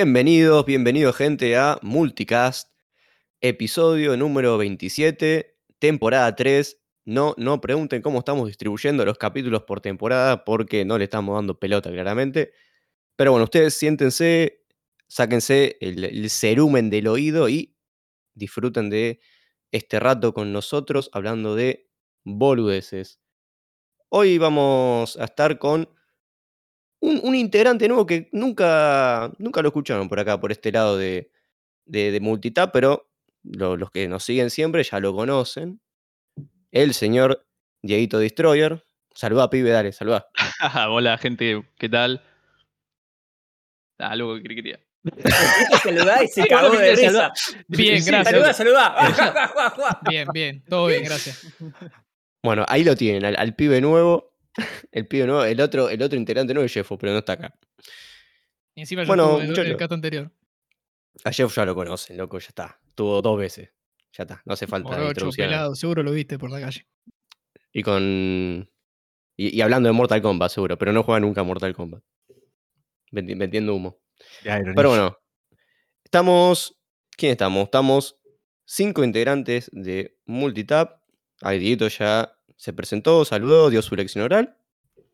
Bienvenidos, 0.00 0.64
bienvenidos 0.64 1.16
gente 1.16 1.56
a 1.56 1.80
Multicast, 1.82 2.70
episodio 3.40 4.16
número 4.16 4.56
27, 4.56 5.58
temporada 5.80 6.36
3. 6.36 6.80
No, 7.04 7.34
no 7.36 7.60
pregunten 7.60 8.00
cómo 8.00 8.20
estamos 8.20 8.46
distribuyendo 8.46 9.04
los 9.04 9.18
capítulos 9.18 9.64
por 9.64 9.80
temporada 9.80 10.44
porque 10.44 10.84
no 10.84 10.98
le 10.98 11.02
estamos 11.02 11.34
dando 11.34 11.58
pelota 11.58 11.90
claramente. 11.90 12.52
Pero 13.16 13.32
bueno, 13.32 13.42
ustedes 13.42 13.74
siéntense, 13.74 14.62
sáquense 15.08 15.76
el, 15.80 16.04
el 16.04 16.30
cerumen 16.30 16.90
del 16.90 17.08
oído 17.08 17.48
y 17.48 17.74
disfruten 18.34 18.90
de 18.90 19.18
este 19.72 19.98
rato 19.98 20.32
con 20.32 20.52
nosotros 20.52 21.10
hablando 21.12 21.56
de 21.56 21.90
boludeces. 22.22 23.18
Hoy 24.10 24.38
vamos 24.38 25.16
a 25.16 25.24
estar 25.24 25.58
con 25.58 25.88
un, 27.00 27.20
un 27.22 27.34
integrante 27.34 27.86
nuevo 27.88 28.06
que 28.06 28.28
nunca, 28.32 29.32
nunca 29.38 29.62
lo 29.62 29.68
escucharon 29.68 30.08
por 30.08 30.18
acá, 30.20 30.38
por 30.40 30.52
este 30.52 30.72
lado 30.72 30.96
de, 30.96 31.30
de, 31.86 32.10
de 32.10 32.20
Multitap, 32.20 32.72
pero 32.72 33.08
lo- 33.42 33.76
los 33.76 33.90
que 33.90 34.08
nos 34.08 34.24
siguen 34.24 34.50
siempre 34.50 34.82
ya 34.82 35.00
lo 35.00 35.14
conocen. 35.14 35.80
El 36.70 36.92
señor 36.94 37.46
Dieguito 37.82 38.18
Destroyer. 38.18 38.84
Saluda, 39.14 39.48
pibe, 39.50 39.70
dale, 39.70 39.92
saluda. 39.92 40.28
Hola 40.88 41.16
gente, 41.18 41.64
¿qué 41.78 41.88
tal? 41.88 42.22
Ah, 43.98 44.14
luego 44.14 44.36
que 44.42 44.54
quería. 44.54 44.78
saludá 45.82 46.22
y 46.22 46.28
se 46.28 46.46
cagó 46.48 46.68
bueno, 46.68 46.82
de 46.82 46.94
risa. 46.96 47.32
Bien, 47.68 48.02
Sí, 48.02 48.10
gracias. 48.10 48.56
Saludá, 48.56 48.94
saludá. 48.94 50.00
Bien, 50.08 50.28
bien, 50.32 50.62
todo 50.68 50.86
bien, 50.86 51.02
gracias. 51.04 51.46
Bueno, 52.44 52.64
ahí 52.68 52.84
lo 52.84 52.94
tienen, 52.94 53.24
al, 53.24 53.36
al 53.36 53.54
pibe 53.56 53.80
nuevo. 53.80 54.27
El 54.92 55.06
pibe 55.06 55.26
nuevo, 55.26 55.44
el 55.44 55.60
otro, 55.60 55.88
el 55.88 56.02
otro 56.02 56.18
integrante 56.18 56.52
nuevo 56.54 56.66
es 56.66 56.72
Jeffo, 56.72 56.98
pero 56.98 57.12
no 57.12 57.18
está 57.18 57.34
acá. 57.34 57.54
Y 58.74 58.80
encima 58.80 59.02
yo 59.02 59.08
Bueno, 59.08 59.40
el- 59.40 59.58
el 59.58 59.76
caso 59.76 59.94
anterior. 59.94 60.30
A 61.24 61.32
Jeff 61.32 61.54
ya 61.54 61.64
lo 61.64 61.74
conocen, 61.74 62.16
loco, 62.16 62.38
ya 62.38 62.48
está. 62.48 62.80
Tuvo 62.94 63.20
dos 63.22 63.38
veces. 63.38 63.70
Ya 64.12 64.22
está, 64.24 64.42
no 64.46 64.54
hace 64.54 64.66
falta 64.66 64.88
Morocho, 64.90 65.30
pelado, 65.36 65.74
seguro 65.74 66.02
lo 66.02 66.12
viste 66.12 66.38
por 66.38 66.50
la 66.50 66.60
calle. 66.60 66.86
Y 67.72 67.82
con. 67.82 68.70
Y, 69.36 69.56
y 69.56 69.60
hablando 69.60 69.88
de 69.88 69.92
Mortal 69.92 70.22
Kombat, 70.22 70.50
seguro, 70.50 70.78
pero 70.78 70.92
no 70.92 71.02
juega 71.02 71.20
nunca 71.20 71.42
a 71.42 71.44
Mortal 71.44 71.74
Kombat. 71.74 72.02
Vendi- 73.12 73.36
Vendiendo 73.36 73.74
humo. 73.74 74.00
Pero 74.74 74.88
bueno, 74.88 75.18
estamos. 76.04 76.76
¿Quién 77.16 77.32
estamos? 77.32 77.64
Estamos 77.64 78.16
cinco 78.64 79.04
integrantes 79.04 79.70
de 79.72 80.18
Multitap. 80.24 81.00
Ahí 81.42 81.58
Dieguito 81.58 81.86
ya 81.88 82.32
se 82.58 82.72
presentó, 82.72 83.24
saludó, 83.24 83.70
dio 83.70 83.80
su 83.82 83.94
lección 83.94 84.24
oral. 84.24 84.56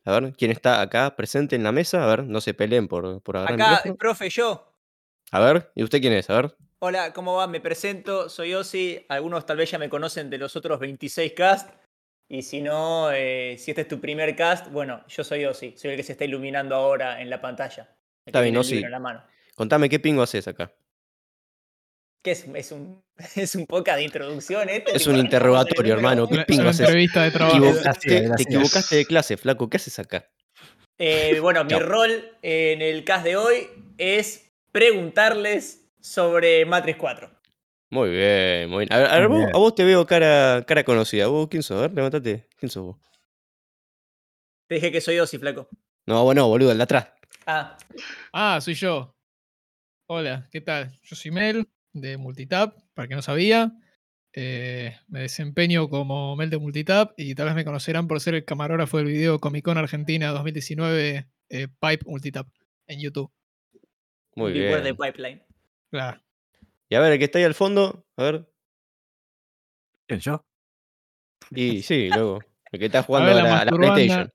A 0.03 0.19
ver, 0.19 0.33
¿quién 0.33 0.51
está 0.51 0.81
acá 0.81 1.15
presente 1.15 1.55
en 1.55 1.63
la 1.63 1.71
mesa? 1.71 2.03
A 2.03 2.07
ver, 2.07 2.25
no 2.25 2.41
se 2.41 2.53
peleen 2.53 2.87
por, 2.87 3.21
por 3.21 3.37
agarrar 3.37 3.55
el 3.55 3.61
Acá, 3.61 3.71
micrófono. 3.71 3.95
profe, 3.97 4.29
yo. 4.29 4.73
A 5.31 5.39
ver, 5.39 5.71
¿y 5.75 5.83
usted 5.83 6.01
quién 6.01 6.13
es? 6.13 6.29
A 6.29 6.41
ver. 6.41 6.55
Hola, 6.79 7.13
¿cómo 7.13 7.35
va? 7.35 7.47
Me 7.47 7.61
presento, 7.61 8.29
soy 8.29 8.53
Ozzy. 8.53 9.05
Algunos 9.09 9.45
tal 9.45 9.57
vez 9.57 9.71
ya 9.71 9.79
me 9.79 9.89
conocen 9.89 10.29
de 10.29 10.37
los 10.37 10.55
otros 10.55 10.79
26 10.79 11.33
cast. 11.33 11.69
Y 12.27 12.41
si 12.41 12.61
no, 12.61 13.11
eh, 13.11 13.55
si 13.59 13.71
este 13.71 13.81
es 13.81 13.87
tu 13.87 13.99
primer 13.99 14.35
cast, 14.35 14.71
bueno, 14.71 15.03
yo 15.07 15.23
soy 15.23 15.45
Ozzy. 15.45 15.75
Soy 15.77 15.91
el 15.91 15.97
que 15.97 16.03
se 16.03 16.13
está 16.13 16.25
iluminando 16.25 16.75
ahora 16.75 17.21
en 17.21 17.29
la 17.29 17.39
pantalla. 17.41 17.95
El 18.25 18.31
Está 18.31 18.41
bien, 18.41 18.55
el 18.55 18.99
mano. 18.99 19.23
Contame 19.55 19.89
qué 19.89 19.99
pingo 19.99 20.23
haces 20.23 20.47
acá. 20.47 20.71
¿Qué 22.25 22.31
es? 22.31 22.43
¿Es 22.55 22.71
un, 22.71 23.03
es 23.35 23.53
un 23.53 23.67
podcast 23.67 23.99
de 23.99 24.03
introducción 24.05 24.67
este? 24.67 24.97
Es 24.97 25.05
un 25.05 25.15
interrogatorio, 25.17 25.93
hermano. 25.93 26.27
¿Qué 26.27 26.39
pingo 26.47 26.67
entrevista 26.71 27.21
de 27.23 27.29
Te 27.29 27.37
trabajo. 27.37 27.57
equivocaste, 27.63 28.29
te 28.35 28.43
equivocaste 28.43 28.95
de 28.95 29.05
clase, 29.05 29.37
flaco. 29.37 29.69
¿Qué 29.69 29.77
haces 29.77 29.99
acá? 29.99 30.27
Eh, 30.97 31.39
bueno, 31.39 31.63
mi 31.63 31.77
rol 31.77 32.31
en 32.41 32.81
el 32.81 33.03
cast 33.03 33.25
de 33.25 33.37
hoy 33.37 33.67
es 33.99 34.51
preguntarles 34.71 35.85
sobre 36.01 36.65
Matrix 36.65 36.97
4. 36.97 37.29
Muy 37.91 38.09
bien, 38.09 38.69
muy 38.71 38.85
bien. 38.87 38.93
A 38.93 38.97
ver, 38.97 39.11
a, 39.23 39.27
vos- 39.27 39.45
a 39.53 39.57
vos 39.59 39.75
te 39.75 39.83
veo 39.83 40.03
cara, 40.07 40.63
cara 40.67 40.83
conocida. 40.83 41.27
¿Vos 41.27 41.47
quién 41.47 41.61
sos? 41.61 41.77
A 41.77 41.81
ver, 41.81 41.93
levantate. 41.93 42.47
¿Quién 42.57 42.71
sos 42.71 42.83
vos? 42.85 42.97
Te 44.67 44.75
dije 44.75 44.91
que 44.91 44.99
soy 44.99 45.19
Ozzy, 45.19 45.37
flaco. 45.37 45.69
No, 46.07 46.23
bueno, 46.23 46.47
boludo, 46.47 46.71
el 46.71 46.77
de 46.77 46.83
atrás. 46.85 47.07
Ah, 47.45 47.77
Ah, 48.33 48.59
soy 48.61 48.73
yo. 48.73 49.13
Hola, 50.09 50.47
¿qué 50.51 50.61
tal? 50.61 50.91
Yo 51.03 51.15
soy 51.15 51.29
Mel, 51.31 51.67
de 51.95 52.17
Multitap, 52.17 52.77
para 52.93 53.07
que 53.07 53.15
no 53.15 53.21
sabía. 53.21 53.71
Eh, 54.33 54.95
me 55.07 55.21
desempeño 55.21 55.89
como 55.89 56.35
Mel 56.35 56.49
de 56.49 56.57
Multitap 56.57 57.13
y 57.17 57.35
tal 57.35 57.45
vez 57.45 57.55
me 57.55 57.63
conocerán 57.63 58.07
por 58.07 58.19
ser 58.19 58.35
el 58.35 58.43
camarógrafo 58.43 58.97
del 58.97 59.07
video 59.07 59.39
Comic 59.39 59.63
Con 59.63 59.77
Argentina 59.77 60.31
2019 60.31 61.25
eh, 61.49 61.67
Pipe 61.79 62.05
Multitap 62.05 62.47
en 62.87 62.99
YouTube. 62.99 63.31
Muy 64.35 64.51
the 64.51 64.59
bien. 64.59 64.95
Pipeline. 64.97 65.43
Claro. 65.89 66.21
Y 66.89 66.95
a 66.95 66.99
ver, 66.99 67.13
el 67.13 67.17
que 67.17 67.25
está 67.25 67.39
ahí 67.39 67.45
al 67.45 67.55
fondo, 67.55 68.05
a 68.17 68.23
ver. 68.23 68.45
¿Quién, 70.05 70.19
yo? 70.19 70.45
Y 71.51 71.81
sí, 71.81 72.09
luego. 72.09 72.41
El 72.71 72.79
que 72.79 72.85
está 72.87 72.99
A 73.03 73.03
jugando 73.03 73.31
a 73.31 73.33
la 73.35 73.43
la, 73.43 73.47
a 73.61 73.65
la 73.65 73.71
masturbanda. 73.71 73.93
PlayStation. 73.93 74.31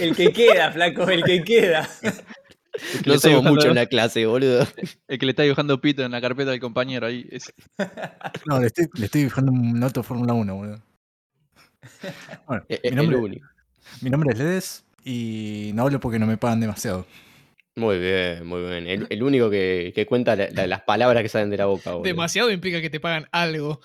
El 0.00 0.16
que 0.16 0.32
queda, 0.32 0.72
flaco, 0.72 1.08
el 1.08 1.22
que 1.22 1.44
queda. 1.44 1.88
No 3.06 3.18
somos 3.18 3.42
mucho 3.44 3.68
en 3.68 3.74
la 3.76 3.86
clase, 3.86 4.26
boludo. 4.26 4.66
el 5.08 5.18
que 5.18 5.26
le 5.26 5.30
está 5.30 5.42
dibujando 5.42 5.80
pito 5.80 6.02
en 6.04 6.12
la 6.12 6.20
carpeta 6.20 6.50
del 6.50 6.60
compañero 6.60 7.06
ahí. 7.06 7.28
No, 8.46 8.60
le 8.60 8.66
estoy, 8.66 8.86
le 8.94 9.06
estoy 9.06 9.22
dibujando 9.22 9.52
un 9.52 9.82
auto 9.82 10.02
Fórmula 10.02 10.32
1, 10.34 10.54
boludo. 10.54 10.82
Bueno, 12.46 12.64
E- 12.68 12.74
e- 12.74 12.80
mi 12.82 12.88
El 12.90 12.96
nombre, 12.96 13.16
único. 13.16 13.46
mi 14.02 14.10
nombre 14.10 14.32
es 14.32 14.38
Ledes 14.38 14.84
y 15.04 15.70
no 15.74 15.82
hablo 15.84 16.00
porque 16.00 16.18
no 16.18 16.26
me 16.26 16.36
pagan 16.36 16.60
demasiado. 16.60 17.06
Muy 17.76 17.98
bien, 17.98 18.46
muy 18.46 18.62
bien. 18.62 18.86
El, 18.86 19.06
el 19.10 19.22
único 19.22 19.50
que, 19.50 19.92
que 19.94 20.06
cuenta 20.06 20.34
la- 20.34 20.48
la- 20.50 20.66
las 20.66 20.82
palabras 20.82 21.22
que 21.22 21.28
salen 21.28 21.50
de 21.50 21.58
la 21.58 21.66
boca, 21.66 21.90
boludo. 21.92 22.04
Demasiado 22.04 22.50
implica 22.50 22.80
que 22.80 22.90
te 22.90 23.00
pagan 23.00 23.28
algo. 23.32 23.80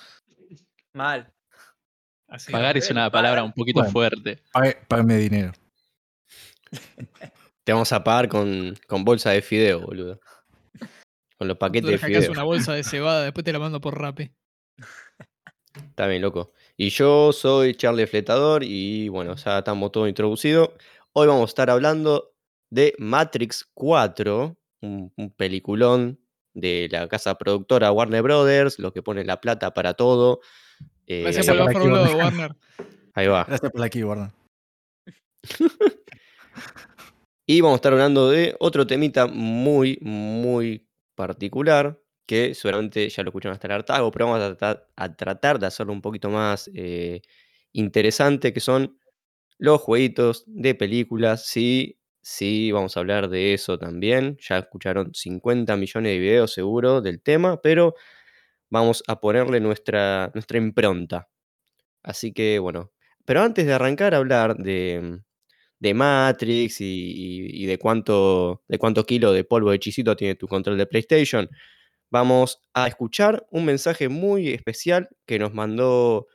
Mal. 0.94 1.32
Así 2.28 2.52
Pagar 2.52 2.78
es 2.78 2.90
una 2.90 3.12
palabra 3.12 3.44
un 3.44 3.52
poquito 3.52 3.80
Bueno. 3.82 3.92
fuerte. 3.92 4.40
Pague- 4.54 4.78
Págame 4.88 5.18
dinero. 5.18 5.52
Te 7.72 7.74
vamos 7.74 7.94
a 7.94 8.04
pagar 8.04 8.28
con, 8.28 8.78
con 8.86 9.06
bolsa 9.06 9.30
de 9.30 9.42
fideo, 9.42 9.80
boludo. 9.80 10.20
Con 11.38 11.48
los 11.48 11.56
Tú 11.56 11.60
paquetes 11.60 11.90
de 11.90 11.98
fideo. 12.00 12.30
una 12.34 12.44
bolsa 12.44 12.74
de 12.74 12.84
cebada, 12.84 13.24
después 13.24 13.46
te 13.46 13.54
la 13.54 13.60
mando 13.60 13.80
por 13.80 13.98
Rappi. 13.98 14.30
Está 15.76 16.08
bien, 16.08 16.22
loco. 16.22 16.52
Y 16.76 16.90
yo 16.90 17.32
soy 17.32 17.76
Charlie 17.76 18.08
Fletador 18.08 18.66
y 18.66 19.08
bueno, 19.08 19.38
ya 19.38 19.60
estamos 19.60 19.90
todo 19.94 20.10
introducido. 20.10 20.74
Hoy 21.14 21.28
vamos 21.28 21.44
a 21.44 21.46
estar 21.46 21.70
hablando 21.70 22.34
de 22.70 22.94
Matrix 22.98 23.72
4, 23.74 24.58
un, 24.82 25.14
un 25.16 25.32
peliculón 25.32 26.20
de 26.54 26.90
la 26.92 27.08
casa 27.08 27.38
productora 27.38 27.94
Warner 27.94 28.22
Brothers, 28.22 28.80
los 28.80 28.92
que 28.92 29.02
ponen 29.02 29.28
la 29.28 29.40
plata 29.40 29.74
para 29.74 29.94
todo. 29.94 30.42
Eh, 31.08 31.22
Gracias 31.22 31.48
por 31.48 31.56
la 31.56 31.72
por 31.72 31.84
de 31.84 31.90
Warner. 31.90 32.16
Warner. 32.18 32.56
ahí 33.14 33.28
va. 33.28 33.46
Gracias 33.46 33.72
por 33.72 33.80
la 33.80 33.90
keyboard. 33.90 34.34
Y 37.46 37.62
vamos 37.62 37.76
a 37.76 37.78
estar 37.78 37.94
hablando 37.94 38.30
de 38.30 38.56
otro 38.60 38.86
temita 38.88 39.28
muy, 39.28 39.98
muy 40.02 40.88
particular, 41.16 42.00
que 42.26 42.54
seguramente 42.56 43.10
ya 43.10 43.24
lo 43.24 43.30
escucharon 43.30 43.54
hasta 43.56 43.68
el 43.68 43.74
hartazgo, 43.74 44.12
pero 44.12 44.28
vamos 44.28 44.58
a 44.96 45.16
tratar 45.16 45.60
de 45.60 45.66
hacerlo 45.68 45.92
un 45.94 46.02
poquito 46.02 46.30
más 46.30 46.70
eh, 46.74 47.22
interesante, 47.74 48.54
que 48.54 48.60
son 48.60 48.98
los 49.60 49.82
jueguitos 49.82 50.44
de 50.48 50.76
películas. 50.76 51.46
Sí, 51.48 52.00
sí, 52.22 52.72
vamos 52.72 52.98
a 52.98 53.02
hablar 53.02 53.30
de 53.30 53.54
eso 53.54 53.80
también. 53.80 54.38
Ya 54.42 54.60
escucharon 54.60 55.14
50 55.14 55.78
millones 55.78 56.14
de 56.14 56.20
videos 56.20 56.54
seguro 56.54 57.02
del 57.02 57.22
tema, 57.22 57.62
pero 57.62 57.96
vamos 58.70 59.04
a 59.08 59.20
ponerle 59.22 59.60
nuestra, 59.60 60.32
nuestra 60.34 60.58
impronta. 60.58 61.30
Así 62.04 62.34
que 62.34 62.60
bueno, 62.60 62.92
pero 63.26 63.42
antes 63.44 63.66
de 63.66 63.74
arrancar 63.74 64.14
a 64.16 64.18
hablar 64.18 64.58
de, 64.58 65.22
de 65.82 65.96
Matrix 65.96 66.82
y, 66.82 67.66
de 67.68 67.80
cuánto 67.80 68.64
de 68.70 68.80
kilo 69.06 69.34
de 69.34 69.46
polvo 69.46 69.72
de 69.72 69.78
hechicito 69.78 70.16
tiene 70.18 70.36
tu 70.36 70.48
control 70.50 70.78
de 70.80 70.88
PlayStation, 70.88 71.50
vamos 72.12 72.60
a 72.74 72.88
escuchar 72.88 73.46
un 73.52 73.66
mensaje 73.66 74.10
muy 74.10 74.50
especial 74.50 75.10
que 75.26 75.40
nos 75.40 75.54
mandó 75.54 76.28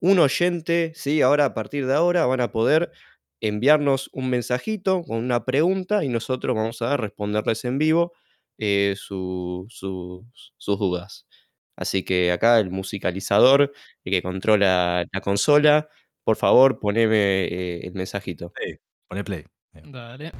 un 0.00 0.18
oyente. 0.18 0.92
Sí, 0.94 1.22
ahora 1.22 1.46
a 1.46 1.54
partir 1.54 1.86
de 1.86 1.94
ahora 1.94 2.26
van 2.26 2.40
a 2.40 2.52
poder 2.52 2.92
enviarnos 3.40 4.10
un 4.12 4.30
mensajito 4.30 5.02
con 5.04 5.18
una 5.18 5.44
pregunta 5.44 6.04
y 6.04 6.08
nosotros 6.08 6.56
vamos 6.56 6.82
a 6.82 6.96
responderles 6.96 7.64
en 7.64 7.78
vivo 7.78 8.12
eh, 8.58 8.94
su- 8.98 9.66
sus- 9.70 10.54
dudas. 10.78 11.26
Así 11.76 12.04
que 12.04 12.32
acá 12.32 12.58
el 12.60 12.70
musicalizador, 12.70 13.72
el 14.04 14.12
que 14.12 14.22
controla 14.22 15.04
la 15.12 15.20
consola, 15.20 15.88
por 16.24 16.36
favor, 16.36 16.78
poneme 16.80 17.44
eh, 17.46 17.80
el 17.86 17.92
mensajito. 17.94 18.54
Poné 19.08 19.22
play. 19.22 19.44
Dale. 19.72 20.32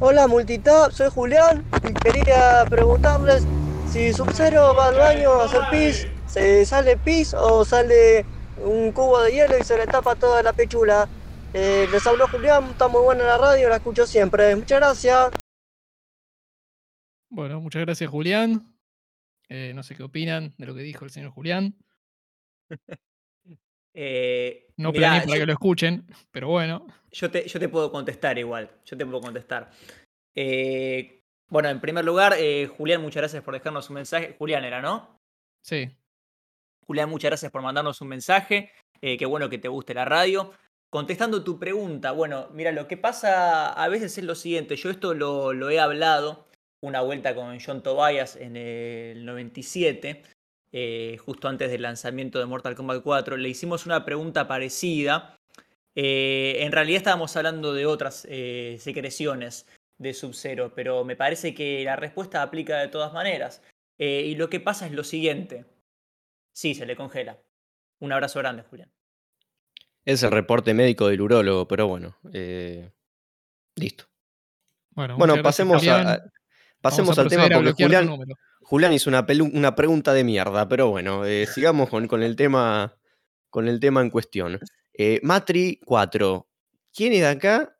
Hola 0.00 0.26
Multitap, 0.26 0.92
soy 0.92 1.08
Julián 1.08 1.64
y 1.82 1.94
quería 1.94 2.66
preguntarles 2.68 3.46
si 3.90 4.12
Sub-Zero 4.12 4.74
va 4.74 4.88
al 4.88 4.96
baño 4.96 5.30
a 5.32 5.44
hacer 5.46 5.62
pis, 5.70 6.06
¿se 6.26 6.66
sale 6.66 6.98
pis 6.98 7.32
o 7.32 7.64
sale 7.64 8.26
un 8.62 8.92
cubo 8.92 9.22
de 9.22 9.32
hielo 9.32 9.56
y 9.58 9.64
se 9.64 9.78
le 9.78 9.86
tapa 9.86 10.14
toda 10.14 10.42
la 10.42 10.52
pechula? 10.52 11.08
Eh, 11.54 11.88
les 11.90 12.06
habló 12.06 12.28
Julián, 12.28 12.64
está 12.64 12.88
muy 12.88 13.00
buena 13.00 13.24
la 13.24 13.38
radio, 13.38 13.70
la 13.70 13.76
escucho 13.76 14.06
siempre. 14.06 14.54
Muchas 14.54 14.78
gracias. 14.80 15.30
Bueno, 17.30 17.60
muchas 17.62 17.82
gracias, 17.82 18.10
Julián. 18.10 18.76
Eh, 19.48 19.72
no 19.74 19.82
sé 19.82 19.94
qué 19.94 20.02
opinan 20.02 20.54
de 20.58 20.66
lo 20.66 20.74
que 20.74 20.82
dijo 20.82 21.06
el 21.06 21.10
señor 21.10 21.30
Julián. 21.30 21.74
Eh, 23.98 24.66
No 24.76 24.92
mirá, 24.92 25.08
planeé 25.08 25.20
para 25.26 25.36
yo- 25.36 25.40
que 25.42 25.46
lo 25.46 25.52
escuchen, 25.54 26.06
pero 26.30 26.48
bueno. 26.48 26.86
Yo 27.10 27.30
te, 27.30 27.48
yo 27.48 27.58
te 27.58 27.68
puedo 27.70 27.90
contestar 27.90 28.36
igual. 28.38 28.70
Yo 28.84 28.96
te 28.96 29.06
puedo 29.06 29.22
contestar. 29.22 29.70
Eh, 30.34 31.22
bueno, 31.48 31.68
en 31.70 31.80
primer 31.80 32.04
lugar, 32.04 32.34
eh, 32.38 32.66
Julián, 32.76 33.00
muchas 33.00 33.22
gracias 33.22 33.42
por 33.42 33.54
dejarnos 33.54 33.88
un 33.88 33.94
mensaje. 33.94 34.34
Julián 34.38 34.64
era, 34.64 34.82
¿no? 34.82 35.18
Sí. 35.64 35.88
Julián, 36.86 37.08
muchas 37.08 37.30
gracias 37.30 37.50
por 37.50 37.62
mandarnos 37.62 38.00
un 38.00 38.08
mensaje. 38.08 38.70
Eh, 39.00 39.16
qué 39.16 39.26
bueno 39.26 39.48
que 39.48 39.58
te 39.58 39.68
guste 39.68 39.94
la 39.94 40.04
radio. 40.04 40.52
Contestando 40.90 41.42
tu 41.42 41.58
pregunta, 41.58 42.12
bueno, 42.12 42.48
mira, 42.52 42.70
lo 42.72 42.86
que 42.86 42.96
pasa 42.96 43.72
a 43.72 43.88
veces 43.88 44.16
es 44.18 44.24
lo 44.24 44.34
siguiente. 44.34 44.76
Yo 44.76 44.90
esto 44.90 45.14
lo, 45.14 45.52
lo 45.52 45.70
he 45.70 45.80
hablado 45.80 46.46
una 46.82 47.00
vuelta 47.00 47.34
con 47.34 47.58
John 47.60 47.82
Tobias 47.82 48.36
en 48.36 48.56
el 48.56 49.24
97, 49.24 50.22
eh, 50.72 51.16
justo 51.24 51.48
antes 51.48 51.70
del 51.70 51.82
lanzamiento 51.82 52.38
de 52.38 52.46
Mortal 52.46 52.74
Kombat 52.74 53.02
4. 53.02 53.36
Le 53.36 53.48
hicimos 53.48 53.86
una 53.86 54.04
pregunta 54.04 54.46
parecida. 54.48 55.38
Eh, 55.94 56.58
en 56.60 56.72
realidad 56.72 56.98
estábamos 56.98 57.36
hablando 57.36 57.72
de 57.72 57.86
otras 57.86 58.26
eh, 58.28 58.76
secreciones 58.80 59.66
de 59.98 60.12
Sub-Zero, 60.12 60.72
pero 60.74 61.04
me 61.04 61.16
parece 61.16 61.54
que 61.54 61.82
la 61.84 61.96
respuesta 61.96 62.42
aplica 62.42 62.78
de 62.80 62.88
todas 62.88 63.12
maneras. 63.12 63.62
Eh, 63.98 64.22
y 64.26 64.34
lo 64.34 64.50
que 64.50 64.60
pasa 64.60 64.86
es 64.86 64.92
lo 64.92 65.04
siguiente. 65.04 65.64
Sí, 66.52 66.74
se 66.74 66.84
le 66.84 66.96
congela. 66.96 67.38
Un 68.00 68.12
abrazo 68.12 68.38
grande, 68.40 68.62
Julián. 68.62 68.90
Es 70.04 70.22
el 70.22 70.30
reporte 70.30 70.74
médico 70.74 71.08
del 71.08 71.22
urólogo, 71.22 71.66
pero 71.66 71.88
bueno. 71.88 72.16
eh, 72.32 72.90
listo. 73.74 74.04
Bueno, 74.90 75.42
pasemos, 75.42 75.76
a- 75.76 75.78
Julián. 75.78 76.06
a- 76.08 76.22
pasemos 76.80 77.18
al 77.18 77.28
tema 77.28 77.48
porque 77.52 77.72
Julián, 77.72 78.06
número. 78.06 78.34
Julián 78.66 78.92
hizo 78.92 79.08
una, 79.08 79.24
una 79.52 79.76
pregunta 79.76 80.12
de 80.12 80.24
mierda, 80.24 80.68
pero 80.68 80.90
bueno, 80.90 81.24
eh, 81.24 81.46
sigamos 81.54 81.88
con, 81.88 82.08
con 82.08 82.24
el 82.24 82.34
tema, 82.34 82.96
con 83.48 83.68
el 83.68 83.78
tema 83.78 84.00
en 84.00 84.10
cuestión. 84.10 84.58
Eh, 84.92 85.20
Matri 85.22 85.78
4. 85.84 86.48
¿Quiénes 86.92 87.20
de 87.20 87.28
acá 87.28 87.78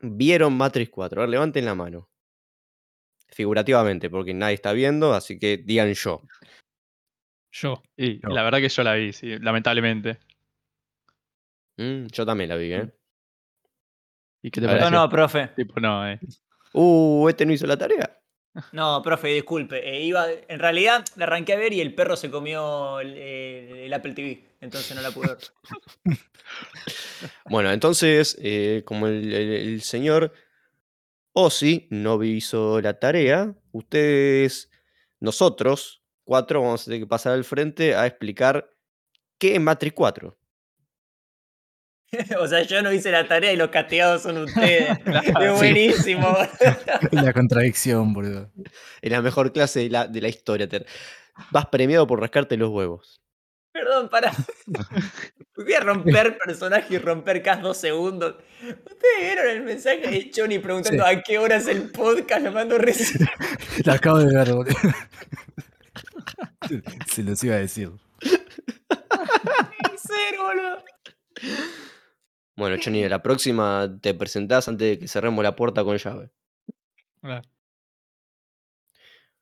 vieron 0.00 0.56
Matrix 0.56 0.90
4? 0.90 1.20
A 1.20 1.24
ver, 1.24 1.30
levanten 1.30 1.64
la 1.64 1.74
mano. 1.74 2.08
Figurativamente, 3.26 4.10
porque 4.10 4.32
nadie 4.32 4.54
está 4.54 4.72
viendo, 4.72 5.12
así 5.12 5.40
que 5.40 5.56
digan 5.56 5.92
yo. 5.92 6.22
Yo. 7.50 7.82
Y 7.96 8.24
la 8.24 8.44
verdad 8.44 8.58
que 8.58 8.68
yo 8.68 8.82
la 8.84 8.94
vi, 8.94 9.12
sí, 9.12 9.38
lamentablemente. 9.40 10.20
Mm, 11.78 12.06
yo 12.12 12.24
también 12.24 12.48
la 12.48 12.56
vi, 12.56 12.74
¿eh? 12.74 12.94
¿Y 14.42 14.52
qué 14.52 14.60
te 14.60 14.66
No, 14.68 14.88
no, 14.88 15.08
profe. 15.08 15.48
Tipo, 15.56 15.80
no, 15.80 16.08
eh. 16.08 16.20
Uh, 16.74 17.28
este 17.28 17.44
no 17.44 17.52
hizo 17.52 17.66
la 17.66 17.76
tarea. 17.76 18.18
No, 18.72 19.02
profe, 19.02 19.28
disculpe. 19.28 19.88
Eh, 19.88 20.02
iba, 20.02 20.26
en 20.30 20.58
realidad 20.58 21.04
la 21.16 21.26
arranqué 21.26 21.52
a 21.52 21.56
ver 21.56 21.72
y 21.72 21.80
el 21.80 21.94
perro 21.94 22.16
se 22.16 22.30
comió 22.30 22.98
el, 23.00 23.16
el 23.16 23.92
Apple 23.92 24.14
TV. 24.14 24.44
Entonces 24.60 24.96
no 24.96 25.02
la 25.02 25.10
pude 25.10 25.28
ver. 25.28 25.38
Bueno, 27.50 27.70
entonces, 27.72 28.36
eh, 28.40 28.82
como 28.84 29.06
el, 29.06 29.32
el- 29.32 29.52
el 29.52 29.82
señor 29.82 30.32
Ozzy 31.32 31.86
no 31.90 32.22
hizo 32.22 32.80
la 32.80 32.98
tarea, 32.98 33.54
ustedes, 33.72 34.70
nosotros, 35.20 36.02
cuatro, 36.24 36.62
vamos 36.62 36.82
a 36.82 36.84
tener 36.86 37.00
que 37.00 37.06
pasar 37.06 37.32
al 37.34 37.44
frente 37.44 37.94
a 37.94 38.06
explicar 38.06 38.70
qué 39.38 39.54
es 39.54 39.60
Matrix 39.60 39.94
4. 39.94 40.38
o 42.40 42.46
sea, 42.46 42.62
yo 42.62 42.80
no 42.82 42.92
hice 42.92 43.10
la 43.10 43.26
tarea 43.28 43.52
y 43.52 43.56
los 43.56 43.68
castigados 43.70 44.22
son 44.22 44.38
ustedes. 44.38 44.98
Claro, 45.04 45.30
Es 45.40 45.52
sí. 45.52 45.58
buenísimo. 45.58 46.36
La 47.12 47.32
contradicción, 47.32 48.12
boludo. 48.12 48.50
Es 49.00 49.10
la 49.10 49.22
mejor 49.22 49.52
clase 49.52 49.80
de 49.80 49.90
la, 49.90 50.06
de 50.06 50.20
la 50.20 50.28
historia. 50.28 50.68
Ter. 50.68 50.86
Vas 51.50 51.66
premiado 51.66 52.06
por 52.06 52.20
rascarte 52.20 52.56
los 52.56 52.70
huevos. 52.70 53.20
Perdón, 53.72 54.08
para. 54.08 54.32
Voy 55.56 55.74
a 55.74 55.80
romper 55.80 56.36
personaje 56.38 56.94
y 56.94 56.98
romper 56.98 57.42
cast 57.42 57.62
dos 57.62 57.76
segundos. 57.76 58.36
Ustedes 58.62 59.20
vieron 59.20 59.48
el 59.48 59.62
mensaje 59.62 59.98
de 60.08 60.30
Johnny 60.34 60.58
preguntando 60.58 61.04
a 61.06 61.22
qué 61.22 61.38
hora 61.38 61.56
es 61.56 61.68
el 61.68 61.90
podcast, 61.90 62.42
lo 62.42 62.52
mando 62.52 62.78
recién. 62.78 63.28
La 63.84 63.94
acabo 63.94 64.18
de 64.18 64.34
ver, 64.34 64.52
boludo. 64.52 64.74
Se 67.06 67.22
los 67.22 67.42
iba 67.44 67.54
a 67.54 67.58
decir. 67.58 67.90
Cero, 68.20 68.38
boludo. 70.46 70.84
Bueno, 72.58 72.76
Johnny, 72.82 73.08
la 73.08 73.22
próxima 73.22 73.88
te 74.02 74.14
presentás 74.14 74.66
antes 74.66 74.88
de 74.90 74.98
que 74.98 75.06
cerremos 75.06 75.44
la 75.44 75.54
puerta 75.54 75.84
con 75.84 75.96
llave. 75.96 76.30
Hola. 77.22 77.40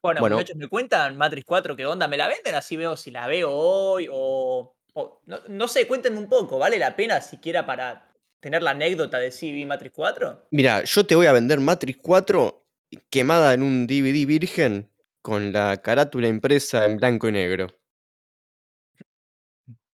Bueno, 0.03 0.21
Bueno. 0.21 0.37
muchachos, 0.37 0.57
¿me 0.57 0.69
cuentan 0.69 1.17
Matrix 1.17 1.47
4 1.47 1.75
qué 1.75 1.87
onda? 1.87 2.09
¿Me 2.09 2.19
la 2.19 2.29
venden? 2.29 2.55
Así 2.55 2.77
veo 2.77 2.95
si 2.95 3.11
la 3.11 3.27
veo 3.27 3.51
hoy 3.51 4.07
o... 4.13 4.77
o- 4.93 5.21
no, 5.25 5.39
no 5.49 5.67
sé, 5.67 5.89
cuéntenme 5.89 6.19
un 6.19 6.29
poco. 6.29 6.59
¿Vale 6.59 6.79
la 6.79 6.95
pena 6.95 7.23
siquiera 7.23 7.65
para 7.65 8.07
tener 8.39 8.63
la 8.63 8.73
anécdota 8.73 9.19
de 9.19 9.31
si 9.31 9.51
vi 9.51 9.65
Matrix 9.65 9.95
4? 9.95 10.47
Mira, 10.51 10.85
yo 10.85 11.07
te 11.07 11.15
voy 11.15 11.25
a 11.25 11.33
vender 11.33 11.59
Matrix 11.59 11.99
4 12.03 12.67
quemada 13.09 13.55
en 13.55 13.63
un 13.63 13.87
DVD 13.87 14.27
virgen 14.27 14.91
con 15.23 15.55
la 15.55 15.79
carátula 15.79 16.29
impresa 16.29 16.85
en 16.85 16.99
blanco 16.99 17.29
y 17.29 17.33
negro. 17.33 17.69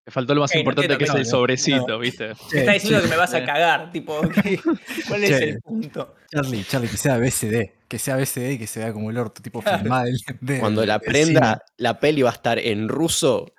Me 0.04 0.10
faltó 0.12 0.34
lo 0.34 0.40
más 0.40 0.52
no 0.52 0.58
importante 0.60 0.93
entiendo, 0.94 0.99
que 0.99 1.04
es 1.04 1.10
no, 1.10 1.16
el 1.19 1.22
no, 1.25 1.31
sobrecito, 1.31 1.99
¿viste? 2.00 2.28
Me 2.28 2.34
Che, 2.50 2.58
está 2.60 2.72
diciendo 2.72 2.99
che, 2.99 3.04
que 3.04 3.10
me 3.10 3.16
vas 3.16 3.34
a 3.34 3.38
eh. 3.38 3.44
cagar, 3.44 3.93
tipo, 3.93 4.20
¿qué- 4.43 4.60
¿cuál 5.08 5.25
es 5.25 5.31
Che. 5.31 5.49
el 5.50 5.60
punto? 5.60 6.14
Charlie, 6.31 6.64
Charlie, 6.64 6.88
que 6.88 6.96
sea 6.96 7.19
BCD. 7.19 7.70
Que 7.87 7.99
sea 7.99 8.16
BCD 8.16 8.52
y 8.52 8.58
que 8.58 8.66
se 8.66 8.81
vea 8.81 8.93
como 8.93 9.10
el 9.10 9.19
orto, 9.19 9.40
tipo 9.43 9.62
filmada. 9.62 10.04
del- 10.04 10.19
de- 10.40 10.58
Cuando 10.58 10.84
la 10.84 10.99
prenda, 10.99 11.62
la 11.76 12.00
peli 12.00 12.23
va 12.23 12.30
a 12.30 12.32
estar 12.32 12.59
en 12.59 12.88
ruso 12.88 13.52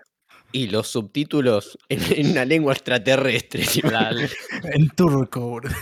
y 0.51 0.67
los 0.67 0.87
subtítulos 0.89 1.77
en, 1.89 1.99
en 2.17 2.31
una 2.31 2.43
lengua 2.45 2.73
extraterrestre. 2.73 3.63
En 4.73 4.89
turco, 4.89 5.39
boludo. 5.47 5.73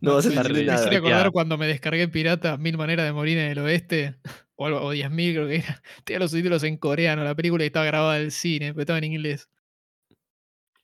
no 0.00 0.14
vas 0.14 0.26
a 0.26 0.30
terrible. 0.30 0.60
me 0.60 0.66
nada. 0.66 0.78
hiciste 0.78 0.96
acordar 0.96 1.30
cuando 1.30 1.58
me 1.58 1.66
descargué 1.66 2.08
pirata 2.08 2.56
Mil 2.56 2.76
Maneras 2.78 3.04
de 3.06 3.12
Morir 3.12 3.38
en 3.38 3.50
el 3.50 3.58
Oeste, 3.58 4.16
o, 4.56 4.66
algo, 4.66 4.80
o 4.80 4.94
10.000 4.94 5.32
creo 5.34 5.46
que 5.48 5.56
era. 5.56 5.82
Tenía 6.04 6.20
los 6.20 6.30
subtítulos 6.30 6.62
en 6.64 6.76
coreano, 6.78 7.22
la 7.22 7.34
película 7.34 7.64
estaba 7.64 7.84
grabada 7.86 8.14
del 8.18 8.32
cine, 8.32 8.72
pero 8.72 8.80
estaba 8.82 8.98
en 8.98 9.04
inglés. 9.04 9.48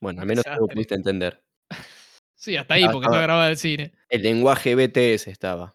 Bueno, 0.06 0.20
al 0.20 0.28
menos 0.28 0.46
algo 0.46 0.66
Desastre. 0.68 0.74
pudiste 0.74 0.94
entender. 0.94 1.42
Sí, 2.38 2.54
hasta 2.56 2.74
ahí, 2.74 2.84
Ah, 2.84 2.90
porque 2.92 3.06
estaba- 3.06 3.22
grabada 3.22 3.48
del 3.48 3.56
cine. 3.56 3.92
El 4.08 4.22
lenguaje 4.22 4.74
BTS 4.76 5.26
estaba, 5.30 5.74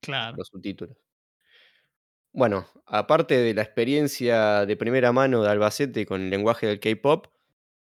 Claro. 0.00 0.36
los 0.38 0.48
subtítulos. 0.48 0.96
Bueno, 2.32 2.66
aparte 2.86 3.36
de 3.38 3.52
la 3.54 3.62
experiencia 3.62 4.64
de 4.66 4.76
primera 4.76 5.12
mano 5.12 5.42
de 5.42 5.50
Albacete 5.50 6.06
con 6.06 6.22
el 6.22 6.30
lenguaje 6.30 6.66
del 6.66 6.80
K-pop, 6.80 7.26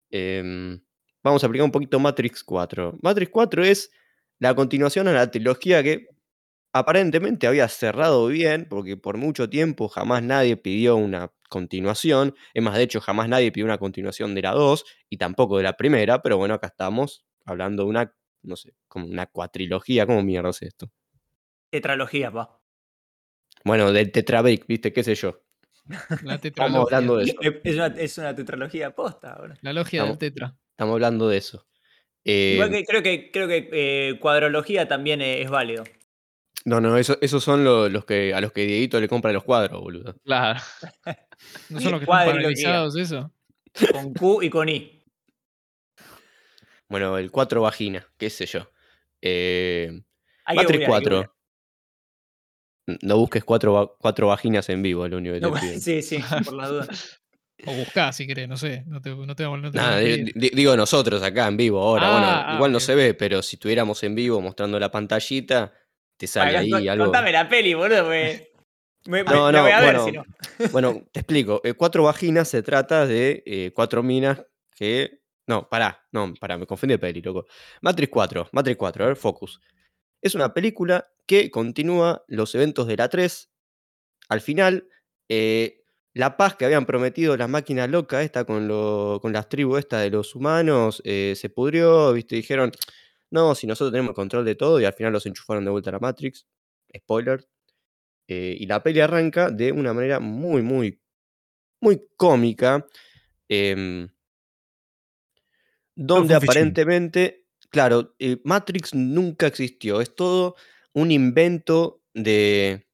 em, 0.09 0.81
vamos 1.23 1.43
a 1.43 1.47
aplicar 1.47 1.63
un 1.65 1.71
poquito 1.71 1.99
Matrix 1.99 2.43
4. 2.43 2.97
Matrix 3.01 3.31
4 3.31 3.63
es 3.63 3.91
la 4.39 4.53
continuación 4.55 5.07
a 5.07 5.13
la 5.13 5.31
trilogía 5.31 5.81
que 5.81 6.07
aparentemente 6.77 7.47
había 7.47 7.67
cerrado 7.69 8.27
bien, 8.27 8.67
porque 8.69 8.97
por 8.97 9.17
mucho 9.17 9.49
tiempo 9.49 9.87
jamás 9.87 10.21
nadie 10.23 10.57
pidió 10.57 10.97
una 10.97 11.31
continuación. 11.47 12.35
Es 12.53 12.61
más, 12.61 12.75
de 12.75 12.83
hecho, 12.83 12.99
jamás 12.99 13.29
nadie 13.29 13.51
pidió 13.51 13.65
una 13.65 13.77
continuación 13.77 14.35
de 14.35 14.41
la 14.41 14.51
2 14.51 14.83
y 15.09 15.15
tampoco 15.17 15.55
de 15.57 15.63
la 15.63 15.77
primera, 15.77 16.21
pero 16.21 16.37
bueno, 16.37 16.53
acá 16.55 16.67
estamos 16.67 17.25
hablando 17.45 17.83
de 17.83 17.89
una, 17.89 18.13
no 18.43 18.57
sé, 18.57 18.73
como 18.89 19.05
una 19.07 19.25
cuatrilogía. 19.27 20.05
¿Cómo 20.05 20.21
mierda 20.21 20.49
es 20.49 20.61
esto? 20.63 20.91
Tetralogía, 21.69 22.29
pa. 22.31 22.59
Bueno, 23.63 23.93
del 23.93 24.11
Tetrabrick, 24.11 24.67
¿viste? 24.67 24.91
¿Qué 24.91 25.03
sé 25.03 25.15
yo? 25.15 25.41
La 26.23 26.35
Estamos 26.43 26.85
hablando 26.91 27.17
de 27.17 27.25
eso. 27.25 27.35
Es 27.63 27.75
una, 27.75 27.87
es 27.87 28.17
una 28.17 28.35
tetralogía 28.35 28.93
posta 28.93 29.33
ahora. 29.33 29.55
La 29.61 29.71
logia 29.71 30.01
del 30.03 30.11
Estamos- 30.11 30.19
tetra. 30.19 30.57
Estamos 30.71 30.93
hablando 30.93 31.29
de 31.29 31.37
eso. 31.37 31.65
Igual 32.25 32.73
Eh, 32.73 32.79
que 32.79 32.83
creo 32.85 33.01
que, 33.01 33.31
creo 33.31 33.47
que 33.47 33.69
eh, 33.71 34.19
cuadrología 34.19 34.87
también 34.89 35.21
es 35.21 35.49
válido. 35.49 35.85
No, 36.65 36.81
no, 36.81 36.97
eso- 36.97 37.17
esos 37.21 37.43
son 37.43 37.63
lo- 37.63 37.87
los 37.89 38.05
que 38.05 38.33
a 38.33 38.41
los 38.41 38.51
que 38.51 38.65
Dieguito 38.65 38.99
le 38.99 39.07
compra 39.07 39.31
los 39.31 39.43
cuadros, 39.43 39.79
boludo. 39.79 40.15
Claro. 40.23 40.59
¿No 41.69 41.79
son 41.79 41.91
los 41.91 41.99
que 41.99 42.05
están 42.05 42.25
paralizados 42.25 42.95
eso? 42.97 43.31
Con 43.91 44.13
Q 44.13 44.41
y 44.43 44.49
con 44.49 44.67
I. 44.67 45.03
Bueno, 46.89 47.17
el 47.17 47.29
4 47.31 47.61
vagina, 47.61 48.07
qué 48.17 48.29
sé 48.29 48.45
yo. 48.47 48.69
Eh, 49.21 50.01
que 50.57 50.85
4. 50.85 51.31
N- 52.87 52.99
No 53.01 53.17
busques 53.17 53.43
cuatro, 53.43 53.97
cuatro 53.99 54.27
vaginas 54.27 54.69
en 54.69 54.81
vivo, 54.81 55.07
lo 55.07 55.17
único 55.17 55.33
que 55.35 55.41
te 55.41 55.47
pido. 55.47 55.73
No, 55.73 55.79
sí, 55.81 56.01
sí, 56.01 56.19
por 56.43 56.53
las 56.53 56.69
dudas. 56.69 57.21
O 57.67 57.73
buscá 57.73 58.11
si 58.11 58.27
querés, 58.27 58.47
no 58.47 58.57
sé. 58.57 58.83
No 58.87 59.01
te, 59.01 59.09
no 59.09 59.17
te, 59.17 59.25
no 59.27 59.35
te 59.35 59.45
voy 59.47 59.59
a 59.67 59.71
Nada, 59.71 59.99
digo 59.99 60.77
nosotros 60.77 61.21
acá 61.23 61.47
en 61.47 61.57
vivo 61.57 61.79
ahora. 61.81 62.07
Ah, 62.07 62.11
bueno, 62.11 62.27
ah, 62.27 62.53
igual 62.55 62.71
no 62.71 62.77
ok. 62.77 62.83
se 62.83 62.95
ve, 62.95 63.13
pero 63.13 63.41
si 63.41 63.55
estuviéramos 63.55 64.03
en 64.03 64.13
vivo 64.13 64.39
mostrando 64.41 64.79
la 64.79 64.91
pantallita, 64.91 65.73
te 66.17 66.27
sale 66.27 66.57
Ay, 66.57 66.73
ahí 66.73 66.87
algo. 66.87 67.05
Contame 67.05 67.31
la 67.31 67.47
peli, 67.49 67.73
boludo. 67.73 68.07
Me, 68.09 68.49
me, 69.07 69.23
me- 69.23 69.31
No, 69.31 69.51
la 69.51 69.57
no, 69.59 69.63
voy 69.63 69.71
a 69.71 69.79
ver 69.81 69.85
bueno, 69.97 70.05
si 70.05 70.11
no. 70.11 70.23
Bueno, 70.71 71.03
te 71.11 71.19
explico. 71.21 71.61
Eh, 71.63 71.73
cuatro 71.73 72.03
vaginas 72.03 72.47
se 72.47 72.63
trata 72.63 73.05
de 73.05 73.43
eh, 73.45 73.71
cuatro 73.73 74.01
minas 74.03 74.43
que. 74.75 75.19
No, 75.47 75.69
pará, 75.69 76.03
no, 76.11 76.33
pará, 76.39 76.57
me 76.57 76.65
confundí 76.65 76.93
de 76.93 76.99
peli, 76.99 77.21
loco. 77.21 77.45
Matrix 77.81 78.09
4, 78.11 78.49
Matrix 78.51 78.77
4, 78.77 79.03
a 79.03 79.07
ver, 79.09 79.15
focus. 79.15 79.61
Es 80.21 80.33
una 80.33 80.53
película 80.55 81.07
que 81.27 81.51
continúa 81.51 82.23
los 82.27 82.55
eventos 82.55 82.87
de 82.87 82.97
la 82.97 83.09
3 83.09 83.51
al 84.27 84.41
final, 84.41 84.87
eh, 85.29 85.83
la 86.13 86.35
paz 86.35 86.55
que 86.55 86.65
habían 86.65 86.87
prometido 86.87 87.37
las 87.37 87.47
máquinas 87.47 87.89
locas, 87.91 88.23
esta 88.25 88.43
con, 88.45 88.67
lo- 88.67 89.19
con 89.21 89.33
las 89.33 89.49
tribus 89.49 89.79
esta 89.79 89.99
de 89.99 90.09
los 90.09 90.33
humanos, 90.33 91.01
eh, 91.05 91.33
se 91.35 91.49
pudrió, 91.49 92.11
¿viste? 92.13 92.35
Dijeron, 92.37 92.71
no, 93.35 93.53
si 93.53 93.67
nosotros 93.67 93.91
tenemos 93.91 94.15
control 94.15 94.45
de 94.45 94.55
todo, 94.55 94.79
y 94.79 94.85
al 94.85 94.93
final 94.93 95.13
los 95.13 95.25
enchufaron 95.27 95.63
de 95.65 95.71
vuelta 95.71 95.91
a 95.91 95.93
la 95.93 95.99
Matrix. 95.99 96.47
Spoiler. 96.97 97.45
Eh, 98.27 98.57
y 98.59 98.65
la 98.65 98.81
peli 98.81 99.01
arranca 99.01 99.51
de 99.51 99.71
una 99.71 99.93
manera 99.93 100.19
muy, 100.19 100.63
muy, 100.63 100.99
muy 101.81 102.01
cómica. 102.17 102.87
em, 103.47 104.09
donde 105.95 106.33
aparentemente, 106.35 107.45
claro, 107.69 108.15
eh, 108.19 108.37
Matrix 108.43 108.93
nunca 108.93 109.47
existió. 109.47 110.01
Es 110.01 110.15
todo 110.15 110.55
un 110.93 111.11
invento 111.11 112.01
de, 112.13 112.87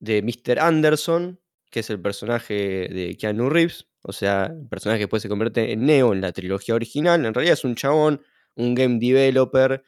de 0.00 0.22
Mr. 0.22 0.58
Anderson, 0.58 1.40
que 1.70 1.80
es 1.80 1.90
el 1.90 2.00
personaje 2.00 2.54
de 2.88 3.16
Keanu 3.18 3.48
Reeves. 3.48 3.86
O 4.02 4.12
sea, 4.12 4.46
el 4.46 4.68
personaje 4.68 4.98
que 4.98 5.04
después 5.04 5.22
se 5.22 5.28
convierte 5.28 5.72
en 5.72 5.86
Neo 5.86 6.12
en 6.12 6.20
la 6.20 6.32
trilogía 6.32 6.74
original. 6.74 7.24
En 7.24 7.34
realidad 7.34 7.54
es 7.54 7.64
un 7.64 7.74
chabón, 7.74 8.22
un 8.58 8.74
game 8.76 8.98
developer, 9.00 9.84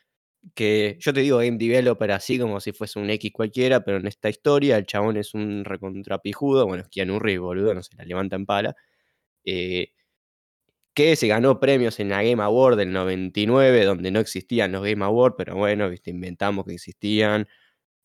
que 0.54 0.96
yo 1.00 1.12
te 1.14 1.20
digo 1.20 1.38
game 1.38 1.58
developer 1.58 2.12
así 2.12 2.38
como 2.38 2.60
si 2.60 2.72
fuese 2.72 2.98
un 3.00 3.10
X 3.10 3.32
cualquiera, 3.32 3.84
pero 3.84 3.98
en 3.98 4.06
esta 4.08 4.30
historia 4.30 4.76
el 4.78 4.86
chabón 4.86 5.16
es 5.18 5.34
un 5.34 5.64
recontrapijudo. 5.64 6.66
Bueno, 6.66 6.84
es 6.84 6.88
Keanu 6.90 7.18
Reeves, 7.20 7.40
boludo, 7.42 7.74
no 7.74 7.82
se 7.82 7.96
la 7.96 8.04
levanta 8.04 8.36
en 8.36 8.46
pala. 8.46 8.76
eh, 9.44 9.92
que 10.94 11.16
se 11.16 11.28
ganó 11.28 11.60
premios 11.60 12.00
en 12.00 12.08
la 12.10 12.22
Game 12.22 12.42
Award 12.42 12.76
del 12.76 12.92
99, 12.92 13.84
donde 13.84 14.10
no 14.10 14.20
existían 14.20 14.72
los 14.72 14.82
Game 14.82 15.04
Awards, 15.04 15.36
pero 15.38 15.56
bueno, 15.56 15.88
¿viste? 15.88 16.10
inventamos 16.10 16.64
que 16.66 16.74
existían, 16.74 17.48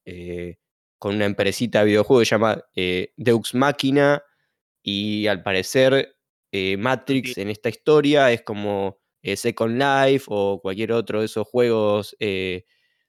eh, 0.06 0.58
con 1.00 1.16
una 1.16 1.26
empresita 1.26 1.80
de 1.80 1.86
videojuegos 1.88 2.30
llamada 2.30 2.68
eh, 2.76 3.14
Deux 3.18 3.56
Machina, 3.56 4.24
y 4.84 5.28
al 5.28 5.44
parecer 5.44 6.16
Matrix 6.78 7.38
en 7.38 7.50
esta 7.50 7.70
historia 7.70 8.32
es 8.32 8.42
como 8.44 9.00
eh, 9.26 9.36
Second 9.36 9.82
Life 9.82 10.26
o 10.28 10.60
cualquier 10.62 10.92
otro 10.92 11.20
de 11.20 11.26
esos 11.26 11.48
juegos 11.48 12.16
eh, 12.20 12.64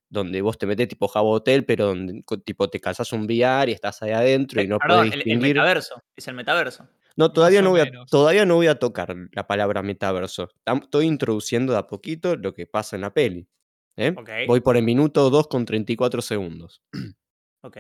donde 0.09 0.41
vos 0.41 0.57
te 0.57 0.65
metés 0.65 0.89
tipo 0.89 1.09
Jabo 1.09 1.31
Hotel, 1.31 1.67
pero 1.67 1.89
donde 1.89 2.25
tipo 2.43 2.71
te 2.71 2.81
casas 2.81 3.13
un 3.13 3.25
VR 3.25 3.71
y 3.71 3.75
estás 3.75 4.03
ahí 4.03 4.13
adentro 4.13 4.63
y 4.63 4.65
Eh, 4.65 4.69
no 4.69 4.79
Perdón, 4.79 5.11
podés 5.11 5.27
el, 5.27 5.39
metaverso. 5.39 6.03
Es 6.17 6.27
el 6.27 6.35
metaverso. 6.35 6.89
No, 7.17 7.33
todavía 7.33 7.61
no, 7.61 7.71
voy 7.71 7.81
a, 7.81 7.91
todavía 8.11 8.47
no 8.47 8.55
voy 8.55 8.67
a 8.67 8.79
tocar 8.79 9.15
la 9.33 9.47
palabra 9.47 9.83
metaverso. 9.83 10.49
Estoy 10.65 11.05
introduciendo 11.05 11.75
de 11.75 11.81
a 11.81 11.87
poquito 11.87 12.35
lo 12.37 12.55
que 12.55 12.67
pasa 12.67 12.97
en 12.97 13.03
la 13.03 13.13
peli. 13.13 13.47
¿eh? 13.97 14.15
Ok. 14.17 14.31
Voy 14.47 14.61
por 14.61 14.79
el 14.79 14.85
minuto 14.85 15.29
2 15.29 15.49
con 15.49 15.67
34 15.67 16.23
segundos. 16.23 16.83
Ok. 17.61 17.77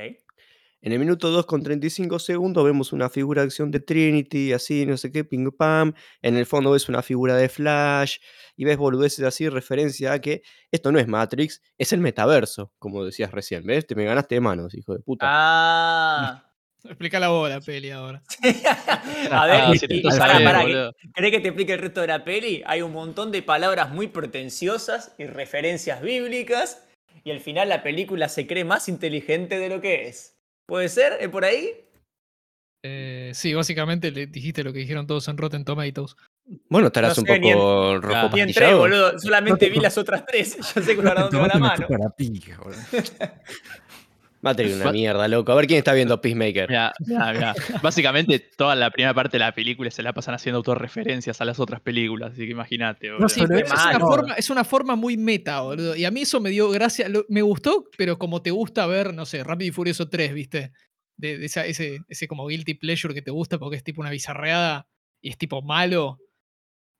En 0.83 0.93
el 0.93 0.99
minuto 1.01 1.31
2 1.31 1.47
con 1.47 1.63
35 1.63 2.19
segundos 2.19 2.65
vemos 2.65 2.93
una 2.93 3.09
figura 3.09 3.43
de 3.43 3.47
acción 3.47 3.71
de 3.73 3.81
Trinity, 3.81 4.53
así, 4.53 4.87
no 4.87 4.97
sé 4.97 5.11
qué, 5.11 5.25
ping 5.25 5.51
pam. 5.51 5.95
En 6.23 6.37
el 6.37 6.47
fondo 6.47 6.71
ves 6.71 6.89
una 6.89 7.03
figura 7.03 7.35
de 7.35 7.49
Flash 7.49 8.19
y 8.57 8.65
ves 8.65 8.77
boludeces 8.77 9.25
así, 9.25 9.49
referencia 9.49 10.13
a 10.13 10.21
que 10.21 10.43
esto 10.71 10.93
no 10.93 10.99
es 11.01 11.09
Matrix, 11.09 11.61
es 11.79 11.93
el 11.93 12.01
metaverso, 12.01 12.73
como 12.79 13.05
decías 13.05 13.33
recién. 13.33 13.65
¿Ves? 13.65 13.87
Te 13.87 13.95
me 13.97 14.05
ganaste 14.05 14.37
de 14.37 14.41
manos, 14.41 14.75
hijo 14.75 14.93
de 14.93 15.01
puta. 15.01 15.27
Ah. 15.29 16.43
Explica 16.85 17.19
la 17.19 17.29
bola, 17.31 17.61
peli 17.61 17.91
ahora. 17.91 18.23
A 19.33 19.47
ver, 19.47 19.61
Ah, 19.65 19.71
y- 19.75 19.79
si. 19.79 19.89
¿qué- 19.89 20.03
¿querés 21.15 21.31
que 21.33 21.41
te 21.41 21.49
explique 21.49 21.73
el 21.73 21.81
resto 21.81 22.01
de 22.03 22.07
la 22.07 22.23
peli? 22.25 22.63
Hay 22.65 22.83
un 22.83 22.93
montón 22.93 23.33
de 23.33 23.43
palabras 23.43 23.91
muy 23.91 24.07
pretenciosas 24.07 25.13
y 25.19 25.25
referencias 25.27 26.01
bíblicas, 26.01 26.87
y 27.25 27.33
al 27.33 27.41
final 27.41 27.71
la 27.71 27.83
película 27.83 28.29
se 28.29 28.47
cree 28.47 28.65
más 28.65 28.89
inteligente 28.89 29.59
de 29.59 29.69
lo 29.69 29.81
que 29.81 30.07
es. 30.07 30.36
¿Puede 30.67 30.89
ser? 30.89 31.17
¿Es 31.21 31.29
por 31.29 31.45
ahí? 31.45 31.71
Eh, 32.85 33.33
sí, 33.35 33.53
básicamente 33.55 34.11
le 34.11 34.27
dijiste 34.27 34.63
lo 34.63 34.73
que 34.73 34.79
dijeron 34.81 35.07
todos 35.07 35.27
en 35.29 35.37
Rotten 35.37 35.65
Tomatoes. 35.65 36.15
Bueno, 36.69 36.89
estarás 36.89 37.17
no 37.19 37.23
un 37.35 37.41
ni 37.41 37.49
en- 37.49 37.55
poco 37.59 37.95
rojo 37.95 38.09
Claro. 38.09 38.31
Ni 38.33 38.41
entré, 38.43 38.75
boludo. 38.75 39.19
Solamente 39.19 39.51
No 39.51 39.59
te 39.59 39.71
vi 39.71 39.81
las 39.81 39.99
otras 39.99 40.25
tres. 40.25 40.57
Yo 40.75 40.83
sé 40.83 40.95
que 40.97 41.03
para 41.03 41.23
dónde 41.23 41.39
va 41.39 41.49
la 41.49 41.59
mano. 41.59 41.87
Matrix 44.51 44.75
una 44.77 44.93
mierda, 44.93 45.29
loco. 45.29 45.53
A 45.53 45.55
ver 45.57 45.67
quién 45.67 45.79
está 45.79 45.93
viendo 45.93 46.21
Peacemaker. 46.21 46.69
Mirá, 46.69 46.93
mirá, 47.07 47.33
mirá. 47.33 47.55
Básicamente, 47.83 48.39
toda 48.39 48.75
la 48.75 48.91
primera 48.91 49.13
parte 49.15 49.33
de 49.37 49.41
la 49.41 49.53
película 49.53 49.91
se 49.91 50.03
la 50.03 50.13
pasan 50.13 50.35
haciendo 50.35 50.59
autorreferencias 50.59 51.41
a 51.41 51.45
las 51.45 51.59
otras 51.61 51.81
películas, 51.81 52.33
así 52.33 52.47
que 52.47 52.53
imagínate, 52.53 53.11
boludo. 53.11 53.29
Sí, 53.29 53.43
pero 53.47 53.67
es, 53.67 53.73
una 53.73 53.93
no. 53.99 54.07
forma, 54.07 54.35
es 54.35 54.51
una 54.51 54.65
forma 54.65 54.97
muy 54.97 55.17
meta, 55.17 55.61
boludo. 55.61 55.95
Y 55.97 56.05
a 56.05 56.11
mí 56.11 56.23
eso 56.23 56.41
me 56.41 56.51
dio 56.51 56.71
gracia. 56.71 57.09
lo- 57.09 57.25
me 57.29 57.43
gustó, 57.43 57.85
pero 57.99 58.19
como 58.19 58.43
te 58.43 58.51
gusta 58.51 58.87
ver, 58.87 59.13
no 59.13 59.27
sé, 59.27 59.43
Rápido 59.45 59.69
y 59.69 59.73
Furioso 59.73 60.09
3, 60.09 60.33
¿viste? 60.33 60.73
De, 61.19 61.39
de 61.39 61.47
esa- 61.47 61.67
ese, 61.67 61.99
ese 62.09 62.29
como 62.29 62.47
guilty 62.47 62.75
pleasure 62.75 63.13
que 63.15 63.23
te 63.23 63.31
gusta 63.31 63.59
porque 63.59 63.77
es 63.77 63.85
tipo 63.85 64.01
una 64.01 64.11
bizarreada 64.11 64.87
y 65.21 65.31
es 65.31 65.39
tipo 65.39 65.63
malo. 65.63 66.19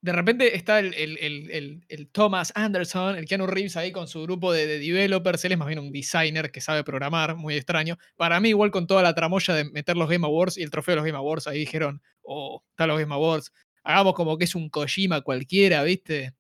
De 0.07 0.13
repente 0.13 0.57
está 0.57 0.79
el, 0.79 0.95
el- 0.95 1.19
el- 1.19 1.85
el- 1.89 2.09
Thomas 2.11 2.53
Anderson, 2.55 3.17
el 3.17 3.27
Keanu 3.27 3.47
Reeves 3.47 3.77
ahí 3.77 3.91
con 3.91 4.07
su 4.07 4.23
grupo 4.23 4.53
de, 4.53 4.67
de 4.67 4.79
developers. 4.79 5.45
Él 5.45 5.53
es 5.53 5.59
más 5.59 5.67
bien 5.67 5.81
un 5.81 5.91
designer 5.91 6.53
que 6.53 6.61
sabe 6.61 6.85
programar, 6.85 7.35
muy 7.35 7.57
extraño. 7.57 7.99
Para 8.17 8.39
mí, 8.41 8.51
igual 8.51 8.71
con 8.71 8.87
toda 8.87 9.03
la 9.03 9.15
tramoya 9.15 9.53
de 9.55 9.65
meter 9.65 9.97
los 9.97 10.09
Game 10.09 10.25
Awards 10.25 10.59
y 10.59 10.63
el 10.63 10.71
trofeo 10.71 10.93
de 10.93 10.97
los 10.97 11.05
Game 11.05 11.19
Awards, 11.19 11.49
ahí 11.49 11.59
dijeron, 11.59 12.01
oh, 12.23 12.63
están 12.71 12.89
los 12.89 13.01
Game 13.01 13.13
Awards. 13.13 13.53
Hagamos 13.83 14.15
como 14.15 14.39
que 14.39 14.45
es 14.45 14.55
un 14.55 14.69
Kojima 14.71 15.23
cualquiera, 15.23 15.83
¿viste? 15.83 16.35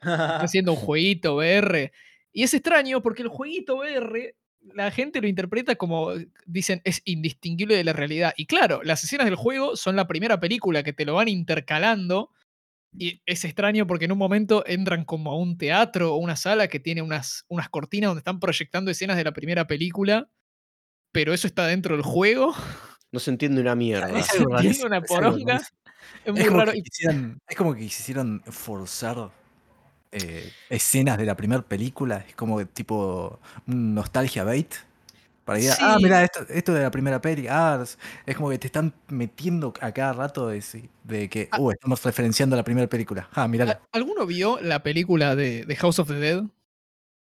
haciendo 0.00 0.72
un 0.72 0.78
jueguito 0.78 1.36
VR. 1.36 1.92
Y 2.32 2.42
es 2.42 2.54
extraño 2.54 3.02
porque 3.02 3.22
el 3.22 3.28
jueguito 3.28 3.76
VR, 3.76 4.34
la 4.74 4.90
gente 4.90 5.20
lo 5.20 5.28
interpreta 5.28 5.76
como, 5.76 6.12
dicen, 6.46 6.80
es 6.84 7.02
indistinguible 7.04 7.76
de 7.76 7.84
la 7.84 7.92
realidad. 7.92 8.34
Y 8.36 8.46
claro, 8.46 8.82
las 8.82 9.04
escenas 9.04 9.26
del 9.26 9.36
juego 9.36 9.76
son 9.76 9.94
la 9.96 10.08
primera 10.08 10.40
película 10.40 10.82
que 10.82 10.92
te 10.92 11.04
lo 11.04 11.14
van 11.14 11.28
intercalando. 11.28 12.30
Y 12.98 13.22
es 13.24 13.44
extraño 13.44 13.86
porque 13.86 14.04
en 14.04 14.12
un 14.12 14.18
momento 14.18 14.64
entran 14.66 15.04
como 15.04 15.32
a 15.32 15.36
un 15.36 15.56
teatro 15.56 16.14
o 16.14 16.18
una 16.18 16.36
sala 16.36 16.68
que 16.68 16.78
tiene 16.80 17.00
unas, 17.02 17.44
unas 17.48 17.68
cortinas 17.70 18.08
donde 18.10 18.20
están 18.20 18.38
proyectando 18.40 18.90
escenas 18.90 19.16
de 19.16 19.24
la 19.24 19.32
primera 19.32 19.66
película. 19.66 20.28
Pero 21.12 21.32
eso 21.34 21.46
está 21.46 21.66
dentro 21.66 21.94
del 21.96 22.04
juego. 22.04 22.54
No 23.10 23.20
se 23.20 23.30
entiende 23.30 23.60
una 23.60 23.74
mierda. 23.74 24.18
Es 24.18 24.26
se 24.26 24.38
entiende 24.42 24.84
una 24.86 24.98
es 24.98 25.04
poronga. 25.06 25.60
muy 26.26 26.40
Es 26.40 26.46
como, 26.46 26.58
raro. 26.60 26.72
que 26.72 26.82
quisieran, 26.82 27.38
es 27.48 27.56
como 27.56 27.74
que 27.74 27.80
quisieron 27.80 28.42
forzar 28.46 29.30
eh, 30.10 30.50
escenas 30.70 31.18
de 31.18 31.26
la 31.26 31.36
primera 31.36 31.62
película. 31.62 32.24
Es 32.28 32.34
como 32.34 32.64
tipo 32.66 33.40
un 33.66 33.94
nostalgia 33.94 34.44
bait. 34.44 34.74
Para 35.44 35.58
ir, 35.58 35.70
a, 35.70 35.76
ah, 35.80 35.98
mira, 36.00 36.22
esto, 36.22 36.40
esto 36.48 36.72
de 36.72 36.82
la 36.82 36.90
primera 36.90 37.20
peli. 37.20 37.46
Ah, 37.48 37.82
es, 38.26 38.36
como 38.36 38.50
que 38.50 38.58
te 38.58 38.68
están 38.68 38.94
metiendo 39.08 39.72
a 39.80 39.90
cada 39.92 40.12
rato 40.12 40.46
de, 40.48 41.28
que, 41.28 41.48
Ah. 41.50 41.60
uh, 41.60 41.72
estamos 41.72 42.02
referenciando 42.04 42.54
la 42.54 42.62
primera 42.62 42.86
película. 42.88 43.28
Ah, 43.32 43.48
mirala. 43.48 43.72
¿Al- 43.72 44.00
¿Alguno 44.02 44.24
vio 44.26 44.60
la 44.60 44.82
película 44.82 45.34
de, 45.34 45.64
de 45.64 45.76
House 45.76 45.98
of 45.98 46.08
the 46.08 46.14
Dead? 46.14 46.44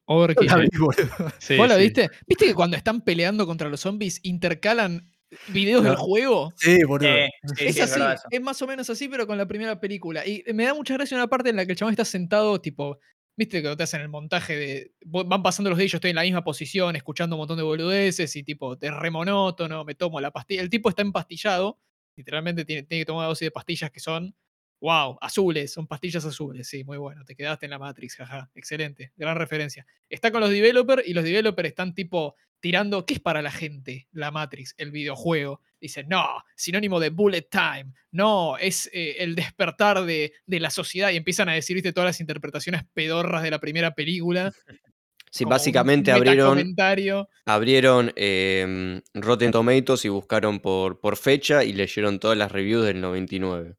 Overkill. 0.05 0.47
La 0.47 0.57
vi, 0.57 0.67
boludo. 0.77 1.31
Sí, 1.39 1.55
¿Vos 1.57 1.69
la 1.69 1.75
sí. 1.77 1.81
viste? 1.83 2.09
¿Viste 2.27 2.45
que 2.47 2.53
cuando 2.55 2.75
están 2.75 3.01
peleando 3.01 3.45
contra 3.45 3.69
los 3.69 3.79
zombies 3.79 4.19
intercalan 4.23 5.09
videos 5.47 5.83
del 5.83 5.93
No. 5.93 5.99
juego? 5.99 6.53
Sí, 6.57 6.83
boludo. 6.83 7.07
Eh, 7.07 7.29
sí, 7.55 7.65
es 7.67 7.75
sí, 7.75 7.81
así, 7.81 7.99
es 8.29 8.41
más 8.41 8.61
o 8.61 8.67
menos 8.67 8.89
así, 8.89 9.07
pero 9.07 9.25
con 9.25 9.37
la 9.37 9.47
primera 9.47 9.79
película. 9.79 10.25
Y 10.27 10.43
me 10.53 10.65
da 10.65 10.73
mucha 10.73 10.95
gracia 10.95 11.15
una 11.15 11.27
parte 11.27 11.49
en 11.51 11.55
la 11.55 11.65
que 11.65 11.71
el 11.71 11.77
chabón 11.77 11.93
está 11.93 12.03
sentado, 12.03 12.59
tipo, 12.59 12.99
viste 13.41 13.63
que 13.63 13.75
te 13.75 13.83
hacen 13.83 14.01
el 14.01 14.09
montaje 14.09 14.55
de. 14.55 14.93
Van 15.05 15.41
pasando 15.41 15.69
los 15.71 15.79
días, 15.79 15.91
yo 15.91 15.97
estoy 15.97 16.11
en 16.11 16.15
la 16.15 16.21
misma 16.21 16.43
posición, 16.43 16.95
escuchando 16.95 17.35
un 17.35 17.39
montón 17.39 17.57
de 17.57 17.63
boludeces 17.63 18.35
y 18.35 18.43
tipo, 18.43 18.77
te 18.77 18.87
es 18.87 18.93
re 18.93 19.09
monótono, 19.09 19.83
me 19.83 19.95
tomo 19.95 20.21
la 20.21 20.31
pastilla. 20.31 20.61
El 20.61 20.69
tipo 20.69 20.89
está 20.89 21.01
empastillado, 21.01 21.79
literalmente 22.15 22.65
tiene, 22.65 22.83
tiene 22.83 23.01
que 23.01 23.05
tomar 23.07 23.27
dosis 23.27 23.47
de 23.47 23.51
pastillas 23.51 23.89
que 23.89 23.99
son. 23.99 24.35
Wow, 24.81 25.19
azules, 25.21 25.71
son 25.71 25.85
pastillas 25.85 26.25
azules, 26.25 26.67
sí, 26.67 26.83
muy 26.83 26.97
bueno. 26.97 27.23
Te 27.23 27.35
quedaste 27.35 27.67
en 27.67 27.69
la 27.69 27.77
Matrix, 27.77 28.15
jaja, 28.15 28.49
excelente, 28.55 29.13
gran 29.15 29.37
referencia. 29.37 29.85
Está 30.09 30.31
con 30.31 30.41
los 30.41 30.49
developers 30.49 31.07
y 31.07 31.13
los 31.13 31.23
developers 31.23 31.69
están 31.69 31.93
tipo 31.93 32.35
tirando, 32.59 33.05
¿qué 33.05 33.13
es 33.15 33.19
para 33.19 33.43
la 33.43 33.51
gente 33.51 34.07
la 34.11 34.31
Matrix, 34.31 34.73
el 34.79 34.89
videojuego? 34.89 35.61
Dicen, 35.79 36.07
no, 36.09 36.43
sinónimo 36.55 36.99
de 36.99 37.11
bullet 37.11 37.47
time, 37.49 37.93
no, 38.09 38.57
es 38.57 38.89
eh, 38.91 39.17
el 39.19 39.35
despertar 39.35 40.03
de, 40.03 40.33
de 40.47 40.59
la 40.59 40.71
sociedad 40.71 41.11
y 41.11 41.17
empiezan 41.17 41.47
a 41.49 41.53
decir, 41.53 41.75
viste, 41.75 41.93
todas 41.93 42.09
las 42.09 42.19
interpretaciones 42.19 42.81
pedorras 42.91 43.43
de 43.43 43.51
la 43.51 43.59
primera 43.59 43.93
película. 43.93 44.51
Sí, 45.29 45.45
básicamente 45.45 46.11
abrieron, 46.11 46.75
abrieron 47.45 48.11
em, 48.17 49.01
Rotten 49.13 49.51
Tomatoes 49.51 50.03
y 50.05 50.09
buscaron 50.09 50.59
por, 50.59 50.99
por 50.99 51.15
fecha 51.15 51.63
y 51.63 51.71
leyeron 51.71 52.19
todas 52.19 52.37
las 52.37 52.51
reviews 52.51 52.85
del 52.85 52.99
99. 52.99 53.75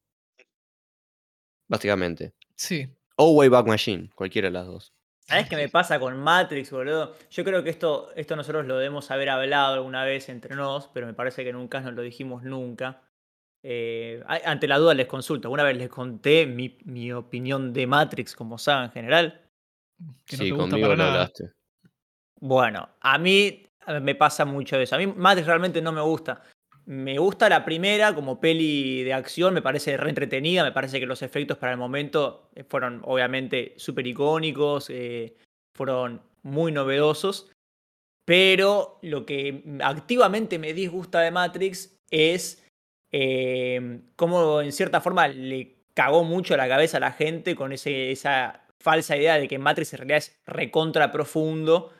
Básicamente. 1.72 2.34
Sí. 2.54 2.86
O 3.16 3.32
Wayback 3.32 3.66
Machine, 3.66 4.10
cualquiera 4.14 4.48
de 4.48 4.52
las 4.52 4.66
dos. 4.66 4.92
¿Sabes 5.20 5.48
qué 5.48 5.56
me 5.56 5.70
pasa 5.70 5.98
con 5.98 6.18
Matrix, 6.18 6.70
boludo? 6.70 7.14
Yo 7.30 7.44
creo 7.44 7.64
que 7.64 7.70
esto, 7.70 8.12
esto 8.14 8.36
nosotros 8.36 8.66
lo 8.66 8.76
debemos 8.76 9.10
haber 9.10 9.30
hablado 9.30 9.74
alguna 9.74 10.04
vez 10.04 10.28
entre 10.28 10.54
nos, 10.54 10.88
pero 10.88 11.06
me 11.06 11.14
parece 11.14 11.44
que 11.44 11.50
en 11.50 11.56
un 11.56 11.68
caso 11.68 11.86
no 11.86 11.92
lo 11.96 12.02
dijimos 12.02 12.42
nunca. 12.42 13.02
Eh, 13.62 14.22
ante 14.26 14.68
la 14.68 14.76
duda 14.76 14.92
les 14.92 15.06
consulto. 15.06 15.48
Alguna 15.48 15.62
vez 15.62 15.78
les 15.78 15.88
conté 15.88 16.46
mi, 16.46 16.76
mi 16.84 17.10
opinión 17.12 17.72
de 17.72 17.86
Matrix 17.86 18.36
como 18.36 18.58
saga 18.58 18.84
en 18.84 18.92
general. 18.92 19.40
Que 20.26 20.36
no 20.36 20.42
sí, 20.42 20.50
te 20.50 20.54
gusta 20.56 20.70
conmigo 20.72 20.88
para 20.88 20.96
lo 20.96 20.96
nada. 20.96 21.12
hablaste. 21.22 21.52
Bueno, 22.40 22.90
a 23.00 23.16
mí 23.16 23.66
me 24.02 24.14
pasa 24.14 24.44
mucho 24.44 24.76
eso. 24.76 24.96
A 24.96 24.98
mí 24.98 25.06
Matrix 25.06 25.46
realmente 25.46 25.80
no 25.80 25.92
me 25.92 26.02
gusta. 26.02 26.42
Me 26.84 27.18
gusta 27.18 27.48
la 27.48 27.64
primera 27.64 28.14
como 28.14 28.40
peli 28.40 29.04
de 29.04 29.12
acción, 29.12 29.54
me 29.54 29.62
parece 29.62 29.96
re 29.96 30.08
entretenida, 30.08 30.64
me 30.64 30.72
parece 30.72 30.98
que 30.98 31.06
los 31.06 31.22
efectos 31.22 31.56
para 31.58 31.72
el 31.72 31.78
momento 31.78 32.50
eh, 32.56 32.64
fueron 32.64 33.02
obviamente 33.04 33.74
súper 33.76 34.06
icónicos, 34.06 34.90
eh, 34.90 35.36
fueron 35.76 36.22
muy 36.42 36.72
novedosos, 36.72 37.52
pero 38.24 38.98
lo 39.02 39.24
que 39.24 39.62
activamente 39.82 40.58
me 40.58 40.72
disgusta 40.72 41.20
de 41.20 41.30
Matrix 41.30 41.96
es 42.10 42.64
eh, 43.12 44.00
cómo 44.16 44.60
en 44.60 44.72
cierta 44.72 45.00
forma 45.00 45.28
le 45.28 45.76
cagó 45.94 46.24
mucho 46.24 46.56
la 46.56 46.68
cabeza 46.68 46.96
a 46.96 47.00
la 47.00 47.12
gente 47.12 47.54
con 47.54 47.72
esa 47.72 48.64
falsa 48.82 49.16
idea 49.16 49.38
de 49.38 49.46
que 49.46 49.58
Matrix 49.58 49.92
en 49.92 49.98
realidad 49.98 50.18
es 50.18 50.40
recontra 50.46 51.12
profundo 51.12 51.92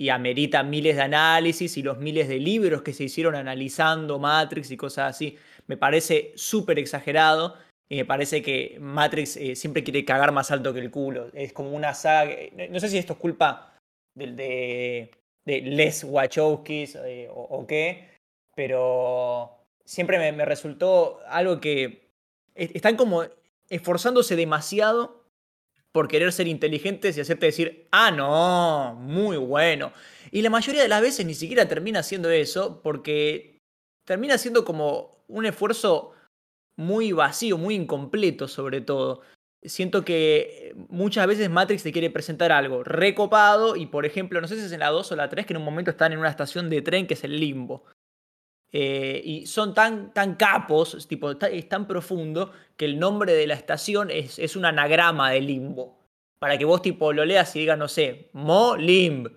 y 0.00 0.10
amerita 0.10 0.62
miles 0.62 0.96
de 0.96 1.02
análisis 1.02 1.76
y 1.76 1.82
los 1.82 1.98
miles 1.98 2.28
de 2.28 2.38
libros 2.38 2.82
que 2.82 2.92
se 2.92 3.04
hicieron 3.04 3.34
analizando 3.34 4.18
Matrix 4.18 4.70
y 4.70 4.76
cosas 4.76 5.10
así. 5.16 5.36
Me 5.66 5.76
parece 5.76 6.32
súper 6.36 6.78
exagerado 6.78 7.56
y 7.88 7.96
me 7.96 8.04
parece 8.04 8.40
que 8.40 8.76
Matrix 8.80 9.36
eh, 9.36 9.56
siempre 9.56 9.82
quiere 9.82 10.04
cagar 10.04 10.30
más 10.30 10.50
alto 10.52 10.72
que 10.72 10.80
el 10.80 10.90
culo. 10.92 11.28
Es 11.34 11.52
como 11.52 11.70
una 11.72 11.94
saga. 11.94 12.32
No 12.70 12.78
sé 12.78 12.88
si 12.88 12.98
esto 12.98 13.14
es 13.14 13.18
culpa 13.18 13.74
de, 14.14 15.10
de 15.44 15.60
Les 15.62 16.04
Wachowskis 16.04 16.94
eh, 17.04 17.28
o, 17.32 17.66
qué, 17.66 18.08
pero 18.54 19.64
siempre 19.84 20.18
me, 20.18 20.30
me 20.32 20.44
resultó 20.44 21.20
algo 21.26 21.60
que 21.60 22.08
es- 22.54 22.74
están 22.74 22.96
como 22.96 23.24
esforzándose 23.68 24.36
demasiado 24.36 25.17
por 25.92 26.08
querer 26.08 26.32
ser 26.32 26.46
inteligentes 26.46 27.16
y 27.16 27.20
hacerte 27.20 27.46
decir, 27.46 27.88
ah, 27.90 28.10
no, 28.10 28.94
muy 29.00 29.36
bueno. 29.36 29.92
Y 30.30 30.42
la 30.42 30.50
mayoría 30.50 30.82
de 30.82 30.88
las 30.88 31.02
veces 31.02 31.26
ni 31.26 31.34
siquiera 31.34 31.68
termina 31.68 32.00
haciendo 32.00 32.30
eso 32.30 32.82
porque 32.82 33.58
termina 34.06 34.38
siendo 34.38 34.64
como 34.64 35.24
un 35.28 35.46
esfuerzo 35.46 36.12
muy 36.76 37.12
vacío, 37.12 37.58
muy 37.58 37.74
incompleto 37.74 38.48
sobre 38.48 38.80
todo. 38.80 39.22
Siento 39.62 40.04
que 40.04 40.72
muchas 40.88 41.26
veces 41.26 41.50
Matrix 41.50 41.82
te 41.82 41.92
quiere 41.92 42.10
presentar 42.10 42.52
algo 42.52 42.84
recopado 42.84 43.74
y 43.74 43.86
por 43.86 44.06
ejemplo, 44.06 44.40
no 44.40 44.46
sé 44.46 44.56
si 44.56 44.66
es 44.66 44.72
en 44.72 44.80
la 44.80 44.90
2 44.90 45.10
o 45.10 45.16
la 45.16 45.28
3 45.28 45.46
que 45.46 45.52
en 45.52 45.56
un 45.56 45.64
momento 45.64 45.90
están 45.90 46.12
en 46.12 46.20
una 46.20 46.30
estación 46.30 46.70
de 46.70 46.82
tren 46.82 47.06
que 47.06 47.14
es 47.14 47.24
el 47.24 47.40
limbo. 47.40 47.84
Eh, 48.70 49.22
y 49.24 49.46
son 49.46 49.72
tan, 49.74 50.12
tan 50.12 50.34
capos, 50.34 51.08
tipo, 51.08 51.30
es 51.30 51.68
tan 51.68 51.86
profundo 51.86 52.52
que 52.76 52.84
el 52.84 52.98
nombre 52.98 53.32
de 53.32 53.46
la 53.46 53.54
estación 53.54 54.10
es, 54.10 54.38
es 54.38 54.56
un 54.56 54.64
anagrama 54.64 55.30
de 55.30 55.40
limbo. 55.40 55.98
Para 56.38 56.58
que 56.58 56.64
vos 56.64 56.82
tipo 56.82 57.12
lo 57.12 57.24
leas 57.24 57.54
y 57.56 57.60
digas, 57.60 57.78
no 57.78 57.88
sé, 57.88 58.30
Mo 58.32 58.76
Limb. 58.76 59.28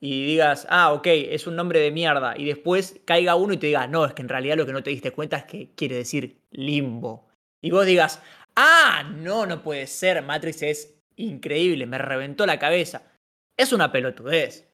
Y 0.00 0.26
digas, 0.26 0.66
ah, 0.68 0.92
ok, 0.92 1.06
es 1.06 1.46
un 1.46 1.54
nombre 1.54 1.78
de 1.78 1.92
mierda. 1.92 2.34
Y 2.36 2.44
después 2.44 3.00
caiga 3.04 3.36
uno 3.36 3.54
y 3.54 3.58
te 3.58 3.68
diga, 3.68 3.86
no, 3.86 4.04
es 4.04 4.14
que 4.14 4.22
en 4.22 4.28
realidad 4.28 4.56
lo 4.56 4.66
que 4.66 4.72
no 4.72 4.82
te 4.82 4.90
diste 4.90 5.12
cuenta 5.12 5.36
es 5.36 5.44
que 5.44 5.70
quiere 5.76 5.94
decir 5.96 6.40
limbo. 6.50 7.28
Y 7.60 7.70
vos 7.70 7.86
digas, 7.86 8.20
ah, 8.56 9.04
no, 9.14 9.46
no 9.46 9.62
puede 9.62 9.86
ser, 9.86 10.22
Matrix 10.22 10.62
es 10.62 10.94
increíble, 11.16 11.86
me 11.86 11.98
reventó 11.98 12.46
la 12.46 12.58
cabeza. 12.58 13.02
Es 13.56 13.72
una 13.72 13.92
pelotudez. 13.92 14.71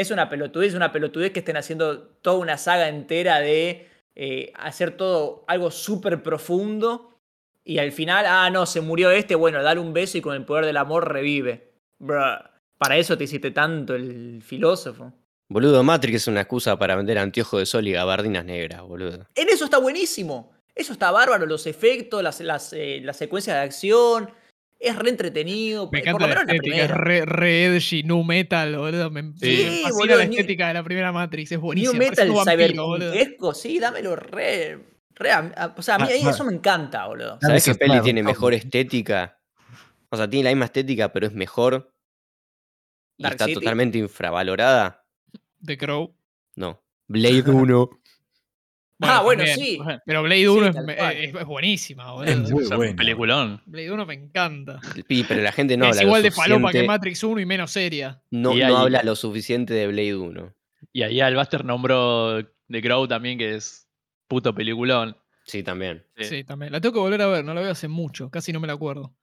Es 0.00 0.10
una 0.10 0.30
pelotudez, 0.30 0.72
una 0.74 0.92
pelotudez 0.92 1.30
que 1.30 1.40
estén 1.40 1.58
haciendo 1.58 2.00
toda 2.22 2.38
una 2.38 2.56
saga 2.56 2.88
entera 2.88 3.38
de 3.40 3.86
eh, 4.14 4.50
hacer 4.54 4.96
todo 4.96 5.44
algo 5.46 5.70
súper 5.70 6.22
profundo 6.22 7.18
y 7.62 7.76
al 7.76 7.92
final, 7.92 8.24
ah, 8.26 8.48
no, 8.48 8.64
se 8.64 8.80
murió 8.80 9.10
este, 9.10 9.34
bueno, 9.34 9.62
dale 9.62 9.78
un 9.78 9.92
beso 9.92 10.16
y 10.16 10.22
con 10.22 10.34
el 10.34 10.46
poder 10.46 10.64
del 10.64 10.78
amor 10.78 11.12
revive. 11.12 11.74
Bruh. 11.98 12.38
Para 12.78 12.96
eso 12.96 13.18
te 13.18 13.24
hiciste 13.24 13.50
tanto 13.50 13.94
el 13.94 14.42
filósofo. 14.42 15.12
Boludo, 15.50 15.82
Matrix 15.82 16.22
es 16.22 16.28
una 16.28 16.40
excusa 16.40 16.78
para 16.78 16.96
vender 16.96 17.18
anteojos 17.18 17.60
de 17.60 17.66
sol 17.66 17.86
y 17.86 17.92
gabardinas 17.92 18.46
negras, 18.46 18.80
boludo. 18.80 19.26
En 19.34 19.50
eso 19.50 19.66
está 19.66 19.76
buenísimo. 19.76 20.50
Eso 20.74 20.94
está 20.94 21.10
bárbaro, 21.10 21.44
los 21.44 21.66
efectos, 21.66 22.22
las, 22.22 22.40
las, 22.40 22.72
eh, 22.72 23.02
las 23.04 23.18
secuencias 23.18 23.54
de 23.54 23.62
acción. 23.62 24.30
Es 24.82 24.96
re 24.96 25.10
entretenido. 25.10 25.90
Me 25.92 26.00
por 26.02 26.22
lo 26.22 26.26
la 26.26 26.26
menos 26.28 26.44
estética, 26.48 26.76
es 26.76 26.88
primera. 26.88 26.94
re, 27.04 27.24
re 27.26 27.64
edgy, 27.66 28.02
nu 28.02 28.24
metal, 28.24 28.76
boludo. 28.76 29.10
Me, 29.10 29.20
Sí, 29.36 29.46
me 29.46 29.82
fascina 29.82 29.90
boludo, 29.90 30.16
la 30.16 30.24
estética 30.24 30.68
de 30.68 30.74
la 30.74 30.82
primera 30.82 31.12
Matrix, 31.12 31.52
es 31.52 31.58
New 31.58 31.66
buenísimo. 31.66 31.98
Metal 31.98 32.28
cyberpunkesco, 32.48 33.52
sí, 33.54 33.78
dámelo 33.78 34.16
re. 34.16 34.78
re 35.14 35.30
a- 35.32 35.52
a- 35.54 35.74
o 35.76 35.82
sea, 35.82 35.96
a 35.96 35.98
mí 35.98 36.04
Ah, 36.08 36.12
ahí 36.14 36.22
ah. 36.24 36.30
eso 36.30 36.44
me 36.44 36.54
encanta, 36.54 37.06
boludo. 37.06 37.38
¿Sabés 37.42 37.62
qué 37.64 37.74
peli 37.74 38.00
tiene 38.00 38.22
mejor 38.22 38.54
estética? 38.54 39.38
O 40.08 40.16
sea, 40.16 40.28
tiene 40.30 40.44
la 40.44 40.50
misma 40.50 40.64
estética, 40.64 41.12
pero 41.12 41.26
es 41.26 41.34
mejor. 41.34 41.92
Y 43.18 43.22
Dark 43.22 43.34
está 43.34 43.44
City. 43.44 43.54
totalmente 43.60 43.98
infravalorada. 43.98 45.04
The 45.62 45.76
Crow. 45.76 46.16
No. 46.56 46.82
Blade 47.06 47.42
1. 47.50 47.90
Ah, 49.02 49.22
bueno, 49.22 49.44
también, 49.44 49.58
sí. 49.58 49.78
Pero 50.06 50.22
Blade 50.22 50.48
1 50.48 50.66
es, 50.68 50.76
es- 50.76 51.34
es 51.34 51.44
buenísima, 51.46 52.12
boludo. 52.12 52.30
Es 52.32 52.50
muy 52.50 52.88
Es 52.88 52.94
peliculón. 52.94 53.62
Blade 53.66 53.90
1 53.92 54.06
me 54.06 54.14
encanta. 54.14 54.80
Sí, 55.08 55.24
pero 55.26 55.40
la 55.42 55.52
gente 55.52 55.76
no 55.76 55.84
es 55.86 55.90
habla 55.92 56.02
igual 56.02 56.20
lo 56.22 56.24
de 56.24 56.30
falopa 56.30 56.60
que 56.60 56.62
suficiente. 56.78 56.86
Matrix 56.86 57.24
1 57.24 57.40
y 57.40 57.46
menos 57.46 57.70
seria. 57.70 58.22
No, 58.30 58.52
Y 58.56 58.60
no 58.60 58.66
ahí- 58.66 58.74
habla 58.74 59.02
lo 59.02 59.16
suficiente 59.16 59.72
de 59.74 59.86
Blade 59.86 60.16
1. 60.16 60.54
Y 60.92 61.02
ahí 61.02 61.20
Albaster 61.20 61.64
nombró 61.64 62.42
The 62.68 62.82
Crow 62.82 63.06
también, 63.08 63.38
que 63.38 63.54
es 63.54 63.88
puto 64.28 64.54
peliculón. 64.54 65.16
Sí, 65.44 65.62
también. 65.62 66.04
Sí. 66.16 66.24
Sí, 66.24 66.44
también. 66.44 66.70
La 66.72 66.80
tengo 66.80 66.92
que 66.92 67.00
volver 67.00 67.20
a 67.22 67.26
ver, 67.26 67.44
no 67.44 67.54
la 67.54 67.60
veo 67.62 67.72
hace 67.72 67.88
mucho, 67.88 68.30
casi 68.30 68.52
no 68.52 68.60
me 68.60 68.66
la 68.66 68.74
acuerdo. 68.74 69.14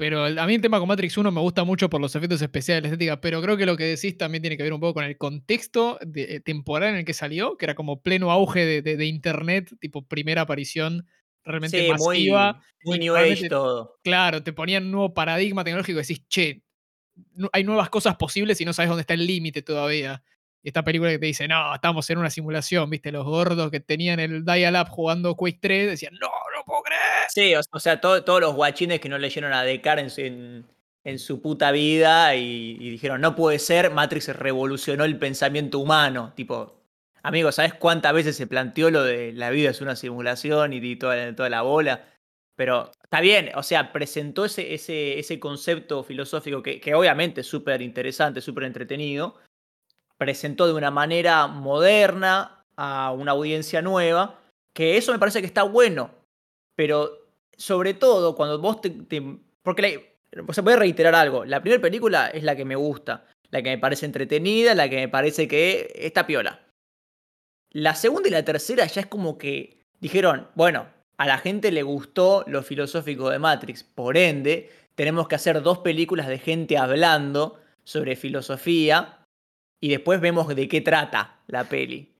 Pero 0.00 0.24
a 0.24 0.46
mí 0.46 0.54
el 0.54 0.62
tema 0.62 0.78
con 0.78 0.88
Matrix 0.88 1.18
1 1.18 1.30
me 1.30 1.42
gusta 1.42 1.62
mucho 1.62 1.90
por 1.90 2.00
los 2.00 2.16
efectos 2.16 2.40
especiales, 2.40 2.82
la 2.84 2.88
estética, 2.88 3.20
pero 3.20 3.42
creo 3.42 3.58
que 3.58 3.66
lo 3.66 3.76
que 3.76 3.84
decís 3.84 4.16
también 4.16 4.40
tiene 4.40 4.56
que 4.56 4.62
ver 4.62 4.72
un 4.72 4.80
poco 4.80 4.94
con 4.94 5.04
el 5.04 5.18
contexto 5.18 5.98
de- 6.00 6.36
eh, 6.36 6.40
temporal 6.40 6.88
en 6.88 6.96
el 6.96 7.04
que 7.04 7.12
salió, 7.12 7.58
que 7.58 7.66
era 7.66 7.74
como 7.74 8.00
pleno 8.00 8.30
auge 8.30 8.64
de, 8.64 8.80
de- 8.80 8.96
de 8.96 9.04
internet, 9.04 9.70
tipo 9.78 10.00
primera 10.08 10.40
aparición 10.40 11.06
realmente 11.44 11.80
Sí, 11.80 11.84
muy, 11.86 11.92
masiva. 11.92 12.62
muy 12.82 12.96
y 12.96 13.00
New 13.00 13.14
Age 13.14 13.48
todo. 13.50 13.98
Claro, 14.02 14.42
te 14.42 14.54
ponían 14.54 14.84
un 14.86 14.92
nuevo 14.92 15.12
paradigma 15.12 15.64
tecnológico 15.64 15.98
y 15.98 16.02
decís, 16.02 16.26
che, 16.28 16.62
no- 17.34 17.50
hay 17.52 17.64
nuevas 17.64 17.90
cosas 17.90 18.16
posibles 18.16 18.58
y 18.62 18.64
no 18.64 18.72
sabes 18.72 18.88
dónde 18.88 19.02
está 19.02 19.12
el 19.12 19.26
límite 19.26 19.60
todavía. 19.60 20.22
Y 20.62 20.68
esta 20.68 20.82
película 20.82 21.10
que 21.10 21.18
te 21.18 21.26
dice, 21.26 21.46
no, 21.46 21.74
estamos 21.74 22.08
en 22.08 22.16
una 22.16 22.30
simulación, 22.30 22.88
viste, 22.88 23.12
los 23.12 23.26
gordos 23.26 23.70
que 23.70 23.80
tenían 23.80 24.18
el 24.18 24.46
dial-up 24.46 24.88
jugando 24.88 25.34
Quake 25.34 25.58
3 25.60 25.90
decían, 25.90 26.14
no 26.18 26.28
puedo 26.70 26.82
creer. 26.82 27.28
Sí, 27.28 27.54
o, 27.54 27.80
sea, 27.80 28.00
todo- 28.00 28.24
todos 28.24 28.40
los 28.40 28.54
guachines 28.54 29.00
que 29.00 29.08
no 29.08 29.18
leyeron 29.18 29.52
a 29.52 29.62
Descartes 29.62 30.18
en 30.18 31.18
su, 31.18 31.42
puta 31.42 31.72
vida 31.72 32.34
y, 32.36 32.76
dijeron, 32.78 33.20
no 33.20 33.34
puede 33.34 33.58
ser, 33.58 33.90
Matrix 33.90 34.28
revolucionó 34.28 35.04
el 35.04 35.18
pensamiento 35.18 35.78
humano. 35.78 36.32
Tipo, 36.34 36.80
amigo, 37.22 37.52
¿sabes 37.52 37.74
cuántas 37.74 38.12
veces 38.14 38.36
se 38.36 38.46
planteó 38.46 38.90
lo 38.90 39.02
de 39.04 39.32
la 39.32 39.50
vida 39.50 39.70
es 39.70 39.80
una 39.80 39.96
simulación 39.96 40.72
y, 40.72 40.76
y 40.76 40.96
toda, 40.96 41.48
la 41.48 41.62
bola? 41.62 42.06
Pero 42.56 42.90
está 43.02 43.20
bien, 43.20 43.50
o 43.54 43.62
sea, 43.62 43.92
presentó 43.92 44.44
ese, 44.44 45.38
concepto 45.40 46.04
filosófico 46.04 46.62
que 46.62 46.94
obviamente 46.94 47.40
es 47.40 47.46
súper 47.46 47.82
interesante, 47.82 48.40
súper 48.40 48.64
entretenido. 48.64 49.36
Presentó 50.18 50.66
de 50.66 50.74
una 50.74 50.90
manera 50.90 51.46
moderna 51.46 52.60
a 52.76 53.12
una 53.12 53.32
audiencia 53.32 53.82
nueva, 53.82 54.40
que 54.72 54.96
eso 54.96 55.12
me 55.12 55.18
parece 55.18 55.40
que 55.40 55.46
está 55.46 55.62
bueno. 55.62 56.19
Pero 56.76 57.28
sobre 57.56 57.94
todo 57.94 58.34
cuando 58.34 58.58
vos 58.58 58.80
te... 58.80 58.90
porque 59.62 59.82
la- 59.82 60.42
o 60.42 60.62
voy 60.62 60.72
a 60.72 60.76
reiterar 60.76 61.14
algo. 61.14 61.44
La 61.44 61.60
primera 61.60 61.82
película 61.82 62.28
es 62.28 62.44
la 62.44 62.54
que 62.56 62.64
me 62.64 62.76
gusta, 62.76 63.26
la 63.50 63.62
que 63.62 63.70
me 63.70 63.78
parece 63.78 64.06
entretenida, 64.06 64.74
la 64.74 64.88
que 64.88 64.96
me 64.96 65.08
parece 65.08 65.48
que 65.48 65.92
está 65.96 66.26
piola. 66.26 66.66
La 67.72 67.94
segunda 67.94 68.28
y 68.28 68.32
la 68.32 68.44
tercera 68.44 68.86
ya 68.86 69.00
es 69.00 69.06
como 69.06 69.38
que 69.38 69.80
dijeron, 70.00 70.48
bueno, 70.54 70.86
a 71.16 71.26
la 71.26 71.38
gente 71.38 71.70
le 71.70 71.82
gustó 71.82 72.44
lo 72.46 72.62
filosófico 72.62 73.30
de 73.30 73.38
Matrix, 73.38 73.84
por 73.84 74.16
ende, 74.16 74.70
tenemos 74.94 75.28
que 75.28 75.34
hacer 75.34 75.62
dos 75.62 75.78
películas 75.78 76.26
de 76.28 76.38
gente 76.38 76.78
hablando 76.78 77.60
sobre 77.84 78.16
filosofía 78.16 79.24
y 79.80 79.88
después 79.90 80.20
vemos 80.20 80.48
de 80.54 80.68
qué 80.68 80.80
trata 80.80 81.40
la 81.46 81.64
peli. 81.68 82.14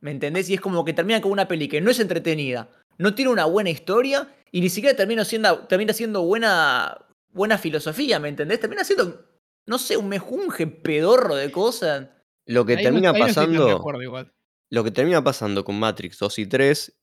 ¿Me 0.00 0.10
entendés? 0.10 0.50
Y 0.50 0.54
es 0.54 0.60
como 0.60 0.84
que 0.84 0.92
termina 0.92 1.20
con 1.20 1.30
una 1.32 1.46
peli 1.48 1.68
que 1.68 1.80
no 1.80 1.90
es 1.90 2.00
entretenida, 2.00 2.68
no 2.98 3.14
tiene 3.14 3.30
una 3.30 3.44
buena 3.44 3.70
historia 3.70 4.32
y 4.50 4.60
ni 4.60 4.68
siquiera 4.68 4.96
termina 4.96 5.24
siendo, 5.24 5.60
termina 5.66 5.92
siendo 5.92 6.22
buena, 6.22 7.06
buena 7.30 7.58
filosofía, 7.58 8.18
¿me 8.18 8.28
entendés? 8.28 8.60
Termina 8.60 8.84
siendo, 8.84 9.26
no 9.66 9.78
sé, 9.78 9.96
un 9.96 10.08
mejunje 10.08 10.66
pedorro 10.66 11.34
de 11.34 11.50
cosas. 11.50 12.08
Lo 12.46 12.64
que 12.64 12.76
Ahí 12.76 12.84
termina 12.84 13.12
no 13.12 13.18
pasando. 13.18 13.70
acuerdo 13.70 14.02
igual. 14.02 14.32
Lo 14.70 14.84
que 14.84 14.90
termina 14.90 15.22
pasando 15.22 15.64
con 15.64 15.78
Matrix 15.78 16.18
2 16.18 16.38
y 16.40 16.46
3 16.46 16.98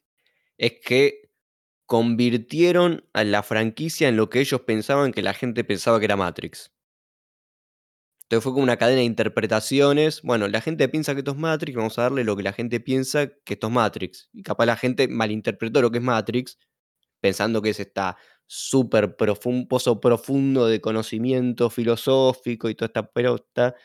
es 0.58 0.74
que 0.84 1.32
convirtieron 1.86 3.04
a 3.14 3.24
la 3.24 3.42
franquicia 3.42 4.08
en 4.10 4.18
lo 4.18 4.30
que 4.30 4.40
ellos 4.42 4.62
pensaban 4.62 5.12
que 5.12 5.22
la 5.22 5.34
gente 5.34 5.64
pensaba 5.64 6.00
que 6.00 6.06
era 6.06 6.16
Matrix. 6.16 6.72
Entonces 8.30 8.44
fue 8.44 8.54
como 8.54 8.62
una 8.62 8.78
cadena 8.78 9.00
de 9.00 9.06
interpretaciones. 9.06 10.22
Bueno, 10.22 10.48
la 10.48 10.62
gente 10.62 10.88
piensa 10.88 11.16
que 11.16 11.22
esto 11.22 11.32
es 11.32 11.38
Matrix, 11.38 11.76
vamos 11.76 11.98
a 11.98 12.04
darle 12.04 12.24
lo 12.24 12.38
que 12.38 12.44
la 12.44 12.54
gente 12.54 12.80
piensa 12.80 13.28
que 13.28 13.56
esto 13.56 13.68
es 13.68 13.74
Matrix. 13.74 14.30
Y 14.34 14.44
capaz 14.44 14.68
la 14.68 14.76
gente 14.76 15.08
malinterpretó 15.08 15.82
lo 15.82 15.90
que 15.90 15.98
es 15.98 16.04
Matrix, 16.04 16.60
pensando 17.20 17.60
que 17.60 17.72
es 17.72 17.80
esta 17.80 18.18
súper 18.46 19.16
profundo, 19.16 19.68
pozo 19.68 20.00
profundo 20.00 20.68
de 20.68 20.80
conocimiento 20.80 21.72
filosófico 21.72 22.70
y 22.70 22.76
toda 22.76 22.86
esta 22.88 23.12
pelota. 23.12 23.76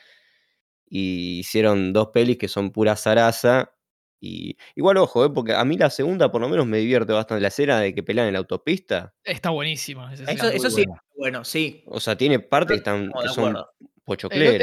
y 0.86 1.38
hicieron 1.38 1.94
dos 1.94 2.08
pelis 2.12 2.36
que 2.36 2.48
son 2.48 2.70
pura 2.70 2.96
zaraza. 2.96 3.72
Y 4.20 4.58
igual, 4.74 4.98
ojo, 4.98 5.24
eh, 5.24 5.30
porque 5.30 5.54
a 5.54 5.64
mí 5.64 5.78
la 5.78 5.88
segunda 5.88 6.30
por 6.30 6.42
lo 6.42 6.50
menos 6.50 6.66
me 6.66 6.78
divierte 6.78 7.14
bastante. 7.14 7.40
La 7.40 7.48
escena 7.48 7.80
de 7.80 7.94
que 7.94 8.02
pelean 8.02 8.26
en 8.26 8.34
la 8.34 8.40
autopista. 8.40 9.14
Está 9.24 9.48
buenísima. 9.50 10.12
Eso, 10.12 10.70
sí, 10.70 10.84
bueno, 11.16 11.44
sí. 11.46 11.82
O 11.86 11.98
sea, 11.98 12.16
tiene 12.16 12.40
partes 12.40 12.74
que, 12.74 12.78
están, 12.78 13.04
Estamos 13.04 13.22
que 13.22 13.28
son 13.30 13.56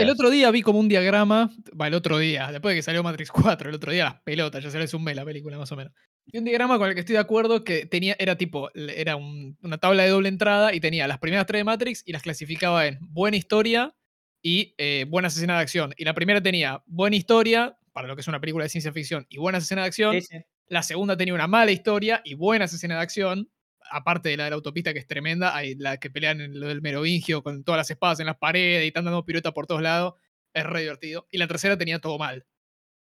El, 0.02 0.10
otro 0.10 0.30
día 0.30 0.52
vi 0.52 0.62
como 0.62 0.80
un 0.80 0.88
diagrama, 0.88 1.50
va, 1.80 1.88
el 1.88 1.94
otro 1.96 2.18
día, 2.20 2.52
después 2.52 2.74
de 2.74 2.80
que 2.80 2.84
salió 2.84 3.02
Matrix 3.04 3.32
4, 3.32 3.70
el 3.70 3.76
otro 3.76 3.92
día 3.92 4.06
las 4.06 4.22
pelotas, 4.22 4.64
ya 4.64 4.70
se 4.70 4.78
les 4.78 4.94
un 4.94 5.04
mes 5.04 5.16
la 5.16 5.26
película 5.26 5.58
más 5.58 5.72
o 5.72 5.76
menos. 5.76 5.94
Y 6.26 6.38
un 6.38 6.44
diagrama 6.46 6.78
con 6.78 6.88
el 6.90 6.94
que 6.94 7.00
estoy 7.00 7.14
de 7.14 7.20
acuerdo 7.20 7.64
que 7.64 7.86
tenía, 7.88 8.16
era 8.20 8.38
tipo, 8.38 8.70
era 8.76 9.16
un- 9.16 9.58
una 9.64 9.78
tabla 9.80 10.04
de 10.04 10.10
doble 10.10 10.30
entrada 10.30 10.74
y 10.74 10.80
tenía 10.80 11.08
las 11.08 11.18
primeras 11.18 11.46
tres 11.48 11.62
de 11.62 11.64
Matrix 11.64 12.04
y 12.06 12.12
las 12.12 12.22
clasificaba 12.22 12.86
en 12.86 13.00
buena 13.02 13.38
historia 13.38 13.96
y 14.44 14.76
eh, 14.78 15.06
buenas 15.10 15.36
escenas 15.36 15.58
de 15.58 15.62
acción. 15.64 15.94
Y 15.98 16.06
la 16.06 16.14
primera 16.14 16.42
tenía 16.42 16.84
buena 16.86 17.16
historia, 17.16 17.78
para 17.94 18.08
lo 18.08 18.16
que 18.16 18.22
es 18.22 18.28
una 18.28 18.40
película 18.40 18.64
de 18.64 18.70
ciencia 18.70 18.94
ficción, 18.94 19.26
y 19.30 19.38
buenas 19.38 19.64
escenas 19.64 19.84
de 19.84 19.88
acción. 19.88 20.14
Sí, 20.22 20.22
sí. 20.22 20.38
La 20.68 20.84
segunda 20.84 21.18
tenía 21.18 21.34
una 21.34 21.48
mala 21.48 21.72
historia 21.72 22.22
y 22.24 22.36
buenas 22.36 22.72
escenas 22.74 22.98
de 23.00 23.04
acción. 23.04 23.50
Aparte 23.92 24.30
de 24.30 24.38
la 24.38 24.46
de 24.46 24.52
la 24.52 24.56
autopista 24.56 24.94
que 24.94 25.00
es 25.00 25.08
tremenda, 25.08 25.56
hay 25.56 25.76
la 25.76 25.98
que 25.98 26.10
pelean 26.10 26.42
en 26.42 26.60
lo 26.60 26.68
del 26.68 26.82
Merovingio 26.82 27.44
con 27.44 27.64
todas 27.64 27.78
las 27.78 27.92
espadas 27.92 28.20
en 28.20 28.26
las 28.26 28.38
paredes 28.38 28.84
y 28.84 28.88
están 28.88 29.06
dando 29.06 29.26
piruetas 29.26 29.52
por 29.54 29.68
todos 29.68 29.82
lados. 29.82 30.14
Es 30.54 30.66
re 30.66 30.82
divertido. 30.82 31.28
Y 31.32 31.38
la 31.38 31.48
tercera 31.48 31.78
tenía 31.78 32.00
todo 32.00 32.18
mal. 32.18 32.46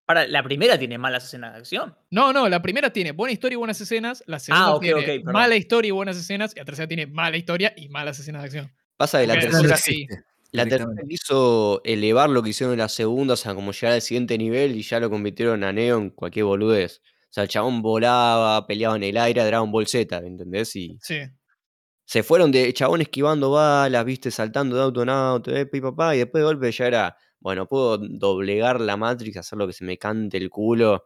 Para, 0.09 0.27
la 0.27 0.42
primera 0.42 0.79
tiene 0.79 0.96
malas 0.96 1.27
escenas 1.27 1.53
de 1.53 1.59
acción. 1.59 1.94
No, 2.11 2.33
no, 2.33 2.48
la 2.48 2.62
primera 2.62 2.90
tiene 2.90 3.12
buena 3.12 3.33
historia 3.33 3.57
y 3.57 3.59
buenas 3.59 3.79
escenas. 3.79 4.24
La 4.27 4.38
segunda 4.38 4.66
Ah, 4.68 4.74
ok, 4.74 4.83
tiene 4.83 5.22
mala 5.24 5.55
historia 5.55 5.88
y 5.88 5.92
buenas 5.92 6.16
escenas. 6.16 6.55
Y 6.57 6.59
la 6.59 6.64
tercera 6.64 6.88
tiene 6.88 7.07
mala 7.07 7.37
historia 7.37 7.74
y 7.77 7.90
malas 7.90 8.18
escenas 8.18 8.40
de 8.40 8.46
acción. 8.46 8.72
Pasa 8.96 9.20
que 9.20 9.27
la 9.27 9.38
tercera, 9.38 9.77
sí. 9.77 10.07
la 10.51 10.64
tercera 10.64 10.90
quiso 11.07 11.83
elevar 11.85 12.31
lo 12.31 12.42
que 12.42 12.51
hicieron 12.51 12.72
en 12.72 12.79
la 12.79 12.88
segunda, 12.88 13.35
o 13.35 13.37
sea, 13.37 13.55
como 13.55 13.72
llegar 13.72 13.92
al 13.92 14.01
siguiente 14.01 14.38
nivel 14.38 14.77
y 14.77 14.83
ya 14.83 14.98
lo 14.98 15.11
convirtieron 15.11 15.62
a 15.62 15.74
Neo 15.74 15.98
en 15.98 16.09
cualquier 16.09 16.46
boludez. 16.46 17.03
O 17.30 17.32
sea, 17.32 17.42
el 17.44 17.48
chabón 17.48 17.82
volaba, 17.82 18.66
peleaba 18.66 18.96
en 18.96 19.02
el 19.04 19.16
aire, 19.18 19.44
Dragon 19.44 19.70
Ball 19.70 19.86
Z, 19.86 20.16
¿entendés? 20.18 20.74
Y 20.76 20.98
Sí. 21.02 21.18
se 22.06 22.22
fueron 22.22 22.50
de 22.50 22.72
chabón 22.72 23.02
esquivando 23.02 23.50
balas, 23.50 24.04
viste, 24.04 24.30
saltando 24.30 24.76
de 24.76 24.82
auto 24.82 25.02
en 25.02 25.10
auto, 25.10 25.54
eh, 25.54 25.66
pi, 25.66 25.80
papá, 25.80 26.14
y 26.16 26.18
después 26.18 26.40
de 26.42 26.46
golpe 26.46 26.72
ya 26.72 26.86
era, 26.86 27.16
bueno, 27.40 27.66
puedo 27.66 27.98
doblegar 27.98 28.80
la 28.80 28.96
Matrix, 28.96 29.36
hacer 29.36 29.58
lo 29.58 29.66
que 29.66 29.72
se 29.74 29.84
me 29.84 29.98
cante 29.98 30.38
el 30.38 30.48
culo, 30.50 31.04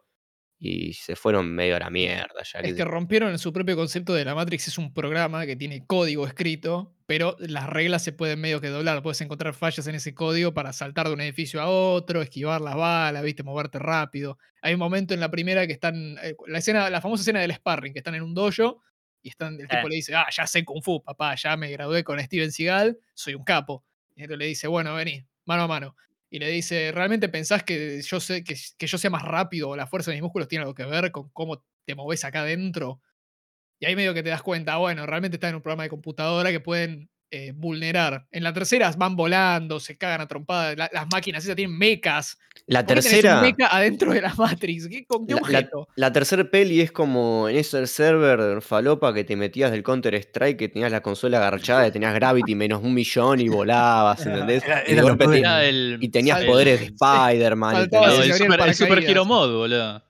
y 0.65 0.93
se 0.93 1.17
fueron 1.17 1.53
medio 1.53 1.75
a 1.75 1.79
la 1.79 1.89
mierda, 1.89 2.41
ya 2.43 2.59
Es 2.59 2.69
que 2.71 2.75
que 2.75 2.85
rompieron 2.85 3.37
su 3.37 3.51
propio 3.51 3.75
concepto 3.75 4.13
de 4.13 4.23
la 4.23 4.33
Matrix. 4.33 4.69
Es 4.69 4.77
un 4.77 4.93
programa 4.93 5.45
que 5.45 5.57
tiene 5.57 5.85
código 5.85 6.25
escrito, 6.25 6.95
pero 7.05 7.35
las 7.39 7.67
reglas 7.69 8.01
se 8.01 8.13
pueden 8.13 8.39
medio 8.39 8.61
que 8.61 8.69
doblar. 8.69 9.03
Puedes 9.03 9.19
encontrar 9.19 9.53
fallas 9.53 9.85
en 9.87 9.95
ese 9.95 10.13
código 10.15 10.53
para 10.53 10.71
saltar 10.71 11.07
de 11.09 11.13
un 11.15 11.19
edificio 11.21 11.61
a 11.61 11.67
otro, 11.67 12.21
esquivar 12.21 12.61
las 12.61 12.75
balas, 12.75 13.23
viste, 13.23 13.43
moverte 13.43 13.77
rápido. 13.77 14.37
Hay 14.61 14.73
un 14.73 14.79
momento 14.79 15.13
en 15.13 15.19
la 15.19 15.29
primera 15.29 15.67
que 15.67 15.73
están. 15.73 16.17
eh, 16.23 16.33
la 16.47 16.59
escena, 16.59 16.89
la 16.89 17.01
famosa 17.01 17.21
escena 17.23 17.41
del 17.41 17.53
sparring, 17.53 17.91
que 17.91 17.99
están 17.99 18.15
en 18.15 18.23
un 18.23 18.33
dojo 18.33 18.81
y 19.21 19.29
están, 19.29 19.59
el 19.59 19.67
tipo 19.67 19.85
Eh. 19.85 19.89
le 19.89 19.95
dice, 19.95 20.15
ah, 20.15 20.27
ya 20.31 20.47
sé 20.47 20.63
Kung 20.63 20.81
Fu, 20.81 21.03
papá, 21.03 21.35
ya 21.35 21.57
me 21.57 21.69
gradué 21.71 22.05
con 22.05 22.19
Steven 22.21 22.51
Seagal, 22.53 22.97
soy 23.13 23.35
un 23.35 23.43
capo. 23.43 23.83
Y 24.15 24.21
entonces 24.21 24.39
le 24.39 24.45
dice, 24.45 24.67
bueno, 24.67 24.93
vení, 24.95 25.25
mano 25.45 25.63
a 25.63 25.67
mano. 25.67 25.95
Y 26.33 26.39
le 26.39 26.49
dice, 26.49 26.91
¿realmente 26.91 27.29
pensás 27.29 27.63
que 27.63 28.01
yo, 28.01 28.19
sé, 28.19 28.43
que, 28.43 28.55
yo 28.87 28.97
sea 28.97 29.11
más 29.11 29.21
rápido 29.21 29.69
o 29.69 29.75
la 29.75 29.85
fuerza 29.85 30.09
de 30.09 30.15
mis 30.17 30.23
músculos 30.23 30.47
tiene 30.47 30.63
algo 30.63 30.73
que 30.73 30.83
ver 30.85 31.11
con 31.11 31.29
cómo 31.29 31.63
te 31.85 31.93
moves 31.95 32.25
acá 32.25 32.41
adentro? 32.41 33.01
Y 33.79 33.85
ahí 33.87 33.95
medio 33.95 34.13
que 34.13 34.23
te 34.23 34.29
das 34.29 34.43
cuenta, 34.43 34.77
bueno, 34.77 35.05
realmente 35.05 35.37
está 35.37 35.49
en 35.49 35.55
un 35.55 35.61
programa 35.61 35.83
de 35.83 35.89
computadora 35.89 36.51
que 36.51 36.59
pueden 36.61 37.09
eh, 37.31 37.53
vulnerar. 37.55 38.27
En 38.31 38.43
la 38.43 38.53
tercera 38.53 38.91
van 38.97 39.15
volando, 39.15 39.79
se 39.79 39.97
cagan 39.97 40.21
a 40.21 40.27
trompadas, 40.27 40.77
la- 40.77 40.89
las 40.93 41.07
máquinas 41.11 41.43
esas 41.43 41.55
tienen 41.55 41.77
mecas. 41.77 42.37
La 42.67 42.79
¿Por 42.85 42.95
qué 42.95 43.01
tenés 43.01 43.03
tercera... 43.21 43.35
un 43.37 43.41
mecha 43.41 43.67
adentro 43.75 44.11
de 44.13 44.21
la 44.21 44.33
Matrix? 44.35 44.87
¿Qué, 44.87 45.05
¿Con 45.05 45.27
qué 45.27 45.33
La, 45.33 45.41
objeto? 45.41 45.87
la 45.95 46.13
tercer 46.13 46.49
peli 46.49 46.79
es 46.81 46.91
como 46.91 47.49
en 47.49 47.57
ese 47.57 47.85
server 47.87 48.61
falopa 48.61 49.13
que 49.13 49.23
te 49.23 49.35
metías 49.35 49.71
del 49.71 49.83
Counter 49.83 50.15
Strike, 50.15 50.57
que 50.57 50.69
tenías 50.69 50.91
la 50.91 51.01
consola 51.01 51.37
agarchada, 51.37 51.85
que 51.85 51.91
tenías 51.91 52.13
Gravity 52.13 52.55
menos 52.55 52.81
un 52.81 52.93
millón 52.93 53.39
y 53.41 53.49
volabas, 53.49 54.25
¿entendés? 54.25 54.63
Era- 54.63 54.83
Y 54.87 54.93
era 54.93 55.17
te- 55.17 55.69
el, 55.69 56.09
tenías 56.11 56.43
poderes 56.45 56.79
de 56.79 56.85
sí. 56.87 56.93
Spider-Man. 56.99 57.75
¿entendés? 57.83 58.19
el, 58.19 58.31
el 58.31 58.33
super, 58.33 58.59
el 58.61 58.75
Super. 58.75 59.03
Hero 59.03 59.25
Mode, 59.25 59.53
boludo. 59.55 60.03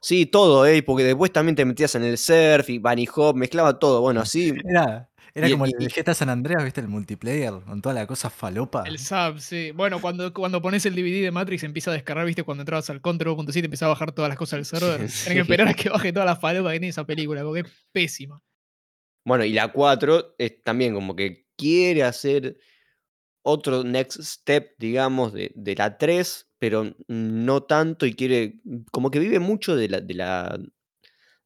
Sí, 0.00 0.26
todo, 0.26 0.64
¿eh? 0.64 0.82
Porque 0.84 1.02
después 1.02 1.32
también 1.32 1.56
te 1.56 1.64
metías 1.64 1.94
en 1.96 2.04
el 2.04 2.16
surf 2.18 2.70
y 2.70 2.78
Bunny 2.78 3.08
Hop, 3.16 3.34
mezclaba 3.36 3.78
todo. 3.80 4.00
Bueno, 4.00 4.20
así. 4.20 4.54
Era, 4.64 5.07
era 5.38 5.48
Y- 5.48 5.52
como 5.52 5.66
y- 5.66 5.72
el 5.78 5.88
GTA 5.88 6.14
San 6.14 6.28
Andreas, 6.28 6.62
¿viste? 6.64 6.80
El 6.80 6.88
multiplayer, 6.88 7.52
con 7.64 7.80
toda 7.80 7.94
la 7.94 8.06
cosa 8.06 8.28
falopa. 8.30 8.82
El 8.86 8.98
sub, 8.98 9.38
sí. 9.40 9.70
Bueno, 9.72 10.00
cuando, 10.00 10.32
cuando 10.34 10.60
pones 10.60 10.84
el 10.86 10.94
DVD 10.94 11.22
de 11.22 11.30
Matrix 11.30 11.62
empieza 11.64 11.90
a 11.90 11.94
descargar, 11.94 12.26
viste, 12.26 12.42
cuando 12.42 12.62
entrabas 12.62 12.90
al 12.90 13.00
Control 13.00 13.36
1.7 13.36 13.64
empieza 13.64 13.86
a 13.86 13.88
bajar 13.88 14.12
todas 14.12 14.28
las 14.28 14.38
cosas 14.38 14.58
del 14.58 14.64
server. 14.66 15.08
Sí. 15.10 15.32
que 15.32 15.40
esperar 15.40 15.68
a 15.68 15.74
que 15.74 15.88
baje 15.88 16.12
todas 16.12 16.26
las 16.26 16.40
falopas 16.40 16.72
que 16.72 16.78
tiene 16.80 16.90
esa 16.90 17.04
película, 17.06 17.42
porque 17.42 17.60
es 17.60 17.66
pésima. 17.92 18.40
Bueno, 19.24 19.44
y 19.44 19.52
la 19.52 19.68
4 19.72 20.34
es 20.38 20.62
también 20.62 20.94
como 20.94 21.14
que 21.16 21.46
quiere 21.56 22.02
hacer 22.02 22.56
otro 23.42 23.82
next 23.84 24.20
step, 24.22 24.74
digamos, 24.78 25.32
de, 25.32 25.52
de 25.54 25.74
la 25.74 25.96
3, 25.98 26.46
pero 26.58 26.94
no 27.06 27.62
tanto 27.62 28.04
y 28.06 28.14
quiere, 28.14 28.60
como 28.90 29.10
que 29.10 29.18
vive 29.18 29.38
mucho 29.38 29.76
de 29.76 29.88
la, 29.88 30.00
de 30.00 30.14
la, 30.14 30.58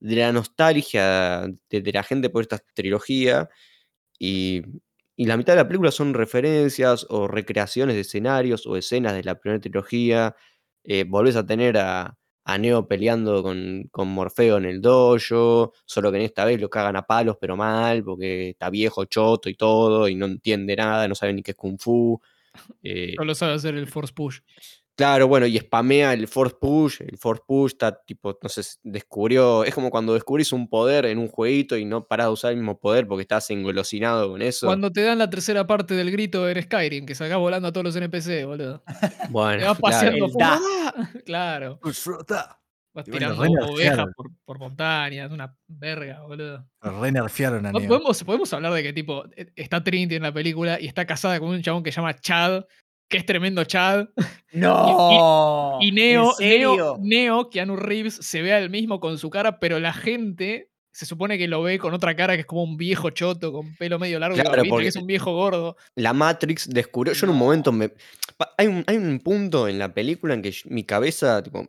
de 0.01 0.17
la 0.17 0.33
nostalgia 0.33 1.47
de, 1.71 1.81
de 1.81 1.93
la 1.93 2.03
gente 2.03 2.31
por 2.31 2.43
esta 2.43 2.59
trilogía 2.75 3.49
y, 4.23 4.63
la 5.17 5.37
mitad 5.37 5.53
de 5.53 5.59
la 5.59 5.69
película 5.69 5.91
son 5.91 6.15
referencias 6.15 7.07
o 7.09 7.29
recreaciones 7.29 7.95
de 7.95 8.01
escenarios 8.03 8.67
o 8.67 8.77
escenas 8.77 9.15
de 9.15 9.23
la 9.23 9.39
primera 9.39 9.61
trilogía. 9.61 10.35
Eh, 10.85 11.05
volvés 11.07 11.37
a 11.37 11.47
tener 11.47 11.77
a, 11.79 12.17
a 12.45 12.59
Neo 12.59 12.89
peleando 12.89 13.43
con, 13.43 13.89
con 13.91 14.09
Morfeo 14.09 14.59
en 14.59 14.65
el 14.65 14.81
dojo, 14.81 15.73
solo 15.85 16.11
que 16.11 16.19
en 16.19 16.25
esta 16.25 16.45
vez 16.45 16.61
lo 16.61 16.71
cagan 16.71 16.97
a 16.97 17.03
palos, 17.03 17.37
pero 17.41 17.57
mal, 17.57 18.03
porque 18.05 18.51
está 18.51 18.71
viejo, 18.71 19.05
choto 19.05 19.49
y 19.49 19.55
todo, 19.55 20.09
y 20.09 20.15
no 20.15 20.27
entiende 20.27 20.75
nada, 20.77 21.07
no 21.09 21.15
sabe 21.15 21.35
ni 21.35 21.43
qué 21.43 21.53
es 21.53 21.57
Kung 21.57 21.79
Fu. 21.79 22.21
Eh, 22.83 23.15
Solo 23.17 23.35
sabe 23.35 23.55
hacer 23.55 23.75
el 23.75 23.87
Force 23.87 24.13
Push. 24.13 24.41
Claro, 24.95 25.27
bueno, 25.27 25.47
y 25.47 25.59
spamea 25.59 26.13
el 26.13 26.29
Force 26.29 26.55
Push. 26.61 27.01
El 27.01 27.17
Force 27.17 27.43
Push 27.47 27.73
está 27.73 28.03
tipo, 28.05 28.39
no 28.43 28.49
sé, 28.49 28.63
descubrió. 28.83 29.65
Es 29.65 29.75
como 29.75 29.91
cuando 29.91 30.13
descubrís 30.13 30.53
un 30.53 30.69
poder 30.69 31.07
en 31.07 31.19
un 31.19 31.29
jueguito 31.29 31.77
y 31.79 31.85
no 31.85 32.07
parás 32.07 32.27
de 32.27 32.33
usar 32.33 32.51
el 32.53 32.59
mismo 32.59 32.79
poder 32.79 33.07
porque 33.07 33.23
estás 33.23 33.49
engolosinado 33.51 34.31
con 34.31 34.43
eso. 34.43 34.67
Cuando 34.67 34.93
te 34.93 35.03
dan 35.03 35.19
la 35.19 35.31
tercera 35.31 35.67
parte 35.67 35.95
del 35.95 36.11
grito 36.11 36.49
en 36.49 36.63
Skyrim, 36.63 37.07
que 37.07 37.15
sacás 37.15 37.39
volando 37.39 37.69
a 37.69 37.73
todos 37.73 37.85
los 37.85 37.97
NPC, 37.97 38.45
boludo. 38.45 38.83
Te 39.01 39.29
Bueno, 39.31 39.67
vas 39.67 39.79
claro. 39.79 39.81
paseando. 39.81 40.29
Da. 40.39 40.59
¡ah! 40.61 41.11
Claro. 41.25 41.81
Vas 42.95 43.07
bueno, 43.09 43.35
tirando 43.35 43.73
ovejas 43.73 44.07
por, 44.15 44.31
por 44.45 44.59
montañas, 44.59 45.31
una 45.31 45.57
verga, 45.67 46.21
boludo. 46.27 46.67
Re 46.83 47.11
nerfearon 47.11 47.65
a 47.65 47.73
No. 47.73 47.81
¿Podemos, 47.81 48.23
podemos 48.23 48.53
hablar 48.53 48.75
de 48.75 48.83
que 48.83 48.93
tipo 48.93 49.25
eh, 49.35 49.51
está 49.57 49.83
Trinity 49.83 50.17
en 50.17 50.23
la 50.23 50.33
película 50.33 50.79
y 50.79 50.89
está 50.89 51.07
casada 51.07 51.41
con 51.41 51.49
un 51.49 51.63
chabón 51.63 51.83
que 51.83 51.91
se 51.91 51.97
llama 51.97 52.15
Chad, 52.15 52.65
que 53.13 53.19
es 53.19 53.27
tremendo 53.27 53.63
Chad. 53.65 54.09
No. 54.53 55.79
Y 55.81 55.93
Neo. 55.93 56.33
Neo, 56.41 56.99
Neo, 57.01 57.51
Keanu 57.51 57.77
Reeves, 57.77 58.15
se 58.21 58.43
ve 58.43 58.53
al 58.53 58.71
mismo 58.71 59.01
con 59.01 59.19
su 59.19 59.31
cara, 59.31 59.61
pero 59.61 59.79
la 59.79 59.93
gente 59.93 60.71
se 60.91 61.07
supone 61.07 61.39
que 61.39 61.49
lo 61.49 61.63
ve 61.63 61.79
con 61.79 61.95
otra 61.95 62.15
cara 62.17 62.35
que 62.35 62.41
es 62.41 62.47
como 62.47 62.63
un 62.65 62.77
viejo 62.77 63.11
choto 63.11 63.51
con 63.53 63.75
pelo 63.77 63.99
medio 63.99 64.19
largo, 64.19 64.37
Claro, 64.37 64.63
que 64.63 64.87
es 64.87 64.97
un 64.97 65.07
viejo 65.07 65.33
gordo. 65.33 65.77
La 65.95 66.13
Matrix 66.13 66.69
descubrió. 66.69 67.15
Yo 67.15 67.27
en 67.27 67.31
un 67.31 67.39
momento 67.39 67.71
me. 67.73 67.93
Hay 68.59 68.67
un, 68.67 68.85
hay 68.87 68.97
un 68.97 69.19
punto 69.21 69.69
en 69.69 69.79
la 69.79 69.93
película 69.95 70.35
en 70.35 70.43
que 70.43 70.55
mi 70.67 70.85
cabeza, 70.85 71.43
tipo. 71.43 71.69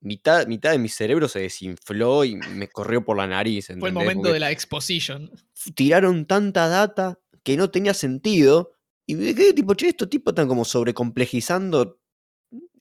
Mitad, 0.00 0.46
mitad 0.46 0.70
de 0.72 0.78
mi 0.78 0.90
cerebro 0.90 1.28
se 1.28 1.40
desinfló 1.40 2.26
y 2.26 2.36
me 2.36 2.68
corrió 2.68 3.02
por 3.02 3.16
la 3.16 3.26
nariz. 3.26 3.68
Fue 3.68 3.74
el 3.74 3.78
¿entendés? 3.78 3.94
momento 3.94 4.20
Porque 4.24 4.32
de 4.34 4.40
la 4.40 4.50
exposition. 4.50 5.30
tiraron 5.74 6.26
tanta 6.26 6.68
data 6.68 7.18
que 7.42 7.56
no 7.56 7.70
tenía 7.70 7.94
sentido. 7.94 8.73
Y 9.06 9.14
me 9.16 9.34
quedé 9.34 9.52
tipo, 9.52 9.74
che, 9.74 9.88
estos 9.88 10.08
tipos 10.08 10.32
están 10.32 10.48
como 10.48 10.64
sobrecomplejizando 10.64 11.98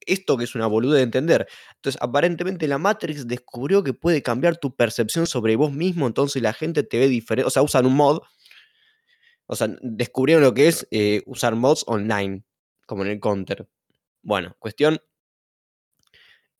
esto 0.05 0.37
que 0.37 0.43
es 0.43 0.55
una 0.55 0.67
boluda 0.67 0.97
de 0.97 1.03
entender. 1.03 1.47
Entonces, 1.75 2.01
aparentemente 2.01 2.67
la 2.67 2.77
Matrix 2.77 3.27
descubrió 3.27 3.83
que 3.83 3.93
puede 3.93 4.21
cambiar 4.21 4.57
tu 4.57 4.75
percepción 4.75 5.27
sobre 5.27 5.55
vos 5.55 5.71
mismo, 5.71 6.07
entonces 6.07 6.41
la 6.41 6.53
gente 6.53 6.83
te 6.83 6.99
ve 6.99 7.07
diferente. 7.07 7.47
O 7.47 7.49
sea, 7.49 7.61
usan 7.61 7.85
un 7.85 7.95
mod. 7.95 8.21
O 9.45 9.55
sea, 9.55 9.67
descubrieron 9.81 10.43
lo 10.43 10.53
que 10.53 10.67
es 10.67 10.87
eh, 10.91 11.21
usar 11.25 11.55
mods 11.55 11.83
online, 11.87 12.43
como 12.85 13.03
en 13.03 13.11
el 13.11 13.19
Counter. 13.19 13.67
Bueno, 14.21 14.55
cuestión. 14.59 14.99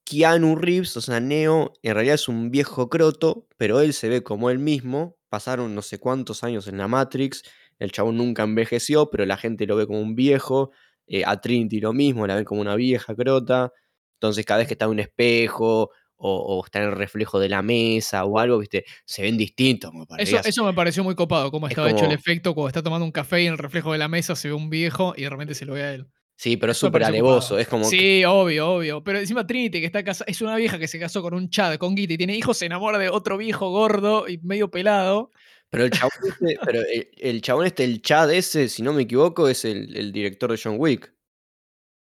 Keanu 0.06 0.58
Reeves, 0.58 0.97
o 0.97 1.02
sea, 1.02 1.21
Neo, 1.21 1.73
en 1.82 1.93
realidad 1.93 2.15
es 2.15 2.28
un 2.28 2.52
viejo 2.52 2.89
croto, 2.89 3.47
pero 3.58 3.80
él 3.80 3.93
se 3.93 4.10
ve 4.10 4.21
como 4.21 4.49
él 4.49 4.60
mismo. 4.60 5.17
Pasaron 5.30 5.73
no 5.73 5.82
sé 5.82 5.97
cuántos 5.97 6.43
años 6.43 6.67
en 6.67 6.78
la 6.78 6.89
Matrix. 6.89 7.43
El 7.84 7.91
chabón 7.91 8.17
nunca 8.17 8.43
envejeció, 8.43 9.10
pero 9.10 9.26
la 9.26 9.38
gente 9.38 9.65
lo 9.67 9.76
ve 9.76 9.86
como 9.88 10.00
un 10.02 10.15
viejo. 10.15 10.72
eh, 11.06 11.24
a 11.26 11.41
Trinity 11.41 11.82
lo 11.82 11.91
mismo, 11.93 12.26
la 12.26 12.36
ven 12.36 12.46
como 12.46 12.62
una 12.62 12.76
vieja 12.76 13.13
crota. 13.13 13.72
Entonces, 14.15 14.46
cada 14.46 14.60
vez 14.60 14.67
que 14.67 14.74
está 14.76 14.86
en 14.86 14.91
un 14.91 15.00
espejo 15.02 15.89
o, 16.15 16.36
o 16.60 16.63
está 16.65 16.80
en 16.80 16.86
el 16.86 16.91
reflejo 16.96 17.39
de 17.41 17.50
la 17.50 17.62
mesa 17.62 18.24
o 18.24 18.39
algo, 18.39 18.58
¿viste? 18.60 18.86
Se 19.06 19.22
ven 19.22 19.36
distintos. 19.38 19.91
Como 19.91 20.06
para 20.08 20.24
Eso, 20.24 20.38
eso 20.46 20.63
me 20.63 20.74
pareció 20.74 21.04
muy 21.04 21.13
copado, 21.15 21.52
cómo 21.52 21.67
Es 21.67 21.72
estaba 21.72 21.89
hecho 21.91 22.06
el 22.06 22.13
efecto 22.13 22.54
cuando 22.56 22.69
está 22.69 22.82
tomando 22.82 23.04
un 23.06 23.12
café 23.12 23.43
y 23.43 23.48
en 23.48 23.52
el 23.54 23.58
reflejo 23.60 23.91
de 23.91 23.98
la 23.98 24.08
mesa 24.08 24.34
se 24.38 24.48
ve 24.48 24.54
un 24.54 24.69
viejo 24.69 25.13
y 25.17 25.24
de 25.24 25.30
repente 25.30 25.54
se 25.56 25.65
lo 25.65 25.74
ve 25.74 25.84
a 25.84 25.93
él. 25.93 26.08
Sí, 26.38 26.56
pero 26.58 26.72
es 26.72 26.78
súper 26.78 27.04
alevoso. 27.04 27.60
Es 27.60 27.67
como. 27.67 27.84
que- 27.84 27.89
Sí, 27.98 28.24
obvio, 28.26 28.69
obvio. 28.72 29.04
Pero 29.04 29.19
encima 29.19 29.46
Trinity, 29.46 29.82
que 29.82 29.86
está 29.86 30.04
casada, 30.06 30.32
es 30.32 30.41
una 30.41 30.56
vieja 30.56 30.80
que 30.80 30.88
se 30.88 31.00
casó 31.00 31.22
con 31.22 31.34
un 31.34 31.50
Chad, 31.50 31.76
con 31.76 31.93
Guita 31.96 32.13
y 32.13 32.17
tiene 32.17 32.36
hijos, 32.38 32.58
se 32.58 32.65
enamora 32.65 32.98
de 32.98 33.10
otro 33.10 33.38
viejo 33.38 33.69
gordo 33.72 34.28
y 34.30 34.38
medio 34.39 34.72
pelado. 34.72 35.32
Pero 35.73 35.86
el 35.86 35.91
chabón 35.91 36.12
este, 36.29 36.57
pero 36.63 36.79
el, 36.81 37.09
el 37.17 37.41
chabón 37.41 37.65
este, 37.65 37.83
el 37.83 38.01
Chad 38.01 38.31
ese, 38.31 38.69
si 38.69 38.81
no 38.83 38.93
me 38.93 39.01
equivoco, 39.01 39.49
es 39.49 39.65
el, 39.65 39.97
el 39.97 40.12
director 40.12 40.51
de 40.51 40.59
John 40.63 40.75
Wick. 40.77 41.12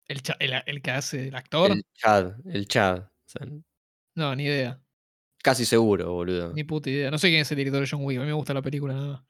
El, 0.07 0.21
cha- 0.23 0.37
el, 0.39 0.53
el 0.65 0.81
que 0.81 0.91
hace 0.91 1.27
el 1.27 1.35
actor. 1.35 1.69
El 1.71 1.83
Chad, 1.93 2.33
el 2.47 2.67
Chad. 2.67 2.99
O 2.99 3.09
sea, 3.27 3.45
No, 4.15 4.35
ni 4.35 4.45
idea. 4.45 4.81
casi 5.43 5.65
seguro, 5.65 6.11
boludo. 6.13 6.53
Ni 6.53 6.63
puta 6.63 6.89
idea. 6.89 7.11
No 7.11 7.17
sé 7.19 7.27
quién 7.27 7.41
es 7.41 7.51
el 7.51 7.57
director 7.57 7.81
de 7.81 7.87
John 7.87 8.03
Wick. 8.05 8.17
A 8.17 8.21
mí 8.21 8.27
me 8.27 8.33
gusta 8.33 8.53
la 8.53 8.61
película 8.61 8.93
nada 8.93 9.07
más. 9.07 9.23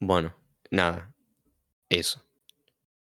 Bueno, 0.00 0.36
nada. 0.70 1.14
Eso. 1.88 2.22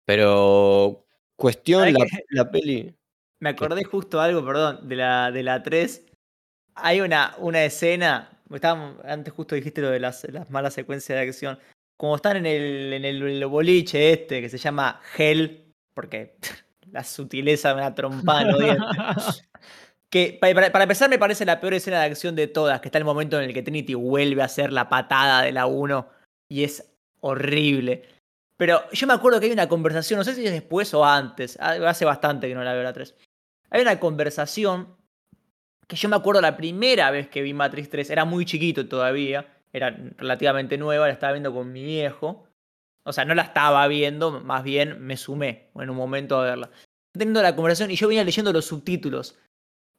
Pero. 0.04 1.04
Cuestión, 1.36 1.80
¿Sabés 1.92 1.94
la, 2.30 2.42
la 2.44 2.50
peli. 2.50 2.94
Me 3.40 3.50
acordé 3.50 3.84
justo 3.84 4.20
algo, 4.20 4.44
perdón, 4.44 4.88
de 4.88 4.96
la, 4.96 5.30
de 5.30 5.42
la 5.44 5.62
3. 5.62 6.04
Hay 6.74 7.00
una, 7.00 7.34
una 7.38 7.64
escena. 7.64 8.37
Estábamos- 8.56 8.96
antes 9.04 9.32
justo 9.32 9.54
dijiste 9.54 9.80
lo 9.80 9.90
de 9.90 10.00
las, 10.00 10.24
las 10.30 10.50
malas 10.50 10.74
secuencias 10.74 11.16
de 11.18 11.22
acción. 11.28 11.58
Como 11.96 12.16
están 12.16 12.36
en 12.36 12.46
el, 12.46 12.92
en 12.92 13.04
el 13.04 13.44
boliche 13.46 14.12
este, 14.12 14.40
que 14.40 14.48
se 14.48 14.58
llama 14.58 15.00
Hell, 15.16 15.64
porque 15.94 16.36
la 16.92 17.02
sutileza 17.04 17.74
me 17.74 17.80
da 17.82 17.94
trompada 17.94 18.42
en 18.42 18.48
los 18.48 18.58
dientes. 18.60 19.42
Que 20.10 20.38
pa- 20.40 20.54
para, 20.54 20.72
para 20.72 20.84
empezar 20.84 21.10
me 21.10 21.18
parece 21.18 21.44
la 21.44 21.60
peor 21.60 21.74
escena 21.74 22.00
de 22.00 22.06
acción 22.06 22.34
de 22.34 22.46
todas, 22.46 22.80
que 22.80 22.88
está 22.88 22.96
el 22.96 23.04
momento 23.04 23.36
en 23.38 23.44
el 23.44 23.52
que 23.52 23.60
Trinity 23.62 23.92
vuelve 23.92 24.40
a 24.40 24.46
hacer 24.46 24.72
la 24.72 24.88
patada 24.88 25.42
de 25.42 25.52
la 25.52 25.66
1 25.66 26.08
y 26.48 26.64
es 26.64 26.90
horrible. 27.20 28.04
Pero 28.56 28.90
yo 28.90 29.06
me 29.06 29.12
acuerdo 29.12 29.38
que 29.38 29.44
hay 29.46 29.52
una 29.52 29.68
conversación, 29.68 30.16
no 30.16 30.24
sé 30.24 30.34
si 30.34 30.46
es 30.46 30.50
después 30.52 30.94
o 30.94 31.04
antes, 31.04 31.58
ha- 31.60 31.86
hace 31.86 32.06
bastante 32.06 32.48
que 32.48 32.54
no 32.54 32.64
la 32.64 32.72
veo 32.72 32.84
la 32.84 32.94
3. 32.94 33.14
Hay 33.68 33.82
una 33.82 34.00
conversación 34.00 34.96
que 35.88 35.96
yo 35.96 36.08
me 36.08 36.14
acuerdo 36.16 36.40
la 36.40 36.56
primera 36.56 37.10
vez 37.10 37.28
que 37.28 37.42
vi 37.42 37.52
Matrix 37.54 37.90
3, 37.90 38.10
era 38.10 38.24
muy 38.24 38.44
chiquito 38.44 38.86
todavía, 38.86 39.46
era 39.72 39.90
relativamente 40.16 40.78
nueva, 40.78 41.06
la 41.08 41.12
estaba 41.14 41.32
viendo 41.32 41.52
con 41.52 41.72
mi 41.72 41.82
viejo. 41.82 42.46
O 43.04 43.12
sea, 43.12 43.24
no 43.24 43.34
la 43.34 43.42
estaba 43.42 43.88
viendo, 43.88 44.40
más 44.40 44.62
bien 44.62 45.00
me 45.00 45.16
sumé 45.16 45.70
en 45.74 45.88
un 45.90 45.96
momento 45.96 46.38
a 46.38 46.44
verla. 46.44 46.70
Teniendo 47.12 47.42
la 47.42 47.56
conversación 47.56 47.90
y 47.90 47.96
yo 47.96 48.06
venía 48.06 48.22
leyendo 48.22 48.52
los 48.52 48.66
subtítulos. 48.66 49.36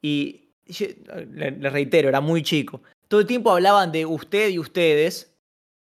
Y 0.00 0.52
yo- 0.66 0.86
le, 1.32 1.50
le 1.50 1.70
reitero, 1.70 2.08
era 2.08 2.20
muy 2.20 2.42
chico. 2.42 2.80
Todo 3.08 3.20
el 3.20 3.26
tiempo 3.26 3.50
hablaban 3.50 3.90
de 3.90 4.06
usted 4.06 4.48
y 4.50 4.60
ustedes, 4.60 5.36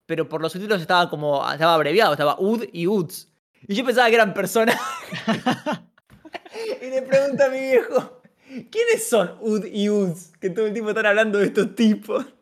pero 0.06 0.28
por 0.28 0.42
los 0.42 0.52
subtítulos 0.52 0.82
estaba 0.82 1.08
como, 1.08 1.50
estaba 1.50 1.74
abreviado, 1.74 2.12
estaba 2.12 2.38
UD 2.38 2.68
y 2.72 2.86
UDS. 2.86 3.28
Y 3.66 3.74
yo 3.74 3.84
pensaba 3.86 4.08
que 4.10 4.16
eran 4.16 4.34
personas. 4.34 4.78
y 6.82 6.90
le 6.90 7.02
pregunto 7.02 7.44
a 7.44 7.48
mi 7.48 7.60
viejo, 7.60 8.22
¿quiénes 8.70 9.08
son 9.08 9.36
UD 9.40 9.66
y 9.72 9.88
UDS? 9.88 10.32
Que 10.40 10.50
todo 10.50 10.66
el 10.66 10.72
tiempo 10.72 10.90
están 10.90 11.06
hablando 11.06 11.38
de 11.38 11.46
estos 11.46 11.74
tipos. 11.74 12.24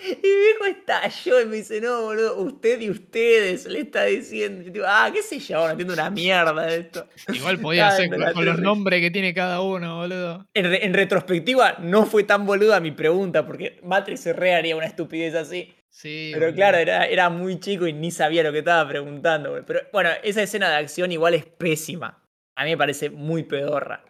Y 0.00 0.10
mi 0.14 0.20
viejo 0.22 0.64
estalló 0.66 1.40
y 1.40 1.46
me 1.46 1.56
dice, 1.56 1.80
no, 1.80 2.02
boludo, 2.02 2.36
usted 2.40 2.80
y 2.80 2.88
ustedes, 2.90 3.66
le 3.66 3.80
está 3.80 4.04
diciendo. 4.04 4.62
Yo 4.62 4.70
digo, 4.70 4.84
ah, 4.88 5.10
qué 5.12 5.22
sé 5.22 5.40
yo, 5.40 5.56
no 5.64 5.70
entiendo 5.70 5.94
una 5.94 6.08
mierda 6.10 6.66
de 6.66 6.78
esto. 6.78 7.06
Igual 7.32 7.58
podía 7.58 7.90
ser 7.90 8.08
con, 8.08 8.44
los 8.44 8.60
nombres 8.60 9.00
que 9.00 9.10
tiene 9.10 9.34
cada 9.34 9.60
uno, 9.60 9.96
boludo. 9.98 10.46
En, 10.54 10.64
re- 10.66 10.84
en 10.84 10.94
retrospectiva, 10.94 11.76
no 11.80 12.06
fue 12.06 12.22
tan 12.22 12.46
boluda 12.46 12.78
mi 12.78 12.92
pregunta, 12.92 13.44
porque 13.44 13.80
Matrix 13.82 14.20
se 14.20 14.32
re 14.32 14.54
haría 14.54 14.76
una 14.76 14.86
estupidez 14.86 15.34
así. 15.34 15.74
Sí. 15.90 16.30
Pero 16.32 16.46
boludo. 16.46 16.56
claro, 16.56 16.78
era, 16.78 17.06
era 17.06 17.28
muy 17.28 17.58
chico 17.58 17.86
y 17.88 17.92
ni 17.92 18.12
sabía 18.12 18.44
lo 18.44 18.52
que 18.52 18.58
estaba 18.60 18.88
preguntando. 18.88 19.50
güey. 19.50 19.62
Pero 19.66 19.80
bueno, 19.92 20.10
esa 20.22 20.42
escena 20.42 20.70
de 20.70 20.76
acción 20.76 21.10
igual 21.10 21.34
es 21.34 21.44
pésima. 21.44 22.22
A 22.56 22.62
mí 22.64 22.70
me 22.70 22.76
parece 22.76 23.10
muy 23.10 23.42
pedorra. 23.42 24.04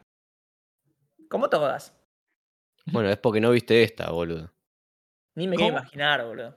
Como 1.28 1.48
todas. 1.50 1.94
Bueno, 2.86 3.10
es 3.10 3.18
porque 3.18 3.40
no 3.40 3.50
viste 3.50 3.82
esta, 3.82 4.10
boludo. 4.10 4.50
Ni 5.34 5.46
me 5.46 5.56
quiero 5.56 5.72
imaginar, 5.72 6.24
boludo. 6.24 6.56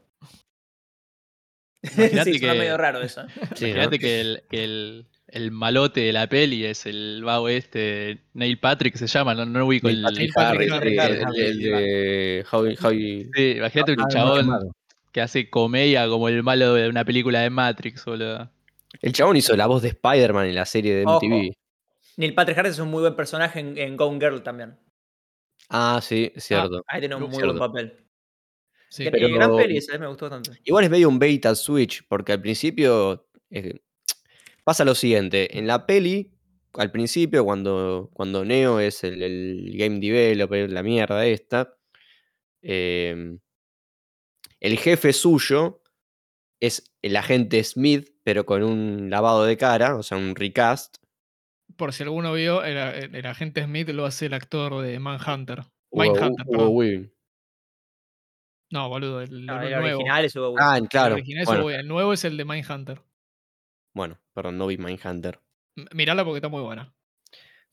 Imagínate 1.84 2.24
sí, 2.34 2.40
suena 2.40 2.54
que- 2.54 2.60
medio 2.60 2.78
raro 2.78 3.02
eso. 3.02 3.24
Sí, 3.56 3.66
¿no? 3.66 3.72
Imagínate 3.72 4.00
que, 4.00 4.22
el, 4.22 4.44
que 4.50 4.64
el, 4.64 5.06
el 5.28 5.52
malote 5.52 6.02
de 6.02 6.14
la 6.14 6.28
peli 6.28 6.66
es 6.66 6.86
el 6.86 7.22
vago 7.24 7.50
este, 7.50 8.20
Neil 8.34 8.60
Patrick 8.60 8.96
se 8.96 9.08
llama, 9.08 9.34
no, 9.34 9.46
no 9.46 9.66
ubico 9.66 9.90
el. 9.90 10.02
Patrick 10.04 10.32
Harris, 10.38 10.72
el, 10.72 11.40
el 11.40 11.60
de 11.60 12.46
How- 12.52 12.76
How- 12.82 13.32
Sí, 13.36 13.52
imagínate 13.58 13.92
un 13.94 14.02
Ah, 14.02 14.08
chabón 14.10 14.72
que 15.12 15.22
hace 15.22 15.50
comedia 15.50 16.08
como 16.08 16.30
el 16.30 16.42
malo 16.44 16.74
de 16.76 16.88
una 16.88 17.04
película 17.04 17.42
de 17.42 17.50
Matrix, 17.50 18.06
boludo. 18.06 18.50
El 19.02 19.14
chabón 19.14 19.36
hizo 19.38 19.56
la 19.56 19.68
voz 19.68 19.82
de 19.82 19.90
Spider-Man 19.90 20.48
en 20.48 20.56
la 20.56 20.66
serie 20.66 20.96
de 20.96 21.06
Ojo. 21.06 21.20
Neil 22.18 22.34
Patrick 22.36 22.58
Harris 22.58 22.74
es 22.74 22.80
un 22.80 22.90
muy 22.90 23.02
buen 23.02 23.16
personaje 23.16 23.60
en, 23.60 23.78
en 23.78 23.98
Gone 23.98 24.20
Girl 24.20 24.44
también. 24.44 24.78
Ah, 25.70 26.00
sí, 26.04 26.32
es 26.36 26.44
cierto. 26.44 26.84
Ahí 26.88 27.00
tiene 27.00 27.16
un 27.16 27.24
muy 27.24 27.32
Cierto. 27.32 27.48
buen 27.54 27.60
papel. 27.60 28.06
Sí. 28.90 29.08
Pero- 29.10 29.30
gran 29.34 29.56
peli 29.56 29.78
esa, 29.78 29.96
eh, 29.96 30.00
me 30.00 30.08
gustó 30.08 30.30
bastante. 30.30 30.60
Igual 30.66 30.84
es 30.86 30.90
medio 30.90 31.08
un 31.08 31.20
and 31.24 31.56
switch, 31.56 32.06
porque 32.10 32.34
al 32.34 32.42
principio 32.42 33.28
eh, 33.50 33.80
pasa 34.64 34.84
lo 34.84 34.96
siguiente. 34.96 35.58
En 35.58 35.66
la 35.68 35.86
peli, 35.86 36.32
al 36.74 36.92
principio, 36.92 37.46
cuando, 37.46 38.10
cuando 38.14 38.44
Neo 38.44 38.80
es 38.82 39.04
el, 39.06 39.22
el 39.24 39.72
game 39.78 40.00
developer, 40.00 40.70
la 40.70 40.84
mierda 40.84 41.26
esta, 41.26 41.78
eh, 42.62 43.38
el 44.60 44.78
jefe 44.78 45.14
suyo 45.14 45.82
es 46.60 46.92
el 47.02 47.16
agente 47.16 47.64
Smith, 47.64 48.10
pero 48.24 48.46
con 48.46 48.62
un 48.64 49.10
lavado 49.10 49.46
de 49.46 49.56
cara, 49.58 49.96
o 49.96 50.04
sea, 50.04 50.18
un 50.18 50.36
recast. 50.36 50.98
Por 51.82 51.94
si 51.94 52.04
alguno 52.04 52.32
vio, 52.34 52.64
el, 52.64 52.78
el- 52.78 53.16
el 53.16 53.26
agente 53.26 53.64
Smith 53.64 53.90
lo 53.90 54.06
hace 54.06 54.28
el 54.28 54.36
actor 54.36 54.84
de 54.84 55.00
Manhunter. 55.00 55.62
Hugo- 55.90 56.04
Mindhunter, 56.04 56.46
Hugo 56.46 56.52
perdón. 56.52 56.70
Weaving. 56.76 57.14
No, 58.72 58.88
boludo, 58.88 59.22
el, 59.22 59.46
No, 59.48 59.60
el 59.64 59.74
el 59.74 59.80
nuevo. 59.82 59.98
original 59.98 60.26
es 60.26 60.36
Hugo 60.36 60.56
Ah, 60.60 60.80
claro. 60.88 61.16
El 61.16 61.22
original 61.22 61.42
es 61.42 61.48
Bueno, 61.48 61.62
Hugo- 61.64 61.72
el 61.72 61.88
nuevo 61.88 62.14
es 62.14 62.24
el 62.24 62.38
de 62.38 62.46
Mindhunter. 62.46 63.02
bueno, 63.96 64.20
perdón, 64.36 64.60
no 64.60 64.68
vi 64.68 64.78
Mindhunter. 64.78 65.40
M- 65.76 65.88
Mirala 65.94 66.24
porque 66.24 66.38
está 66.38 66.50
muy 66.50 66.62
buena. 66.62 66.94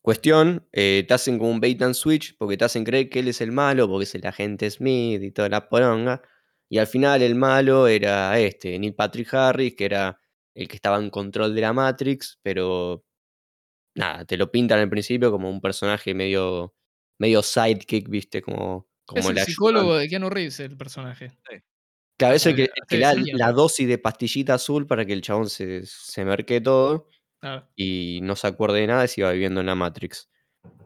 Cuestión, 0.01 0.67
eh, 0.71 1.05
te 1.07 1.13
hacen 1.13 1.37
como 1.37 1.51
un 1.51 1.59
bait 1.59 1.79
and 1.83 1.93
switch 1.93 2.35
porque 2.37 2.57
te 2.57 2.65
hacen 2.65 2.83
creer 2.83 3.09
que 3.09 3.19
él 3.19 3.27
es 3.27 3.41
el 3.41 3.51
malo, 3.51 3.87
porque 3.87 4.05
es 4.05 4.15
el 4.15 4.25
agente 4.25 4.71
Smith 4.71 5.21
y 5.21 5.31
toda 5.31 5.49
la 5.49 5.69
poronga. 5.69 6.21
Y 6.67 6.79
al 6.79 6.87
final 6.87 7.21
el 7.21 7.35
malo 7.35 7.87
era 7.87 8.39
este, 8.39 8.79
Neil 8.79 8.95
Patrick 8.95 9.31
Harris, 9.33 9.75
que 9.75 9.85
era 9.85 10.19
el 10.55 10.67
que 10.67 10.75
estaba 10.77 10.97
en 10.97 11.09
control 11.11 11.53
de 11.53 11.61
la 11.61 11.73
Matrix, 11.73 12.39
pero 12.41 13.05
nada, 13.95 14.25
te 14.25 14.37
lo 14.37 14.51
pintan 14.51 14.79
al 14.79 14.89
principio 14.89 15.31
como 15.31 15.49
un 15.49 15.61
personaje 15.61 16.13
medio, 16.13 16.73
medio 17.19 17.41
sidekick, 17.43 18.07
viste, 18.09 18.41
como, 18.41 18.87
como 19.05 19.21
es 19.21 19.29
el 19.29 19.35
la 19.35 19.45
psicólogo 19.45 19.95
de 19.97 20.07
Keanu 20.07 20.29
Reeves, 20.29 20.59
el 20.59 20.77
personaje. 20.77 21.31
Claro, 22.17 22.35
eso 22.35 22.49
es 22.49 22.55
que, 22.55 22.61
el- 22.63 22.69
que 22.87 22.95
el 22.95 22.99
le 23.01 23.05
da 23.05 23.13
psiquiatra. 23.13 23.45
la 23.47 23.51
dosis 23.53 23.87
de 23.87 23.97
pastillita 23.97 24.53
azul 24.55 24.85
para 24.85 25.05
que 25.05 25.13
el 25.13 25.21
chabón 25.21 25.49
se, 25.49 25.85
se 25.85 26.25
merque 26.25 26.59
todo 26.59 27.07
y 27.75 28.19
no 28.23 28.35
se 28.35 28.47
acuerde 28.47 28.81
de 28.81 28.87
nada 28.87 29.05
y 29.05 29.07
se 29.07 29.21
iba 29.21 29.31
viviendo 29.31 29.61
en 29.61 29.67
la 29.67 29.75
Matrix. 29.75 30.29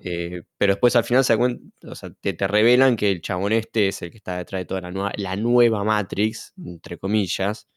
Eh, 0.02 0.44
pero 0.58 0.74
después 0.74 0.96
al 0.96 1.04
final 1.06 1.24
se 1.24 1.34
da 1.36 1.40
cuen- 1.40 1.72
o 1.84 1.96
sea, 1.96 2.12
te, 2.12 2.34
te 2.34 2.48
revelan 2.48 2.96
que 2.96 3.10
el 3.10 3.22
chabón 3.22 3.52
este 3.54 3.88
es 3.88 4.02
el 4.04 4.12
que 4.12 4.18
está 4.18 4.38
detrás 4.38 4.62
de 4.62 4.66
toda 4.66 4.82
la 4.82 4.92
nueva, 4.92 5.12
la 5.18 5.36
nueva 5.36 5.84
Matrix, 5.84 6.54
entre 6.64 6.98
comillas. 7.00 7.68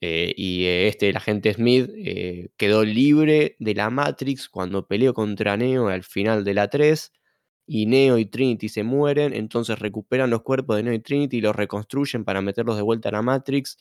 Eh, 0.00 0.34
y 0.36 0.64
eh, 0.66 0.88
este, 0.88 1.08
el 1.10 1.16
agente 1.16 1.52
Smith, 1.54 1.90
eh, 1.96 2.50
quedó 2.56 2.84
libre 2.84 3.56
de 3.58 3.74
la 3.74 3.90
Matrix 3.90 4.48
cuando 4.48 4.86
peleó 4.86 5.14
contra 5.14 5.56
Neo 5.56 5.88
al 5.88 6.04
final 6.04 6.44
de 6.44 6.54
la 6.54 6.68
3. 6.68 7.12
Y 7.66 7.86
Neo 7.86 8.18
y 8.18 8.26
Trinity 8.26 8.68
se 8.68 8.82
mueren, 8.84 9.32
entonces 9.32 9.78
recuperan 9.78 10.28
los 10.30 10.42
cuerpos 10.42 10.76
de 10.76 10.82
Neo 10.82 10.92
y 10.94 10.98
Trinity 11.00 11.38
y 11.38 11.40
los 11.40 11.56
reconstruyen 11.56 12.24
para 12.24 12.42
meterlos 12.42 12.76
de 12.76 12.82
vuelta 12.82 13.08
a 13.08 13.12
la 13.12 13.22
Matrix. 13.22 13.78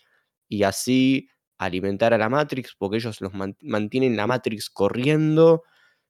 Y 0.47 0.63
así 0.63 1.27
alimentar 1.57 2.13
a 2.13 2.17
la 2.17 2.29
Matrix, 2.29 2.75
porque 2.77 2.97
ellos 2.97 3.19
los 3.21 3.33
man- 3.33 3.57
mantienen 3.61 4.15
la 4.17 4.27
Matrix 4.27 4.69
corriendo 4.69 5.63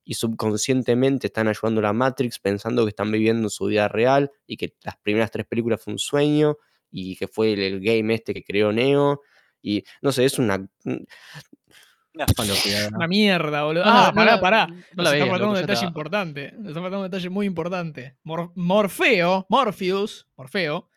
y 0.04 0.16
subconscientemente 0.16 1.28
están 1.28 1.48
ayudando 1.48 1.80
a 1.80 1.84
la 1.84 1.94
Matrix 1.94 2.40
pensando 2.40 2.84
que 2.86 2.90
están 2.90 3.12
viviendo 3.12 3.50
su 3.50 3.66
vida 3.68 3.88
real 3.88 4.32
y 4.48 4.58
que 4.58 4.76
las 4.84 4.98
primeras 4.98 5.32
tres 5.32 5.46
películas 5.48 5.82
fue 5.82 5.94
un 5.94 6.00
sueño 6.00 6.58
y 6.92 7.16
que 7.16 7.28
fue 7.28 7.54
el, 7.54 7.60
el 7.62 7.80
game 7.82 8.14
este 8.14 8.34
que 8.34 8.44
creó 8.44 8.72
Neo. 8.74 9.22
Y 9.64 9.84
no 10.02 10.12
sé, 10.12 10.26
es 10.26 10.38
una. 10.38 10.64
Una 10.86 12.26
falopeada. 12.36 12.90
Una 12.96 13.08
mierda, 13.08 13.64
boludo. 13.64 13.84
Ah, 13.88 14.10
no 14.10 14.16
pará, 14.16 14.40
pará. 14.40 14.68
no 14.68 14.76
Nos 15.04 15.14
está 15.14 15.26
faltando 15.26 15.50
un 15.50 15.56
detalle 15.56 15.86
importante. 15.88 16.52
Nos 16.52 16.68
está 16.68 16.82
faltando 16.82 17.00
un 17.06 17.10
detalle 17.10 17.30
muy 17.30 17.48
importante. 17.48 18.18
Mor- 18.24 18.52
Morfeo, 18.56 19.48
Morpheus, 19.50 20.28
Morfeo, 20.38 20.90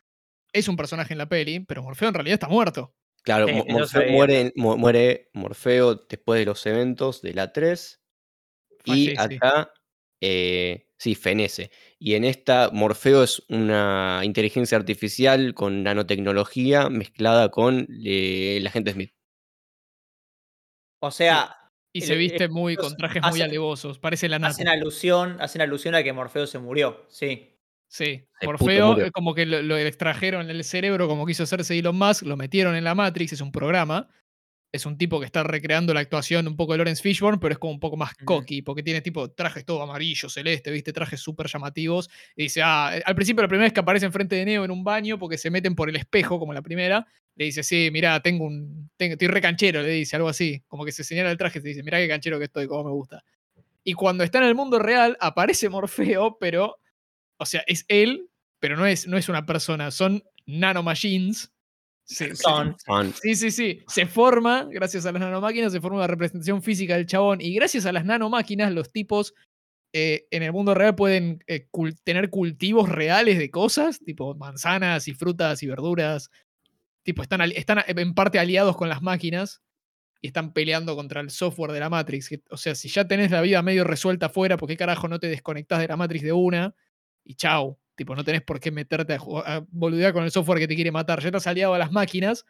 es 0.53 0.69
un 0.69 0.77
personaje 0.77 1.15
en 1.15 1.19
la 1.19 1.27
peli, 1.29 1.61
pero 1.61 1.83
Morfeo 1.83 2.09
en 2.09 2.15
realidad 2.15 2.35
está 2.35 2.49
muerto. 2.49 2.95
Claro, 3.23 3.47
Morfeo 3.49 4.13
muere, 4.13 4.53
mu- 4.57 4.77
muere 4.77 5.31
Morfeo 5.33 5.95
después 6.09 6.39
de 6.41 6.45
los 6.47 6.67
eventos 6.67 7.23
de 7.23 7.33
la 7.33 7.51
3. 7.53 8.03
Y 8.85 9.15
Fallece. 9.17 9.37
acá, 9.37 9.71
eh, 10.21 10.89
sí, 10.99 11.15
fenece. 11.15 11.71
Y 11.99 12.15
en 12.15 12.25
esta, 12.25 12.71
Morfeo 12.73 13.23
es 13.23 13.43
una 13.49 14.21
inteligencia 14.25 14.79
artificial 14.79 15.55
con 15.55 15.83
nanotecnología 15.83 16.89
mezclada 16.89 17.51
con 17.51 17.87
eh, 18.05 18.57
el 18.59 18.67
agente 18.67 18.93
Smith. 18.93 19.13
O 21.01 21.11
sea, 21.11 21.57
Y 21.93 21.99
Y 21.99 22.03
se 22.03 22.17
viste 22.17 22.49
muy 22.49 22.77
con 22.77 22.97
trajes 22.97 23.23
muy 23.31 23.41
alevosos. 23.41 23.99
Parece 23.99 24.29
la 24.29 24.39
nata. 24.39 24.53
Hacen 24.53 24.69
alusión, 24.69 25.37
hacen 25.41 25.63
alusión 25.63 25.95
a 25.95 26.03
que 26.03 26.13
Morfeo 26.13 26.47
se 26.47 26.59
murió, 26.59 27.07
sí. 27.09 27.53
Sí, 27.89 28.29
El 28.41 28.49
Morfeo, 28.49 28.97
como 29.13 29.33
que 29.33 29.47
lo, 29.47 29.63
lo 29.63 29.77
extrajeron 29.77 30.51
en 30.51 30.57
el 30.57 30.65
cerebro, 30.65 31.07
como 31.07 31.25
quiso 31.25 31.45
hacerse 31.45 31.79
Elon 31.79 31.97
Musk, 31.97 32.23
lo 32.23 32.37
metieron 32.37 32.75
en 32.75 32.83
la 32.83 32.97
Matrix, 32.97 33.33
es 33.33 33.41
un 33.41 33.53
programa. 33.53 34.09
Es 34.77 34.87
un 34.87 34.97
tipo 34.97 35.19
que 35.19 35.27
está 35.27 35.43
recreando 35.43 35.93
la 35.93 36.01
actuación 36.01 36.47
un 36.47 36.57
poco 36.57 36.73
de 36.73 36.79
Lawrence 36.79 37.03
Fishburne, 37.03 37.39
pero 37.39 37.53
es 37.53 37.59
como 37.59 37.73
un 37.73 37.81
poco 37.81 37.97
más 37.97 38.15
cocky, 38.25 38.63
porque 38.63 38.83
tiene 38.83 39.01
tipo 39.01 39.31
trajes 39.31 39.65
todo 39.65 39.83
amarillo, 39.83 40.29
celeste, 40.29 40.71
viste, 40.71 40.93
trajes 40.93 41.21
súper 41.21 41.49
llamativos. 41.49 42.09
Y 42.37 42.45
dice, 42.45 42.63
ah, 42.63 42.93
eh, 42.95 43.03
al 43.05 43.15
principio 43.15 43.43
la 43.43 43.49
primera 43.49 43.65
vez 43.65 43.73
que 43.73 43.81
aparece 43.81 44.07
enfrente 44.07 44.37
de 44.37 44.45
Neo 44.45 44.65
en 44.65 44.71
un 44.71 44.85
baño, 44.85 45.19
porque 45.19 45.39
se 45.39 45.51
meten 45.51 45.75
por 45.75 45.89
el 45.89 45.97
espejo, 45.97 46.39
como 46.39 46.53
la 46.53 46.63
primera, 46.63 47.07
le 47.35 47.45
dice, 47.47 47.63
sí, 47.63 47.91
mirá, 47.93 48.21
tengo 48.21 48.45
un, 48.45 48.91
tengo, 48.97 49.13
estoy 49.13 49.29
re 49.29 49.41
canchero, 49.41 49.83
le 49.83 49.89
dice, 49.89 50.17
algo 50.17 50.29
así. 50.29 50.63
Como 50.69 50.85
que 50.85 50.93
se 50.93 51.05
señala 51.05 51.31
el 51.31 51.37
traje 51.37 51.59
y 51.59 51.63
se 51.63 51.69
dice, 51.69 51.83
mirá 51.83 51.99
qué 51.99 52.09
canchero 52.09 52.39
que 52.39 52.45
estoy, 52.45 52.67
cómo 52.67 52.85
me 52.85 52.91
gusta. 52.91 53.25
Y 53.85 53.93
cuando 53.95 54.25
está 54.25 54.39
en 54.39 54.45
el 54.45 54.55
mundo 54.55 54.79
real, 54.79 55.17
aparece 55.21 55.69
Morfeo, 55.69 56.39
pero, 56.39 56.79
o 57.37 57.47
sea, 57.47 57.63
es 57.67 57.85
él, 57.89 58.31
pero 58.59 58.77
no 58.77 58.87
es, 58.87 59.07
no 59.07 59.17
es 59.17 59.29
una 59.29 59.47
persona, 59.47 59.91
son 59.91 60.25
nanomachines. 60.47 61.53
Son. 62.37 62.77
Son- 62.85 63.13
Sí, 63.23 63.35
sí, 63.35 63.51
sí. 63.51 63.81
Se 63.89 64.07
forma, 64.07 64.69
gracias 64.71 65.07
a 65.07 65.13
las 65.13 65.21
nanomáquinas, 65.21 65.73
se 65.73 65.81
forma 65.81 65.99
una 65.99 66.07
representación 66.07 66.63
física 66.63 66.97
del 66.97 67.07
chabón. 67.07 67.41
Y 67.41 67.55
gracias 67.55 67.85
a 67.87 67.93
las 67.93 68.05
nanomáquinas, 68.05 68.73
los 68.73 68.91
tipos 68.93 69.35
eh, 69.93 70.27
en 70.31 70.43
el 70.43 70.53
mundo 70.53 70.75
real 70.75 70.95
pueden 70.95 71.43
eh, 71.47 71.69
cul- 71.73 71.97
tener 72.05 72.31
cultivos 72.31 72.89
reales 72.89 73.39
de 73.39 73.51
cosas, 73.51 73.99
tipo 74.01 74.35
manzanas 74.35 75.09
y 75.09 75.15
frutas 75.15 75.63
y 75.63 75.67
verduras. 75.67 76.31
Tipo, 77.03 77.23
están, 77.23 77.41
están 77.43 77.83
en 77.87 78.15
parte 78.15 78.39
aliados 78.39 78.77
con 78.77 78.89
las 78.89 79.01
máquinas 79.03 79.63
y 80.21 80.27
están 80.29 80.53
peleando 80.53 80.97
contra 80.97 81.21
el 81.21 81.31
software 81.31 81.73
de 81.73 81.81
la 81.81 81.89
Matrix. 81.89 82.31
o 82.51 82.57
sea, 82.57 82.75
si 82.75 82.89
ya 82.89 83.07
tenés 83.07 83.31
la 83.31 83.41
vida 83.43 83.63
medio 83.63 83.85
resuelta 83.85 84.27
afuera, 84.27 84.57
¿por 84.57 84.69
qué 84.69 84.77
carajo 84.77 85.09
no 85.09 85.19
te 85.21 85.29
desconectás 85.29 85.79
de 85.81 85.89
la 85.89 85.97
Matrix 85.97 86.25
de 86.25 86.33
una? 86.33 86.75
Y 87.25 87.35
chau. 87.35 87.79
Tipo, 87.97 88.15
no 88.15 88.25
tenés 88.25 88.43
por 88.43 88.61
qué 88.61 88.71
meterte 88.71 89.15
a, 89.15 89.65
boludear 89.69 90.13
con 90.13 90.23
el 90.23 90.31
software 90.31 90.59
que 90.59 90.69
te 90.69 90.75
quiere 90.75 90.93
matar. 90.93 91.21
Ya 91.21 91.29
estás 91.29 91.47
aliado 91.47 91.75
a 91.75 91.79
las 91.79 91.91
máquinas, 91.91 92.45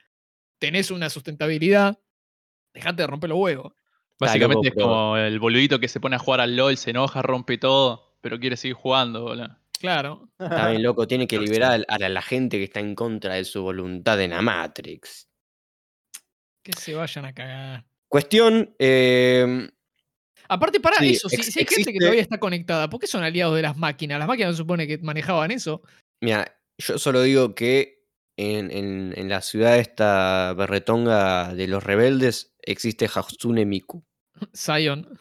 tenés 0.59 0.91
una 0.91 1.09
sustentabilidad, 1.09 1.99
dejate 2.75 3.03
de 3.03 3.07
romper 3.07 3.31
los 3.31 3.39
huevos. 3.39 3.73
Básicamente 4.19 4.69
es 4.69 4.75
pero- 4.75 4.87
como 4.87 5.17
el 5.17 5.39
boludito 5.39 5.79
que 5.79 5.89
se 5.89 6.01
pone 6.01 6.17
a 6.17 6.19
jugar 6.19 6.41
al 6.41 6.57
LOL, 6.57 6.77
se 6.77 6.91
enoja, 6.91 7.23
rompe 7.23 7.59
todo, 7.59 8.17
pero 8.21 8.41
quiere 8.41 8.57
seguir 8.57 8.75
jugando, 8.75 9.23
boludo. 9.23 9.57
Claro. 9.79 10.31
Está 10.39 10.71
bien 10.71 10.83
loco, 10.83 11.07
tiene 11.07 11.29
que 11.29 11.39
liberar 11.39 11.85
a 11.87 11.99
la, 11.99 12.09
la 12.09 12.23
gente 12.23 12.57
que 12.59 12.65
está 12.65 12.81
en 12.81 12.95
contra 12.95 13.35
de 13.35 13.45
su 13.45 13.63
voluntad 13.63 14.21
en 14.21 14.31
la 14.31 14.41
Matrix. 14.43 15.29
Que 16.63 16.73
se 16.73 16.95
vayan 16.95 17.27
a 17.27 17.35
cagar. 17.35 17.85
Cuestión, 18.09 18.75
eh, 18.79 19.69
Aparte, 20.49 20.81
para 20.81 20.97
Sí, 20.99 21.11
eso, 21.13 21.29
si, 21.29 21.37
hay 21.37 21.43
gente 21.45 21.53
que 21.55 21.63
existe- 21.65 21.99
todavía 21.99 22.23
está 22.23 22.39
conectada, 22.39 22.89
¿por 22.91 23.01
qué 23.01 23.07
son 23.07 23.23
aliados 23.25 23.57
de 23.57 23.63
las 23.63 23.77
máquinas? 23.77 24.19
Las 24.19 24.29
máquinas 24.29 24.51
no 24.51 24.53
se 24.55 24.59
supone 24.63 24.87
que 24.87 24.99
manejaban 24.99 25.51
eso. 25.51 25.83
mira, 26.21 26.57
yo 26.79 26.99
solo 26.99 27.23
digo 27.23 27.55
que 27.55 28.05
en, 28.39 28.71
en- 28.71 29.15
en 29.17 29.29
la 29.29 29.41
ciudad 29.41 29.79
esta 29.79 30.53
berretonga 30.55 31.55
de 31.55 31.67
los 31.69 31.83
rebeldes 31.83 32.55
existe 32.61 33.09
Hatsune 33.13 33.65
Miku. 33.65 34.05
Zion. 34.55 35.19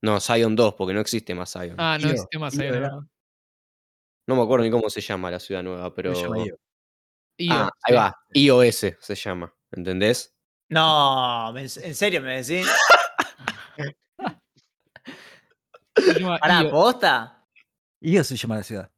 No, 0.00 0.20
Zion 0.20 0.54
2, 0.54 0.74
porque 0.74 0.94
no 0.94 1.00
existe 1.00 1.34
más 1.34 1.52
Zion. 1.52 1.74
Ah, 1.78 1.98
no 2.00 2.06
Io, 2.08 2.12
existe 2.14 2.38
más 2.38 2.54
Io 2.54 2.60
Zion. 2.60 2.82
¿no? 2.82 3.08
No 4.28 4.36
me 4.36 4.42
acuerdo 4.42 4.64
ni 4.64 4.70
cómo 4.70 4.88
se 4.90 5.00
llama 5.00 5.30
la 5.30 5.40
ciudad 5.40 5.62
nueva, 5.62 5.92
pero... 5.94 6.14
Se 6.14 6.22
llama 6.22 6.38
Io. 6.46 6.56
Io, 7.40 7.52
Ah, 7.52 7.70
ahí 7.82 7.94
va, 7.94 8.14
iOS 8.34 8.96
se 9.00 9.14
llama, 9.14 9.52
¿entendés? 9.72 10.34
No, 10.70 11.52
¿me- 11.52 11.62
¿en 11.62 11.94
serio 11.94 12.20
me 12.20 12.42
decís? 12.42 12.66
Pará, 16.40 16.62
Io. 16.62 16.70
¿posta? 16.70 17.44
Io 18.00 18.24
se 18.24 18.36
llama 18.36 18.56
la 18.56 18.62
ciudad. 18.62 18.90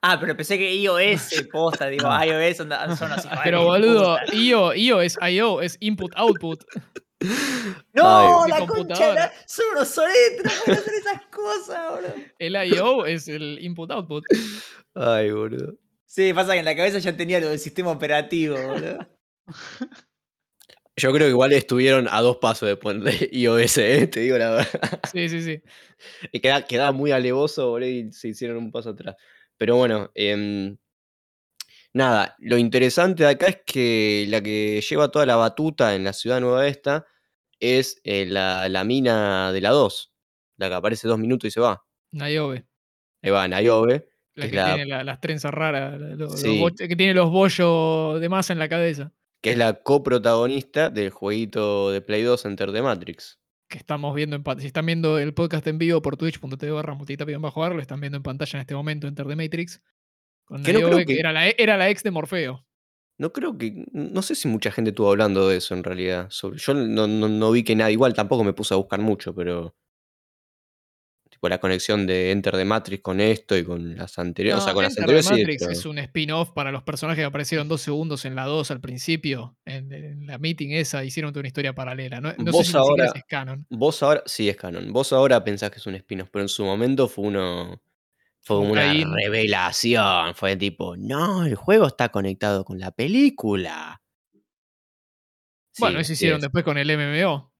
Ah, 0.00 0.18
pero 0.20 0.36
pensé 0.36 0.56
que 0.58 0.74
iOS, 0.76 1.30
posta, 1.52 1.88
digo, 1.88 2.08
iOS 2.08 2.56
son, 2.56 2.70
son 2.96 3.12
así. 3.12 3.28
Pero 3.44 3.64
boludo. 3.64 4.16
IO, 4.32 4.72
IO 4.74 5.00
es 5.00 5.18
IO, 5.20 5.60
es 5.60 5.76
input 5.80 6.12
output. 6.16 6.64
No, 7.94 8.44
Ay, 8.44 8.50
la 8.50 8.64
concha, 8.64 9.12
la- 9.12 9.32
son 9.44 9.66
unos 9.72 9.96
no 9.96 10.02
pueden 10.04 10.78
hacer 10.78 10.94
esas 10.94 11.26
cosas, 11.26 11.90
boludo. 11.90 12.14
El 12.38 12.54
IO 12.72 13.06
es 13.06 13.26
el 13.26 13.58
input 13.60 13.90
output. 13.90 14.24
Ay, 14.94 15.32
boludo. 15.32 15.74
Sí, 16.06 16.32
pasa 16.32 16.52
que 16.52 16.60
en 16.60 16.64
la 16.64 16.76
cabeza 16.76 17.00
ya 17.00 17.16
tenía 17.16 17.40
lo 17.40 17.48
del 17.48 17.58
sistema 17.58 17.90
operativo, 17.90 18.56
boludo. 18.56 19.04
Yo 20.98 21.12
creo 21.12 21.26
que 21.26 21.30
igual 21.30 21.52
estuvieron 21.52 22.08
a 22.10 22.20
dos 22.20 22.36
pasos 22.38 22.68
de 22.68 22.76
poner 22.76 23.28
iOS, 23.32 23.78
¿eh? 23.78 24.06
te 24.08 24.20
digo 24.20 24.36
la 24.38 24.50
verdad. 24.50 25.00
Sí, 25.12 25.28
sí, 25.28 25.42
sí. 25.42 25.62
Y 26.32 26.40
queda- 26.40 26.64
quedaba 26.66 26.92
muy 26.92 27.10
alevoso, 27.12 27.70
boludo, 27.70 27.88
y 27.88 28.12
se 28.12 28.28
hicieron 28.28 28.56
un 28.58 28.70
paso 28.70 28.90
atrás. 28.90 29.16
Pero 29.56 29.76
bueno, 29.76 30.10
em, 30.14 30.76
nada, 31.92 32.36
lo 32.38 32.58
interesante 32.58 33.24
de 33.24 33.30
acá 33.30 33.46
es 33.48 33.58
que 33.66 34.26
la 34.28 34.40
que 34.40 34.80
lleva 34.80 35.10
toda 35.10 35.26
la 35.26 35.36
batuta 35.36 35.94
en 35.94 36.04
la 36.04 36.12
ciudad 36.12 36.40
nueva 36.40 36.66
esta 36.66 37.06
es 37.60 38.00
eh, 38.04 38.26
la, 38.26 38.68
la 38.68 38.84
mina 38.84 39.52
de 39.52 39.60
la 39.60 39.70
2, 39.70 40.12
la 40.58 40.68
que 40.68 40.74
aparece 40.74 41.08
dos 41.08 41.18
minutos 41.18 41.48
y 41.48 41.50
se 41.50 41.60
va. 41.60 41.82
Niobe. 42.12 42.66
Ahí 43.22 43.30
va, 43.30 43.48
Niobe, 43.48 44.06
La 44.34 44.44
que 44.44 44.50
que 44.52 44.56
es 44.56 44.62
la, 44.62 44.74
tiene 44.74 44.86
la- 44.90 45.04
las 45.04 45.20
trenzas 45.20 45.52
raras, 45.52 45.98
los- 45.98 46.40
Sí. 46.40 46.64
que 46.78 46.94
tiene 46.96 47.14
los 47.14 47.30
bollos 47.30 48.20
de 48.20 48.28
masa 48.28 48.52
en 48.52 48.60
la 48.60 48.68
cabeza. 48.68 49.12
Que 49.42 49.50
es 49.52 49.58
la 49.58 49.74
coprotagonista 49.82 50.90
del 50.90 51.10
jueguito 51.10 51.90
de 51.90 52.00
Play 52.00 52.22
2 52.22 52.44
Enter 52.46 52.72
the 52.72 52.82
Matrix. 52.82 53.38
Que 53.68 53.78
estamos 53.78 54.14
viendo 54.14 54.34
en 54.36 54.42
pantalla. 54.42 54.62
Si 54.62 54.66
están 54.68 54.86
viendo 54.86 55.18
el 55.18 55.34
podcast 55.34 55.66
en 55.66 55.78
vivo 55.78 56.00
por 56.02 56.16
twitch.tv 56.16 56.70
barra 56.72 56.96
bajo 57.38 57.68
lo 57.68 57.80
están 57.80 58.00
viendo 58.00 58.16
en 58.16 58.22
pantalla 58.22 58.56
en 58.58 58.60
este 58.62 58.74
momento, 58.74 59.06
Enter 59.06 59.26
the 59.26 59.36
Matrix. 59.36 59.82
Con 60.46 60.62
Que 60.62 60.72
no 60.72 60.80
creo 60.80 61.04
que- 61.06 61.18
era, 61.20 61.32
la, 61.32 61.48
e- 61.48 61.56
era 61.58 61.76
la 61.76 61.90
ex 61.90 62.02
de 62.02 62.10
Morfeo. 62.10 62.64
No 63.18 63.32
creo 63.32 63.58
que. 63.58 63.84
No 63.92 64.22
sé 64.22 64.34
si 64.34 64.48
mucha 64.48 64.70
gente 64.70 64.90
estuvo 64.90 65.10
hablando 65.10 65.48
de 65.48 65.56
eso 65.58 65.74
en 65.74 65.84
realidad. 65.84 66.28
sobre- 66.30 66.58
yo 66.58 66.72
no, 66.72 67.06
no- 67.06 67.28
no 67.28 67.50
vi 67.50 67.62
que 67.64 67.74
nada. 67.76 67.90
Igual 67.90 68.14
tampoco 68.14 68.44
me 68.44 68.52
puse 68.54 68.72
a 68.74 68.76
buscar 68.78 69.00
mucho, 69.00 69.34
pero. 69.34 69.74
Tipo 71.38 71.48
la 71.48 71.60
conexión 71.60 72.04
de 72.04 72.32
Enter 72.32 72.54
the 72.56 72.64
Matrix 72.64 73.00
con 73.00 73.20
esto 73.20 73.56
y 73.56 73.62
con 73.62 73.94
las 73.96 74.18
anteriores. 74.18 74.60
o 74.60 74.64
sea, 74.64 74.72
No, 74.72 74.74
con 74.74 74.82
las 74.82 74.98
Enter 74.98 75.06
the 75.14 75.18
anteriores. 75.28 75.60
Matrix 75.60 75.78
es 75.78 75.86
un 75.86 75.98
spin-off 75.98 76.50
para 76.50 76.72
los 76.72 76.82
personajes 76.82 77.22
que 77.22 77.26
aparecieron 77.26 77.68
dos 77.68 77.80
segundos 77.80 78.24
en 78.24 78.34
la 78.34 78.44
2 78.46 78.72
al 78.72 78.80
principio. 78.80 79.56
En, 79.64 79.92
en 79.92 80.26
la 80.26 80.38
meeting 80.38 80.70
esa 80.70 81.04
hicieron 81.04 81.32
toda 81.32 81.42
una 81.42 81.46
historia 81.46 81.72
paralela. 81.76 82.20
No, 82.20 82.32
no 82.38 82.46
sé 82.46 82.50
Vos 82.50 82.66
si 82.66 82.72
ni 82.74 82.80
siquiera 82.80 82.80
ahora- 82.80 83.12
es 83.14 83.24
canon. 83.28 83.66
Vos 83.70 84.02
ahora. 84.02 84.22
Sí, 84.26 84.48
es 84.48 84.56
canon. 84.56 84.92
Vos 84.92 85.12
ahora 85.12 85.44
pensás 85.44 85.70
que 85.70 85.76
es 85.76 85.86
un 85.86 85.94
spin-off, 85.94 86.28
pero 86.32 86.42
en 86.42 86.48
su 86.48 86.64
momento 86.64 87.06
fue 87.06 87.26
uno. 87.26 87.80
Fue 88.40 88.56
como 88.56 88.72
una 88.72 88.92
revelación. 88.92 90.34
Fue 90.34 90.56
tipo, 90.56 90.96
no, 90.96 91.44
el 91.46 91.54
juego 91.54 91.86
está 91.86 92.08
conectado 92.08 92.64
con 92.64 92.80
la 92.80 92.90
película. 92.90 94.02
Bueno, 95.78 95.98
Sí, 95.98 96.02
eso 96.02 96.12
hicieron 96.14 96.38
es. 96.38 96.42
después 96.42 96.64
con 96.64 96.78
el 96.78 96.88
MMO. 96.90 97.52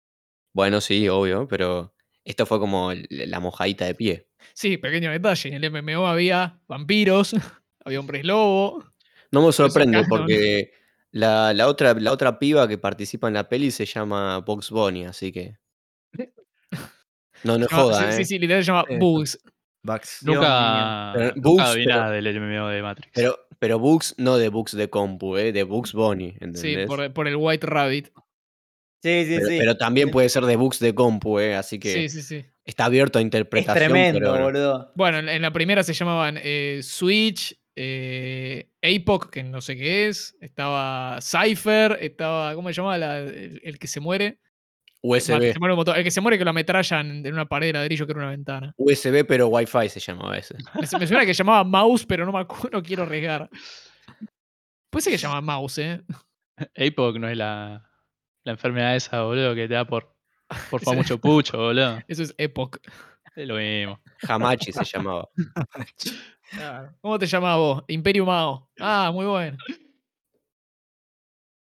Bueno, 0.53 0.81
sí, 0.81 1.09
obvio, 1.09 1.47
pero 1.47 1.95
esto 2.29 2.47
fue 2.47 2.59
como 2.61 2.93
la 3.11 3.41
mojadita 3.41 3.85
de 3.87 3.95
pie. 3.95 4.29
Sí, 4.55 4.77
pequeño 4.77 5.11
detalle. 5.11 5.55
En 5.55 5.65
el 5.65 5.71
MMO 5.71 6.07
había 6.07 6.61
vampiros, 6.69 7.35
había 7.85 8.01
hombres 8.01 8.25
lobo. 8.25 8.85
No 9.31 9.45
me 9.47 9.53
sorprende 9.53 10.05
porque 10.09 10.73
la, 11.11 11.53
la 11.53 11.69
otra, 11.69 11.95
la 11.95 12.13
otra 12.13 12.39
piba 12.39 12.67
que 12.69 12.79
participa 12.79 13.29
en 13.29 13.35
la 13.35 13.49
peli 13.49 13.71
se 13.71 13.85
llama 13.87 14.39
Box 14.41 14.71
Bunny, 14.71 15.05
así 15.05 15.33
que. 15.33 15.57
No, 17.45 17.57
no 17.57 17.59
No, 17.59 17.67
joda, 17.71 18.01
sí, 18.01 18.09
¿eh? 18.09 18.13
sí, 18.13 18.25
sí, 18.25 18.39
literal 18.39 18.65
se 18.65 18.73
llama 18.73 18.85
Sí. 18.89 18.97
Bugs. 18.99 19.39
Bugs. 19.83 20.23
Nunca, 20.25 21.13
Pero 21.15 21.27
nunca 21.37 21.41
Bugs, 21.65 21.75
vi 21.77 21.85
pero- 21.85 21.97
nada 22.01 22.11
del 22.11 22.41
MMO 22.41 22.69
de 22.69 22.83
Matrix. 22.83 23.13
Pero, 23.15 23.39
pero 23.59 23.79
Bugs 23.79 24.15
no 24.19 24.37
de 24.39 24.49
Bugs 24.49 24.73
de 24.77 24.91
compu, 24.91 25.37
¿eh? 25.37 25.53
De 25.53 25.63
Bugs 25.63 25.93
Bunny, 25.93 26.31
¿entendés? 26.41 26.61
Sí, 26.61 26.77
por, 26.87 27.13
por 27.13 27.29
el 27.29 27.37
White 27.37 27.67
Rabbit. 27.67 28.09
Sí, 29.03 29.25
sí, 29.27 29.35
pero, 29.37 29.47
sí. 29.47 29.57
pero 29.59 29.77
también 29.77 30.11
puede 30.11 30.29
ser 30.29 30.45
de 30.45 30.57
Bugs 30.57 30.81
de 30.81 30.95
compu, 30.95 31.39
¿eh? 31.39 31.55
Así 31.55 31.79
que 31.79 31.93
Sí, 31.93 32.09
sí, 32.09 32.23
sí. 32.23 32.45
está 32.65 32.87
abierto 32.87 33.19
a 33.19 33.23
es 33.23 33.25
interpretación. 33.27 33.85
tremendo, 33.87 34.19
pero 34.19 34.31
bueno. 34.33 34.45
boludo. 34.47 34.93
Bueno, 34.97 35.19
en, 35.19 35.41
la 35.43 35.53
primera 35.53 35.83
se 35.85 35.93
llamaban 35.93 36.39
eh, 36.43 36.81
Switch, 36.83 37.57
eh, 37.77 38.71
Apoc, 38.83 39.31
que 39.31 39.45
no 39.45 39.61
sé 39.61 39.77
qué 39.77 40.09
es. 40.09 40.37
Estaba 40.41 41.21
Cypher, 41.23 41.99
estaba. 42.01 42.55
¿Cómo 42.55 42.69
se 42.71 42.75
llamaba 42.75 42.99
la- 42.99 43.19
el, 43.21 43.61
el 43.63 43.79
que 43.79 43.87
se 43.87 44.01
muere? 44.01 44.41
USB. 45.01 45.21
se 45.53 45.59
muere. 45.61 45.75
El 45.97 46.03
que 46.05 46.11
se 46.11 46.21
muere 46.21 46.37
que 46.39 46.45
lo 46.45 46.51
ametrallan 46.51 47.25
en 47.25 47.33
una 47.33 47.47
pared 47.49 47.69
de 47.69 47.75
ladrillo 47.75 48.05
que 48.05 48.11
era 48.13 48.21
una 48.21 48.31
ventana. 48.31 48.75
USB, 48.77 49.25
pero 49.25 49.47
Wi-Fi 49.47 49.89
se 49.91 50.01
llamaba 50.01 50.37
ese. 50.37 50.57
Me, 50.75 50.81
me 50.99 51.07
suena 51.07 51.25
que 51.25 51.33
llamaba 51.35 51.63
Mouse, 51.63 52.05
pero 52.05 52.27
no 52.27 52.33
me 52.33 52.41
acuerdo, 52.41 52.71
no 52.73 52.83
quiero 52.83 53.05
arriesgar. 53.05 53.49
Puede 54.91 55.03
ser 55.05 55.13
que 55.13 55.19
se 55.19 55.27
llama 55.29 55.41
Mouse, 55.41 55.79
¿eh? 55.79 56.01
APOC 56.77 57.19
no 57.19 57.29
es 57.29 57.37
la, 57.37 57.88
la 58.49 58.53
enfermedad 58.53 58.97
esa, 58.97 59.23
boludo, 59.25 59.55
que 59.55 59.69
te 59.69 59.75
da 59.75 59.85
por, 59.85 60.11
por 60.71 60.81
fumar 60.83 60.97
mucho 60.97 61.19
pucho, 61.19 61.59
boludo. 61.59 61.99
Eso 62.09 62.23
es 62.23 62.35
Epoch. 62.39 62.79
Es 63.37 63.47
lo 63.47 63.57
mismo. 63.57 64.01
Hamachi 64.27 64.73
se 64.73 64.85
llamaba. 64.85 65.29
¿Cómo 67.03 67.19
te 67.19 67.27
llamabas 67.27 67.59
vos? 67.59 67.85
Imperio 67.89 68.25
Mao. 68.25 68.71
Ah, 68.81 69.11
muy 69.13 69.27
bueno. 69.27 69.59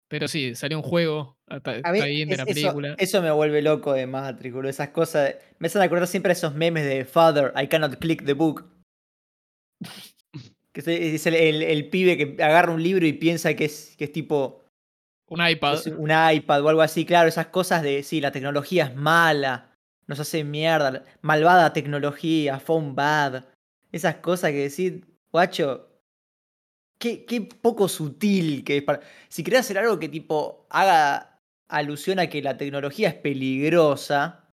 Pero 0.08 0.28
sí, 0.28 0.54
salió 0.54 0.76
un 0.78 0.84
juego 0.84 1.36
está 1.48 1.72
bien 1.92 2.28
de 2.28 2.34
es- 2.34 2.38
la 2.38 2.44
película. 2.46 2.94
eso 2.98 3.22
me 3.22 3.30
vuelve 3.30 3.62
loco 3.62 3.92
de 3.94 4.06
Matrix, 4.06 4.54
boludo. 4.54 4.70
Esas 4.70 4.90
cosas. 4.90 5.34
Me 5.58 5.66
hacen 5.68 5.82
acordar 5.82 6.06
siempre 6.06 6.32
esos 6.32 6.54
memes 6.54 6.84
de 6.84 7.04
Father, 7.04 7.52
I 7.60 7.66
cannot 7.68 7.96
click 7.98 8.24
the 8.24 8.34
book. 8.34 8.68
Que 10.72 10.80
es 10.80 10.88
el, 10.88 11.02
es 11.14 11.26
el- 11.26 11.34
el- 11.34 11.62
el 11.62 11.88
pibe 11.88 12.18
que 12.18 12.42
agarra 12.44 12.70
un 12.70 12.82
libro 12.82 13.06
y 13.06 13.14
piensa 13.14 13.54
que 13.54 13.64
es, 13.64 13.94
que 13.96 14.04
es 14.04 14.12
tipo 14.12 14.62
Un 15.28 15.46
iPad. 15.46 15.80
un 15.98 16.10
iPad 16.10 16.62
o 16.62 16.68
algo 16.68 16.82
así. 16.82 17.04
Claro, 17.04 17.28
esas 17.28 17.46
cosas 17.46 17.82
de 17.82 18.02
sí, 18.02 18.20
la 18.20 18.30
tecnología 18.30 18.84
es 18.84 18.94
mala, 18.94 19.72
nos 20.06 20.20
hace 20.20 20.44
mierda, 20.44 21.04
malvada 21.20 21.72
tecnología, 21.72 22.60
phone 22.60 22.94
bad. 22.94 23.44
Esas 23.90 24.16
cosas 24.16 24.50
que 24.52 24.58
decir, 24.58 25.04
guacho, 25.32 25.88
qué, 26.98 27.24
qué 27.24 27.40
poco 27.40 27.88
sutil 27.88 28.64
que 28.64 28.78
es 28.78 28.82
para. 28.82 29.00
Si 29.28 29.42
querés 29.42 29.60
hacer 29.60 29.78
algo 29.78 29.98
que 29.98 30.08
tipo 30.08 30.66
haga 30.70 31.40
alusión 31.68 32.18
a 32.20 32.28
que 32.28 32.42
la 32.42 32.56
tecnología 32.56 33.08
es 33.08 33.14
peligrosa, 33.14 34.46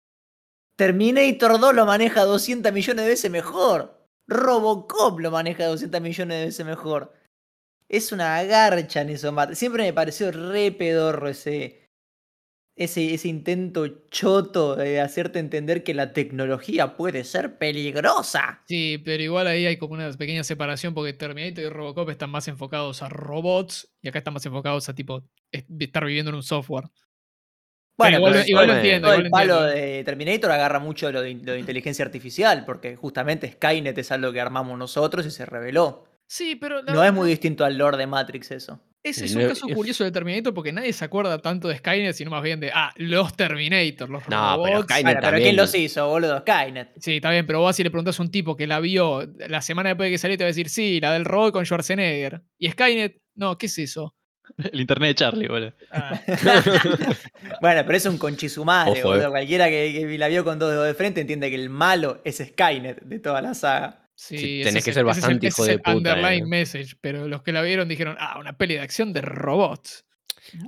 Terminator 0.76 1.60
2 1.60 1.74
lo 1.74 1.86
maneja 1.86 2.24
200 2.24 2.72
millones 2.72 3.04
de 3.04 3.10
veces 3.10 3.30
mejor. 3.30 4.02
Robocop 4.26 5.20
lo 5.20 5.30
maneja 5.30 5.66
200 5.66 6.00
millones 6.00 6.38
de 6.38 6.44
veces 6.46 6.66
mejor. 6.66 7.12
Es 7.92 8.10
una 8.10 8.42
garcha 8.44 9.02
en 9.02 9.10
eso, 9.10 9.30
Matt. 9.32 9.52
Siempre 9.52 9.84
me 9.84 9.92
pareció 9.92 10.32
re 10.32 10.72
pedorro 10.72 11.28
ese, 11.28 11.90
ese, 12.74 13.12
ese 13.12 13.28
intento 13.28 13.86
choto 14.08 14.76
de 14.76 14.98
hacerte 14.98 15.38
entender 15.38 15.84
que 15.84 15.92
la 15.92 16.14
tecnología 16.14 16.96
puede 16.96 17.22
ser 17.24 17.58
peligrosa. 17.58 18.62
Sí, 18.66 18.96
pero 19.04 19.22
igual 19.22 19.46
ahí 19.46 19.66
hay 19.66 19.76
como 19.76 19.92
una 19.92 20.10
pequeña 20.12 20.42
separación 20.42 20.94
porque 20.94 21.12
Terminator 21.12 21.64
y 21.64 21.68
Robocop 21.68 22.08
están 22.08 22.30
más 22.30 22.48
enfocados 22.48 23.02
a 23.02 23.10
robots 23.10 23.92
y 24.00 24.08
acá 24.08 24.18
están 24.20 24.32
más 24.32 24.46
enfocados 24.46 24.88
a 24.88 24.94
tipo 24.94 25.22
es- 25.52 25.66
estar 25.78 26.06
viviendo 26.06 26.30
en 26.30 26.36
un 26.36 26.42
software. 26.42 26.84
Bueno, 27.98 28.16
igual 28.16 28.32
pero 28.32 28.46
igual 28.48 28.66
lo 28.68 28.72
entiendo, 28.74 29.08
todo 29.08 29.14
igual 29.16 29.26
el 29.26 29.30
palo 29.30 29.62
de 29.64 30.02
Terminator 30.04 30.50
agarra 30.50 30.78
mucho 30.78 31.12
lo 31.12 31.20
de, 31.20 31.34
lo 31.34 31.52
de 31.52 31.58
inteligencia 31.60 32.06
artificial, 32.06 32.64
porque 32.64 32.96
justamente 32.96 33.52
Skynet 33.52 33.98
es 33.98 34.10
algo 34.10 34.32
que 34.32 34.40
armamos 34.40 34.78
nosotros 34.78 35.26
y 35.26 35.30
se 35.30 35.44
reveló. 35.44 36.08
Sí, 36.32 36.56
pero 36.56 36.80
la 36.80 36.94
No 36.94 37.04
es 37.04 37.12
muy 37.12 37.28
distinto 37.28 37.62
al 37.62 37.76
lore 37.76 37.98
de 37.98 38.06
Matrix 38.06 38.52
eso. 38.52 38.80
es, 39.02 39.16
Sí, 39.16 39.26
es 39.26 39.34
un 39.36 39.48
caso 39.48 39.68
curioso 39.68 40.02
de 40.02 40.10
Terminator 40.10 40.54
porque 40.54 40.72
nadie 40.72 40.90
se 40.94 41.04
acuerda 41.04 41.42
tanto 41.42 41.68
de 41.68 41.76
Skynet, 41.76 42.14
sino 42.14 42.30
más 42.30 42.42
bien 42.42 42.58
de, 42.58 42.70
ah, 42.72 42.90
los 42.96 43.36
Terminator, 43.36 44.08
los 44.08 44.26
No, 44.30 44.62
pero. 44.64 44.82
Skynet 44.82 45.04
Bueno, 45.04 45.20
pero. 45.20 45.36
¿quién 45.36 45.56
los 45.56 45.74
hizo, 45.74 46.08
boludo? 46.08 46.40
Skynet. 46.40 46.92
Sí, 46.98 47.16
está 47.16 47.30
bien, 47.30 47.46
pero 47.46 47.60
vos 47.60 47.76
si 47.76 47.84
le 47.84 47.90
preguntás 47.90 48.18
a 48.18 48.22
un 48.22 48.30
tipo 48.30 48.56
que 48.56 48.66
la 48.66 48.80
vio 48.80 49.28
la 49.46 49.60
semana 49.60 49.90
después 49.90 50.06
de 50.06 50.12
que 50.12 50.16
salió, 50.16 50.38
te 50.38 50.44
va 50.44 50.46
a 50.46 50.52
decir, 50.52 50.70
sí, 50.70 51.00
la 51.00 51.12
del 51.12 51.26
robot 51.26 51.52
con 51.52 51.66
Schwarzenegger. 51.66 52.40
¿Y 52.56 52.70
Skynet? 52.70 53.20
No, 53.34 53.58
¿qué 53.58 53.66
es 53.66 53.76
eso? 53.76 54.16
El 54.56 54.80
internet 54.80 55.08
de 55.10 55.14
Charlie, 55.14 55.48
boludo. 55.48 55.74
Ah, 55.90 56.18
Bueno, 57.60 57.82
pero 57.84 57.94
es 57.94 58.06
un 58.06 58.16
conchisumare, 58.16 59.00
Ojo, 59.00 59.08
boludo. 59.10 59.26
eh. 59.26 59.30
Cualquiera 59.30 59.68
que, 59.68 59.92
que 60.08 60.16
la 60.16 60.28
vio 60.28 60.44
con 60.44 60.58
dos 60.58 60.70
dedos 60.70 60.86
de 60.86 60.94
frente 60.94 61.20
entiende 61.20 61.50
que 61.50 61.56
el 61.56 61.68
malo 61.68 62.22
es 62.24 62.38
Skynet 62.38 63.02
de 63.02 63.18
toda 63.18 63.42
la 63.42 63.52
saga. 63.52 64.01
Sí, 64.26 64.60
tenés 64.64 64.66
es 64.66 64.72
que 64.74 64.80
ser 64.80 64.80
ese 64.80 64.90
es 64.90 64.96
el- 64.98 65.04
bastante 65.04 65.46
ese 65.48 65.62
hijo 65.62 65.64
de 65.66 65.78
puta, 65.78 65.92
underlying 65.96 66.44
eh. 66.44 66.46
message, 66.46 66.96
pero 67.00 67.28
los 67.28 67.42
que 67.42 67.52
la 67.52 67.62
vieron 67.62 67.88
dijeron, 67.88 68.16
ah, 68.18 68.38
una 68.38 68.56
peli 68.56 68.74
de 68.74 68.80
acción 68.80 69.12
de 69.12 69.20
robots. 69.22 70.04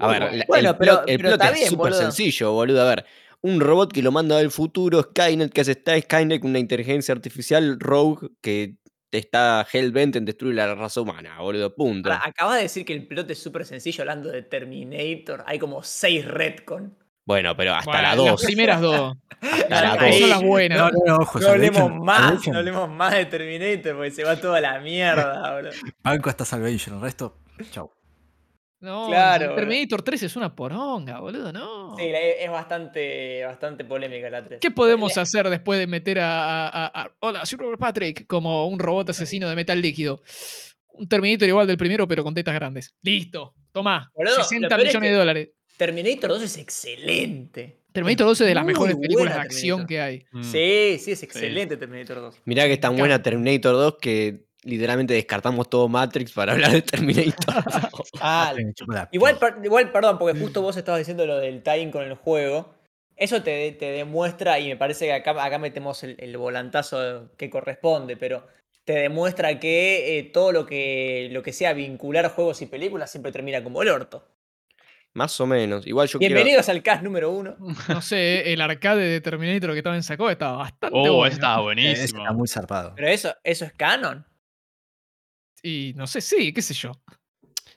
A 0.00 0.06
ver, 0.08 0.22
Muy 0.30 0.38
la- 0.38 0.44
Bueno, 0.46 0.70
el 0.70 0.76
pero- 0.76 0.92
plot, 0.98 1.08
el 1.10 1.16
pero 1.18 1.28
plot 1.30 1.42
está 1.42 1.58
es 1.58 1.68
súper 1.68 1.92
sencillo, 1.94 2.52
boludo. 2.52 2.82
A 2.82 2.88
ver, 2.94 3.04
un 3.40 3.60
robot 3.60 3.92
que 3.92 4.02
lo 4.02 4.12
manda 4.12 4.38
al 4.38 4.50
futuro, 4.50 5.02
Skynet, 5.02 5.52
que 5.52 5.60
hace 5.60 5.72
está 5.72 6.00
Skynet 6.00 6.40
con 6.40 6.50
una 6.50 6.58
inteligencia 6.58 7.12
artificial 7.12 7.78
rogue 7.80 8.28
que 8.40 8.76
está 9.10 9.66
hellbent 9.72 10.16
en 10.16 10.24
destruir 10.24 10.54
la 10.56 10.74
raza 10.74 11.00
humana, 11.00 11.38
boludo. 11.40 11.74
Punto. 11.74 12.10
Ahora, 12.10 12.22
acabas 12.26 12.56
de 12.56 12.62
decir 12.62 12.84
que 12.84 12.92
el 12.94 13.06
plot 13.06 13.30
es 13.30 13.38
súper 13.38 13.64
sencillo 13.64 14.02
hablando 14.02 14.28
de 14.30 14.42
Terminator. 14.42 15.44
Hay 15.46 15.58
como 15.58 15.82
seis 15.82 16.24
retcon. 16.24 16.96
Bueno, 17.26 17.56
pero 17.56 17.74
hasta 17.74 17.90
Bueno, 17.90 18.02
la 18.02 18.08
Las 18.08 18.16
2. 18.16 18.44
primeras 18.44 18.80
dos. 18.80 19.16
Hasta 19.40 19.68
la 19.82 19.92
Ahí- 19.94 20.12
Ahí 20.12 20.20
son 20.20 20.28
las 20.30 20.40
2. 20.40 20.48
buenas. 20.48 20.78
No, 20.78 20.90
no, 20.90 20.98
no, 21.06 21.16
ojo. 21.22 21.40
No 21.40 21.48
hablemos 21.48 21.78
Salvation- 21.80 22.04
más, 22.04 22.20
Salvation- 22.20 22.52
no 22.52 22.58
hablemos 22.58 22.90
más 22.90 23.14
de 23.14 23.24
Terminator 23.26 23.96
porque 23.96 24.10
se 24.10 24.24
va 24.24 24.36
toda 24.36 24.60
la 24.60 24.78
mierda, 24.80 25.52
boludo. 25.54 25.72
Banco 26.02 26.28
hasta 26.30 26.44
Salvation, 26.44 26.96
el 26.96 27.00
resto, 27.02 27.38
chau. 27.70 27.90
No, 28.80 29.06
Claro. 29.08 29.54
Terminator 29.54 30.02
3 30.02 30.22
es 30.24 30.36
una 30.36 30.54
poronga, 30.54 31.18
boludo, 31.20 31.50
no. 31.50 31.96
Sí, 31.96 32.04
es 32.04 32.50
bastante, 32.50 33.42
bastante 33.46 33.84
polémica 33.86 34.28
la 34.28 34.44
3. 34.44 34.60
¿Qué 34.60 34.70
podemos 34.70 35.16
hacer 35.16 35.48
después 35.48 35.78
de 35.78 35.86
meter 35.86 36.20
a, 36.20 36.66
a- 36.66 36.68
a- 36.68 37.02
a- 37.04 37.10
Hola, 37.20 37.46
soy 37.46 37.58
Robert 37.58 37.80
Patrick 37.80 38.26
como 38.26 38.66
un 38.68 38.78
robot 38.78 39.08
asesino 39.10 39.48
de 39.48 39.56
metal 39.56 39.80
líquido? 39.80 40.20
Un 40.88 41.08
Terminator 41.08 41.48
igual 41.48 41.66
del 41.66 41.78
primero, 41.78 42.06
pero 42.06 42.22
con 42.22 42.34
tetas 42.34 42.54
grandes. 42.54 42.94
Listo, 43.02 43.54
tomá. 43.72 44.10
Boludo, 44.14 44.36
lo 44.36 44.44
60 44.44 44.68
peor 44.68 44.80
es 44.82 44.86
millones 44.88 45.08
que- 45.08 45.12
de 45.12 45.18
dólares. 45.18 45.48
Terminator 45.76 46.30
2 46.30 46.42
es 46.42 46.58
excelente. 46.58 47.78
Terminator 47.92 48.26
2 48.26 48.40
es 48.40 48.46
de 48.46 48.54
las 48.54 48.64
muy 48.64 48.72
mejores 48.72 48.96
películas 48.96 49.34
de 49.34 49.40
acción 49.40 49.86
Terminator. 49.86 49.88
que 49.88 50.00
hay. 50.00 50.26
Mm. 50.32 50.42
Sí, 50.42 50.98
sí, 51.04 51.12
es 51.12 51.22
excelente 51.22 51.76
Terminator 51.76 52.16
2. 52.16 52.36
Mirá 52.44 52.64
que 52.66 52.74
es 52.74 52.80
tan 52.80 52.96
buena. 52.96 53.22
Terminator 53.22 53.72
2 53.72 53.96
que 54.00 54.44
literalmente 54.62 55.14
descartamos 55.14 55.68
todo 55.68 55.88
Matrix 55.88 56.32
para 56.32 56.52
hablar 56.54 56.72
de 56.72 56.82
Terminator. 56.82 57.54
Ah, 58.20 58.54
la 58.56 59.08
igual, 59.12 59.38
igual, 59.62 59.92
perdón, 59.92 60.18
porque 60.18 60.38
justo 60.38 60.62
vos 60.62 60.76
estabas 60.76 61.00
diciendo 61.00 61.26
lo 61.26 61.38
del 61.38 61.62
tie 61.62 61.90
con 61.90 62.04
el 62.04 62.14
juego. 62.14 62.74
Eso 63.16 63.42
te, 63.42 63.70
te 63.72 63.86
demuestra, 63.86 64.58
y 64.58 64.68
me 64.68 64.76
parece 64.76 65.06
que 65.06 65.12
acá, 65.12 65.30
acá 65.44 65.58
metemos 65.58 66.02
el, 66.02 66.16
el 66.18 66.36
volantazo 66.36 67.30
que 67.36 67.48
corresponde, 67.48 68.16
pero 68.16 68.46
te 68.84 68.94
demuestra 68.94 69.58
que 69.60 70.18
eh, 70.18 70.24
todo 70.24 70.52
lo 70.52 70.66
que, 70.66 71.28
lo 71.30 71.42
que 71.42 71.52
sea 71.52 71.72
vincular 71.72 72.30
juegos 72.30 72.60
y 72.62 72.66
películas 72.66 73.10
siempre 73.10 73.32
termina 73.32 73.62
como 73.62 73.82
el 73.82 73.88
orto. 73.88 74.26
Más 75.14 75.40
o 75.40 75.46
menos. 75.46 75.86
Igual 75.86 76.08
yo 76.08 76.18
quiero. 76.18 76.34
Bienvenidos 76.34 76.68
al 76.68 76.82
cast 76.82 77.02
número 77.02 77.30
uno. 77.30 77.56
No 77.88 78.02
sé, 78.02 78.52
el 78.52 78.60
arcade 78.60 79.02
de 79.08 79.20
Terminator 79.20 79.70
que 79.72 79.78
estaba 79.78 79.94
en 79.96 80.02
Sacó 80.02 80.28
estaba 80.30 80.56
bastante 80.58 80.88
Oh, 80.92 81.16
bueno. 81.16 81.32
estaba 81.32 81.60
Eh, 81.60 81.62
buenísimo. 81.62 82.22
está 82.22 82.32
muy 82.32 82.48
zarpado. 82.48 82.92
Pero 82.96 83.08
eso, 83.08 83.32
eso 83.44 83.64
es 83.64 83.72
canon. 83.74 84.26
Y 85.62 85.92
no 85.96 86.06
sé, 86.06 86.20
sí, 86.20 86.52
qué 86.52 86.60
sé 86.60 86.74
yo. 86.74 86.92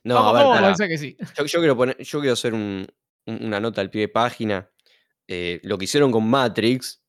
No, 0.04 0.16
vamos, 0.16 0.36
a 0.36 0.54
ver, 0.54 0.62
vamos 0.64 0.82
a 0.82 0.88
que 0.88 0.98
sí. 0.98 1.16
Yo, 1.38 1.46
yo 1.46 1.60
quiero 1.60 1.78
poner, 1.78 1.98
yo 2.02 2.20
quiero 2.20 2.34
hacer 2.34 2.54
un- 2.54 2.88
un- 3.28 3.44
una 3.46 3.60
nota 3.60 3.82
al 3.82 3.90
pie 3.92 4.02
de 4.02 4.08
página. 4.10 4.70
Eh, 5.28 5.60
lo 5.64 5.78
que 5.78 5.86
hicieron 5.86 6.12
con 6.12 6.28
Matrix, 6.28 7.04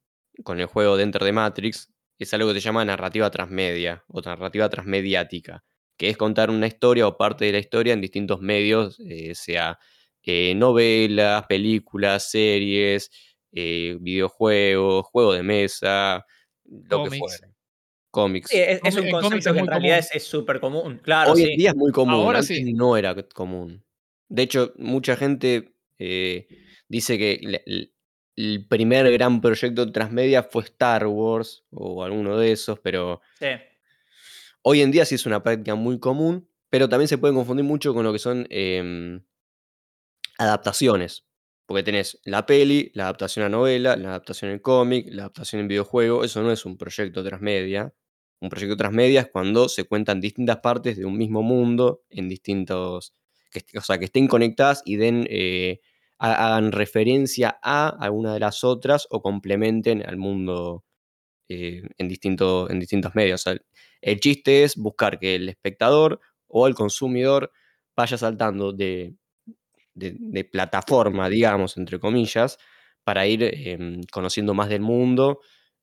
con 0.45 0.61
el 0.61 0.67
juego 0.67 0.97
de 0.97 1.05
Enter 1.05 1.23
de 1.25 1.33
Matrix, 1.33 1.91
es 2.19 2.35
algo 2.35 2.49
que 2.53 2.55
se 2.61 2.65
llama 2.67 2.85
narrativa 2.85 3.31
transmedia 3.31 4.05
o 4.09 4.21
narrativa 4.21 4.69
transmediática, 4.69 5.65
que 5.97 6.11
es 6.11 6.17
contar 6.17 6.51
una 6.51 6.67
historia 6.67 7.07
o 7.07 7.17
parte 7.17 7.45
de 7.47 7.53
la 7.53 7.59
historia 7.59 7.93
en 7.95 8.01
distintos 8.01 8.41
medios, 8.41 8.99
eh, 9.01 9.35
sea 9.35 9.79
eh, 10.23 10.55
novelas, 10.55 11.47
películas, 11.47 12.31
series, 12.31 13.11
eh, 13.53 13.97
videojuegos, 14.01 15.07
juegos 15.07 15.37
de 15.37 15.43
mesa, 15.43 16.27
lo 16.65 17.05
que 17.05 17.11
Cómics. 17.11 17.19
fuera. 17.19 17.55
Cómics. 18.11 18.51
Sí, 18.51 18.59
es, 18.59 18.81
es 18.85 18.97
un 18.97 19.11
concepto 19.11 19.37
es 19.51 19.53
que 19.55 19.59
en 19.61 19.67
realidad 19.67 19.97
común. 19.99 20.11
es 20.15 20.23
súper 20.25 20.61
común. 20.61 21.01
Claro, 21.03 21.33
Hoy 21.33 21.43
sí. 21.43 21.51
en 21.53 21.59
día 21.59 21.71
es 21.71 21.77
muy 21.77 21.93
común, 21.93 22.15
Ahora 22.15 22.39
antes 22.41 22.57
sí. 22.57 22.73
no 22.73 22.97
era 22.97 23.15
común. 23.35 23.85
De 24.29 24.43
hecho, 24.43 24.73
mucha 24.77 25.17
gente 25.17 25.75
eh, 25.99 26.49
dice 26.89 27.17
que 27.19 27.41
el 28.37 28.67
primer 28.69 29.11
gran 29.13 29.41
proyecto 29.41 29.91
transmedia 29.91 30.43
fue 30.43 30.63
Star 30.65 31.07
Wars 31.07 31.65
o 31.71 32.03
alguno 32.05 32.39
de 32.39 32.53
esos, 32.53 32.79
pero 32.81 33.21
Sí. 33.39 33.47
hoy 34.63 34.81
en 34.83 34.91
día 34.91 35.05
sí 35.05 35.15
es 35.17 35.27
una 35.27 35.43
práctica 35.43 35.75
muy 35.75 35.99
común, 35.99 36.49
pero 36.71 36.89
también 36.89 37.09
se 37.09 37.19
pueden 37.19 37.37
confundir 37.37 37.65
mucho 37.65 37.95
con 37.95 38.05
lo 38.05 38.13
que 38.13 38.19
son 38.19 38.47
em, 38.51 39.23
adaptaciones. 40.39 41.25
Porque 41.67 41.83
tenés 41.83 42.19
la 42.25 42.47
peli, 42.47 42.91
la 42.95 43.05
adaptación 43.05 43.45
a 43.45 43.49
novela, 43.51 43.97
la 43.97 44.09
adaptación 44.11 44.51
en 44.53 44.59
cómic, 44.61 45.07
la 45.11 45.23
adaptación 45.25 45.61
en 45.63 45.69
videojuego. 45.69 46.25
Eso 46.25 46.43
no 46.43 46.51
es 46.53 46.65
un 46.65 46.79
proyecto 46.79 47.23
transmedia. 47.25 47.93
Un 48.41 48.49
proyecto 48.49 48.77
transmedia 48.77 49.21
es 49.23 49.29
cuando 49.31 49.69
se 49.69 49.85
cuentan 49.85 50.21
distintas 50.21 50.59
partes 50.59 50.97
de 50.97 51.05
un 51.05 51.19
mismo 51.19 51.43
mundo 51.43 52.03
en 52.11 52.29
distintos. 52.29 53.15
Que, 53.51 53.63
o 53.79 53.83
sea, 53.83 53.99
que 53.99 54.07
estén 54.07 54.29
conectadas 54.29 54.83
y 54.87 54.97
den. 54.97 55.27
eh, 55.31 55.81
ha- 56.19 56.47
hagan 56.55 56.73
referencia 56.73 57.59
a 57.63 57.89
alguna 57.89 58.33
de 58.35 58.41
las 58.41 58.65
otras 58.65 59.07
o 59.11 59.23
complementen 59.23 60.05
al 60.07 60.17
mundo 60.17 60.85
eh, 61.49 61.83
en, 61.99 62.09
distinto- 62.09 62.71
en 62.71 62.81
distintos 62.81 63.15
medios. 63.15 63.43
O 63.47 63.51
sea, 63.53 63.59
el 64.03 64.21
chiste 64.21 64.65
es 64.65 64.77
buscar 64.77 65.19
que 65.19 65.35
el 65.37 65.49
espectador 65.49 66.21
o 66.49 66.67
el 66.69 66.75
consumidor 66.75 67.53
vaya 67.97 68.19
saltando 68.19 68.73
de, 68.73 69.15
de- 69.99 70.45
plataforma, 70.45 71.29
digamos, 71.29 71.77
entre 71.77 71.99
comillas, 71.99 72.59
para 73.05 73.27
ir 73.27 73.43
em, 73.43 74.03
conociendo 74.13 74.55
más 74.55 74.69
del 74.69 74.81
mundo 74.83 75.41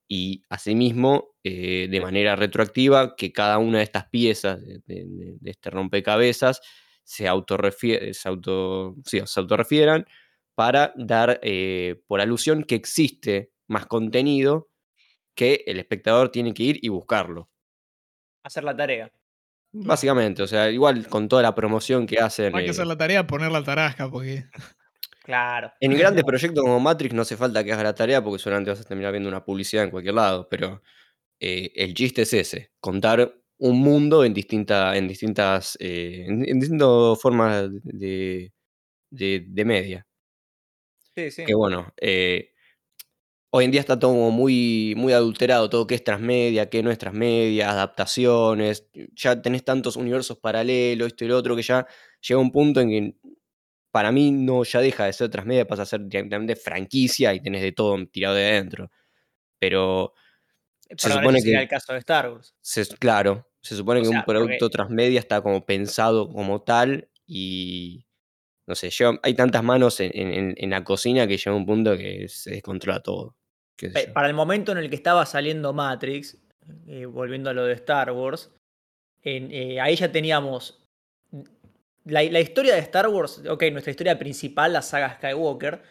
y 0.08 0.44
asimismo, 0.50 1.36
eh, 1.44 1.88
de 1.90 2.02
manera 2.02 2.36
retroactiva, 2.36 3.16
que 3.16 3.32
cada 3.32 3.58
una 3.58 3.80
de 3.80 3.84
estas 3.84 4.08
piezas 4.10 4.60
de, 4.64 5.38
este 5.44 5.70
rompecabezas 5.70 6.62
se, 7.04 7.24
se, 7.24 7.28
auto, 7.28 8.96
sí, 9.06 9.22
se 9.26 9.40
autorrefieran 9.40 10.06
para 10.56 10.94
dar 10.96 11.40
eh, 11.44 12.02
por 12.08 12.22
alusión 12.22 12.64
que 12.64 12.76
existe 12.76 13.52
más 13.68 13.86
contenido 13.88 14.70
que 15.36 15.64
el 15.68 15.80
espectador 15.80 16.30
tiene 16.30 16.54
que 16.54 16.64
ir 16.64 16.80
y 16.82 16.90
buscarlo. 16.90 17.50
Hacer 18.44 18.64
la 18.64 18.76
tarea. 18.76 19.12
Básicamente, 19.84 20.42
o 20.42 20.48
sea, 20.48 20.70
igual 20.72 21.08
con 21.08 21.28
toda 21.28 21.42
la 21.42 21.54
promoción 21.54 22.06
que 22.08 22.18
hacen. 22.20 22.56
Hay 22.56 22.64
que 22.64 22.68
eh, 22.70 22.72
hacer 22.72 22.88
la 22.88 22.98
tarea, 22.98 23.28
poner 23.28 23.52
la 23.52 23.64
tarasca, 23.64 24.10
porque 24.10 24.46
Claro. 25.24 25.74
En 25.80 25.92
grandes 25.98 26.24
proyectos 26.24 26.64
como 26.64 26.80
Matrix 26.80 27.14
no 27.14 27.24
hace 27.24 27.36
falta 27.36 27.64
que 27.64 27.72
hagas 27.74 27.84
la 27.84 27.96
tarea 27.96 28.24
porque 28.24 28.42
solamente 28.42 28.72
vas 28.72 28.80
a 28.80 28.84
terminar 28.84 29.12
viendo 29.12 29.28
una 29.28 29.44
publicidad 29.44 29.84
en 29.84 29.92
cualquier 29.92 30.16
lado, 30.16 30.48
pero 30.50 30.82
eh, 31.40 31.72
el 31.76 31.94
chiste 31.94 32.22
es 32.22 32.34
ese, 32.34 32.72
contar 32.80 33.36
un 33.58 33.80
mundo 33.80 34.24
en, 34.24 34.34
distinta, 34.34 34.96
en 34.96 35.08
distintas 35.08 35.78
eh, 35.82 36.26
en, 36.28 36.48
en 36.48 36.60
distintas 36.60 37.20
formas 37.22 37.70
de, 37.84 38.54
de- 39.10 39.46
de 39.48 39.66
media. 39.66 40.08
Sí, 41.16 41.32
sí. 41.32 41.46
Que 41.46 41.54
bueno, 41.56 41.94
eh, 42.00 42.52
hoy 43.58 43.64
en 43.66 43.72
día 43.72 43.80
está 43.80 43.98
todo 43.98 44.12
muy, 44.32 44.94
muy 44.98 45.14
adulterado, 45.14 45.70
todo 45.70 45.88
que 45.88 45.96
es 45.96 46.04
transmedia, 46.04 46.70
que 46.70 46.84
no 46.84 46.92
es 46.92 46.98
transmedia, 46.98 47.70
adaptaciones, 47.72 48.88
ya 49.16 49.42
tenés 49.42 49.64
tantos 49.64 49.96
universos 49.96 50.38
paralelos, 50.40 51.08
esto 51.08 51.24
y 51.24 51.30
lo 51.30 51.38
otro, 51.38 51.56
que 51.56 51.62
ya 51.62 51.88
llega 52.20 52.40
un 52.42 52.52
punto 52.52 52.82
en 52.82 52.90
que 52.90 53.16
para 53.92 54.12
mí 54.12 54.32
no 54.32 54.64
ya 54.66 54.82
deja 54.82 55.06
de 55.06 55.14
ser 55.14 55.30
transmedia, 55.30 55.66
pasa 55.66 55.84
a 55.84 55.86
ser 55.86 56.02
directamente 56.06 56.58
franquicia 56.58 57.34
y 57.34 57.40
tenés 57.42 57.62
de 57.62 57.72
todo 57.72 57.96
tirado 58.08 58.36
de 58.36 58.46
adentro. 58.46 58.92
Pero 59.58 60.14
se 60.98 61.10
supone 61.10 61.42
que, 61.42 61.54
el 61.54 61.68
caso 61.70 61.94
de 61.94 62.00
Star 62.00 62.30
Wars. 62.32 62.54
se- 62.62 62.86
claro, 62.98 63.48
se 63.62 63.76
supone 63.78 64.02
O 64.02 64.04
que 64.04 64.10
un 64.10 64.16
sea, 64.16 64.26
porque- 64.26 64.40
producto 64.40 64.70
transmedia 64.70 65.20
está 65.20 65.42
como 65.42 65.66
pensado 65.66 66.30
como 66.30 66.62
tal 66.62 67.10
y 67.26 68.06
no 68.68 68.76
sé, 68.76 68.90
lleva- 68.90 69.20
hay 69.24 69.34
tantas 69.36 69.64
manos 69.64 70.00
en- 70.02 70.56
en 70.58 70.70
la 70.72 70.84
cocina 70.84 71.26
que 71.28 71.38
llega 71.38 71.56
un 71.56 71.66
punto 71.66 71.96
que 71.98 72.28
se 72.28 72.52
descontrola 72.52 73.00
todo. 73.02 73.36
Para 74.14 74.28
el 74.28 74.34
momento 74.34 74.72
en 74.72 74.78
el 74.80 74.90
que 74.90 74.96
estaba 74.96 75.26
saliendo 75.26 75.74
Matrix, 75.74 76.38
eh, 76.88 77.06
volviendo 77.06 77.50
a 77.50 77.54
lo 77.54 77.66
de 77.66 77.74
Star 77.74 78.12
Wars, 78.12 78.52
en- 79.24 79.52
eh, 79.52 79.82
ahí 79.82 79.96
ya 79.96 80.12
teníamos 80.12 80.82
la, 82.06 82.24
la 82.24 82.40
historia 82.40 82.74
de 82.76 82.82
Star 82.82 83.08
Wars, 83.08 83.42
ok, 83.50 83.64
nuestra 83.72 83.92
historia 83.92 84.18
principal, 84.20 84.74
la 84.74 84.82
saga 84.82 85.16
Skywalker, 85.16 85.82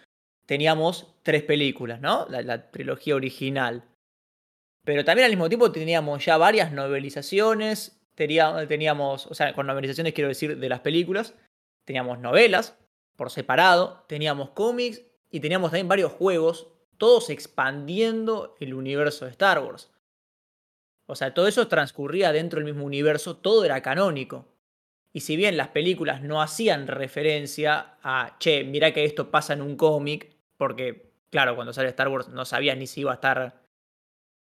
teníamos 0.46 1.14
tres 1.22 1.42
películas, 1.42 2.00
¿no? 2.00 2.26
La, 2.28 2.42
la 2.42 2.70
trilogía 2.70 3.16
original. 3.16 3.82
Pero 4.84 5.04
también 5.04 5.24
al 5.26 5.32
mismo 5.32 5.48
tiempo 5.48 5.72
teníamos 5.72 6.24
ya 6.24 6.36
varias 6.36 6.70
novelizaciones, 6.72 8.00
teníamos, 8.14 8.68
teníamos, 8.68 9.26
o 9.26 9.34
sea, 9.34 9.54
con 9.54 9.66
novelizaciones 9.66 10.12
quiero 10.12 10.28
decir 10.28 10.58
de 10.58 10.68
las 10.68 10.80
películas, 10.80 11.34
teníamos 11.84 12.18
novelas 12.18 12.76
por 13.16 13.30
separado, 13.30 14.04
teníamos 14.08 14.50
cómics 14.50 15.02
y 15.30 15.40
teníamos 15.40 15.70
también 15.70 15.88
varios 15.88 16.12
juegos, 16.12 16.68
todos 16.98 17.30
expandiendo 17.30 18.56
el 18.60 18.74
universo 18.74 19.24
de 19.24 19.30
Star 19.32 19.58
Wars. 19.60 19.90
O 21.06 21.16
sea, 21.16 21.34
todo 21.34 21.48
eso 21.48 21.68
transcurría 21.68 22.32
dentro 22.32 22.58
del 22.58 22.66
mismo 22.66 22.84
universo, 22.84 23.36
todo 23.36 23.64
era 23.64 23.82
canónico. 23.82 24.46
Y 25.12 25.20
si 25.20 25.36
bien 25.36 25.56
las 25.56 25.68
películas 25.68 26.22
no 26.22 26.42
hacían 26.42 26.86
referencia 26.86 27.96
a, 28.02 28.36
che, 28.38 28.64
mira 28.64 28.92
que 28.92 29.04
esto 29.04 29.30
pasa 29.30 29.52
en 29.52 29.62
un 29.62 29.76
cómic, 29.76 30.34
porque, 30.56 31.12
claro, 31.30 31.54
cuando 31.54 31.72
sale 31.72 31.88
Star 31.88 32.08
Wars 32.08 32.28
no 32.28 32.44
sabías 32.44 32.76
ni 32.76 32.86
si 32.86 33.02
iba 33.02 33.12
a 33.12 33.14
estar 33.14 33.62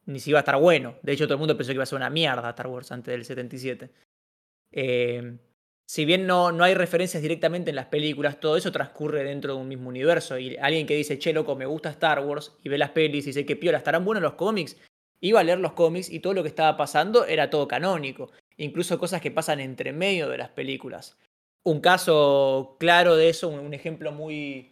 ni 0.05 0.19
si 0.19 0.31
iba 0.31 0.39
a 0.39 0.41
estar 0.41 0.59
bueno. 0.59 0.95
De 1.01 1.13
hecho, 1.13 1.25
todo 1.25 1.35
el 1.35 1.39
mundo 1.39 1.55
pensó 1.55 1.69
que 1.69 1.75
iba 1.75 1.83
a 1.83 1.87
ser 1.87 1.97
una 1.97 2.09
mierda 2.09 2.49
Star 2.49 2.67
Wars 2.67 2.91
antes 2.91 3.11
del 3.11 3.23
77. 3.23 3.89
Eh, 4.71 5.37
si 5.93 6.05
bien 6.05 6.25
no, 6.25 6.51
no 6.51 6.63
hay 6.63 6.73
referencias 6.73 7.21
directamente 7.21 7.69
en 7.69 7.75
las 7.75 7.85
películas, 7.85 8.39
todo 8.39 8.57
eso 8.57 8.71
transcurre 8.71 9.23
dentro 9.23 9.53
de 9.53 9.61
un 9.61 9.67
mismo 9.67 9.89
universo. 9.89 10.39
Y 10.39 10.57
alguien 10.57 10.87
que 10.87 10.95
dice, 10.95 11.19
che, 11.19 11.33
loco, 11.33 11.55
me 11.55 11.67
gusta 11.67 11.91
Star 11.91 12.19
Wars, 12.21 12.51
y 12.63 12.69
ve 12.69 12.79
las 12.79 12.89
pelis 12.89 13.25
y 13.25 13.29
dice, 13.29 13.45
que 13.45 13.55
piola, 13.55 13.77
estarán 13.77 14.03
buenos 14.03 14.23
los 14.23 14.33
cómics. 14.33 14.75
Iba 15.21 15.41
a 15.41 15.43
leer 15.43 15.59
los 15.59 15.73
cómics 15.73 16.09
y 16.09 16.19
todo 16.19 16.33
lo 16.33 16.41
que 16.41 16.49
estaba 16.49 16.75
pasando 16.77 17.27
era 17.27 17.51
todo 17.51 17.67
canónico. 17.67 18.31
Incluso 18.57 18.97
cosas 18.97 19.21
que 19.21 19.29
pasan 19.29 19.59
entre 19.59 19.93
medio 19.93 20.29
de 20.29 20.39
las 20.39 20.49
películas. 20.49 21.15
Un 21.63 21.79
caso 21.79 22.75
claro 22.79 23.15
de 23.15 23.29
eso, 23.29 23.49
un, 23.49 23.75
ejemplo 23.75 24.11
muy, 24.11 24.71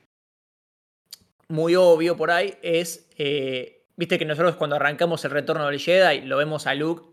muy 1.50 1.76
obvio 1.76 2.18
por 2.18 2.32
ahí, 2.32 2.56
es, 2.64 3.08
eh, 3.20 3.86
viste 3.96 4.18
que 4.18 4.26
nosotros 4.26 4.56
cuando 4.56 4.76
arrancamos 4.76 5.24
el 5.24 5.30
retorno 5.30 5.68
del 5.68 5.80
Jedi, 5.80 6.22
lo 6.22 6.38
vemos 6.38 6.66
a 6.66 6.74
Luke 6.74 7.06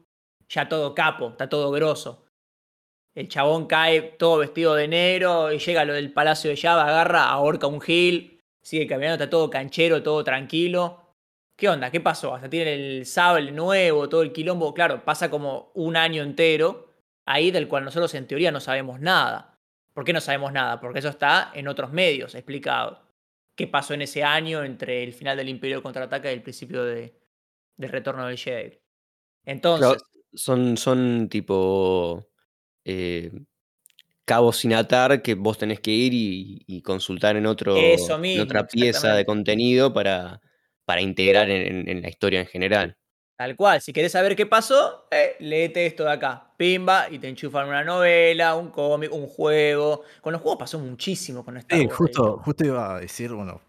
ya 0.48 0.66
todo 0.66 0.94
capo, 0.94 1.28
está 1.28 1.50
todo 1.50 1.70
grosso. 1.70 2.24
El 3.14 3.28
chabón 3.28 3.66
cae 3.66 4.02
todo 4.02 4.38
vestido 4.38 4.74
de 4.74 4.88
negro 4.88 5.52
y 5.52 5.58
llega 5.58 5.80
a 5.80 5.84
lo 5.84 5.94
del 5.94 6.12
Palacio 6.12 6.50
de 6.50 6.56
Java, 6.56 6.86
agarra, 6.86 7.24
ahorca 7.24 7.66
un 7.66 7.80
gil, 7.80 8.42
sigue 8.60 8.86
caminando, 8.86 9.22
está 9.22 9.30
todo 9.30 9.50
canchero, 9.50 10.02
todo 10.02 10.22
tranquilo. 10.22 11.16
¿Qué 11.56 11.68
onda? 11.68 11.90
¿Qué 11.90 12.00
pasó? 12.00 12.34
Hasta 12.34 12.48
tiene 12.48 12.74
el 12.74 13.06
sable 13.06 13.50
nuevo, 13.50 14.08
todo 14.08 14.22
el 14.22 14.32
quilombo. 14.32 14.72
Claro, 14.72 15.04
pasa 15.04 15.28
como 15.28 15.72
un 15.74 15.96
año 15.96 16.22
entero 16.22 16.94
ahí 17.26 17.50
del 17.50 17.66
cual 17.66 17.84
nosotros 17.84 18.14
en 18.14 18.26
teoría 18.26 18.52
no 18.52 18.60
sabemos 18.60 19.00
nada. 19.00 19.58
¿Por 19.92 20.04
qué 20.04 20.12
no 20.12 20.20
sabemos 20.20 20.52
nada? 20.52 20.80
Porque 20.80 21.00
eso 21.00 21.08
está 21.08 21.50
en 21.54 21.66
otros 21.66 21.92
medios 21.92 22.34
explicado. 22.34 23.02
¿Qué 23.56 23.66
pasó 23.66 23.92
en 23.92 24.02
ese 24.02 24.22
año 24.22 24.62
entre 24.62 25.02
el 25.02 25.12
final 25.12 25.36
del 25.36 25.48
Imperio 25.48 25.82
contraataca 25.82 26.30
y 26.30 26.34
el 26.34 26.42
principio 26.42 26.84
de, 26.84 27.18
del 27.76 27.90
retorno 27.90 28.26
del 28.28 28.38
Jedi? 28.38 28.78
Entonces, 29.44 30.00
son, 30.32 30.76
son 30.76 31.28
tipo 31.28 32.30
eh, 32.88 33.30
cabos 34.24 34.58
sin 34.58 34.74
atar 34.74 35.22
que 35.22 35.34
vos 35.34 35.58
tenés 35.58 35.80
que 35.80 35.90
ir 35.90 36.12
y, 36.14 36.62
y 36.66 36.82
consultar 36.82 37.36
en, 37.36 37.46
otro, 37.46 37.74
Eso 37.76 38.14
en 38.16 38.20
mismo, 38.20 38.44
otra 38.44 38.66
pieza 38.66 39.14
de 39.14 39.24
contenido 39.24 39.92
para, 39.92 40.40
para 40.84 41.00
integrar 41.00 41.48
en, 41.50 41.62
en- 41.78 41.88
en 41.88 42.02
la 42.02 42.08
historia 42.08 42.40
en 42.40 42.46
general. 42.46 42.96
Tal 43.36 43.54
cual, 43.54 43.80
si 43.80 43.92
querés 43.92 44.12
saber 44.12 44.34
qué 44.34 44.46
pasó, 44.46 45.06
eh, 45.12 45.36
léete 45.38 45.86
esto 45.86 46.04
de 46.04 46.10
acá. 46.12 46.50
Pimba, 46.56 47.06
y 47.08 47.20
te 47.20 47.28
enchufan 47.28 47.68
una 47.68 47.84
novela, 47.84 48.56
un 48.56 48.70
cómic, 48.70 49.12
un 49.12 49.28
juego. 49.28 50.02
Con 50.20 50.32
los 50.32 50.42
juegos 50.42 50.58
pasó 50.58 50.78
muchísimo 50.80 51.44
con 51.44 51.56
Star 51.56 51.78
Sí, 51.78 51.86
Wars. 51.86 51.96
justo, 51.96 52.64
iba 52.64 52.96
a 52.96 53.00
decir, 53.00 53.30
bueno, 53.32 53.60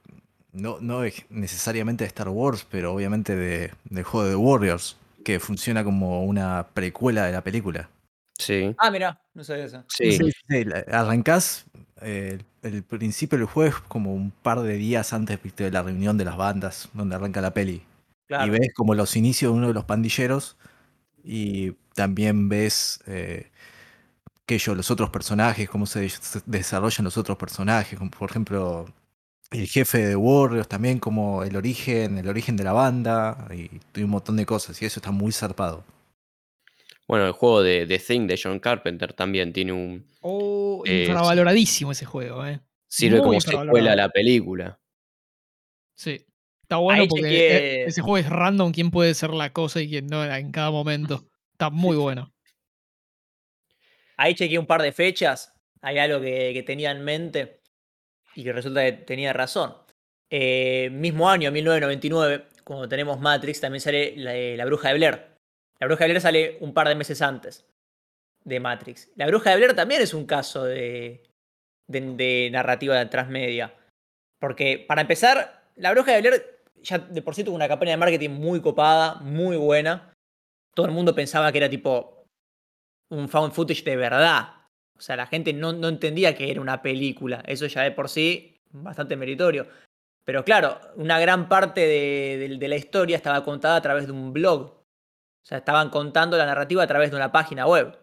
no, 0.54 0.78
no 0.82 1.04
es 1.04 1.24
necesariamente 1.30 2.04
de 2.04 2.08
Star 2.08 2.30
Wars, 2.30 2.66
pero 2.70 2.94
obviamente 2.94 3.36
de, 3.36 3.72
del 3.84 4.04
juego 4.04 4.28
de 4.28 4.36
Warriors, 4.36 4.98
que 5.24 5.40
funciona 5.40 5.84
como 5.84 6.24
una 6.24 6.66
precuela 6.74 7.28
de 7.28 7.32
la 7.34 7.44
película. 7.44 7.90
Sí, 8.40 8.74
Ah, 8.78 8.90
mira, 8.90 9.22
no 9.34 9.44
sabía 9.44 9.66
eso. 9.66 9.84
sí. 9.90 10.18
arrancás, 10.92 11.66
eh, 12.02 12.40
el 12.64 12.84
principio 12.84 13.38
del 13.38 13.48
juego 13.48 13.70
es 13.78 13.82
como 13.84 14.14
un 14.16 14.32
par 14.32 14.62
de 14.62 14.74
días 14.78 15.12
antes 15.14 15.40
de 15.58 15.72
la 15.72 15.84
reunión 15.84 16.18
de 16.18 16.26
las 16.26 16.38
bandas, 16.38 16.90
donde 16.94 17.16
arranca 17.16 17.42
la 17.42 17.54
peli. 17.54 17.74
Y 17.76 17.84
Claro. 18.28 18.52
ves 18.54 18.70
como 18.76 18.96
los 18.96 19.16
inicios 19.18 19.52
de 19.52 19.58
uno 19.58 19.68
de 19.68 19.74
los 19.74 19.86
pandilleros 19.86 20.58
y 21.24 21.72
también 21.96 22.48
ves 22.48 23.02
eh, 23.08 23.52
que 24.46 24.56
ellos, 24.56 24.76
los 24.78 24.90
otros 24.92 25.10
personajes, 25.10 25.70
cómo 25.70 25.86
se, 25.86 26.08
se 26.10 26.42
desarrollan 26.46 27.06
los 27.06 27.18
otros 27.18 27.38
personajes, 27.38 28.00
como 28.00 28.12
por 28.12 28.30
ejemplo 28.30 28.86
el 29.52 29.68
jefe 29.68 30.08
de 30.08 30.16
Warriors 30.16 30.68
también, 30.70 31.00
como 31.00 31.44
el 31.44 31.56
origen, 31.58 32.18
el 32.20 32.30
origen 32.30 32.56
de 32.56 32.64
la 32.64 32.74
banda 32.74 33.48
y, 33.52 33.70
y 34.00 34.04
un 34.04 34.12
montón 34.12 34.38
de 34.38 34.46
cosas 34.46 34.82
y 34.82 34.86
eso 34.86 35.00
está 35.00 35.12
muy 35.12 35.32
zarpado. 35.34 35.84
Bueno, 37.10 37.26
el 37.26 37.32
juego 37.32 37.64
de 37.64 37.88
The 37.88 37.98
Thing 37.98 38.28
de 38.28 38.40
John 38.42 38.60
Carpenter 38.60 39.14
también 39.14 39.52
tiene 39.52 39.72
un. 39.74 40.06
Oh, 40.22 40.84
Eh, 40.86 41.06
infravaloradísimo 41.08 41.92
ese 41.92 42.06
juego, 42.06 42.46
¿eh? 42.46 42.60
Sirve 42.88 43.18
Muy 43.18 43.26
como 43.26 43.42
secuela 43.42 43.94
a 43.94 43.96
la 43.96 44.10
película. 44.10 44.80
Sí. 45.96 46.24
Está 46.62 46.78
bueno 46.78 47.02
Ahí 47.02 47.08
porque 47.08 47.24
chequeé- 47.24 47.32
e- 47.32 47.84
ese 47.86 48.02
juego 48.02 48.20
es 48.20 48.30
random 48.30 48.72
quién 48.72 48.92
puede 48.92 49.16
ser 49.16 49.32
la 49.32 49.52
cosa 49.52 49.82
y 49.82 49.90
quién 49.90 50.06
no 50.06 50.24
en 50.24 50.52
cada 50.52 50.70
momento. 50.70 51.26
Está 51.52 51.70
muy 51.72 51.98
bueno. 51.98 52.32
Ahí 54.16 54.36
chequeé 54.36 54.60
un 54.60 54.68
par 54.68 54.84
de 54.84 54.92
fechas. 54.92 55.52
Hay 55.82 55.98
algo 55.98 56.22
que, 56.22 56.52
que 56.54 56.62
tenía 56.62 56.92
en 56.92 57.04
mente 57.04 57.62
y 58.36 58.44
que 58.44 58.54
resulta 58.54 58.86
que 58.86 58.92
tenía 58.92 59.34
razón. 59.34 59.74
Eh, 60.30 60.90
mismo 60.92 61.28
año, 61.28 61.52
1999, 61.52 62.46
cuando 62.64 62.88
tenemos 62.88 63.20
Matrix, 63.20 63.62
también 63.62 63.82
sale 63.82 64.14
la, 64.16 64.36
eh, 64.36 64.56
La 64.56 64.66
Bruja 64.66 64.90
de 64.90 64.94
Blair. 64.94 65.29
La 65.80 65.88
Bruja 65.88 66.04
de 66.04 66.10
Blair 66.10 66.22
sale 66.22 66.58
un 66.60 66.74
par 66.74 66.88
de 66.88 66.96
meses 66.96 67.22
antes 67.22 67.66
de 68.44 68.60
Matrix. 68.60 69.10
La 69.16 69.28
Bruja 69.28 69.52
de 69.52 69.58
Blair 69.58 69.76
también 69.76 70.02
es 70.02 70.14
un 70.14 70.26
caso 70.26 70.66
de, 70.66 71.24
narrativa 72.52 72.98
de 72.98 73.06
transmedia. 73.06 73.74
Porque, 74.40 74.84
para 74.88 75.02
empezar, 75.02 75.64
La 75.76 75.92
Bruja 75.92 76.12
de 76.14 76.22
Blair 76.22 76.60
ya 76.82 76.98
de 76.98 77.22
por 77.22 77.36
sí 77.36 77.44
tuvo 77.44 77.56
una 77.56 77.68
campaña 77.68 77.92
de 77.92 77.98
marketing 77.98 78.30
muy 78.30 78.62
copada, 78.62 79.16
muy 79.16 79.58
buena. 79.58 80.14
Todo 80.74 80.86
el 80.86 80.92
mundo 80.92 81.16
pensaba 81.16 81.52
que 81.52 81.58
era 81.58 81.70
tipo 81.70 82.26
un 83.10 83.28
found 83.28 83.54
footage 83.54 83.84
de 83.84 83.96
verdad. 83.96 84.56
O 84.98 85.02
sea, 85.02 85.16
la 85.16 85.28
gente 85.28 85.54
no, 85.54 85.72
entendía 85.88 86.36
que 86.36 86.52
era 86.52 86.62
una 86.62 86.82
película. 86.82 87.42
Eso 87.46 87.68
ya 87.68 87.84
de 87.84 87.92
por 87.92 88.10
sí, 88.10 88.58
bastante 88.72 89.16
meritorio. 89.16 89.68
Pero 90.26 90.44
claro, 90.44 90.80
una 90.96 91.20
gran 91.20 91.50
parte 91.50 91.82
de 91.88 92.68
la 92.68 92.76
historia 92.76 93.18
estaba 93.18 93.44
contada 93.44 93.78
a 93.78 93.82
través 93.82 94.06
de 94.06 94.12
un 94.12 94.32
blog. 94.34 94.79
O 95.50 95.52
sea, 95.52 95.58
estaban 95.58 95.90
contando 95.90 96.38
la 96.38 96.46
narrativa 96.46 96.84
a 96.84 96.88
través 96.88 97.10
de 97.10 97.16
una 97.16 97.32
página 97.32 97.66
web. 97.66 97.98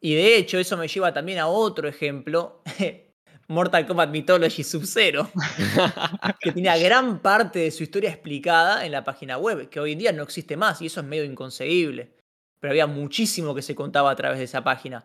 Y 0.00 0.14
de 0.14 0.36
hecho, 0.36 0.60
eso 0.60 0.76
me 0.76 0.86
lleva 0.86 1.12
también 1.12 1.40
a 1.40 1.48
otro 1.48 1.88
ejemplo. 1.88 2.62
Mortal 3.48 3.84
Kombat 3.84 4.10
Mythology 4.10 4.62
Sub-Zero. 4.62 5.28
que 6.40 6.52
tenía 6.52 6.78
gran 6.78 7.18
parte 7.18 7.58
de 7.58 7.72
su 7.72 7.82
historia 7.82 8.10
explicada 8.10 8.86
en 8.86 8.92
la 8.92 9.02
página 9.02 9.38
web, 9.38 9.68
que 9.70 9.80
hoy 9.80 9.90
en 9.90 9.98
día 9.98 10.12
no 10.12 10.22
existe 10.22 10.56
más 10.56 10.80
y 10.80 10.86
eso 10.86 11.00
es 11.00 11.06
medio 11.06 11.24
inconcebible. 11.24 12.14
pero 12.60 12.70
había 12.70 12.86
muchísimo 12.86 13.52
que 13.52 13.62
se 13.62 13.74
contaba 13.74 14.12
a 14.12 14.14
través 14.14 14.38
de 14.38 14.44
esa 14.44 14.62
página. 14.62 15.04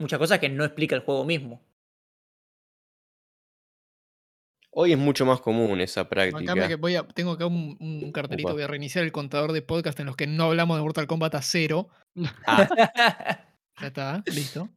Muchas 0.00 0.18
cosas 0.18 0.40
que 0.40 0.48
no 0.48 0.64
explica 0.64 0.96
el 0.96 1.02
juego 1.02 1.24
mismo. 1.24 1.62
Hoy 4.76 4.92
es 4.92 4.98
mucho 4.98 5.24
más 5.24 5.40
común 5.40 5.80
esa 5.80 6.08
práctica. 6.08 6.66
que 6.68 6.74
voy 6.74 6.96
a, 6.96 7.06
tengo 7.06 7.32
acá 7.32 7.46
un, 7.46 7.76
un 7.78 8.10
cartelito, 8.10 8.48
Upa. 8.48 8.54
voy 8.54 8.62
a 8.64 8.66
reiniciar 8.66 9.04
el 9.04 9.12
contador 9.12 9.52
de 9.52 9.62
podcast 9.62 10.00
en 10.00 10.06
los 10.06 10.16
que 10.16 10.26
no 10.26 10.44
hablamos 10.44 10.76
de 10.76 10.82
Mortal 10.82 11.06
Kombat 11.06 11.36
a 11.36 11.42
cero. 11.42 11.88
Ah, 12.46 12.68
Ya 13.80 13.86
está, 13.88 14.22
listo. 14.26 14.68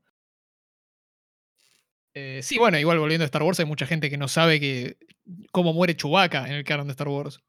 Eh, 2.13 2.41
sí, 2.41 2.57
bueno, 2.57 2.79
igual 2.79 2.97
volviendo 2.99 3.23
a 3.23 3.25
Star 3.25 3.43
Wars, 3.43 3.59
hay 3.59 3.65
mucha 3.65 3.85
gente 3.85 4.09
que 4.09 4.17
no 4.17 4.27
sabe 4.27 4.59
que 4.59 4.97
cómo 5.51 5.73
muere 5.73 5.95
Chewbacca 5.95 6.47
en 6.47 6.53
el 6.53 6.63
canon 6.63 6.87
de 6.87 6.91
Star 6.91 7.07
Wars. 7.07 7.39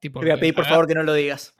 Tipo, 0.00 0.20
Te 0.20 0.26
voy 0.26 0.34
a 0.34 0.38
pedir 0.40 0.54
por 0.54 0.66
favor 0.66 0.86
que 0.86 0.94
no 0.94 1.02
lo 1.02 1.14
digas. 1.14 1.54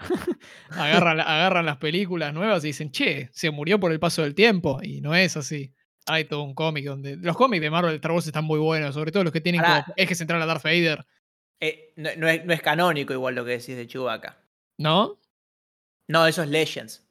agarran, 0.71 1.21
agarran 1.21 1.67
las 1.67 1.79
películas 1.79 2.35
nuevas 2.35 2.63
y 2.65 2.69
dicen, 2.69 2.91
che, 2.91 3.29
se 3.33 3.51
murió 3.51 3.79
por 3.81 3.91
el 3.93 4.01
paso 4.01 4.23
del 4.23 4.35
tiempo. 4.35 4.81
Y 4.83 5.01
no 5.01 5.15
es 5.15 5.37
así. 5.37 5.73
Hay 6.07 6.25
todo 6.27 6.43
un 6.43 6.55
cómic 6.55 6.85
donde. 6.85 7.17
Los 7.17 7.37
cómics 7.37 7.63
de 7.63 7.71
Marvel 7.71 7.93
de 7.93 7.97
Star 7.97 8.13
Wars 8.13 8.27
están 8.27 8.45
muy 8.45 8.59
buenos, 8.59 8.95
sobre 8.95 9.11
todo 9.13 9.25
los 9.25 9.33
que 9.33 9.41
tienen 9.41 9.63
Pará. 9.63 9.85
como 9.85 9.95
eje 9.97 10.15
central 10.15 10.43
a 10.43 10.47
Darth 10.47 10.63
Vader. 10.63 11.07
Eh, 11.61 11.93
no, 11.97 12.11
no 12.19 12.29
es, 12.29 12.45
no 12.45 12.53
es 12.53 12.61
canónico 12.61 13.13
igual 13.13 13.35
lo 13.35 13.45
que 13.45 13.53
decís 13.53 13.77
de 13.77 13.87
Chewbacca. 13.87 14.37
¿No? 14.79 15.19
No, 16.09 16.27
eso 16.27 16.43
es 16.43 16.49
Legends. 16.51 17.07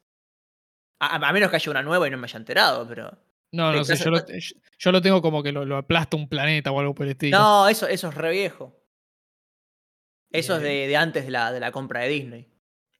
A, 1.00 1.16
a 1.28 1.32
menos 1.32 1.50
que 1.50 1.56
haya 1.56 1.70
una 1.70 1.82
nueva 1.82 2.06
y 2.06 2.10
no 2.10 2.18
me 2.18 2.26
haya 2.26 2.38
enterado, 2.38 2.86
pero. 2.88 3.10
No, 3.52 3.72
no 3.72 3.84
sé. 3.84 3.96
Yo 3.96 4.10
lo, 4.10 4.18
yo- 4.26 4.56
yo 4.78 4.92
lo 4.92 5.00
tengo 5.02 5.20
como 5.22 5.42
que 5.42 5.50
lo, 5.52 5.64
lo 5.64 5.76
aplasta 5.76 6.16
un 6.16 6.28
planeta 6.28 6.70
o 6.70 6.78
algo 6.78 6.94
por 6.94 7.06
el 7.06 7.12
estilo. 7.12 7.38
No, 7.38 7.68
eso, 7.68 7.86
eso 7.88 8.08
es 8.08 8.14
re 8.14 8.30
viejo. 8.30 8.76
Eso 10.30 10.56
es 10.56 10.62
de, 10.62 10.88
de 10.88 10.96
antes 10.96 11.24
de 11.24 11.30
la, 11.30 11.52
de 11.52 11.60
la 11.60 11.70
compra 11.72 12.00
de 12.00 12.08
Disney. 12.08 12.48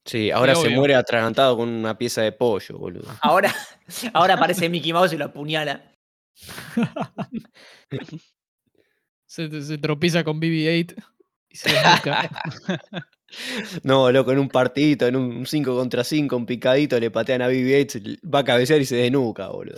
Sí, 0.05 0.31
ahora 0.31 0.55
se 0.55 0.69
obvio. 0.69 0.71
muere 0.71 0.95
atragantado 0.95 1.57
con 1.57 1.69
una 1.69 1.99
pieza 1.99 2.23
de 2.23 2.33
pollo, 2.33 2.79
boludo. 2.79 3.09
Ahora, 3.21 3.53
ahora 4.15 4.35
aparece 4.35 4.69
Mickey 4.69 4.93
Mouse 4.93 5.13
y 5.13 5.17
lo 5.17 5.27
apuñala. 5.27 5.91
Se, 9.27 9.63
se 9.63 9.79
tropieza 9.79 10.23
con 10.23 10.41
BB-8 10.41 10.95
y 11.51 11.57
se. 11.57 11.71
No, 13.83 14.13
loco, 14.13 14.31
en 14.31 14.39
un 14.39 14.49
partidito, 14.49 15.09
en 15.09 15.17
un 15.17 15.45
5 15.45 15.75
contra 15.77 16.05
5, 16.05 16.37
un 16.37 16.47
picadito, 16.47 17.01
le 17.01 17.11
patean 17.11 17.43
a 17.43 17.49
BB-8, 17.49 18.21
va 18.33 18.41
a 18.41 18.45
cabecear 18.45 18.81
y 18.81 18.85
se 18.85 18.95
desnuca, 18.97 19.49
boludo. 19.49 19.77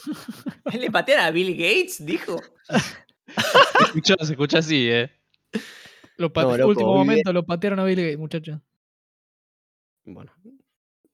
¿Le 0.78 0.90
patean 0.90 1.20
a 1.20 1.30
Bill 1.30 1.52
Gates? 1.56 2.04
Dijo. 2.04 2.38
Se 2.68 3.84
escucha, 3.84 4.14
se 4.20 4.32
escucha 4.32 4.58
así, 4.58 4.90
¿eh? 4.90 5.10
Lo 6.18 6.30
No, 6.34 6.56
loco, 6.58 6.68
último 6.68 6.90
BB-8. 6.92 6.94
momento 6.94 7.32
lo 7.32 7.46
patearon 7.46 7.78
a 7.80 7.84
Bill 7.84 8.00
Gates, 8.00 8.18
muchachos. 8.18 8.58
Bueno. 10.06 10.32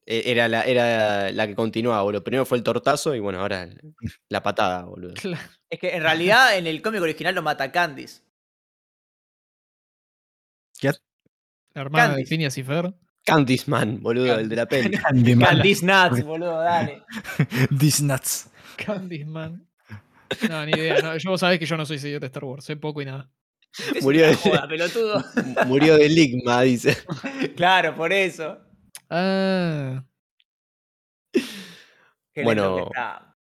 e- 0.05 0.23
Era 0.31 0.47
la, 0.47 0.61
era 0.63 1.31
la 1.31 1.47
que 1.47 1.55
continuaba, 1.55 2.01
boludo. 2.03 2.23
Primero 2.23 2.45
fue 2.45 2.57
el 2.57 2.63
tortazo 2.63 3.13
y 3.15 3.19
bueno, 3.19 3.39
ahora 3.41 3.67
la 4.29 4.41
patada, 4.43 4.83
boludo. 4.85 5.13
Claro. 5.15 5.43
Es 5.69 5.79
que 5.79 5.95
en 5.95 6.01
realidad 6.03 6.57
en 6.57 6.67
el 6.67 6.81
cómic 6.81 7.01
original 7.01 7.35
lo 7.35 7.41
mata 7.41 7.71
Candice. 7.71 8.21
La 11.75 11.81
hermana 11.81 12.03
de 12.09 12.09
Candice. 12.11 12.29
Phineas 12.29 12.57
y 12.57 12.63
Fer. 12.63 12.93
Candiceman, 13.25 14.01
boludo, 14.03 14.37
el 14.37 14.47
de 14.49 14.55
la 14.55 14.65
peli. 14.67 14.97
Candyman. 14.97 15.47
Candice 15.55 15.85
Nuts, 15.85 16.23
boludo, 16.25 16.59
dale. 16.61 17.03
These 17.79 18.03
nuts. 18.03 18.49
Candyman. 18.75 19.65
No, 20.49 20.65
ni 20.65 20.71
idea. 20.73 20.99
no, 21.01 21.17
yo 21.17 21.29
vos 21.31 21.39
sabés 21.39 21.57
que 21.59 21.65
yo 21.65 21.77
no 21.77 21.85
soy 21.85 21.99
seguidor 21.99 22.21
de 22.21 22.27
Star 22.27 22.43
Wars. 22.43 22.65
Sé 22.65 22.75
poco 22.75 23.01
y 23.01 23.05
nada. 23.05 23.31
Murió 24.01 24.27
de- 24.27 24.35
joda, 24.35 24.67
pelotudo. 24.67 25.23
Murió 25.65 25.97
de 25.97 26.09
ligma, 26.09 26.61
dice. 26.61 26.97
Claro, 27.55 27.95
por 27.95 28.11
eso. 28.13 28.59
Ah. 29.15 30.03
Qué 32.33 32.43
Bueno. 32.43 32.63
lento 32.63 32.75
que 32.77 32.81
está. 32.99 33.37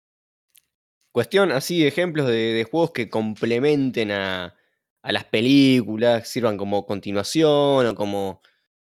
Cuestión 1.12 1.50
así, 1.52 1.86
ejemplos 1.86 2.26
de, 2.28 2.52
de 2.54 2.64
juegos 2.64 2.92
que 2.92 3.08
complementen 3.10 4.12
a, 4.12 4.54
a 5.02 5.12
las 5.12 5.24
películas, 5.24 6.28
sirvan 6.28 6.56
como 6.56 6.86
continuación 6.86 7.86
o 7.86 7.94
como 7.94 8.40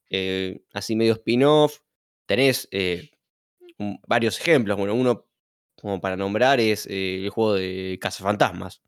eh, 0.10 0.64
así 0.74 0.96
medio 0.96 1.14
spin-off. 1.14 1.80
Tenés 2.26 2.68
eh, 2.72 3.12
un- 3.78 4.00
varios 4.08 4.40
ejemplos. 4.40 4.78
Bueno, 4.78 4.96
uno 4.96 5.28
como 5.80 6.02
para 6.02 6.16
nombrar 6.18 6.60
es 6.60 6.88
eh, 6.88 7.24
el 7.26 7.30
juego 7.30 7.56
de 7.56 7.98
Cazafantasmas, 8.02 8.82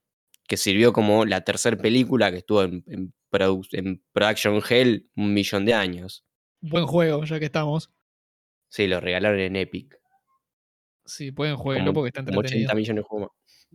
que 0.47 0.57
sirvió 0.57 0.93
como 0.93 1.25
la 1.25 1.41
tercera 1.41 1.77
película 1.77 2.31
que 2.31 2.37
estuvo 2.37 2.63
en, 2.63 2.83
en 2.87 3.13
produ- 3.31 3.67
en 3.73 4.03
Production 4.13 4.61
Hell 4.67 5.09
un 5.15 5.33
millón 5.33 5.65
de 5.65 5.73
años. 5.75 6.25
Buen 6.61 6.85
juego, 6.85 7.23
ya 7.23 7.39
que 7.39 7.45
estamos. 7.45 7.91
Sí, 8.69 8.87
lo 8.87 8.99
regalaron 8.99 9.39
en 9.39 9.55
Epic. 9.55 9.97
Sí, 11.05 11.31
pueden 11.31 11.55
jugarlo 11.55 11.93
porque 11.93 12.09
está 12.09 12.19
entretenido. 12.19 12.67
80 12.71 12.75
millones 12.75 13.03
de 13.03 13.07
juegos 13.07 13.29
más. 13.29 13.67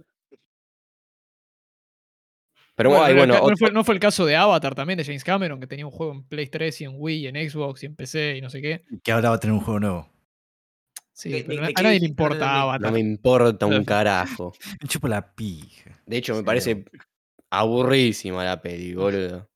Pero 2.74 2.89
Bueno, 2.91 3.14
bueno, 3.14 3.35
acá- 3.35 3.41
¿no, 3.41 3.45
otro- 3.45 3.57
fue, 3.59 3.70
no 3.70 3.85
fue 3.85 3.95
el 3.95 4.01
caso 4.01 4.24
de 4.24 4.35
Avatar 4.35 4.74
también, 4.74 4.97
de 4.97 5.05
James 5.05 5.24
Cameron, 5.24 5.61
que 5.61 5.66
tenía 5.66 5.85
un 5.87 5.93
juego 5.93 6.12
en 6.12 6.24
Play 6.24 6.47
3 6.49 6.80
y 6.80 6.85
en 6.85 6.93
Wii, 6.97 7.18
y 7.20 7.26
en 7.28 7.51
Xbox 7.51 7.83
y 7.83 7.87
en 7.87 7.95
PC 7.95 8.37
y 8.39 8.41
no 8.41 8.49
sé 8.51 8.62
qué. 8.62 8.85
Que 9.03 9.12
ahora 9.12 9.28
va 9.30 9.37
a 9.37 9.41
tener 9.41 9.55
un 9.55 9.61
juego 9.61 9.78
nuevo. 9.80 10.09
Sí, 11.12 11.30
¿De- 11.30 11.45
pero 11.45 11.66
de- 11.66 11.72
a 11.76 11.83
nadie 11.83 12.01
le 12.01 12.07
importa. 12.07 12.62
Avatar. 12.62 12.80
No 12.80 12.93
me 12.93 13.01
importa 13.01 13.66
un 13.66 13.85
carajo. 13.85 14.53
Me 14.80 14.89
chupo 14.89 15.07
la 15.07 15.35
pija. 15.35 16.01
De 16.07 16.16
hecho, 16.16 16.33
me 16.33 16.41
Sí, 16.41 16.45
parece 16.45 16.85
aburrísima 17.51 18.43
la 18.45 18.61
peli, 18.61 18.95
boludo. 18.95 19.49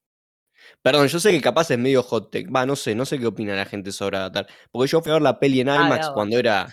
Perdón, 0.86 1.08
yo 1.08 1.18
sé 1.18 1.32
que 1.32 1.40
capaz 1.40 1.68
es 1.72 1.78
medio 1.78 2.00
hot 2.04 2.30
take. 2.30 2.46
Va, 2.48 2.64
no 2.64 2.76
sé, 2.76 2.94
no 2.94 3.04
sé 3.04 3.18
qué 3.18 3.26
opina 3.26 3.56
la 3.56 3.64
gente 3.64 3.90
sobre 3.90 4.18
Avatar. 4.18 4.46
Porque 4.70 4.88
yo 4.88 5.02
fui 5.02 5.10
a 5.10 5.14
ver 5.14 5.22
la 5.22 5.40
peli 5.40 5.60
en 5.60 5.68
Ah, 5.68 5.84
IMAX 5.84 6.10
cuando 6.10 6.38
era. 6.38 6.72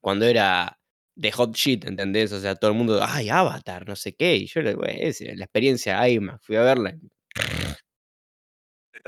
Cuando 0.00 0.24
era 0.24 0.78
de 1.14 1.30
hot 1.30 1.54
shit, 1.54 1.84
¿entendés? 1.84 2.32
O 2.32 2.40
sea, 2.40 2.54
todo 2.54 2.70
el 2.70 2.76
mundo, 2.78 3.04
ay, 3.06 3.28
Avatar, 3.28 3.86
no 3.86 3.96
sé 3.96 4.14
qué. 4.14 4.34
Y 4.36 4.46
yo, 4.46 4.62
güey, 4.76 4.96
es 4.98 5.20
la 5.20 5.44
experiencia 5.44 6.08
IMAX. 6.08 6.42
Fui 6.46 6.56
a 6.56 6.62
verla. 6.62 6.94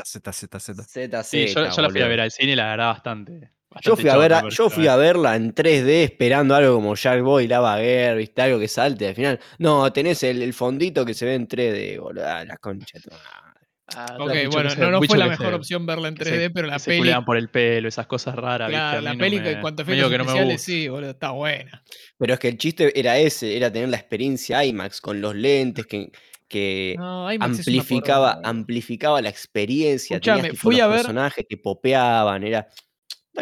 Z, 0.05 0.32
Z, 0.32 0.61
Z. 0.61 0.82
ZZ. 0.82 1.24
Sí, 1.26 1.47
yo, 1.47 1.70
yo 1.70 1.80
la 1.82 1.89
fui 1.89 2.03
a 2.03 2.09
ver 2.09 2.20
al 2.20 2.30
cine 2.30 2.53
y 2.53 2.57
la 2.57 2.66
verdad 2.68 2.89
bastante. 2.89 3.53
Yo 3.80 3.97
fui, 3.97 4.11
a 4.11 4.16
ver, 4.18 4.34
a- 4.34 4.49
yo 4.51 4.68
fui 4.68 4.87
a 4.87 4.97
verla 4.97 5.37
en 5.37 5.55
3D 5.55 6.05
esperando 6.05 6.55
algo 6.55 6.74
como 6.74 6.95
Jack 6.95 7.22
Boy, 7.22 7.49
Lava 7.49 7.78
Girl, 7.78 8.18
¿viste? 8.18 8.43
Algo 8.43 8.59
que 8.59 8.68
salte. 8.68 9.09
Al 9.09 9.14
final, 9.14 9.41
no, 9.59 9.91
tenés 9.95 10.22
el, 10.24 10.43
el 10.43 10.53
fondito 10.53 11.07
que 11.07 11.14
se 11.14 11.24
ve 11.24 11.34
en 11.37 11.49
3D, 11.49 11.99
boludo. 11.99 12.26
Ah, 12.26 12.45
La 12.45 12.59
concha 12.59 12.99
madre. 13.11 13.45
Ah, 13.95 14.16
Ok, 14.18 14.32
bueno, 14.51 14.70
se- 14.70 14.80
no, 14.80 14.91
no 14.91 15.01
fue 15.03 15.16
la 15.16 15.28
mejor 15.28 15.47
se- 15.51 15.55
opción 15.55 15.87
verla 15.87 16.09
en 16.09 16.16
que 16.16 16.24
3D, 16.24 16.47
se- 16.47 16.51
pero 16.51 16.66
la 16.66 16.78
se 16.80 16.91
peli. 16.91 16.99
culean 16.99 17.24
por 17.24 17.37
el 17.37 17.49
pelo, 17.49 17.87
esas 17.87 18.07
cosas 18.09 18.34
raras. 18.34 18.68
Claro, 18.68 19.01
la 19.01 19.12
no 19.12 19.18
peli 19.18 19.39
me- 19.39 19.53
en 19.53 19.61
cuanto 19.61 19.82
a 19.82 19.84
efectos 19.84 20.09
que 20.11 20.16
especiales, 20.16 20.62
sí, 20.62 20.89
boludo, 20.89 21.11
está 21.11 21.30
buena. 21.30 21.84
Pero 22.18 22.34
es 22.34 22.41
que 22.41 22.49
el 22.49 22.59
chiste 22.59 22.99
era 22.99 23.16
ese, 23.18 23.57
era 23.57 23.70
tener 23.70 23.89
la 23.89 23.97
experiencia 23.97 24.64
IMAX 24.64 25.01
con 25.01 25.20
los 25.20 25.37
lentes 25.37 25.87
que, 25.87 26.11
que 26.49 26.97
No, 26.99 27.28
amplificaba, 27.28 28.41
amplificaba 28.43 29.22
la 29.22 29.28
experiencia. 29.28 30.16
Escuchame, 30.16 30.51
tipo 30.51 30.62
fui 30.62 30.76
los 30.76 30.82
a 30.82 30.87
ver- 30.89 30.97
personajes 30.99 31.47
que 31.49 31.57
popeaban, 31.57 32.43
era. 32.43 32.66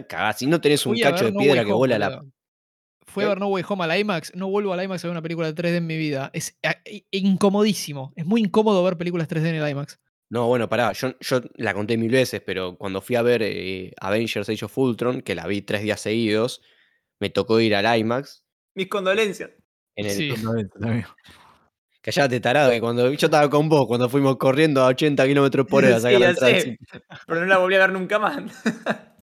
Cagás, 0.08 0.38
si 0.38 0.46
no 0.46 0.60
tenés 0.60 0.84
un 0.84 0.98
cacho 0.98 1.24
de 1.26 1.32
No 1.32 1.38
piedra 1.38 1.62
que 1.64 1.70
Home, 1.70 1.78
vuela 1.78 1.98
la. 1.98 2.22
Fui 3.06 3.22
a 3.22 3.26
¿Qué? 3.26 3.28
ver 3.30 3.38
No 3.40 3.46
Way 3.46 3.64
Home 3.68 3.84
al 3.84 3.98
IMAX. 4.00 4.34
No 4.34 4.48
vuelvo 4.48 4.72
al 4.72 4.82
IMAX 4.82 5.04
a 5.04 5.08
ver 5.08 5.12
una 5.12 5.22
película 5.22 5.46
de 5.46 5.54
3D 5.54 5.76
en 5.76 5.86
mi 5.86 5.96
vida. 5.96 6.30
Es 6.34 6.58
incomodísimo. 7.12 8.12
Es 8.16 8.26
muy 8.26 8.40
incómodo 8.40 8.82
ver 8.84 8.96
películas 8.98 9.28
3D 9.28 9.48
en 9.50 9.54
el 9.56 9.68
IMAX. 9.70 10.00
No, 10.30 10.46
bueno, 10.46 10.68
pará, 10.68 10.92
yo, 10.92 11.14
yo 11.20 11.40
la 11.56 11.74
conté 11.74 11.96
mil 11.96 12.10
veces, 12.10 12.42
pero 12.44 12.76
cuando 12.76 13.00
fui 13.00 13.16
a 13.16 13.22
ver 13.22 13.42
eh, 13.42 13.92
Avengers 14.00 14.48
Age 14.48 14.64
of 14.64 14.78
Ultron, 14.78 15.20
que 15.20 15.34
la 15.34 15.46
vi 15.46 15.62
tres 15.62 15.82
días 15.82 16.00
seguidos, 16.00 16.62
me 17.20 17.30
tocó 17.30 17.60
ir 17.60 17.74
al 17.74 17.98
IMAX. 17.98 18.44
Mis 18.74 18.88
condolencias. 18.88 19.50
En 19.96 20.06
el, 20.06 20.12
Sí. 20.12 20.34
Callate, 22.04 22.38
tarado, 22.38 22.70
que 22.70 22.80
cuando 22.82 23.10
yo 23.12 23.26
estaba 23.26 23.48
con 23.48 23.70
vos, 23.70 23.86
cuando 23.86 24.10
fuimos 24.10 24.36
corriendo 24.36 24.82
a 24.82 24.88
80 24.88 25.24
kilómetros 25.26 25.66
por 25.66 25.84
hora 25.86 25.96
a 25.96 26.00
Sí, 26.00 26.02
sacar 26.02 26.20
la 26.20 26.34
sé. 26.34 26.78
Pero 27.26 27.40
no 27.40 27.46
la 27.46 27.56
volví 27.56 27.76
a 27.76 27.78
ver 27.78 27.92
nunca 27.92 28.18
más. 28.18 28.36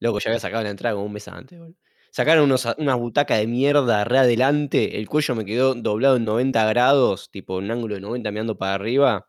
Loco, 0.00 0.18
ya 0.18 0.30
había 0.30 0.40
sacado 0.40 0.64
la 0.64 0.70
entrada 0.70 0.94
como 0.96 1.06
un 1.06 1.12
mes 1.12 1.28
antes, 1.28 1.58
boludo. 1.58 1.76
Sacaron 2.16 2.44
unos, 2.44 2.64
a- 2.64 2.74
unas 2.78 2.98
butacas 2.98 3.36
de 3.40 3.46
mierda 3.46 4.02
re 4.04 4.16
adelante. 4.16 4.98
El 4.98 5.06
cuello 5.06 5.34
me 5.34 5.44
quedó 5.44 5.74
doblado 5.74 6.16
en 6.16 6.24
90 6.24 6.64
grados, 6.64 7.30
tipo 7.30 7.58
un 7.58 7.70
ángulo 7.70 7.94
de 7.94 8.00
90 8.00 8.30
mirando 8.30 8.56
para 8.56 8.72
arriba. 8.72 9.28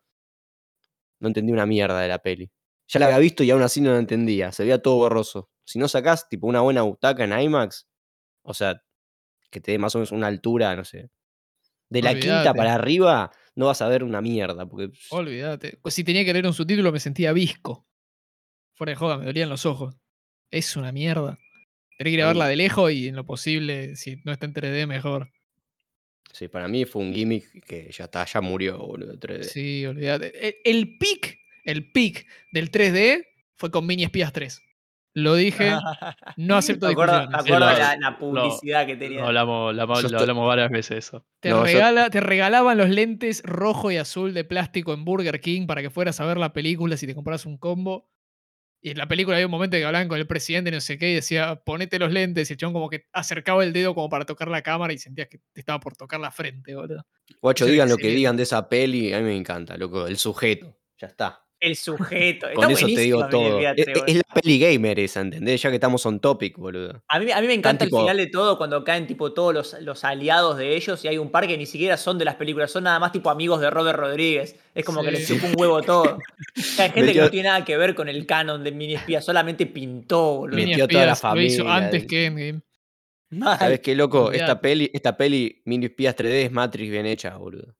No 1.19 1.27
entendí 1.27 1.51
una 1.51 1.65
mierda 1.65 1.99
de 1.99 2.07
la 2.07 2.19
peli. 2.19 2.49
Ya 2.87 3.01
la 3.01 3.07
había 3.07 3.17
visto 3.17 3.43
y 3.43 3.51
aún 3.51 3.61
así 3.61 3.81
no 3.81 3.91
la 3.91 3.99
entendía. 3.99 4.53
Se 4.53 4.63
veía 4.63 4.81
todo 4.81 4.95
borroso. 4.95 5.49
Si 5.65 5.79
no 5.79 5.89
sacás 5.89 6.29
tipo 6.29 6.47
una 6.47 6.61
buena 6.61 6.83
butaca 6.83 7.25
en 7.25 7.37
IMAX, 7.37 7.89
o 8.43 8.53
sea, 8.53 8.81
que 9.51 9.59
te 9.59 9.73
dé 9.73 9.79
más 9.79 9.93
o 9.95 9.97
menos 9.97 10.13
una 10.13 10.27
altura, 10.27 10.73
no 10.77 10.85
sé. 10.85 11.09
De 11.89 12.01
la 12.01 12.11
quinta 12.21 12.53
para 12.53 12.73
arriba, 12.75 13.31
no 13.55 13.65
vas 13.65 13.81
a 13.81 13.89
ver 13.89 14.01
una 14.05 14.21
mierda. 14.21 14.65
Porque 14.65 14.91
Olvídate. 15.09 15.77
Pues 15.81 15.93
si 15.93 16.05
tenía 16.05 16.23
que 16.23 16.31
leer 16.31 16.47
un 16.47 16.53
subtítulo 16.53 16.93
me 16.93 17.01
sentía 17.01 17.33
visco. 17.33 17.85
Fuera 18.75 18.91
de 18.91 18.95
joda, 18.95 19.17
me 19.17 19.25
dolían 19.25 19.49
los 19.49 19.65
ojos. 19.65 19.93
Es 20.49 20.77
una 20.77 20.93
mierda. 20.93 21.37
Tenés 21.97 22.11
que 22.11 22.15
ir 22.15 22.21
a 22.21 22.27
verla 22.27 22.47
de 22.47 22.55
lejos 22.55 22.91
y 22.91 23.07
en 23.07 23.15
lo 23.15 23.25
posible, 23.25 23.95
si 23.95 24.17
no 24.23 24.31
está 24.31 24.45
en 24.45 24.53
3D, 24.53 24.85
mejor. 24.87 25.31
sí, 26.31 26.47
para 26.47 26.67
mí 26.67 26.85
fue 26.85 27.01
un 27.01 27.13
gimmick 27.13 27.65
que 27.65 27.89
ya 27.91 28.03
está, 28.05 28.23
ya 28.25 28.41
murió, 28.41 28.77
boludo. 28.77 29.13
3D. 29.19 29.43
Sí, 29.43 29.85
olvídate. 29.85 30.47
El, 30.47 30.55
el 30.63 30.97
pic, 30.99 31.39
el 31.63 31.91
pic 31.91 32.27
del 32.51 32.69
3D 32.71 33.25
fue 33.55 33.71
con 33.71 33.85
Mini 33.87 34.03
Espías 34.03 34.31
3. 34.31 34.61
Lo 35.13 35.33
dije, 35.33 35.71
no 36.37 36.57
acepto 36.57 36.85
Me 36.85 36.91
acuerdo, 36.91 37.13
me 37.13 37.27
discusiones. 37.29 37.43
acuerdo 37.63 37.69
Sí, 37.69 37.73
de 37.73 37.79
lo- 37.81 37.87
la, 37.87 37.97
la 38.11 38.19
publicidad 38.19 38.85
que 38.85 38.95
tenía. 38.97 39.19
Lo 39.21 39.25
hablamos, 39.27 39.73
lo, 39.75 39.81
Yo 39.81 39.87
lo 39.87 39.95
estoy- 40.07 40.19
hablamos 40.19 40.47
varias 40.47 40.69
veces 40.69 40.97
eso. 40.99 41.25
Te, 41.39 41.49
No, 41.49 41.65
yo- 41.65 42.09
te 42.11 42.19
regalaban 42.19 42.77
los 42.77 42.89
lentes 42.89 43.41
rojo 43.43 43.89
y 43.89 43.97
azul 43.97 44.35
de 44.35 44.43
plástico 44.43 44.93
en 44.93 45.03
Burger 45.05 45.41
King 45.41 45.65
para 45.65 45.81
que 45.81 45.89
fueras 45.89 46.19
a 46.21 46.25
ver 46.27 46.37
la 46.37 46.53
película 46.53 46.95
si 46.97 47.07
te 47.07 47.15
compras 47.15 47.47
un 47.47 47.57
combo. 47.57 48.07
Y 48.87 48.91
en 48.91 48.97
la 48.99 49.07
película 49.09 49.35
había 49.35 49.47
un 49.47 49.51
momento 49.51 49.75
que 49.75 49.83
hablaban 49.83 50.07
con 50.07 50.17
el 50.17 50.25
presidente, 50.25 50.71
no 50.71 50.79
sé 50.79 50.97
qué, 50.97 51.11
y 51.11 51.15
decía, 51.15 51.61
ponete 51.65 51.99
los 51.99 52.09
lentes. 52.09 52.49
Y 52.49 52.53
el 52.53 52.57
chabón 52.57 52.73
como 52.73 52.89
que 52.89 53.05
acercaba 53.11 53.61
el 53.65 53.73
dedo 53.73 53.93
como 53.93 54.07
para 54.07 54.25
tocar 54.25 54.47
la 54.47 54.61
cámara 54.61 54.93
y 54.93 54.97
sentías 54.97 55.27
que 55.27 55.39
te 55.51 55.59
estaba 55.59 55.77
por 55.81 55.97
tocar 55.97 56.21
la 56.21 56.31
frente, 56.31 56.73
boludo. 56.73 57.05
Guacho, 57.41 57.65
digan 57.65 57.89
lo 57.89 57.97
que 57.97 58.07
digan 58.07 58.37
de 58.37 58.43
esa 58.43 58.69
peli, 58.69 59.11
a 59.11 59.17
mí 59.17 59.25
me 59.25 59.35
encanta, 59.35 59.75
loco. 59.75 60.07
El 60.07 60.17
sujeto, 60.17 60.79
ya 60.97 61.07
está. 61.07 61.46
El 61.59 61.75
sujeto. 61.75 62.47
Con 62.55 62.71
Está 62.71 62.85
eso 62.85 62.95
te 62.95 63.01
digo 63.01 63.27
todo. 63.29 63.59
Es, 63.59 63.75
Beatriz, 63.75 63.87
es 63.87 63.95
boludo. 63.95 64.21
la 64.27 64.41
peli 64.41 64.59
gamer 64.59 64.99
esa, 64.99 65.21
¿entendés? 65.21 65.61
Ya 65.61 65.69
que 65.69 65.75
estamos 65.75 66.05
on 66.05 66.19
topic, 66.19 66.57
boludo. 66.57 67.01
A 67.07 67.19
mí, 67.19 67.31
a 67.31 67.41
mí 67.41 67.47
me 67.47 67.53
encanta 67.53 67.85
tipo- 67.85 67.97
el 67.97 68.03
final 68.03 68.17
de 68.17 68.27
todo 68.27 68.57
cuando 68.57 68.83
caen 68.83 69.07
tipo 69.07 69.33
todos 69.33 69.53
los, 69.53 69.81
los 69.81 70.03
aliados 70.03 70.57
de 70.57 70.75
ellos 70.75 71.03
y 71.03 71.07
hay 71.07 71.17
un 71.17 71.31
par 71.31 71.47
que 71.47 71.57
ni 71.57 71.65
siquiera 71.65 71.97
son 71.97 72.17
de 72.17 72.25
las 72.25 72.35
películas, 72.35 72.71
son 72.71 72.83
nada 72.83 72.99
más 72.99 73.11
tipo 73.11 73.29
amigos 73.29 73.59
de 73.61 73.69
Robert 73.69 73.97
Rodríguez. 73.97 74.55
Es 74.75 74.85
como 74.85 75.01
que 75.01 75.11
les 75.11 75.27
chupa 75.27 75.47
un 75.47 75.55
huevo 75.57 75.81
todo. 75.81 76.03
O 76.03 76.19
sea, 76.61 76.85
hay 76.85 76.91
gente 76.91 77.13
que 77.13 77.21
no 77.21 77.29
tiene 77.29 77.49
nada 77.49 77.65
que 77.65 77.75
ver 77.77 77.95
con 77.95 78.09
el 78.09 78.25
canon 78.25 78.63
de 78.63 78.71
Mini 78.71 78.95
Espía, 78.95 79.21
solamente 79.21 79.65
pintó, 79.65 80.37
boludo. 80.37 80.57
Metió 80.57 80.87
toda 80.87 81.05
la 81.07 81.13
Espías 81.13 81.33
lo 81.33 81.41
hizo 81.41 81.63
familia, 81.63 81.85
antes 81.85 82.05
que 82.05 82.25
Endgame. 82.25 82.61
¿Sabes 83.57 83.79
qué, 83.81 83.95
loco? 83.95 84.31
Esta 84.31 84.61
peli, 84.61 84.89
esta 84.93 85.17
peli 85.17 85.61
Mini 85.65 85.87
Espías 85.87 86.15
3D 86.15 86.45
es 86.45 86.51
Matrix 86.51 86.91
bien 86.91 87.05
hecha, 87.05 87.35
boludo. 87.35 87.75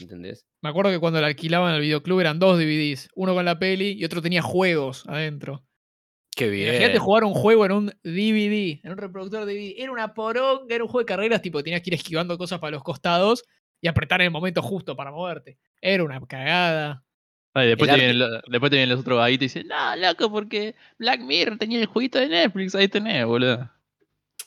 ¿Entendés? 0.00 0.44
Me 0.62 0.68
acuerdo 0.70 0.90
que 0.90 0.98
cuando 0.98 1.20
la 1.20 1.28
alquilaban 1.28 1.74
el 1.74 1.80
videoclub 1.80 2.20
eran 2.20 2.38
dos 2.38 2.58
DVDs, 2.58 3.08
uno 3.14 3.34
con 3.34 3.44
la 3.44 3.58
peli 3.58 3.92
y 3.92 4.04
otro 4.04 4.20
tenía 4.22 4.42
juegos 4.42 5.04
adentro. 5.06 5.64
Qué 6.36 6.48
bien. 6.48 6.68
Imagínate 6.68 6.98
jugar 6.98 7.24
un 7.24 7.34
juego 7.34 7.64
en 7.66 7.72
un 7.72 7.86
DVD, 8.04 8.80
en 8.82 8.92
un 8.92 8.98
reproductor 8.98 9.44
DVD. 9.44 9.74
Era 9.82 9.90
una 9.92 10.14
poronga, 10.14 10.74
era 10.74 10.84
un 10.84 10.88
juego 10.88 11.00
de 11.00 11.06
carreras, 11.06 11.42
tipo 11.42 11.62
tenías 11.62 11.80
que 11.82 11.90
ir 11.90 11.94
esquivando 11.94 12.36
cosas 12.38 12.58
para 12.60 12.72
los 12.72 12.82
costados 12.82 13.44
y 13.80 13.88
apretar 13.88 14.20
en 14.20 14.26
el 14.26 14.30
momento 14.32 14.62
justo 14.62 14.94
para 14.96 15.10
moverte. 15.10 15.58
Era 15.80 16.04
una 16.04 16.20
cagada. 16.26 17.04
Ah, 17.54 17.62
después, 17.62 17.90
te 17.90 17.96
vienen, 17.96 18.18
lo- 18.18 18.40
después 18.48 18.70
te 18.70 18.76
vienen 18.76 18.90
los 18.90 19.00
otros 19.00 19.18
vaguitos 19.18 19.42
y 19.42 19.46
dicen, 19.46 19.68
no, 19.68 19.96
loco, 19.96 20.30
porque 20.30 20.74
Black 20.98 21.20
Mirror 21.22 21.58
tenía 21.58 21.80
el 21.80 21.86
jueguito 21.86 22.18
de 22.18 22.28
Netflix, 22.28 22.74
ahí 22.74 22.88
tenés, 22.88 23.24
boludo. 23.24 23.68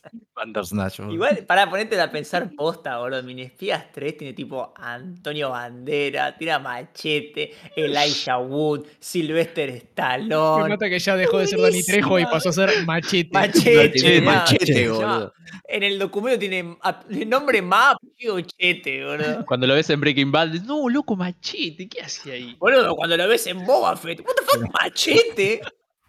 Bandersnatch. 0.36 1.00
Igual, 1.00 1.46
para 1.46 1.70
ponerte 1.70 2.00
a 2.00 2.10
pensar 2.12 2.50
posta, 2.56 2.98
boludo. 2.98 3.22
Mini 3.24 3.44
Espías 3.44 3.92
3 3.92 4.18
tiene 4.18 4.34
tipo 4.34 4.74
Antonio 4.76 5.50
Bandera, 5.52 6.36
tiene 6.38 6.54
a 6.54 6.60
Machete, 6.60 7.54
Elijah 7.76 8.38
Wood, 8.40 8.86
Sylvester 9.00 9.72
Me 9.72 9.78
Stallone. 9.78 10.70
mata 10.70 10.90
que 10.90 11.00
ya 11.00 11.16
dejó 11.16 11.40
de 11.40 11.48
ser 11.48 11.60
Dani 11.60 11.84
Trejo 11.84 12.20
y 12.20 12.26
pasó 12.26 12.50
a 12.50 12.54
ser 12.54 12.86
Machete. 12.86 13.30
Machete, 13.32 14.22
machete, 14.22 14.86
llama- 14.86 15.14
boludo. 15.14 15.34
En 15.68 15.84
el 15.84 16.00
documento 16.00 16.40
tiene 16.40 16.78
el 17.10 17.30
nombre 17.30 17.62
más 17.62 17.96
Chete, 18.18 19.06
boludo. 19.06 19.46
Cuando 19.46 19.68
lo 19.68 19.74
ves 19.76 19.90
en 19.90 20.00
Breaking 20.00 20.32
Bad, 20.32 20.48
dices, 20.50 20.68
no, 20.68 20.88
loco, 20.90 21.16
machete, 21.16 21.88
¿qué 21.90 22.02
hacía 22.02 22.34
ahí? 22.34 22.56
Boludo, 22.60 22.96
cuando 22.96 23.18
lo 23.18 23.28
ves 23.28 23.46
en 23.48 23.66
Boba 23.66 23.96
Fett, 23.98 24.20
what 24.22 24.34
the 24.36 24.44
fuck, 24.46 24.74
Machete. 24.82 25.62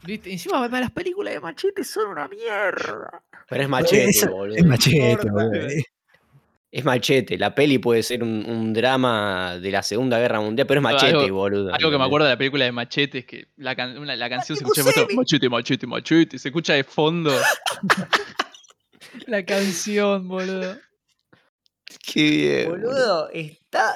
¿Viste? 0.04 0.32
Encima 0.32 0.66
las 0.68 0.90
películas 0.90 1.34
de 1.34 1.40
Machete 1.40 1.84
son 1.84 2.08
una 2.08 2.26
mierda. 2.28 3.22
Pero 3.52 3.62
es 3.64 3.68
machete, 3.68 4.08
Esa- 4.10 4.30
boludo. 4.30 4.56
Es 4.56 4.64
machete, 4.64 5.30
boludo. 5.30 5.54
eh. 5.68 5.84
Es 6.70 6.84
machete. 6.86 7.36
La 7.36 7.54
peli 7.54 7.76
puede 7.78 8.02
ser 8.02 8.22
un, 8.22 8.46
un 8.48 8.72
drama 8.72 9.58
de 9.60 9.70
la 9.70 9.82
Segunda 9.82 10.18
Guerra 10.18 10.40
Mundial, 10.40 10.66
pero 10.66 10.80
es 10.80 10.82
machete, 10.82 11.12
Algo- 11.18 11.34
boludo. 11.34 11.74
Algo 11.74 11.90
que 11.90 11.98
me 11.98 12.04
acuerdo 12.04 12.26
de 12.26 12.32
la 12.32 12.38
película 12.38 12.64
de 12.64 12.72
Machete 12.72 13.18
es 13.18 13.24
que 13.26 13.46
la, 13.58 13.76
can- 13.76 13.98
una- 13.98 14.16
la 14.16 14.30
canción 14.30 14.56
se 14.56 14.64
escucha 14.64 14.82
de 14.82 15.14
machete, 15.14 15.48
machete, 15.50 15.86
machete, 15.86 16.38
se 16.38 16.48
escucha 16.48 16.72
de 16.72 16.84
fondo. 16.84 17.30
La 19.26 19.44
canción, 19.44 20.26
boludo. 20.26 20.76
Qué 22.12 22.22
bien. 22.30 22.68
Boludo, 22.70 23.28
está. 23.30 23.94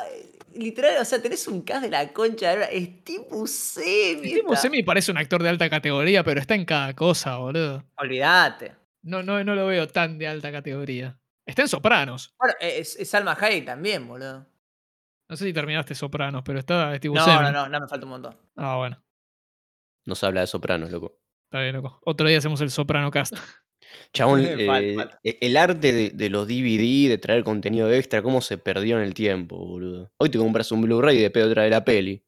Literal, 0.55 0.97
o 1.01 1.05
sea, 1.05 1.21
tenés 1.21 1.47
un 1.49 1.63
cast 1.63 1.83
de 1.85 1.91
la 1.91 2.13
concha 2.13 2.51
de 2.51 2.57
la- 2.59 2.65
Es 2.67 3.05
tipo 3.05 3.47
semi. 3.47 4.35
Timo 4.35 4.53
está- 4.53 4.63
Semi 4.63 4.83
parece 4.83 5.11
un 5.11 5.19
actor 5.19 5.43
de 5.43 5.49
alta 5.51 5.69
categoría, 5.69 6.23
pero 6.25 6.41
está 6.41 6.55
en 6.55 6.65
cada 6.65 6.95
cosa, 6.95 7.37
boludo. 7.39 7.85
Olvídate. 7.97 8.73
No, 9.07 9.23
no, 9.23 9.43
no 9.45 9.55
lo 9.55 9.67
veo 9.67 9.87
tan 9.87 10.19
de 10.19 10.27
alta 10.27 10.51
categoría. 10.51 11.17
Está 11.47 11.63
en 11.63 11.69
Sopranos. 11.69 12.35
Bueno, 12.39 12.55
es, 12.61 12.97
es 12.97 13.09
Salma 13.09 13.37
Hayek 13.41 13.65
también, 13.65 14.07
boludo. 14.07 14.45
No 15.29 15.37
sé 15.37 15.45
si 15.45 15.53
terminaste 15.53 15.95
Sopranos, 15.95 16.43
pero 16.45 16.59
está 16.59 16.93
es 16.93 17.01
tipo 17.01 17.15
No, 17.15 17.25
no, 17.25 17.53
no, 17.53 17.69
no, 17.69 17.81
me 17.81 17.89
falta 17.89 18.05
un 18.05 18.11
montón. 18.11 18.37
Ah, 18.57 18.77
bueno. 18.77 19.01
Nos 20.07 20.23
habla 20.25 20.41
de 20.41 20.49
Sopranos, 20.49 20.91
loco. 20.91 21.21
Está 21.45 21.61
bien, 21.63 21.77
loco. 21.77 22.01
Otro 22.05 22.27
día 22.27 22.39
hacemos 22.39 22.61
el 22.61 22.71
Soprano 22.71 23.11
Cast. 23.13 23.35
Chabón, 24.13 24.41
eh, 24.45 24.97
e- 25.23 25.39
el 25.41 25.57
arte 25.57 25.93
de, 25.93 26.11
de 26.11 26.29
los 26.29 26.49
DVD, 26.49 27.09
de 27.09 27.19
traer 27.19 27.45
contenido 27.45 27.93
extra, 27.93 28.23
cómo 28.23 28.41
se 28.41 28.59
perdió 28.59 28.97
en 28.97 29.05
el 29.05 29.15
tiempo, 29.15 29.57
boludo. 29.57 30.11
Hoy 30.19 30.31
te 30.31 30.39
compras 30.39 30.73
un 30.73 30.83
Blu-ray 30.83 31.19
y 31.19 31.23
de 31.23 31.31
pedo 31.31 31.49
trae 31.53 31.71
la 31.71 31.85
peli. 31.85 32.25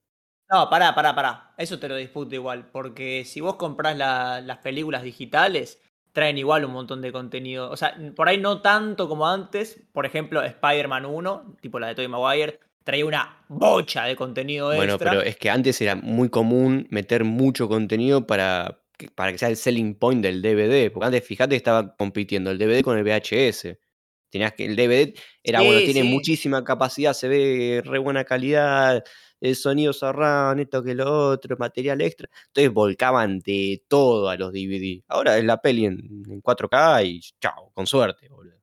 No, 0.48 0.70
pará, 0.70 0.94
pará, 0.94 1.14
pará. 1.16 1.54
Eso 1.58 1.80
te 1.80 1.88
lo 1.88 1.96
disputo 1.96 2.36
igual. 2.36 2.70
Porque 2.70 3.24
si 3.24 3.40
vos 3.40 3.56
comprás 3.56 3.96
la- 3.96 4.40
las 4.40 4.58
películas 4.58 5.02
digitales, 5.02 5.82
traen 6.18 6.36
igual 6.36 6.64
un 6.64 6.72
montón 6.72 7.00
de 7.00 7.12
contenido. 7.12 7.70
O 7.70 7.76
sea, 7.76 7.96
por 8.16 8.28
ahí 8.28 8.38
no 8.38 8.60
tanto 8.60 9.08
como 9.08 9.28
antes. 9.28 9.80
Por 9.92 10.04
ejemplo, 10.04 10.42
Spider-Man 10.42 11.06
1, 11.06 11.58
tipo 11.60 11.78
la 11.78 11.86
de 11.86 11.94
Tobey 11.94 12.08
Maguire, 12.08 12.58
traía 12.82 13.06
una 13.06 13.44
bocha 13.46 14.02
de 14.04 14.16
contenido 14.16 14.66
Bueno, 14.74 14.94
extra. 14.94 15.12
pero 15.12 15.22
es 15.22 15.36
que 15.36 15.48
antes 15.48 15.80
era 15.80 15.94
muy 15.94 16.28
común 16.28 16.88
meter 16.90 17.22
mucho 17.22 17.68
contenido 17.68 18.26
para 18.26 18.80
que, 18.96 19.06
para 19.08 19.30
que 19.30 19.38
sea 19.38 19.48
el 19.48 19.56
selling 19.56 19.94
point 19.94 20.20
del 20.20 20.42
DVD. 20.42 20.90
Porque 20.90 21.06
antes, 21.06 21.24
fíjate, 21.24 21.54
estaba 21.54 21.94
compitiendo 21.94 22.50
el 22.50 22.58
DVD 22.58 22.82
con 22.82 22.98
el 22.98 23.04
VHS. 23.04 23.78
Tenías 24.28 24.54
que 24.54 24.64
el 24.64 24.74
DVD 24.74 25.14
era 25.44 25.60
bueno, 25.60 25.78
tiene 25.78 26.02
sí. 26.02 26.08
muchísima 26.08 26.64
capacidad, 26.64 27.12
se 27.12 27.28
ve 27.28 27.80
re 27.84 27.98
buena 28.00 28.24
calidad, 28.24 29.04
el 29.40 29.56
sonido 29.56 29.92
surround, 29.92 30.60
esto 30.60 30.82
que 30.82 30.94
lo 30.94 31.28
otro, 31.30 31.56
material 31.58 32.00
extra. 32.00 32.28
Entonces 32.48 32.72
volcaban 32.72 33.40
de 33.40 33.84
todo 33.88 34.28
a 34.28 34.36
los 34.36 34.52
DVD. 34.52 35.04
Ahora 35.08 35.38
es 35.38 35.44
la 35.44 35.60
peli 35.60 35.86
en, 35.86 35.98
en 36.30 36.40
4K 36.42 37.02
y 37.06 37.20
chao, 37.40 37.70
con 37.74 37.86
suerte, 37.86 38.28
boludo. 38.28 38.56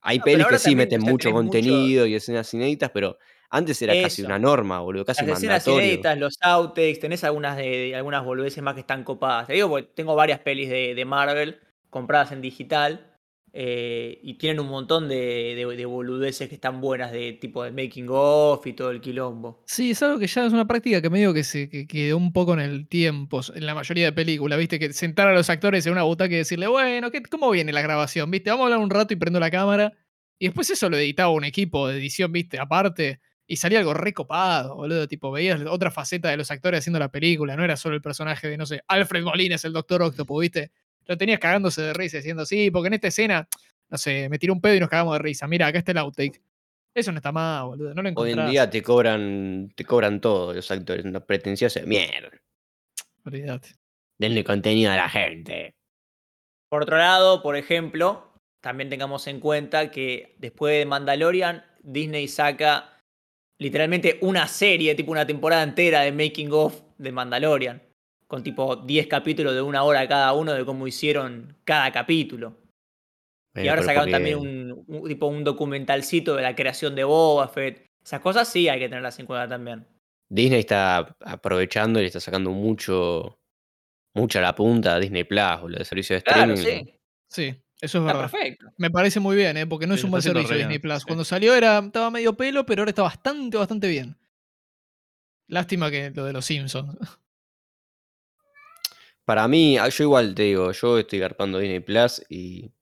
Hay 0.00 0.18
No, 0.18 0.24
pelis 0.24 0.46
que 0.46 0.58
sí 0.58 0.76
meten 0.76 1.02
mucho 1.02 1.32
contenido 1.32 2.06
y 2.06 2.14
escenas 2.14 2.52
inéditas, 2.54 2.90
pero 2.92 3.18
antes 3.50 3.80
era 3.82 3.96
casi 3.96 4.22
una 4.22 4.38
norma, 4.38 4.80
boludo, 4.80 5.04
casi 5.04 5.24
Las 5.24 5.38
escenas 5.38 5.66
mandatorio. 5.66 5.86
inéditas, 5.86 6.18
los 6.18 6.38
outtakes, 6.42 7.00
tenés 7.00 7.24
algunas 7.24 7.56
de, 7.56 7.64
de 7.68 7.96
algunas 7.96 8.24
boludeces 8.24 8.62
más 8.62 8.74
que 8.74 8.80
están 8.80 9.04
copadas. 9.04 9.46
Te 9.48 9.54
digo, 9.54 9.68
porque 9.68 9.88
tengo 9.94 10.14
varias 10.14 10.40
pelis 10.40 10.68
de, 10.68 10.94
de 10.94 11.04
Marvel 11.04 11.60
compradas 11.90 12.32
en 12.32 12.40
digital 12.42 13.17
eh, 13.52 14.18
y 14.22 14.34
tienen 14.38 14.60
un 14.60 14.68
montón 14.68 15.08
de, 15.08 15.54
de- 15.56 15.76
de 15.76 15.84
boludeces 15.86 16.48
que 16.48 16.54
están 16.54 16.80
buenas, 16.80 17.12
de 17.12 17.32
tipo 17.34 17.64
de 17.64 17.70
making 17.72 18.06
of 18.10 18.66
y 18.66 18.72
todo 18.72 18.90
el 18.90 19.00
quilombo. 19.00 19.62
Sí, 19.66 19.92
es 19.92 20.02
algo 20.02 20.18
que 20.18 20.26
ya 20.26 20.46
es 20.46 20.52
una 20.52 20.66
práctica 20.66 21.00
que 21.02 21.10
medio 21.10 21.32
que 21.34 21.44
se 21.44 21.68
que 21.68 21.86
quedó 21.86 22.16
un 22.16 22.32
poco 22.32 22.54
en 22.54 22.60
el 22.60 22.88
tiempo, 22.88 23.40
en 23.54 23.66
la 23.66 23.74
mayoría 23.74 24.06
de 24.06 24.12
películas, 24.12 24.58
¿viste? 24.58 24.78
Que 24.78 24.92
sentar 24.92 25.28
a 25.28 25.34
los 25.34 25.48
actores 25.50 25.86
en 25.86 25.92
una 25.92 26.02
butaca 26.02 26.32
y 26.34 26.38
decirle, 26.38 26.66
bueno, 26.66 27.10
¿qué, 27.10 27.22
¿cómo 27.22 27.50
viene 27.50 27.72
la 27.72 27.82
grabación? 27.82 28.30
¿Viste? 28.30 28.50
Vamos 28.50 28.64
a 28.64 28.66
hablar 28.66 28.80
un 28.80 28.90
rato 28.90 29.14
y 29.14 29.16
prendo 29.16 29.40
la 29.40 29.50
cámara. 29.50 29.92
Y 30.38 30.46
después 30.46 30.70
eso 30.70 30.88
lo 30.88 30.96
editaba 30.96 31.30
un 31.30 31.44
equipo 31.44 31.88
de 31.88 31.96
edición, 31.98 32.30
¿viste? 32.32 32.58
Aparte. 32.58 33.20
Y 33.50 33.56
salía 33.56 33.78
algo 33.78 33.94
recopado, 33.94 34.76
boludo. 34.76 35.08
Tipo, 35.08 35.30
veías 35.32 35.60
otra 35.68 35.90
faceta 35.90 36.28
de 36.28 36.36
los 36.36 36.50
actores 36.50 36.80
haciendo 36.80 36.98
la 36.98 37.10
película. 37.10 37.56
No 37.56 37.64
era 37.64 37.76
solo 37.78 37.94
el 37.94 38.02
personaje 38.02 38.46
de, 38.48 38.56
no 38.58 38.66
sé, 38.66 38.82
Alfred 38.86 39.24
Molina 39.24 39.54
es 39.54 39.64
el 39.64 39.72
Doctor 39.72 40.02
Octopus, 40.02 40.42
¿viste? 40.42 40.70
Lo 41.08 41.16
tenías 41.16 41.40
cagándose 41.40 41.82
de 41.82 41.94
risa 41.94 42.18
diciendo, 42.18 42.44
sí, 42.44 42.70
porque 42.70 42.88
en 42.88 42.94
esta 42.94 43.08
escena, 43.08 43.48
no 43.88 43.98
sé, 43.98 44.28
me 44.28 44.38
tiró 44.38 44.52
un 44.52 44.60
pedo 44.60 44.74
y 44.74 44.80
nos 44.80 44.90
cagamos 44.90 45.14
de 45.14 45.20
risa. 45.20 45.48
Mira, 45.48 45.66
acá 45.66 45.78
está 45.78 45.92
el 45.92 45.98
outtake. 45.98 46.40
Eso 46.94 47.12
no 47.12 47.18
está 47.18 47.32
mal, 47.32 47.66
boludo. 47.66 47.94
No 47.94 48.02
lo 48.02 48.08
Hoy 48.08 48.10
encontrás. 48.10 48.46
en 48.46 48.50
día 48.50 48.70
te 48.70 48.82
cobran, 48.82 49.72
te 49.74 49.84
cobran 49.84 50.20
todo 50.20 50.52
los 50.52 50.70
actores, 50.70 51.04
una 51.04 51.20
pretenciosa 51.20 51.80
mierda. 51.86 52.30
Olvídate. 53.24 53.70
Denle 54.18 54.44
contenido 54.44 54.92
a 54.92 54.96
la 54.96 55.08
gente. 55.08 55.74
Por 56.68 56.82
otro 56.82 56.98
lado, 56.98 57.42
por 57.42 57.56
ejemplo, 57.56 58.34
también 58.60 58.90
tengamos 58.90 59.26
en 59.28 59.40
cuenta 59.40 59.90
que 59.90 60.34
después 60.38 60.78
de 60.78 60.86
Mandalorian, 60.86 61.64
Disney 61.80 62.28
saca 62.28 63.00
literalmente 63.58 64.18
una 64.20 64.46
serie, 64.46 64.94
tipo 64.94 65.10
una 65.12 65.26
temporada 65.26 65.62
entera 65.62 66.02
de 66.02 66.12
making 66.12 66.50
of 66.52 66.80
de 66.98 67.12
Mandalorian, 67.12 67.82
con 68.28 68.42
tipo 68.44 68.76
10 68.76 69.08
capítulos 69.08 69.54
de 69.54 69.62
una 69.62 69.82
hora 69.82 70.06
cada 70.06 70.32
uno 70.34 70.52
de 70.52 70.64
cómo 70.64 70.86
hicieron 70.86 71.56
cada 71.64 71.90
capítulo. 71.90 72.56
y 73.56 73.66
ahora 73.66 73.82
sacaron 73.82 74.02
porque 74.04 74.12
también 74.12 74.38
un, 74.38 74.84
un- 74.86 75.08
tipo 75.08 75.26
un 75.26 75.42
documentalcito 75.42 76.36
de 76.36 76.42
la 76.42 76.54
creación 76.54 76.94
de 76.94 77.02
Boba 77.04 77.48
Fett. 77.48 77.86
Esas 78.04 78.20
cosas 78.20 78.46
sí 78.46 78.68
hay 78.68 78.78
que 78.78 78.88
tenerlas 78.88 79.18
en 79.18 79.26
cuenta 79.26 79.48
también. 79.48 79.84
Disney 80.28 80.60
está 80.60 81.16
aprovechando 81.24 81.98
y 81.98 82.02
le 82.02 82.06
está 82.08 82.20
sacando 82.20 82.50
mucho, 82.50 83.38
mucho 84.14 84.38
a 84.38 84.42
la 84.42 84.54
punta 84.54 84.94
a 84.94 85.00
Disney 85.00 85.24
Plus, 85.24 85.60
boludo, 85.60 85.78
de 85.78 85.84
servicio 85.86 86.14
de 86.14 86.22
Claro, 86.22 86.52
streaming. 86.54 86.84
sí. 86.84 86.94
Sí, 87.30 87.42
eso 87.48 87.58
es 87.80 87.94
Está 87.94 88.00
verdad. 88.04 88.20
perfecto. 88.30 88.66
Me 88.76 88.90
parece 88.90 89.20
muy 89.20 89.36
bien, 89.36 89.56
¿eh? 89.56 89.66
porque 89.66 89.86
no 89.86 89.94
Sí, 89.94 90.00
es 90.00 90.04
un 90.04 90.10
buen 90.10 90.22
servicio 90.22 90.54
Disney 90.54 90.68
bien, 90.78 90.80
Plus. 90.82 90.98
sí. 91.00 91.06
Cuando 91.06 91.24
salió 91.24 91.54
era, 91.54 91.78
estaba 91.78 92.10
medio 92.10 92.34
pelo, 92.36 92.64
pero 92.66 92.82
ahora 92.82 92.90
está 92.90 93.02
bastante, 93.02 93.56
bastante 93.56 93.88
bien. 93.88 94.16
Lástima 95.48 95.90
que 95.90 96.10
lo 96.10 96.24
de 96.26 96.32
los 96.34 96.44
Simpsons. 96.44 96.94
Para 99.28 99.46
mí, 99.46 99.76
ah, 99.76 99.90
yo 99.90 100.04
igual 100.04 100.34
te 100.34 100.44
digo, 100.44 100.72
yo 100.72 100.98
estoy 100.98 101.18
garpando 101.18 101.58
Disney 101.58 101.80
Plus 101.80 102.24
y 102.30 102.72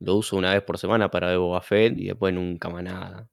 lo 0.00 0.14
uso 0.14 0.36
una 0.36 0.54
vez 0.54 0.62
por 0.62 0.78
semana 0.78 1.10
para 1.10 1.26
ver 1.26 1.38
Boba 1.38 1.60
Fett 1.60 1.98
y 1.98 2.06
después 2.06 2.32
nunca 2.32 2.68
más 2.68 2.84
nada. 2.84 3.28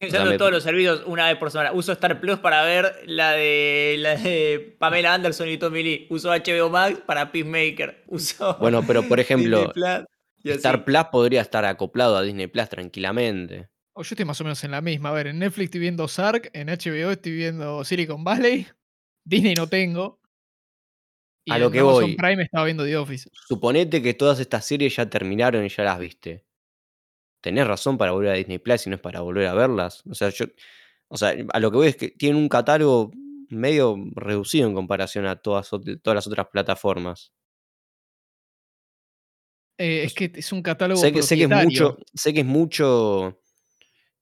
Usando 0.00 0.30
me- 0.30 0.38
todos 0.38 0.52
los 0.52 0.62
servicios 0.62 1.02
una 1.04 1.26
vez 1.28 1.36
por 1.36 1.50
semana. 1.50 1.72
Uso 1.72 1.92
Star 1.92 2.18
Plus 2.18 2.38
para 2.38 2.64
ver 2.64 3.02
la 3.04 3.32
de, 3.32 3.96
la 3.98 4.16
de 4.16 4.74
Pamela 4.78 5.12
Anderson 5.12 5.50
y 5.50 5.58
Tommy 5.58 5.82
Lee. 5.82 6.06
Uso 6.08 6.30
HBO 6.30 6.70
Max 6.70 7.00
para 7.04 7.30
Peacemaker. 7.30 8.04
Uso 8.08 8.56
Bueno, 8.58 8.82
pero 8.86 9.06
por 9.06 9.20
ejemplo, 9.20 9.70
Plus. 9.70 10.06
Star 10.44 10.82
Plus 10.82 11.04
podría 11.12 11.42
estar 11.42 11.66
acoplado 11.66 12.16
a 12.16 12.22
Disney 12.22 12.46
Plus 12.46 12.70
tranquilamente. 12.70 13.68
O 13.92 14.02
yo 14.02 14.14
estoy 14.14 14.24
más 14.24 14.40
o 14.40 14.44
menos 14.44 14.64
en 14.64 14.70
la 14.70 14.80
misma. 14.80 15.10
A 15.10 15.12
ver, 15.12 15.26
en 15.26 15.40
Netflix 15.40 15.66
estoy 15.66 15.80
viendo 15.80 16.08
Sark, 16.08 16.48
en 16.54 16.68
HBO 16.68 17.10
estoy 17.10 17.32
viendo 17.32 17.84
Silicon 17.84 18.24
Valley, 18.24 18.66
Disney 19.26 19.54
no 19.54 19.66
tengo. 19.66 20.21
Y 21.44 21.52
A 21.52 21.58
lo 21.58 21.70
que 21.70 21.80
Amazon 21.80 22.02
voy. 22.02 22.16
Prime 22.16 22.42
estaba 22.42 22.64
viendo 22.64 22.84
The 22.84 22.96
Office. 22.96 23.28
Suponete 23.48 24.00
que 24.00 24.14
todas 24.14 24.38
estas 24.38 24.64
series 24.64 24.94
ya 24.94 25.10
terminaron 25.10 25.64
y 25.64 25.68
ya 25.68 25.82
las 25.82 25.98
viste. 25.98 26.44
¿Tenés 27.40 27.66
razón 27.66 27.98
para 27.98 28.12
volver 28.12 28.30
a 28.30 28.34
Disney 28.34 28.58
Plus 28.58 28.86
y 28.86 28.90
no 28.90 28.96
es 28.96 29.02
para 29.02 29.20
volver 29.20 29.46
a 29.46 29.54
verlas? 29.54 30.02
O 30.08 30.14
sea, 30.14 30.28
yo. 30.28 30.46
O 31.08 31.16
sea, 31.16 31.34
a 31.52 31.60
lo 31.60 31.70
que 31.70 31.76
voy 31.76 31.88
es 31.88 31.96
que 31.96 32.10
tienen 32.10 32.40
un 32.40 32.48
catálogo 32.48 33.10
medio 33.50 33.96
reducido 34.14 34.66
en 34.66 34.74
comparación 34.74 35.26
a 35.26 35.36
todas, 35.36 35.68
todas 35.68 36.14
las 36.14 36.26
otras 36.26 36.46
plataformas. 36.50 37.32
Eh, 39.78 40.04
es 40.04 40.14
que 40.14 40.30
es 40.34 40.52
un 40.52 40.62
catálogo 40.62 41.00
Sé 41.00 41.12
que, 41.12 41.22
sé 41.22 41.36
que 41.36 41.44
es 41.44 41.50
mucho. 41.50 41.98
Sé 42.14 42.32
que 42.32 42.40
es 42.40 42.46
mucho. 42.46 43.40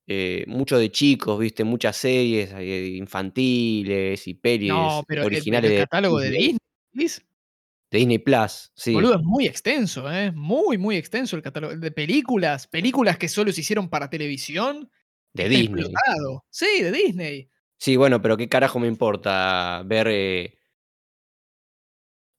eh, 0.07 0.43
mucho 0.47 0.77
de 0.77 0.91
chicos, 0.91 1.39
viste, 1.39 1.63
muchas 1.63 1.95
series 1.95 2.51
eh, 2.53 2.87
infantiles 2.95 4.27
y 4.27 4.33
pelis 4.33 4.69
No, 4.69 5.03
pero 5.07 5.21
el, 5.21 5.27
pero 5.27 5.35
originales 5.37 5.71
el 5.71 5.77
de 5.77 5.83
catálogo 5.83 6.19
de 6.19 6.29
Disney. 6.31 6.57
Disney, 6.93 8.19
Plus, 8.19 8.71
sí. 8.73 8.93
boludo, 8.93 9.15
es 9.15 9.23
muy 9.23 9.45
extenso, 9.47 10.09
¿eh? 10.11 10.31
Muy, 10.31 10.77
muy 10.77 10.95
extenso 10.95 11.35
el 11.35 11.41
catálogo 11.41 11.75
de 11.75 11.91
películas. 11.91 12.67
Películas 12.67 13.17
que 13.17 13.27
solo 13.27 13.51
se 13.51 13.61
hicieron 13.61 13.89
para 13.89 14.09
televisión. 14.09 14.89
De 15.33 15.47
Disney. 15.49 15.83
explotado. 15.83 16.45
Sí, 16.49 16.81
de 16.81 16.91
Disney. 16.91 17.49
Sí, 17.77 17.95
bueno, 17.97 18.21
pero 18.21 18.37
qué 18.37 18.47
carajo 18.47 18.79
me 18.79 18.87
importa 18.87 19.81
ver 19.85 20.07
eh, 20.09 20.57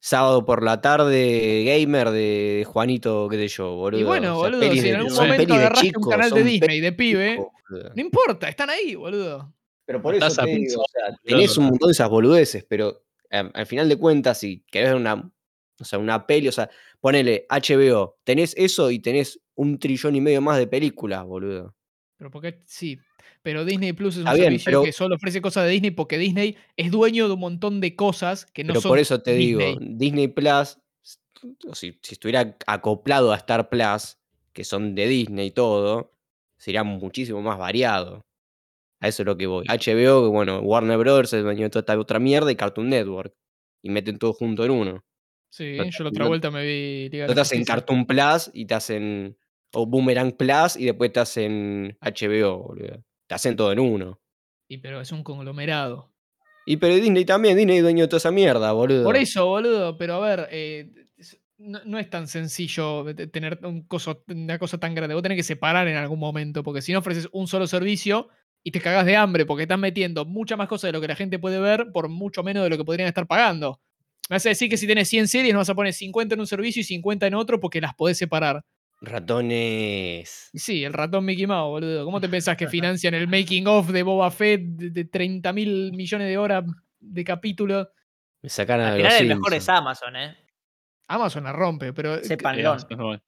sábado 0.01 0.45
por 0.45 0.63
la 0.63 0.81
tarde 0.81 1.65
gamer 1.65 2.11
de 2.11 2.65
Juanito, 2.67 3.29
qué 3.29 3.37
sé 3.37 3.49
yo, 3.49 3.75
boludo. 3.77 4.01
Y 4.01 4.05
bueno, 4.05 4.39
O 4.39 4.43
sea, 4.43 4.51
boludo, 4.51 4.73
si 4.73 4.81
de- 4.81 4.89
en 4.91 4.97
algún 4.97 5.15
momento 5.15 5.55
agarraste 5.55 5.93
un 5.97 6.11
canal 6.11 6.31
de 6.31 6.45
Disney 6.45 6.81
de 6.81 6.93
pibe, 6.93 7.31
chicos, 7.37 7.93
no 7.95 8.01
importa, 8.03 8.49
están 8.49 8.71
ahí, 8.71 8.95
boludo. 8.95 9.53
Pero 9.85 10.01
por 10.01 10.15
eso 10.15 10.29
te 10.45 10.47
digo, 10.47 10.83
o 10.83 10.87
sea, 10.89 11.17
tenés 11.25 11.57
un 11.57 11.65
montón 11.67 11.89
de 11.89 11.93
esas 11.93 12.09
boludeces, 12.09 12.65
pero 12.69 13.03
eh, 13.33 13.51
al 13.53 13.67
final 13.67 13.89
de 13.89 13.97
cuentas, 13.97 14.39
si 14.39 14.63
querés 14.71 14.91
ver 14.91 14.97
una, 15.01 15.15
o 15.81 15.85
sea, 15.85 15.99
una 15.99 16.27
peli, 16.27 16.47
o 16.49 16.53
sea, 16.53 16.71
ponele 17.01 17.47
HBO, 17.51 18.19
tenés 18.25 18.55
eso 18.57 18.91
y 18.93 19.01
tenés 19.01 19.41
un 19.55 19.79
trillón 19.79 20.15
y 20.15 20.21
medio 20.21 20.41
más 20.41 20.59
de 20.59 20.67
películas, 20.69 21.25
boludo. 21.25 21.75
Pero 22.17 22.31
porque 22.31 22.61
sí. 22.67 22.99
Pero 23.43 23.65
Disney 23.65 23.93
Plus 23.93 24.17
es 24.19 24.25
un 24.25 24.33
bien, 24.35 24.45
servicio 24.45 24.65
pero- 24.71 24.83
que 24.85 24.93
solo 24.93 25.17
ofrece 25.17 25.41
cosas 25.43 25.65
de 25.65 25.71
Disney 25.71 25.91
porque 25.91 26.17
Disney 26.19 26.57
es 26.77 26.93
dueño 26.93 27.27
de 27.27 27.35
un 27.35 27.41
montón 27.41 27.81
de 27.81 27.97
cosas 27.97 28.47
que 28.47 28.63
no 28.63 28.69
Pero 28.69 28.81
son 28.81 28.91
por 28.91 28.99
eso 29.01 29.21
te 29.21 29.35
Disney. 29.35 29.75
digo, 29.75 29.81
Disney 29.81 30.29
Plus, 30.29 30.79
si, 31.73 31.99
si 32.01 32.13
estuviera 32.15 32.57
acoplado 32.69 33.33
a 33.33 33.37
Star 33.37 33.69
Plus, 33.69 34.19
que 34.53 34.63
son 34.63 34.95
de 34.95 35.09
Disney 35.09 35.49
y 35.49 35.51
todo, 35.51 36.13
sería 36.57 36.85
muchísimo 36.85 37.43
más 37.43 37.59
variado. 37.59 38.25
A 39.03 39.09
eso 39.09 39.23
es 39.23 39.27
lo 39.27 39.37
que 39.37 39.47
voy. 39.47 39.67
HBO, 39.69 40.31
bueno, 40.31 40.61
Warner 40.61 40.97
Bros. 40.99 41.33
es 41.33 41.43
dueño 41.43 41.65
de 41.65 41.71
toda 41.71 41.81
esta 41.81 41.99
otra 41.99 42.19
mierda 42.19 42.51
y 42.53 42.57
Cartoon 42.57 42.89
Network. 42.89 43.35
Y 43.83 43.91
meten 43.91 44.19
todo 44.19 44.33
junto 44.33 44.65
en 44.65 44.71
uno. 44.71 45.05
Sí, 45.51 45.77
no- 45.77 45.85
yo 45.85 46.05
la 46.05 46.11
otra 46.11 46.25
no- 46.25 46.29
vuelta 46.29 46.51
me 46.51 46.65
vi 46.65 47.09
Liga 47.11 47.27
No 47.27 47.35
te 47.35 47.41
hacen. 47.41 47.65
Cartoon 47.65 48.07
Plus 48.07 48.51
y 48.55 48.65
te 48.65 48.75
hacen. 48.75 49.37
O 49.75 49.87
Boomerang 49.87 50.33
Plus 50.33 50.77
y 50.77 50.85
después 50.85 51.13
te 51.13 51.21
hacen 51.21 51.97
HBO, 52.01 52.59
boludo. 52.63 53.03
Te 53.27 53.35
hacen 53.35 53.57
todo 53.57 53.73
en 53.73 53.81
uno. 53.81 54.21
Y 54.69 54.79
pero 54.79 55.01
es 55.01 55.11
un 55.13 55.23
conglomerado. 55.25 56.13
Y 56.65 56.77
pero 56.77 56.95
Disney 56.95 57.25
también, 57.25 57.57
Disney 57.57 57.79
es 57.79 57.83
dueño 57.83 58.05
de 58.05 58.09
toda 58.09 58.19
esa 58.19 58.31
mierda, 58.31 58.71
boludo. 58.73 59.03
Por 59.03 59.17
eso, 59.17 59.47
boludo, 59.47 59.99
pero 59.99 60.15
a 60.15 60.21
ver, 60.21 60.49
eh, 60.53 60.93
no, 61.59 61.81
no 61.85 61.99
es 61.99 62.09
tan 62.09 62.29
sencillo 62.29 63.05
tener 63.33 63.59
un 63.65 63.83
coso- 63.89 64.23
una 64.29 64.59
cosa 64.59 64.79
tan 64.79 64.95
grande. 64.95 65.15
Vos 65.15 65.23
tenés 65.23 65.37
que 65.37 65.43
separar 65.43 65.89
en 65.89 65.97
algún 65.97 66.19
momento, 66.21 66.63
porque 66.63 66.83
si 66.83 66.93
no 66.93 67.01
ofreces 67.01 67.29
un 67.33 67.49
solo 67.49 67.67
servicio 67.67 68.29
y 68.63 68.71
te 68.71 68.81
cagás 68.81 69.07
de 69.07 69.17
hambre, 69.17 69.47
porque 69.47 69.63
estás 69.63 69.79
metiendo 69.79 70.25
muchas 70.25 70.57
más 70.57 70.69
cosas 70.69 70.89
de 70.89 70.93
lo 70.93 71.01
que 71.01 71.09
la 71.09 71.17
gente 71.17 71.39
puede 71.39 71.59
ver 71.59 71.91
por 71.93 72.09
mucho 72.09 72.43
menos 72.43 72.63
de 72.63 72.71
lo 72.71 72.77
que 72.77 72.85
podrían 72.85 73.09
estar 73.09 73.27
pagando. 73.27 73.81
Me 74.31 74.37
vas 74.37 74.47
a 74.47 74.51
decir 74.51 74.69
que 74.69 74.77
si 74.77 74.87
tenés 74.87 75.09
100 75.09 75.29
series 75.29 75.53
no 75.53 75.59
vas 75.59 75.69
a 75.71 75.75
poner 75.75 75.93
50 75.93 76.35
en 76.35 76.41
un 76.41 76.47
servicio 76.47 76.81
y 76.81 76.85
50 76.85 77.27
en 77.27 77.35
otro 77.35 77.61
porque 77.61 77.81
las 77.81 77.95
podés 77.95 78.19
separar. 78.19 78.65
Ratones. 79.01 80.51
Sí, 80.55 80.85
el 80.85 80.93
ratón 80.93 81.25
Mickey 81.25 81.47
Mouse, 81.47 81.71
boludo. 81.71 82.05
¿Cómo 82.05 82.21
te 82.21 82.29
pensás 82.29 82.57
que 82.57 82.69
financian 82.69 83.15
el 83.15 83.27
making 83.27 83.67
of 83.67 83.91
de 83.91 84.03
Boba 84.05 84.31
Fett 84.31 84.63
de, 84.63 84.91
de 84.91 85.05
30 85.05 85.53
mil 85.53 85.93
millones 85.93 86.29
de 86.29 86.39
horas 86.39 86.65
de 87.01 87.25
capítulo? 87.25 87.91
Me 88.43 88.49
sacaron 88.49 88.87
Al 88.87 88.93
a 88.93 88.97
final 88.97 89.13
el 89.23 89.29
mejor 89.29 89.55
es. 89.55 89.69
Amazon, 89.69 90.17
¿eh? 90.17 90.37
Amazon 91.09 91.45
la 91.45 91.53
rompe, 91.53 91.93
pero 91.93 92.15
eh, 92.15 92.25
Sepanlo. 92.25 92.79
Sí, 92.79 92.97
muy 92.97 93.19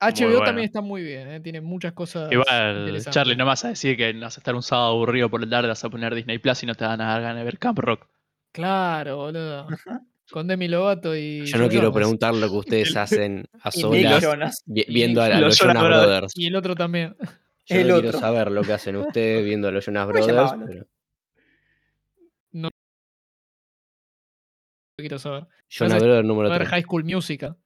HBO 0.00 0.26
bueno. 0.28 0.44
también 0.44 0.66
está 0.66 0.80
muy 0.80 1.02
bien, 1.02 1.28
¿eh? 1.28 1.40
tiene 1.40 1.60
muchas 1.60 1.92
cosas. 1.92 2.30
Igual. 2.30 3.02
Charlie, 3.10 3.36
no 3.36 3.46
vas 3.46 3.64
a 3.64 3.68
decir 3.68 3.96
que 3.96 4.12
vas 4.14 4.36
a 4.36 4.40
estar 4.40 4.54
un 4.54 4.62
sábado 4.62 4.88
aburrido 4.90 5.30
por 5.30 5.42
el 5.42 5.48
tarde, 5.48 5.68
vas 5.68 5.84
a 5.84 5.88
poner 5.90 6.14
Disney 6.14 6.38
Plus 6.38 6.62
y 6.62 6.66
no 6.66 6.74
te 6.74 6.84
van 6.84 7.00
a 7.00 7.06
dar 7.12 7.22
ganas 7.22 7.38
de 7.38 7.44
ver 7.44 7.58
Camp 7.58 7.78
Rock. 7.78 8.06
Claro, 8.52 9.16
boludo. 9.16 9.66
Con 10.30 10.46
Demi 10.46 10.68
Lovato 10.68 11.14
y. 11.14 11.44
Yo 11.46 11.58
no 11.58 11.68
quiero 11.68 11.92
preguntar 11.92 12.34
lo 12.34 12.48
que 12.48 12.56
ustedes 12.56 12.96
hacen 12.96 13.46
a 13.60 13.70
solas 13.70 14.62
viendo 14.66 15.20
a, 15.22 15.26
a 15.26 15.28
los 15.28 15.40
los 15.40 15.58
Jonas 15.58 15.74
Jonas 15.76 15.82
Brothers. 15.82 16.06
Brothers. 16.10 16.32
Y 16.36 16.46
el 16.46 16.56
otro 16.56 16.74
también. 16.74 17.16
Yo 17.66 17.76
El 17.76 17.88
no 17.88 18.00
quiero 18.00 18.18
saber 18.18 18.50
lo 18.50 18.62
que 18.62 18.72
hacen 18.72 18.96
ustedes 18.96 19.44
viendo 19.44 19.68
a 19.68 19.70
los 19.70 19.84
Jonas 19.84 20.06
¿Cómo 20.12 20.22
se 20.22 20.32
Brothers. 20.32 20.54
pero 20.66 20.86
Quiero 24.96 25.18
saber. 25.18 25.46
Jonas 25.68 26.02
Brothers 26.02 26.26
número 26.26 26.48
A 26.48 26.52
ver 26.52 26.62
3. 26.62 26.70
High 26.70 26.82
School 26.82 27.04
Musical. 27.04 27.56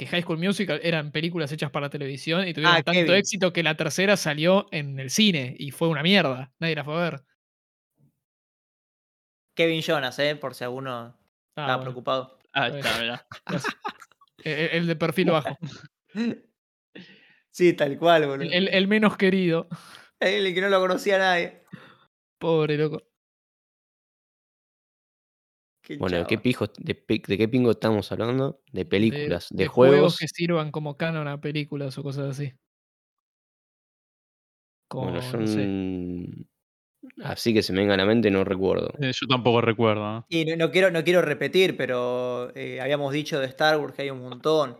Que 0.00 0.06
High 0.06 0.22
School 0.22 0.38
Musical 0.38 0.80
eran 0.82 1.12
películas 1.12 1.52
hechas 1.52 1.70
para 1.70 1.90
televisión 1.90 2.48
y 2.48 2.54
tuvieron 2.54 2.76
Ah, 2.76 2.82
tanto 2.82 3.00
Kevin. 3.02 3.14
éxito 3.16 3.52
que 3.52 3.62
la 3.62 3.76
tercera 3.76 4.16
salió 4.16 4.66
en 4.72 4.98
el 4.98 5.10
cine 5.10 5.54
y 5.58 5.72
fue 5.72 5.88
una 5.88 6.02
mierda. 6.02 6.50
Nadie 6.58 6.74
la 6.74 6.84
fue 6.84 6.94
a 6.96 7.10
ver. 7.10 7.20
Kevin 9.54 9.82
Jonas, 9.82 10.18
¿eh? 10.18 10.36
Por 10.36 10.54
si 10.54 10.64
alguno 10.64 10.90
Ah, 10.90 11.16
estaba 11.50 11.76
bueno. 11.76 11.82
preocupado. 11.90 12.38
Ah, 12.54 12.68
Está 12.68 12.76
bien. 12.76 12.86
está, 12.86 13.00
mirá. 13.02 13.26
El, 14.72 14.86
de 14.86 14.96
perfil 14.96 15.30
bajo. 15.32 15.58
Sí, 17.50 17.74
tal 17.74 17.98
cual, 17.98 18.26
boludo. 18.26 18.44
El, 18.46 18.54
el- 18.54 18.68
el 18.68 18.88
menos 18.88 19.18
querido. 19.18 19.68
El 20.18 20.54
que 20.54 20.60
no 20.62 20.70
lo 20.70 20.80
conocía 20.80 21.18
nadie. 21.18 21.62
Pobre 22.38 22.78
loco. 22.78 23.02
Qué 25.82 25.96
Bueno, 25.96 26.18
¿de 26.18 26.26
qué, 26.26 26.38
pijo, 26.38 26.66
de, 26.78 27.04
qué 27.22 27.48
pingo 27.48 27.70
estamos 27.70 28.10
hablando? 28.12 28.60
De 28.72 28.84
películas, 28.84 29.48
de, 29.50 29.64
de 29.64 29.66
juegos 29.68 29.96
juegos. 29.96 30.18
que 30.18 30.28
sirvan 30.28 30.70
como 30.70 30.96
canon 30.96 31.26
a 31.28 31.40
películas 31.40 31.96
o 31.98 32.02
cosas 32.02 32.30
así. 32.30 32.52
Como, 34.88 35.04
Bueno, 35.10 35.20
yo 35.32 35.38
no 35.38 35.46
sé. 35.46 36.46
así 37.24 37.54
que 37.54 37.62
se 37.62 37.72
me 37.72 37.80
venga 37.80 37.94
a 37.94 37.96
la 37.96 38.04
mente 38.06 38.30
no 38.30 38.44
recuerdo. 38.44 38.92
Eh, 39.00 39.12
Yo 39.14 39.26
tampoco 39.28 39.60
recuerdo. 39.60 40.02
¿no? 40.02 40.26
Y 40.28 40.44
no, 40.44 40.56
no 40.56 40.70
quiero, 40.70 40.90
no 40.90 41.02
quiero 41.04 41.22
repetir, 41.22 41.76
pero 41.76 42.54
eh, 42.54 42.80
habíamos 42.80 43.12
dicho 43.12 43.38
de 43.40 43.46
Star 43.46 43.78
Wars 43.78 43.94
que 43.94 44.02
hay 44.02 44.10
un 44.10 44.20
montón. 44.20 44.76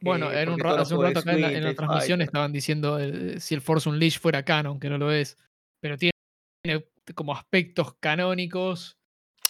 Bueno, 0.00 0.30
eh, 0.30 0.42
en 0.42 0.48
un 0.50 0.58
porque 0.58 0.62
ra- 0.64 0.70
todos 0.70 0.78
los 0.80 0.88
hace 0.88 0.94
un 0.96 1.02
rato 1.04 1.18
acá 1.20 1.32
en 1.32 1.40
la, 1.40 1.52
en 1.52 1.76
transmisión 1.76 2.18
Fighter. 2.18 2.26
estaban 2.26 2.52
diciendo 2.52 2.98
eh, 3.00 3.40
si 3.40 3.54
el 3.54 3.60
Force 3.60 3.88
Unleashed 3.88 4.20
fuera 4.20 4.44
canon, 4.44 4.78
que 4.78 4.90
no 4.90 4.98
lo 4.98 5.10
es. 5.10 5.38
Pero 5.80 5.96
tiene, 5.96 6.12
tiene 6.62 6.84
como 7.14 7.32
aspectos 7.32 7.94
canónicos 8.00 8.98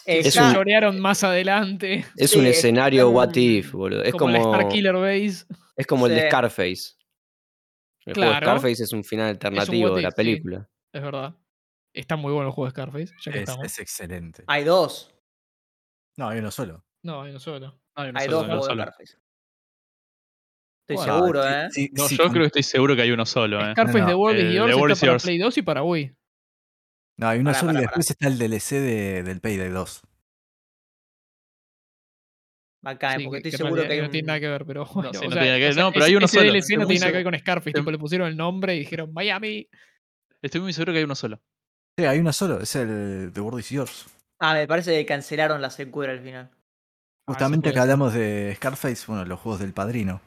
Es 0.05 0.33
se 0.33 0.41
un- 0.41 0.53
chorearon 0.53 0.99
más 0.99 1.23
adelante. 1.23 2.05
Es 2.15 2.31
Sí, 2.31 2.39
un 2.39 2.45
es 2.45 2.57
escenario 2.57 3.05
tan- 3.07 3.15
what 3.15 3.35
if, 3.35 3.71
boludo. 3.71 4.03
Es 4.03 4.11
como, 4.13 4.33
como, 4.37 4.51
la 4.51 4.57
Star 4.59 4.71
Killer 4.71 4.93
Base. 4.95 5.45
es 5.75 5.87
como 5.87 6.07
el 6.07 6.13
de 6.15 6.21
Sí. 6.21 6.27
Scarface. 6.27 6.93
El 8.05 8.13
juego 8.13 8.31
de 8.31 8.37
Claro. 8.39 8.45
Scarface 8.59 8.83
es 8.83 8.93
un 8.93 9.03
final 9.03 9.29
alternativo 9.29 9.89
what 9.89 9.95
de 9.95 10.01
la 10.03 10.07
if, 10.09 10.13
sí. 10.13 10.15
película. 10.17 10.69
Es 10.93 11.01
verdad. 11.01 11.35
Está 11.93 12.15
muy 12.17 12.31
bueno 12.33 12.49
el 12.49 12.53
juego 12.53 12.65
de 12.65 12.71
Scarface, 12.71 13.13
ya 13.23 13.31
que 13.31 13.37
Es, 13.39 13.49
estamos. 13.49 13.65
es 13.65 13.79
excelente. 13.79 14.43
Hay 14.47 14.63
dos. 14.63 15.11
No, 16.17 16.29
hay 16.29 16.39
uno 16.39 16.51
solo. 16.51 16.85
No, 17.03 17.21
hay 17.23 17.31
uno 17.31 17.39
solo. 17.39 17.67
No, 17.95 18.03
hay 18.03 18.09
uno 18.09 18.19
Hay 18.19 18.25
solo, 18.25 18.37
dos 18.37 18.45
juegos 18.47 18.67
de. 18.67 18.73
Scarface. 18.75 19.17
Estoy 20.87 20.95
Bueno, 20.97 21.13
seguro, 21.19 21.43
sí, 21.43 21.49
¿eh? 21.49 21.67
sí, 21.71 21.89
No, 21.93 22.07
sí, 22.07 22.15
yo 22.17 22.29
creo 22.29 22.41
que 22.41 22.47
estoy 22.47 22.63
seguro 22.63 22.95
que 22.95 23.01
hay 23.01 23.11
uno 23.11 23.25
solo. 23.25 23.59
¿eh? 23.59 23.71
Scarface 23.71 24.01
no, 24.01 24.07
The 24.07 24.13
World 24.13 24.39
el 24.39 24.45
is 24.45 24.51
The 24.51 24.55
Yours 24.57 24.69
está 24.69 25.05
para. 25.07 25.23
Play 25.23 25.37
2 25.39 25.57
y 25.57 25.61
para 25.63 25.83
Wii. 25.83 26.15
No, 27.17 27.27
hay 27.29 27.39
uno 27.39 27.49
Pará, 27.51 27.59
solo 27.59 27.69
pará, 27.73 27.79
y 27.79 27.85
pará. 27.85 27.91
después 27.97 28.11
está 28.11 28.27
el 28.27 28.37
DLC 28.37 28.79
de- 28.79 29.23
del 29.23 29.39
Payday 29.41 29.69
2. 29.69 30.01
Bacán, 32.83 33.17
Sí, 33.19 33.23
porque 33.25 33.41
que- 33.41 33.49
estoy 33.49 33.51
que 33.51 33.55
en 33.55 33.57
seguro 33.69 33.87
que 33.87 33.93
hay 33.93 34.01
no 34.01 34.09
tiene 34.11 34.27
nada 34.27 34.39
que 34.39 34.47
ver, 34.47 34.65
pero 34.65 34.85
bueno, 34.93 35.11
sí, 35.13 35.19
o 35.25 35.29
no 35.29 35.31
sea, 35.31 35.41
tiene 35.41 35.59
que- 35.59 35.69
o 35.69 35.73
sea, 35.73 35.83
no, 35.83 35.91
pero 35.91 36.05
ese- 36.05 36.11
hay 36.11 36.15
uno 36.17 36.25
ese 36.25 36.37
solo. 36.37 36.51
DLC 36.51 36.77
no 36.77 36.85
tiene 36.87 36.99
nada 36.99 37.11
que 37.11 37.17
ver 37.17 37.23
con 37.23 37.39
Scarface, 37.39 37.71
tipo 37.73 37.91
le 37.91 37.97
pusieron 37.97 38.27
el 38.27 38.37
nombre 38.37 38.75
y 38.75 38.79
dijeron 38.79 39.11
Miami. 39.13 39.67
Estoy 40.41 40.61
muy 40.61 40.73
seguro 40.73 40.93
que 40.93 40.99
hay 40.99 41.05
uno 41.05 41.15
solo. 41.15 41.39
Sí, 41.97 42.05
hay 42.05 42.19
uno 42.19 42.31
solo, 42.33 42.59
es 42.61 42.75
el 42.75 43.31
The 43.33 43.41
World 43.41 43.59
is 43.61 43.69
Yours. 43.69 44.05
Ah, 44.39 44.53
me 44.53 44.67
parece 44.67 44.91
que 44.91 45.05
cancelaron 45.05 45.61
la 45.61 45.69
secuela 45.71 46.13
al 46.13 46.19
final. 46.21 46.51
Justamente 47.27 47.63
puede 47.63 47.73
que 47.73 47.77
ser. 47.77 47.81
hablamos 47.81 48.13
de 48.13 48.53
Scarface, 48.57 49.05
bueno, 49.07 49.25
los 49.25 49.39
juegos 49.39 49.61
del 49.61 49.73
padrino. 49.73 50.21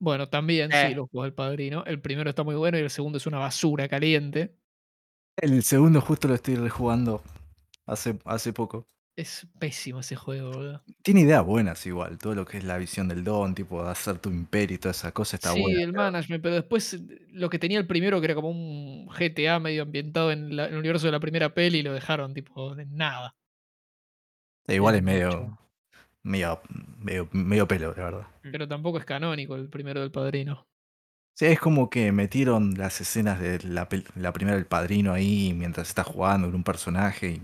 Bueno, 0.00 0.28
también, 0.28 0.72
Eh. 0.72 0.88
sí, 0.88 0.94
los 0.94 1.08
juegos 1.10 1.26
del 1.26 1.34
padrino. 1.34 1.84
El 1.84 2.00
primero 2.00 2.30
está 2.30 2.42
muy 2.42 2.56
bueno 2.56 2.78
y 2.78 2.80
el 2.80 2.90
segundo 2.90 3.18
es 3.18 3.26
una 3.26 3.38
basura 3.38 3.86
caliente. 3.88 4.56
El 5.40 5.62
segundo 5.62 6.00
justo 6.00 6.28
lo 6.28 6.34
estoy 6.34 6.56
rejugando 6.56 7.22
hace, 7.86 8.18
hace 8.24 8.52
poco. 8.52 8.86
Es 9.16 9.48
pésimo 9.58 10.00
ese 10.00 10.14
juego, 10.14 10.52
boludo. 10.52 10.82
Tiene 11.02 11.22
ideas 11.22 11.44
buenas 11.44 11.84
igual, 11.86 12.18
todo 12.18 12.34
lo 12.36 12.44
que 12.46 12.58
es 12.58 12.64
la 12.64 12.78
visión 12.78 13.08
del 13.08 13.24
don, 13.24 13.54
tipo 13.54 13.82
de 13.82 13.90
hacer 13.90 14.18
tu 14.18 14.30
imperio 14.30 14.76
y 14.76 14.78
toda 14.78 14.92
esa 14.92 15.10
cosa 15.12 15.36
está 15.36 15.52
sí, 15.52 15.60
buena. 15.60 15.82
el 15.82 15.92
management, 15.92 16.42
pero 16.42 16.54
después 16.54 16.94
eh, 16.94 17.00
lo 17.32 17.50
que 17.50 17.58
tenía 17.58 17.78
el 17.78 17.86
primero, 17.86 18.20
que 18.20 18.26
era 18.26 18.34
como 18.34 18.50
un 18.50 19.08
GTA 19.08 19.58
medio 19.58 19.82
ambientado 19.82 20.30
en, 20.32 20.54
la- 20.56 20.66
en 20.66 20.72
el 20.74 20.78
universo 20.78 21.06
de 21.06 21.12
la 21.12 21.20
primera 21.20 21.52
peli, 21.54 21.82
lo 21.82 21.92
dejaron 21.92 22.34
tipo 22.34 22.74
de 22.74 22.86
nada. 22.86 23.34
E 24.70 24.74
igual 24.76 24.94
es 24.96 25.02
medio, 25.02 25.58
medio, 26.22 26.60
medio, 27.06 27.28
medio 27.32 27.66
pelo, 27.68 27.94
la 27.96 28.04
verdad. 28.04 28.26
Pero 28.42 28.66
tampoco 28.66 28.98
es 28.98 29.04
canónico 29.04 29.54
el 29.54 29.68
primero 29.68 30.00
del 30.00 30.10
padrino. 30.10 30.66
Sí, 31.38 31.46
es 31.46 31.60
como 31.60 31.88
que 31.88 32.10
metieron 32.10 32.74
las 32.74 33.00
escenas 33.00 33.38
de 33.38 33.60
la, 33.62 33.88
primera 33.88 34.56
del 34.56 34.66
padrino 34.66 35.12
ahí 35.12 35.52
mientras 35.54 35.86
está 35.86 36.02
jugando 36.02 36.48
con 36.48 36.56
un 36.56 36.64
personaje 36.64 37.38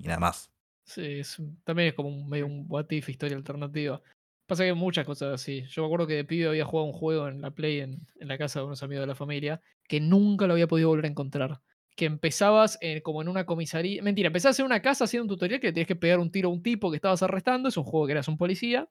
y, 0.00 0.06
nada 0.06 0.18
más. 0.18 0.50
Sí, 0.84 1.22
también 1.64 1.88
es 1.88 1.94
como 1.94 2.10
un, 2.10 2.28
medio 2.28 2.44
un 2.44 2.66
what 2.68 2.90
if, 2.90 3.08
historia 3.08 3.38
alternativa. 3.38 4.02
Pasa 4.46 4.64
que 4.64 4.68
hay 4.68 4.76
muchas 4.76 5.06
cosas 5.06 5.32
así. 5.32 5.64
Yo 5.70 5.80
me 5.80 5.86
acuerdo 5.86 6.06
que 6.06 6.12
de 6.12 6.24
pibe 6.26 6.46
había 6.46 6.66
jugado 6.66 6.88
un 6.88 6.92
juego 6.92 7.26
en 7.26 7.40
la 7.40 7.50
Play 7.50 7.80
en, 7.80 8.06
en 8.20 8.28
la 8.28 8.36
casa 8.36 8.60
de 8.60 8.66
unos 8.66 8.82
amigos 8.82 9.04
de 9.04 9.06
la 9.06 9.14
familia 9.14 9.62
que 9.88 9.98
nunca 9.98 10.46
lo 10.46 10.52
había 10.52 10.68
podido 10.68 10.90
volver 10.90 11.06
a 11.06 11.08
encontrar. 11.08 11.62
Que 11.96 12.04
empezabas 12.04 12.76
eh, 12.82 13.00
como 13.00 13.22
en 13.22 13.28
una 13.28 13.46
comisaría. 13.46 14.02
Mentira, 14.02 14.26
empezabas 14.26 14.58
en 14.60 14.66
una 14.66 14.82
casa 14.82 15.04
haciendo 15.04 15.24
un 15.24 15.28
tutorial 15.30 15.58
que 15.58 15.72
tenías 15.72 15.88
que 15.88 15.96
pegar 15.96 16.18
un 16.18 16.30
tiro 16.30 16.50
a 16.50 16.52
un 16.52 16.62
tipo 16.62 16.90
que 16.90 16.96
estabas 16.96 17.22
arrestando. 17.22 17.70
Es 17.70 17.78
un 17.78 17.84
juego 17.84 18.04
que 18.04 18.12
eras 18.12 18.28
un 18.28 18.36
policía. 18.36 18.90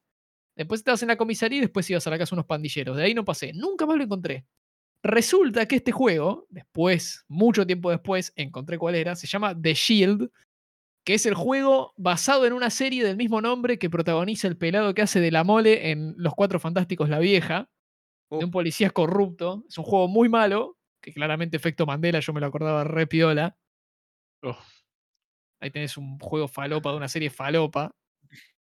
Después 0.58 0.82
estabas 0.82 1.02
en 1.04 1.08
la 1.08 1.16
comisaría 1.16 1.60
y 1.60 1.62
después 1.62 1.90
ibas 1.90 2.06
a 2.08 2.10
la 2.10 2.18
casa 2.18 2.32
de 2.32 2.40
unos 2.40 2.48
pandilleros. 2.48 2.98
De 2.98 3.04
ahí 3.04 3.14
no 3.14 3.24
pasé. 3.24 3.54
Nunca 3.54 3.86
más 3.86 3.96
lo 3.96 4.04
encontré. 4.04 4.46
Resulta 5.04 5.68
que 5.68 5.78
este 5.78 5.92
juego, 5.92 6.48
después, 6.50 7.24
mucho 7.30 7.66
tiempo 7.66 7.92
después, 7.92 8.34
encontré 8.36 8.78
cuál 8.78 8.96
era. 8.96 9.16
Se 9.16 9.28
llama 9.28 9.56
The 9.60 9.74
Shield 9.74 10.30
que 11.08 11.14
es 11.14 11.26
el 11.26 11.36
juego 11.36 11.94
basado 11.96 12.46
en 12.46 12.52
una 12.52 12.70
serie 12.70 13.02
del 13.02 13.16
mismo 13.16 13.40
nombre 13.40 13.80
que 13.80 13.90
protagoniza 13.90 14.50
el 14.50 14.58
pelado 14.58 14.94
que 14.94 15.02
hace 15.02 15.22
de 15.22 15.32
la 15.32 15.46
mole 15.46 15.90
en 15.90 16.14
Los 16.18 16.36
Cuatro 16.36 16.60
Fantásticos 16.60 17.08
La 17.08 17.20
Vieja, 17.20 17.70
de 18.30 18.44
un 18.44 18.52
policía 18.52 18.90
corrupto. 18.90 19.64
Es 19.70 19.78
un 19.78 19.86
juego 19.86 20.10
muy 20.10 20.28
malo, 20.28 20.78
que 21.02 21.14
claramente 21.14 21.56
efecto 21.56 21.86
Mandela, 21.86 22.20
yo 22.20 22.34
me 22.34 22.42
lo 22.42 22.48
acordaba 22.48 22.84
re 22.84 23.08
piola. 23.08 23.58
Ahí 25.62 25.72
tenés 25.72 25.96
un 25.96 26.20
juego 26.20 26.50
falopa 26.50 26.92
de 26.92 26.98
una 26.98 27.08
serie 27.08 27.30
falopa, 27.30 27.96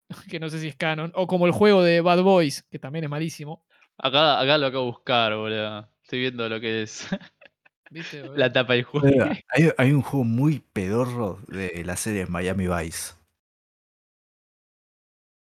que 0.30 0.39
no 0.39 0.49
sé 0.49 0.60
si 0.60 0.68
es 0.68 0.76
canon. 0.76 1.12
O 1.16 1.28
como 1.28 1.45
el 1.45 1.51
juego 1.51 1.84
de 1.84 2.01
Bad 2.01 2.22
Boys, 2.24 2.64
que 2.70 2.80
también 2.80 3.03
es 3.06 3.10
malísimo. 3.10 3.64
Acá, 3.97 4.39
acá 4.39 4.58
lo 4.58 4.68
acabo 4.68 4.86
de 4.86 4.91
buscar, 4.91 5.36
boludo. 5.36 5.89
Estoy 6.03 6.20
viendo 6.20 6.47
lo 6.49 6.60
que 6.60 6.84
es 6.84 7.08
la 8.36 8.51
tapa 8.51 8.74
del 8.74 8.84
juego. 8.84 9.32
Hay, 9.49 9.70
hay 9.78 9.91
un 9.91 10.01
juego 10.01 10.24
muy 10.26 10.60
pedorro 10.60 11.39
de 11.47 11.84
la 11.86 11.95
serie 11.95 12.26
Miami 12.26 12.68
Vice. 12.68 13.14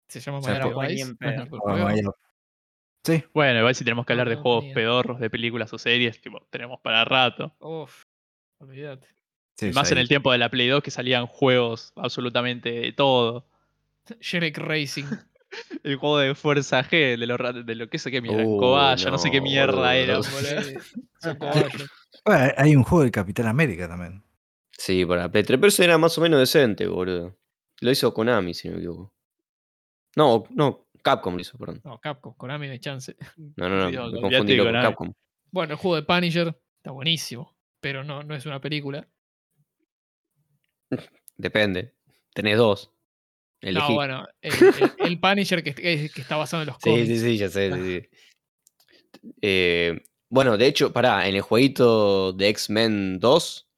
Se 0.08 0.20
llama 0.20 0.38
O 0.38 0.42
sea, 0.42 0.54
Miami 0.54 0.72
por- 0.72 0.88
Vice, 0.88 1.14
Sí, 3.04 3.22
Bueno, 3.32 3.60
igual 3.60 3.74
si 3.76 3.84
tenemos 3.84 4.04
que 4.04 4.12
hablar 4.14 4.28
de 4.28 4.34
juegos 4.34 4.64
pedorros 4.74 5.20
de 5.20 5.30
películas 5.30 5.72
o 5.72 5.78
series, 5.78 6.20
tipo, 6.20 6.44
tenemos 6.50 6.80
para 6.80 7.04
rato. 7.04 7.54
Uf, 7.60 8.02
olvídate. 8.58 9.06
sí, 9.56 9.70
más 9.70 9.92
en 9.92 9.98
el 9.98 10.08
tiempo 10.08 10.32
de 10.32 10.38
la 10.38 10.50
Play 10.50 10.66
2 10.66 10.82
que 10.82 10.90
salían 10.90 11.28
juegos 11.28 11.92
absolutamente 11.94 12.70
de 12.72 12.92
todo. 12.92 13.46
Shrek 14.20 14.58
Racing. 14.58 15.06
El 15.82 15.96
juego 15.96 16.18
de 16.18 16.34
Fuerza 16.34 16.82
G, 16.82 17.16
de 17.16 17.26
lo, 17.26 17.36
de 17.36 17.74
lo 17.74 17.88
que 17.88 17.98
sé 17.98 18.10
qué 18.10 18.20
mierda, 18.20 18.44
Uh, 18.44 18.58
cobaya, 18.58 19.10
no, 19.10 19.18
sé 19.18 19.30
qué 19.30 19.40
mierda 19.40 19.94
era. 19.94 20.20
Bueno, 22.24 22.52
hay 22.56 22.74
un 22.74 22.82
juego 22.82 23.02
del 23.02 23.12
Capitán 23.12 23.46
América 23.46 23.86
también. 23.88 24.22
Sí, 24.72 25.06
para 25.06 25.30
Play 25.30 25.44
3, 25.44 25.60
pero 25.60 25.68
ese 25.68 25.84
era 25.84 25.96
más 25.96 26.18
o 26.18 26.20
menos 26.20 26.40
decente, 26.40 26.86
boludo. 26.88 27.36
Lo 27.80 27.90
hizo 27.90 28.12
Konami, 28.12 28.52
si 28.52 28.68
no 28.68 28.74
me 28.74 28.80
equivoco. 28.80 29.12
No, 30.16 30.44
no, 30.50 30.88
Capcom 31.02 31.34
lo 31.34 31.40
hizo, 31.40 31.56
perdón. 31.56 31.80
No, 31.84 32.00
Capcom, 32.00 32.34
Konami 32.34 32.66
no 32.66 32.72
hay 32.72 32.80
chance. 32.80 33.16
No, 33.56 33.68
no, 33.68 33.76
no, 33.76 33.90
Dios, 33.90 34.12
me 34.12 34.20
confundí 34.20 34.56
de 34.56 34.64
Konami. 34.64 34.86
Capcom. 34.88 35.12
Bueno, 35.52 35.74
el 35.74 35.78
juego 35.78 35.96
de 35.96 36.02
Punisher 36.02 36.58
está 36.78 36.90
buenísimo, 36.90 37.56
pero 37.80 38.02
no, 38.02 38.24
no 38.24 38.34
es 38.34 38.44
una 38.44 38.60
película. 38.60 39.06
Depende. 41.36 41.94
Tenés 42.34 42.58
dos. 42.58 42.92
Elegí. 43.60 43.88
No, 43.88 43.94
bueno, 43.94 44.26
el, 44.40 44.52
el- 44.54 44.92
el 44.98 45.20
Punisher 45.20 45.62
que, 45.62 45.74
que- 45.74 46.10
que 46.10 46.20
está 46.20 46.36
basado 46.36 46.62
en 46.62 46.68
los 46.68 46.76
Sí, 46.80 46.90
cómics. 46.90 47.08
sí, 47.08 47.18
sí, 47.18 47.36
ya 47.38 47.48
sé. 47.48 47.72
sí, 47.72 47.82
sí. 47.82 48.08
Eh, 49.42 50.00
bueno, 50.28 50.56
de 50.56 50.66
hecho, 50.66 50.92
pará, 50.92 51.26
en 51.28 51.34
el 51.36 51.40
jueguito 51.42 52.32
de 52.32 52.48
X-Men 52.48 53.18
2 53.18 53.68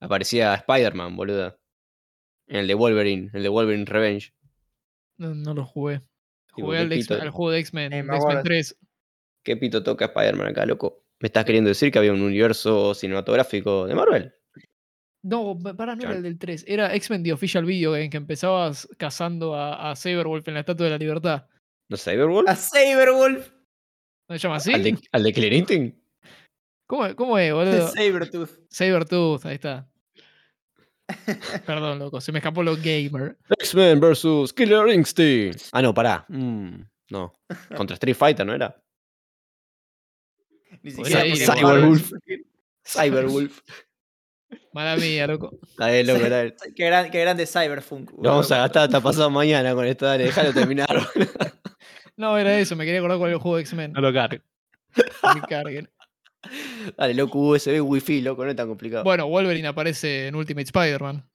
aparecía 0.00 0.54
Spider-Man, 0.54 1.16
boluda. 1.16 1.58
En 2.46 2.56
el 2.60 2.66
de 2.66 2.74
Wolverine, 2.74 3.30
el 3.32 3.42
de 3.42 3.48
Wolverine 3.48 3.84
Revenge. 3.84 4.32
No, 5.18 5.34
no 5.34 5.54
lo 5.54 5.64
jugué. 5.64 6.02
Jugué 6.52 6.78
al, 6.78 6.88
juego 7.30 7.50
de 7.50 7.58
X-Men, 7.60 7.92
Eh, 7.92 7.98
X-Men 8.00 8.16
acuerdo. 8.16 8.42
3. 8.42 8.76
¿Qué 9.44 9.56
pito 9.56 9.82
toca 9.82 10.06
Spider-Man 10.06 10.48
acá, 10.48 10.66
loco? 10.66 11.04
¿Me 11.20 11.26
estás 11.26 11.44
queriendo 11.44 11.68
decir 11.68 11.92
que 11.92 11.98
había 11.98 12.12
un 12.12 12.22
universo 12.22 12.94
cinematográfico 12.94 13.86
de 13.86 13.94
Marvel? 13.94 14.34
No, 15.22 15.58
pa- 15.62 15.74
pará, 15.74 15.94
no 15.94 16.02
era 16.02 16.14
el 16.14 16.22
del 16.22 16.38
3. 16.38 16.64
Era 16.66 16.94
X-Men 16.94 17.22
The 17.22 17.32
Official 17.34 17.64
Video 17.64 17.94
en 17.96 18.10
que 18.10 18.16
empezabas 18.16 18.88
cazando 18.96 19.54
a, 19.54 19.90
a 19.90 19.96
Cyberwolf 19.96 20.46
en 20.48 20.54
la 20.54 20.60
Estatua 20.60 20.84
de 20.84 20.90
la 20.90 20.98
Libertad. 20.98 21.46
¿No 21.90 21.96
es 21.96 22.02
Cyberwolf? 22.04 22.48
A 22.48 22.56
Saberwolf. 22.56 23.50
¿No 24.28 24.36
se 24.36 24.38
llama 24.38 24.56
así? 24.56 24.72
¿Al 24.72 24.82
de, 24.82 24.98
al 25.12 25.22
de 25.22 25.32
Killer 25.32 25.52
Instinct? 25.52 25.98
¿Cómo, 26.88 27.14
¿Cómo 27.16 27.38
es, 27.38 27.52
boludo? 27.52 27.88
Sabertooth. 27.94 28.50
Sabertooth, 28.70 29.44
ahí 29.46 29.54
está. 29.56 29.86
Perdón, 31.66 31.98
loco, 31.98 32.20
se 32.20 32.30
me 32.32 32.38
escapó 32.38 32.62
lo 32.62 32.76
gamer. 32.76 33.36
X-Men 33.58 34.00
vs. 34.00 34.52
Killer 34.52 34.88
Instinct. 34.88 35.68
Ah, 35.72 35.82
no, 35.82 35.92
pará. 35.92 36.24
Mm, 36.28 36.82
no. 37.10 37.34
Contra 37.76 37.94
Street 37.94 38.16
Fighter, 38.16 38.46
¿no 38.46 38.54
era? 38.54 38.80
Ni 40.82 40.92
siquiera. 40.92 41.22
Cyberwolf. 41.54 42.12
Cyberwolf. 42.86 43.60
Mala 44.72 44.96
mía, 44.96 45.26
loco. 45.26 45.58
Dale, 45.76 46.04
loco, 46.04 46.28
dale. 46.28 46.54
Qué, 46.76 46.84
gran- 46.86 47.10
qué 47.10 47.20
grande 47.20 47.46
Cyberpunk. 47.46 48.10
Lo 48.22 48.30
vamos 48.30 48.50
a 48.52 48.58
gastar 48.58 48.84
hasta 48.84 49.00
pasado 49.00 49.30
mañana 49.30 49.74
con 49.74 49.86
esto, 49.86 50.06
dale, 50.06 50.24
déjalo 50.24 50.52
terminar. 50.52 50.88
No, 52.16 52.36
era 52.36 52.58
eso, 52.58 52.76
me 52.76 52.84
quería 52.84 53.00
acordar 53.00 53.16
cuál 53.16 53.30
era 53.30 53.36
el 53.38 53.42
juego 53.42 53.56
de 53.56 53.62
X-Men. 53.62 53.92
No 53.94 54.02
lo 54.02 54.12
cargue. 54.12 54.42
que 54.94 55.40
carguen. 55.48 55.88
dale, 56.98 57.14
loco, 57.14 57.38
USB, 57.38 57.80
Wi-Fi, 57.82 58.20
loco, 58.20 58.44
no 58.44 58.50
es 58.50 58.56
tan 58.56 58.68
complicado. 58.68 59.04
Bueno, 59.04 59.26
Wolverine 59.26 59.68
aparece 59.68 60.26
en 60.26 60.34
Ultimate 60.34 60.64
Spider-Man. 60.66 61.26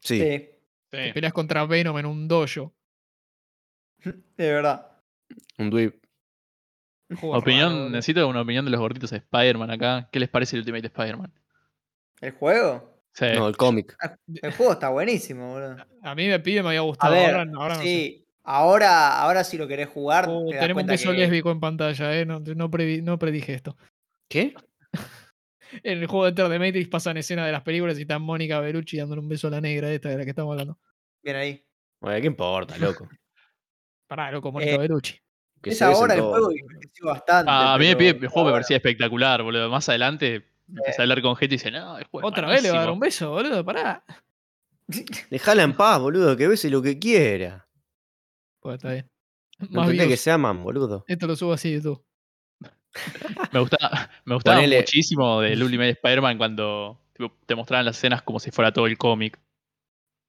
sí. 0.00 0.18
Sí, 0.18 0.50
Te 0.90 1.12
peleas 1.12 1.32
contra 1.32 1.64
Venom 1.66 1.96
en 1.98 2.06
un 2.06 2.26
dojo. 2.26 2.74
de 4.04 4.12
verdad. 4.52 4.90
un 5.58 5.70
dweeb. 5.70 6.00
Opinión, 7.22 7.68
raro, 7.68 7.74
boludo. 7.82 7.90
necesito 7.90 8.26
una 8.26 8.40
opinión 8.40 8.64
de 8.64 8.70
los 8.72 8.80
gorditos 8.80 9.10
de 9.10 9.18
Spider-Man 9.18 9.70
acá. 9.70 10.08
¿Qué 10.10 10.18
les 10.18 10.28
parece 10.28 10.56
el 10.56 10.60
Ultimate 10.62 10.86
Spider-Man? 10.88 11.32
¿El 12.20 12.32
juego? 12.32 13.02
Sí. 13.12 13.26
No, 13.34 13.46
el 13.48 13.56
cómic. 13.56 13.96
El 14.42 14.52
juego 14.52 14.72
está 14.72 14.88
buenísimo, 14.88 15.52
boludo. 15.52 15.76
A 16.02 16.14
mí 16.14 16.26
me 16.28 16.40
pide, 16.40 16.62
me 16.62 16.68
había 16.70 16.80
A 16.80 16.82
gustado. 16.82 17.12
ver, 17.14 17.34
ahora, 17.34 17.50
ahora 17.56 17.74
no 17.76 17.80
sé. 17.80 17.86
sí. 17.86 18.20
Ahora, 18.46 19.18
ahora 19.20 19.42
si 19.44 19.56
lo 19.56 19.66
querés 19.66 19.88
jugar, 19.88 20.26
Oh, 20.28 20.44
te 20.48 20.56
das 20.56 20.60
tenemos 20.62 20.82
un 20.82 20.86
beso 20.88 21.10
que... 21.12 21.16
lésbico 21.18 21.50
en 21.50 21.60
pantalla, 21.60 22.18
¿eh? 22.18 22.26
No, 22.26 22.40
no, 22.40 22.70
previ- 22.70 23.02
no 23.02 23.18
predije 23.18 23.54
esto. 23.54 23.76
¿Qué? 24.28 24.54
En 25.82 25.98
el 25.98 26.06
juego 26.06 26.24
de 26.24 26.28
Enter 26.28 26.48
the 26.48 26.58
Matrix 26.60 26.88
pasan 26.88 27.16
escenas 27.16 27.46
de 27.46 27.52
las 27.52 27.62
películas 27.62 27.98
y 27.98 28.02
está 28.02 28.20
Mónica 28.20 28.60
Bellucci 28.60 28.96
dándole 28.96 29.20
un 29.22 29.28
beso 29.28 29.48
a 29.48 29.50
la 29.50 29.60
negra 29.60 29.90
esta 29.90 30.08
de 30.08 30.18
la 30.18 30.22
que 30.24 30.30
estamos 30.30 30.52
hablando. 30.52 30.78
Bien 31.20 31.36
ahí. 31.36 31.64
Bueno, 32.00 32.20
¿qué 32.20 32.26
importa, 32.28 32.78
loco? 32.78 33.08
Pará, 34.06 34.30
loco, 34.30 34.52
Mónica 34.52 34.72
Eh, 34.72 34.78
Bellucci. 34.78 35.18
Que 35.60 35.70
es 35.70 35.82
ahora 35.82 36.14
el 36.14 36.20
juego 36.20 36.52
y 36.52 36.60
envejeció 36.60 37.06
bastante. 37.06 37.50
Ah, 37.50 37.74
a 37.74 37.78
mí 37.78 37.86
me 37.88 37.96
pide, 37.96 38.10
el 38.10 38.28
juego 38.28 38.46
me 38.48 38.52
parecía 38.52 38.76
espectacular, 38.76 39.42
boludo. 39.42 39.68
Más 39.70 39.88
adelante 39.88 40.44
empecé 40.68 41.00
a 41.00 41.04
hablar 41.04 41.22
con 41.22 41.36
gente 41.36 41.54
y 41.54 41.58
dice, 41.58 41.70
no, 41.70 41.98
el 41.98 42.04
juego 42.04 42.28
es 42.28 42.32
Otra 42.32 42.48
vez 42.48 42.62
le 42.62 42.70
va 42.70 42.78
a 42.78 42.80
dar 42.80 42.90
un 42.90 42.98
malísimo". 42.98 43.34
beso, 43.34 43.48
boludo, 43.48 43.64
pará. 43.64 44.04
Dejala 45.30 45.62
en 45.62 45.74
paz, 45.76 46.00
boludo, 46.00 46.36
que 46.36 46.46
bese 46.48 46.68
lo 46.70 46.82
que 46.82 46.98
quiera. 46.98 47.66
Pues 48.60 48.76
está 48.76 48.92
bien. 48.92 49.10
No 49.70 49.86
que 49.86 50.16
se 50.16 50.30
aman, 50.30 50.62
boludo. 50.62 51.04
Esto 51.08 51.26
lo 51.26 51.36
subo 51.36 51.52
así 51.52 51.70
de 51.70 51.76
YouTube. 51.76 52.04
Me 53.52 53.60
gustaba, 53.60 54.10
me 54.24 54.34
gustaba 54.34 54.60
Ponele- 54.60 54.78
muchísimo 54.78 55.40
del 55.40 55.62
Ultimate 55.62 55.90
Spider-Man 55.90 56.38
cuando 56.38 57.00
tipo, 57.12 57.36
te 57.46 57.54
mostraban 57.54 57.84
las 57.86 57.96
escenas 57.96 58.22
como 58.22 58.38
si 58.40 58.50
fuera 58.50 58.72
todo 58.72 58.86
el 58.86 58.96
cómic. 58.98 59.38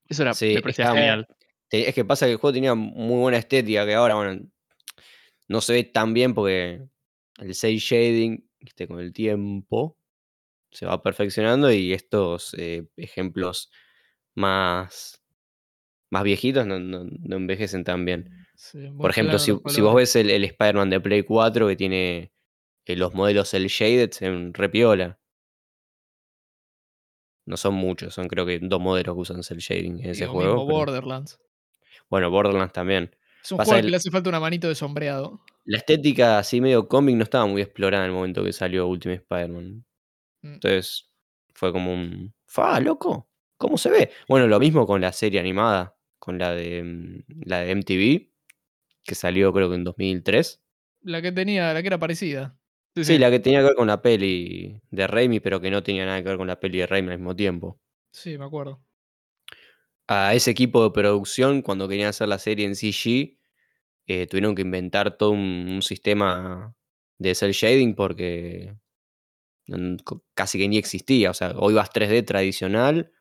Eso 0.07 0.21
era, 0.23 0.33
Sí, 0.33 0.53
me 0.55 0.61
parecía 0.61 0.85
estaba- 0.85 0.99
genial. 0.99 1.27
Es 1.69 1.93
que 1.95 2.05
pasa 2.05 2.25
que 2.27 2.33
el 2.33 2.37
juego 2.37 2.53
tenía 2.53 2.75
muy 2.75 3.19
buena 3.19 3.37
estética, 3.37 3.85
que 3.85 3.95
ahora, 3.95 4.15
bueno, 4.15 4.41
no 5.47 5.61
se 5.61 5.73
ve 5.73 5.83
tan 5.83 6.13
bien 6.13 6.33
porque 6.33 6.87
el 7.39 7.55
6 7.55 7.81
shading, 7.83 8.47
viste, 8.59 8.87
con 8.87 8.99
el 8.99 9.11
tiempo, 9.13 9.97
se 10.75 10.85
va 10.85 11.01
perfeccionando 11.01 11.71
y 11.71 11.93
estos 11.93 12.53
eh, 12.57 12.87
ejemplos 12.97 13.71
más, 14.35 15.23
más 16.11 16.23
viejitos 16.23 16.67
no, 16.67 16.79
no- 16.79 17.05
no 17.05 17.35
envejecen 17.35 17.83
tan 17.83 18.05
bien. 18.05 18.29
Sí, 18.55 18.77
muy 18.77 18.97
Por 19.01 19.11
ejemplo, 19.11 19.37
claro 19.37 19.61
si, 19.67 19.73
si 19.75 19.81
vos 19.81 19.95
ves 19.95 20.15
el, 20.15 20.29
el 20.29 20.43
Spider-Man 20.43 20.89
de 20.89 20.99
Play 20.99 21.23
4 21.23 21.67
que 21.67 21.75
tiene 21.75 22.31
eh, 22.85 22.95
los 22.95 23.13
modelos 23.13 23.53
el 23.53 23.67
shaded, 23.67 24.11
se 24.11 24.29
ven 24.29 24.53
re 24.53 24.69
piola. 24.69 25.19
No 27.47 27.57
son 27.57 27.75
muchos, 27.75 28.13
son 28.13 28.27
creo 28.27 28.45
que 28.45 28.59
dos 28.59 28.81
modelos 28.81 29.15
que 29.15 29.21
usan 29.21 29.43
cel 29.43 29.59
shading 29.59 29.99
en 30.03 30.09
ese 30.11 30.25
juego. 30.25 30.53
mismo 30.55 30.65
pero- 30.67 30.77
Borderlands. 30.79 31.39
Bueno, 32.09 32.29
Borderlands 32.31 32.73
también. 32.73 33.15
Es 33.43 33.51
un 33.51 33.57
Pasa 33.59 33.69
juego 33.71 33.79
el- 33.79 33.85
que 33.85 33.91
le 33.91 33.97
hace 33.97 34.09
falta 34.11 34.29
una 34.29 34.39
manito 34.39 34.67
de 34.67 34.75
sombreado. 34.75 35.41
La 35.65 35.77
estética 35.77 36.39
así 36.39 36.59
medio 36.61 36.87
cómic 36.87 37.15
no 37.15 37.23
estaba 37.23 37.45
muy 37.45 37.61
explorada 37.61 38.03
en 38.05 38.09
el 38.11 38.15
momento 38.15 38.43
que 38.43 38.51
salió 38.53 38.87
Ultimate 38.87 39.21
Spider-Man. 39.21 39.85
Mm. 40.45 40.53
Entonces 40.53 41.09
fue 41.53 41.71
como 41.71 41.91
un... 41.93 42.33
¡Fa, 42.45 42.79
loco! 42.79 43.29
¿Cómo 43.57 43.77
se 43.77 43.89
ve? 43.89 44.11
Bueno, 44.29 44.47
lo 44.47 44.59
mismo 44.59 44.85
con 44.85 45.01
la 45.01 45.11
serie 45.11 45.39
animada, 45.39 45.97
con 46.19 46.37
la 46.37 46.53
de, 46.53 46.83
mm, 46.83 47.23
la 47.45 47.61
de 47.61 47.71
MTV, 47.71 48.29
que 49.03 49.15
salió 49.15 49.51
creo 49.51 49.69
que 49.69 49.75
en 49.75 49.83
2003. 49.83 50.61
La 51.01 51.21
que 51.21 51.31
tenía, 51.31 51.73
la 51.73 51.81
que 51.81 51.87
era 51.87 51.97
parecida. 51.97 52.57
Sí, 52.95 53.17
la 53.17 53.29
que 53.29 53.39
tenía 53.39 53.59
que 53.59 53.65
ver 53.65 53.75
con 53.75 53.87
la 53.87 54.01
peli 54.01 54.79
de 54.89 55.07
Raimi, 55.07 55.41
pero 55.41 55.59
que 55.59 55.69
no 55.69 55.83
tenía 55.83 56.05
nada 56.05 56.21
que 56.21 56.29
ver 56.29 56.37
con 56.37 56.47
la 56.47 56.59
peli 56.59 56.77
de 56.77 56.87
Raimi 56.87 57.11
al 57.11 57.17
mismo 57.17 57.35
tiempo. 57.35 57.79
Sí, 58.11 58.37
me 58.37 58.45
acuerdo. 58.45 58.81
A 60.07 60.33
ese 60.33 60.51
equipo 60.51 60.83
de 60.83 60.91
producción, 60.91 61.61
cuando 61.61 61.89
querían 61.89 62.09
hacer 62.09 62.29
la 62.29 62.39
serie 62.39 62.65
en 62.65 62.75
CG, 62.75 63.37
eh, 64.07 64.27
tuvieron 64.27 64.55
que 64.55 64.61
inventar 64.61 65.17
todo 65.17 65.31
un, 65.31 65.67
un 65.69 65.81
sistema 65.81 66.73
de 67.17 67.35
cel 67.35 67.51
shading 67.51 67.95
porque 67.95 68.75
casi 70.33 70.57
que 70.59 70.67
ni 70.67 70.77
existía. 70.77 71.31
O 71.31 71.33
sea, 71.33 71.51
o 71.57 71.71
ibas 71.71 71.89
3D 71.91 72.23
tradicional, 72.23 73.11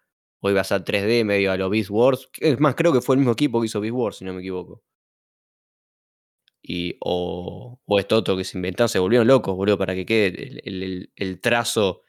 o 0.41 0.51
ibas 0.51 0.73
a 0.73 0.85
3D 0.85 1.25
medio 1.25 1.53
a 1.53 1.57
lo 1.57 1.71
Beast 1.71 1.91
Wars. 1.91 2.29
Es 2.41 2.61
más, 2.61 2.75
creo 2.75 2.93
que 2.93 3.01
fue 3.01 3.15
el 3.17 3.21
mismo 3.21 3.33
equipo 3.33 3.61
que 3.61 3.67
hizo 3.67 3.81
Beast 3.81 3.95
Wars, 3.95 4.17
si 4.19 4.25
no 4.25 4.33
me 4.35 4.41
equivoco. 4.41 4.83
Y, 6.67 6.97
o, 7.01 7.79
o 7.85 7.99
esto 7.99 8.17
otro 8.17 8.37
que 8.37 8.45
se 8.45 8.57
inventaron, 8.57 8.89
se 8.89 8.99
volvieron 8.99 9.27
locos, 9.27 9.55
boludo, 9.55 9.77
para 9.77 9.95
que 9.95 10.07
quede 10.07 10.27
el, 10.29 10.61
el- 10.65 10.83
el- 10.83 11.13
el 11.15 11.41
trazo 11.41 12.03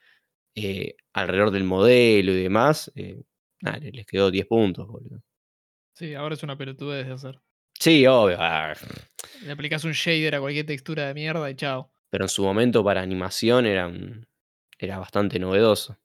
eh, 0.54 0.96
alrededor 1.12 1.50
del 1.50 1.64
modelo 1.64 2.32
y 2.32 2.42
demás. 2.42 2.90
eh, 2.96 3.22
nada, 3.60 3.78
le- 3.78 3.92
les 3.92 4.06
quedó 4.06 4.30
10 4.30 4.46
puntos, 4.46 4.86
boludo. 4.88 5.22
Sí, 5.94 6.14
ahora 6.14 6.34
es 6.34 6.42
una 6.42 6.56
pelotudez 6.56 7.06
de 7.06 7.12
hacer. 7.12 7.40
Sí, 7.78 8.06
obvio. 8.06 8.38
Le 9.44 9.52
aplicas 9.52 9.84
un 9.84 9.92
shader 9.92 10.34
a 10.36 10.40
cualquier 10.40 10.64
textura 10.66 11.06
de 11.08 11.14
mierda 11.14 11.50
y 11.50 11.54
chao. 11.56 11.90
Pero 12.16 12.24
en 12.24 12.28
su 12.30 12.42
momento 12.42 12.82
para 12.82 13.02
animación 13.02 13.66
era, 13.66 13.86
un- 13.88 14.26
era 14.78 14.98
bastante 14.98 15.38
novedoso. 15.38 15.98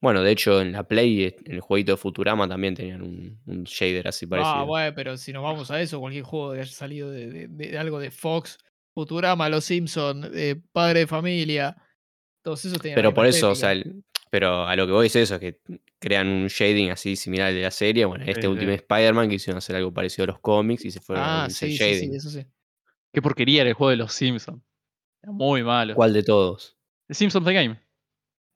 Bueno, 0.00 0.22
de 0.22 0.32
hecho 0.32 0.62
en 0.62 0.72
la 0.72 0.88
Play, 0.88 1.24
eh, 1.24 1.36
en 1.44 1.52
el 1.56 1.60
jueguito 1.60 1.92
de 1.92 1.98
Futurama 1.98 2.48
también 2.48 2.74
tenían 2.74 3.02
un, 3.02 3.38
un 3.44 3.64
shader 3.64 4.08
así 4.08 4.26
parecido. 4.26 4.54
Ah, 4.54 4.64
bueno, 4.64 4.92
pero 4.96 5.18
si 5.18 5.34
nos 5.34 5.42
vamos 5.42 5.70
a 5.70 5.82
eso, 5.82 6.00
cualquier 6.00 6.24
juego 6.24 6.54
que 6.54 6.60
haya 6.60 6.72
salido 6.72 7.10
de, 7.10 7.26
de- 7.30 7.48
de 7.48 7.76
algo 7.78 8.00
de 8.00 8.10
Fox, 8.10 8.56
Futurama, 8.94 9.50
Los 9.50 9.66
Simpsons, 9.66 10.28
Padre 10.72 11.00
de 11.00 11.06
Familia, 11.06 11.76
todos 12.42 12.64
esos 12.64 12.78
tenían 12.80 12.96
pero 12.96 13.12
por 13.12 13.26
eso, 13.26 13.50
o 13.50 13.54
sea, 13.54 13.72
el- 13.72 14.02
pero 14.30 14.66
a 14.66 14.74
lo 14.76 14.86
que 14.86 14.92
voy 14.92 15.08
es 15.08 15.16
eso, 15.16 15.34
es 15.34 15.40
que 15.42 15.60
crean 15.98 16.26
un 16.28 16.46
shading 16.46 16.90
así 16.90 17.16
similar 17.16 17.48
al 17.48 17.54
de 17.54 17.60
la 17.60 17.70
serie. 17.70 18.06
Bueno, 18.06 18.24
este 18.24 18.40
Sí, 18.40 18.46
sí. 18.46 18.48
último 18.48 18.72
Spider-Man 18.72 19.28
quisieron 19.28 19.58
hacer 19.58 19.76
algo 19.76 19.92
parecido 19.92 20.24
a 20.24 20.28
los 20.28 20.38
cómics 20.40 20.86
y 20.86 20.90
se 20.90 21.00
fueron 21.02 21.22
Ah, 21.26 21.44
al 21.44 21.50
cel 21.50 21.68
sí, 21.70 21.76
sí, 21.76 21.84
sí, 21.84 21.94
shading. 22.06 22.14
eso 22.16 22.30
sí. 22.30 22.46
Qué 23.12 23.20
porquería 23.22 23.60
era 23.62 23.70
el 23.70 23.74
juego 23.74 23.90
de 23.90 23.96
los 23.96 24.12
Simpsons. 24.12 24.62
Era 25.22 25.32
muy 25.32 25.62
malo. 25.62 25.94
¿Cuál 25.94 26.12
de 26.12 26.22
todos? 26.22 26.76
The 27.08 27.14
Simpsons 27.14 27.44
The 27.46 27.52
Game. 27.52 27.80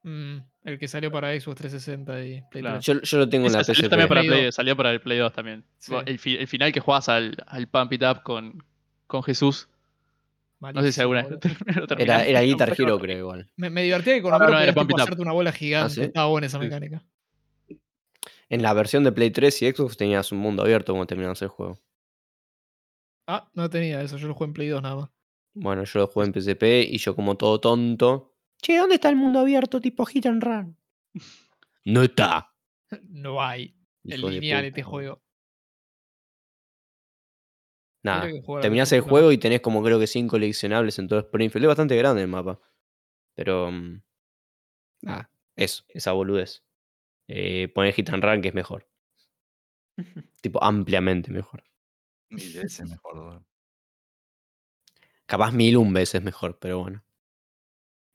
Mm, 0.03 0.39
el 0.65 0.79
que 0.79 0.89
salió 0.89 1.11
para 1.13 1.29
Xbox 1.39 1.57
360 1.59 2.25
y 2.25 2.43
Play 2.51 2.63
Claro. 2.63 2.81
3. 2.81 2.87
Yo, 2.87 3.01
yo 3.03 3.19
lo 3.19 3.29
tengo 3.29 3.47
en 3.47 3.53
la 3.53 3.65
salió 3.65 3.83
PSP. 3.83 3.91
también 3.91 4.09
para 4.09 4.21
Play 4.23 4.31
Play, 4.31 4.45
2. 4.47 4.55
salió 4.55 4.77
para 4.77 4.91
el 4.93 5.01
Play 5.01 5.19
2 5.19 5.33
también. 5.33 5.65
Sí. 5.79 5.95
El, 6.07 6.19
fi- 6.19 6.37
el 6.37 6.47
final 6.49 6.73
que 6.73 6.81
jugabas 6.81 7.09
al, 7.09 7.37
al 7.47 7.67
Pump 7.69 7.93
It 7.93 8.03
Up 8.03 8.23
con, 8.23 8.65
con 9.07 9.23
Jesús. 9.23 9.69
No 10.59 10.81
sé 10.83 10.91
si 10.91 11.01
alguna 11.03 11.23
vez 11.23 11.33
lo. 11.77 11.87
Era, 11.99 12.25
era 12.25 12.41
Guitar 12.41 12.71
pero- 12.71 12.85
Hero, 12.89 12.99
creo, 12.99 13.19
igual. 13.19 13.51
Me, 13.57 13.69
me 13.69 13.83
divertía 13.83 14.15
que 14.15 14.23
con 14.23 14.33
Homero 14.33 14.53
no, 14.53 14.83
Up. 14.83 15.01
hacerte 15.01 15.21
una 15.23 15.33
bola 15.33 15.53
gigante. 15.53 15.95
¿sí? 15.95 16.01
Estaba 16.03 16.29
buena 16.29 16.47
esa 16.47 16.59
mecánica. 16.59 17.03
En 18.49 18.63
la 18.63 18.73
versión 18.73 19.05
de 19.05 19.13
Play 19.13 19.31
3 19.31 19.63
y 19.63 19.71
Xbox 19.73 19.97
tenías 19.97 20.33
un 20.33 20.39
mundo 20.39 20.63
abierto 20.63 20.93
cuando 20.93 21.07
terminabas 21.07 21.43
el 21.43 21.49
juego. 21.49 21.79
Ah, 23.27 23.51
no 23.55 23.69
tenía 23.69 24.01
eso, 24.03 24.17
yo 24.17 24.29
lo 24.29 24.35
jugué 24.35 24.47
en 24.47 24.53
Play 24.55 24.69
2 24.69 24.83
nada 24.83 24.97
más. 24.97 25.11
Bueno, 25.55 25.85
yo 25.85 26.01
lo 26.01 26.07
jugué 26.07 26.27
en 26.27 26.33
PSP 26.35 26.63
y 26.89 26.99
yo 26.99 27.17
como 27.17 27.37
todo 27.37 27.61
tonto. 27.61 28.37
Che, 28.63 28.77
¿dónde 28.77 28.97
está 28.97 29.09
el 29.09 29.17
mundo 29.17 29.41
abierto 29.41 29.81
tipo 29.81 30.05
hit 30.07 30.27
and 30.27 30.43
run? 30.43 30.77
No 31.85 32.03
está. 32.03 32.53
No 33.09 33.41
hay. 33.43 33.75
El 34.05 34.19
hijo 34.19 34.29
de 34.29 34.33
lineal 34.35 34.61
puta. 34.61 34.69
este 34.69 34.83
juego. 34.83 35.23
Nada. 38.05 38.29
Terminás 38.61 38.93
el 38.93 39.01
juego 39.01 39.33
y 39.33 39.39
tenés 39.39 39.61
como 39.61 39.83
creo 39.83 39.99
que 39.99 40.07
5 40.07 40.31
coleccionables 40.31 40.99
en 40.99 41.09
todo 41.09 41.19
Springfield. 41.21 41.65
Es 41.65 41.69
bastante 41.69 41.97
grande 41.97 42.23
el 42.23 42.29
mapa. 42.29 42.61
Pero. 43.35 43.71
mm, 43.71 44.03
Nada. 45.03 45.31
Eso, 45.57 45.85
esa 45.89 46.13
boludez. 46.13 46.65
Eh, 47.29 47.69
poner 47.75 47.93
hit 47.95 48.11
and 48.11 48.23
run 48.23 48.43
que 48.43 48.49
es 48.49 48.55
mejor. 48.55 48.89
tipo, 50.41 50.63
ampliamente 50.63 51.33
mejor. 51.33 51.65
Mil 52.31 52.53
veces 52.63 52.89
mejor. 52.89 53.15
boludo. 53.15 53.45
Capaz 55.27 55.53
mil 55.53 55.77
un 55.77 55.93
veces 55.93 56.23
mejor, 56.23 56.59
pero 56.59 56.81
bueno. 56.81 57.03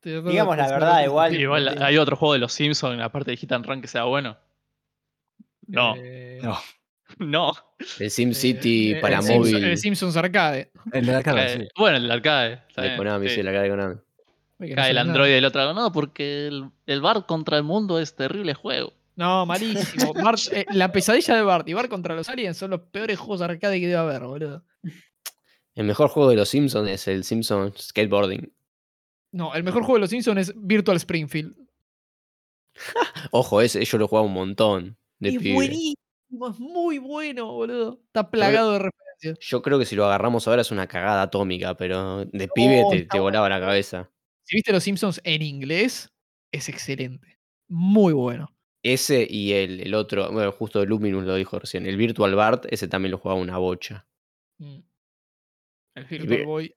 Digamos 0.03 0.57
la 0.57 0.68
verdad, 0.68 1.03
igual- 1.03 1.36
Igual 1.39 1.82
hay 1.84 1.97
otro 1.97 2.16
juego 2.16 2.34
de 2.34 2.39
los 2.39 2.53
Simpsons, 2.53 2.99
aparte 3.01 3.32
de 3.32 3.38
Hit 3.38 3.51
and 3.51 3.66
Run, 3.66 3.82
que 3.82 3.88
sea 3.88 4.03
bueno. 4.05 4.38
No, 5.68 5.93
Eh, 5.97 6.39
No, 6.41 6.57
no. 7.20 7.53
El 7.99 8.09
SimCity 8.09 8.93
eh, 8.93 8.95
para 9.01 9.20
el 9.20 9.26
móvil 9.26 9.64
el 9.64 9.78
Simpsons 9.78 10.16
Arcade. 10.18 10.72
el 10.91 11.05
de 11.05 11.12
la 11.12 11.22
cara, 11.24 11.45
Eh, 11.45 11.57
sí. 11.62 11.68
Bueno, 11.78 11.97
el 11.97 12.03
del 12.03 12.12
arcade. 12.12 12.64
bien, 12.78 12.97
Konami, 12.97 13.30
sí. 13.30 13.36
sí, 13.36 13.43
la 13.43 13.52
cara 13.52 13.64
de 13.64 13.69
Konami. 13.69 13.95
Cae 14.76 14.91
el. 14.91 14.98
Android 14.99 15.31
del 15.31 15.45
otro. 15.45 15.73
No, 15.73 15.91
porque 15.91 16.48
el, 16.48 16.69
el 16.86 17.02
Bart 17.02 17.26
contra 17.26 17.57
el 17.57 17.64
mundo 17.64 17.99
es 17.99 18.15
terrible 18.15 18.53
juego. 18.53 18.94
No, 19.16 19.46
malísimo. 19.46 20.14
Bart, 20.14 20.40
eh, 20.52 20.66
la 20.72 20.92
pesadilla 20.92 21.36
de 21.36 21.42
Bart 21.42 21.68
y 21.68 21.74
Bart 21.74 21.90
contra 21.90 22.16
los 22.16 22.30
aliens 22.30 22.58
son 22.58 22.72
los 22.72 22.82
peores 22.82 23.20
juegos 23.20 23.42
arcade 23.42 23.80
que 23.80 23.88
debe 23.88 24.00
haber, 24.00 24.22
boludo. 24.24 24.64
El 25.76 25.86
mejor 25.86 26.10
juego 26.10 26.30
de 26.30 26.36
los 26.36 26.50
Simpsons 26.50 26.90
es 26.90 27.08
el 27.08 27.24
Simpsons 27.24 27.78
Skateboarding. 27.90 28.52
No, 29.32 29.54
el 29.56 29.64
mejor 29.64 29.84
juego 29.84 29.96
de 29.96 30.02
los 30.02 30.10
Simpsons 30.10 30.50
es 30.50 30.54
Virtual 30.56 30.98
Springfield. 30.98 31.56
Ojo, 33.32 33.62
ese 33.62 33.84
yo 33.86 33.98
lo 33.98 34.08
jugaba 34.08 34.28
un 34.28 34.34
montón 34.34 34.98
de 35.20 35.30
es 35.30 35.38
pibe. 35.38 35.54
buenísimo, 35.54 36.50
es 36.50 36.60
muy 36.60 36.98
bueno, 36.98 37.52
boludo. 37.52 38.02
Está 38.08 38.30
plagado 38.30 38.74
de 38.74 38.80
referencias. 38.80 39.38
Yo 39.40 39.62
creo 39.62 39.78
que 39.78 39.86
si 39.86 39.96
lo 39.96 40.06
agarramos 40.06 40.48
ahora 40.48 40.62
es 40.62 40.72
una 40.72 40.88
cagada 40.88 41.22
atómica, 41.22 41.76
pero 41.76 42.26
de 42.26 42.48
pibe 42.48 42.84
te, 42.90 43.06
te 43.06 43.20
volaba 43.20 43.48
la 43.50 43.60
cabeza. 43.60 44.10
Si 44.44 44.56
viste 44.56 44.72
los 44.72 44.84
Simpsons 44.84 45.22
en 45.24 45.42
inglés, 45.42 46.12
es 46.52 46.68
excelente. 46.68 47.40
Muy 47.68 48.14
bueno. 48.14 48.54
Ese 48.84 49.28
y 49.30 49.53
el, 49.53 49.82
el 49.82 49.94
otro, 49.94 50.32
bueno, 50.32 50.52
justo 50.52 50.84
Luminous 50.86 51.24
lo 51.24 51.36
dijo 51.36 51.60
recién, 51.60 51.86
el 51.86 51.98
Virtual 51.98 52.34
Bart, 52.34 52.66
ese 52.70 52.88
también 52.88 53.12
lo 53.12 53.18
jugaba 53.20 53.40
una 53.40 53.58
bocha. 53.58 54.08
Mm. 54.58 54.80
El 55.95 56.06
vi- 56.06 56.18
Virtual 56.18 56.45
Boy. 56.45 56.76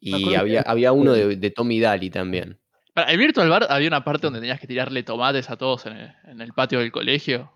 Y 0.00 0.34
había, 0.34 0.62
que- 0.62 0.68
había 0.70 0.92
uno 0.92 1.12
de, 1.12 1.36
de 1.36 1.50
Tommy 1.50 1.78
Daly 1.78 2.10
también. 2.10 2.58
Para, 2.94 3.12
el 3.12 3.18
Virtual 3.18 3.48
Bar 3.48 3.66
había 3.70 3.88
una 3.88 4.02
parte 4.02 4.26
donde 4.26 4.40
tenías 4.40 4.58
que 4.58 4.66
tirarle 4.66 5.02
tomates 5.02 5.48
a 5.50 5.56
todos 5.56 5.86
en 5.86 5.96
el, 5.96 6.12
en 6.24 6.40
el 6.40 6.52
patio 6.52 6.80
del 6.80 6.90
colegio. 6.90 7.52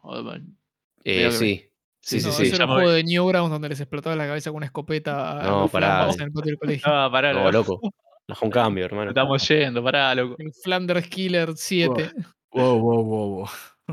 Eh, 1.03 1.31
sí, 1.33 1.69
sí, 2.01 2.21
sí, 2.21 2.27
no, 2.27 2.33
sí. 2.33 2.43
ese 2.45 2.57
era 2.57 2.67
un 2.67 2.73
juego 2.73 2.91
de 2.91 3.03
Newgrounds 3.03 3.51
donde 3.51 3.71
les 3.71 3.81
explotaba 3.81 4.15
la 4.15 4.27
cabeza 4.27 4.51
con 4.51 4.59
una 4.59 4.67
escopeta 4.67 5.41
a 5.41 5.43
No, 5.43 5.61
los 5.63 5.71
pará, 5.71 6.09
en 6.13 6.21
el 6.21 6.33
patio 6.33 6.51
del 6.51 6.59
colegio. 6.59 6.93
No, 6.93 7.11
pará, 7.11 7.33
no, 7.33 7.51
loco. 7.51 7.81
No, 8.29 8.37
un 8.43 8.51
cambio, 8.51 8.85
hermano. 8.87 9.11
Estamos 9.11 9.47
yendo, 9.49 9.83
pará, 9.85 10.15
loco. 10.15 10.37
El 10.39 10.53
Flanders 10.53 11.09
Killer 11.09 11.51
7. 11.55 12.13
Wow, 12.53 12.79
wow, 12.79 13.05
wow, 13.05 13.29
wow. 13.37 13.49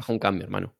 Un 0.07 0.19
cambio, 0.19 0.45
hermano. 0.45 0.73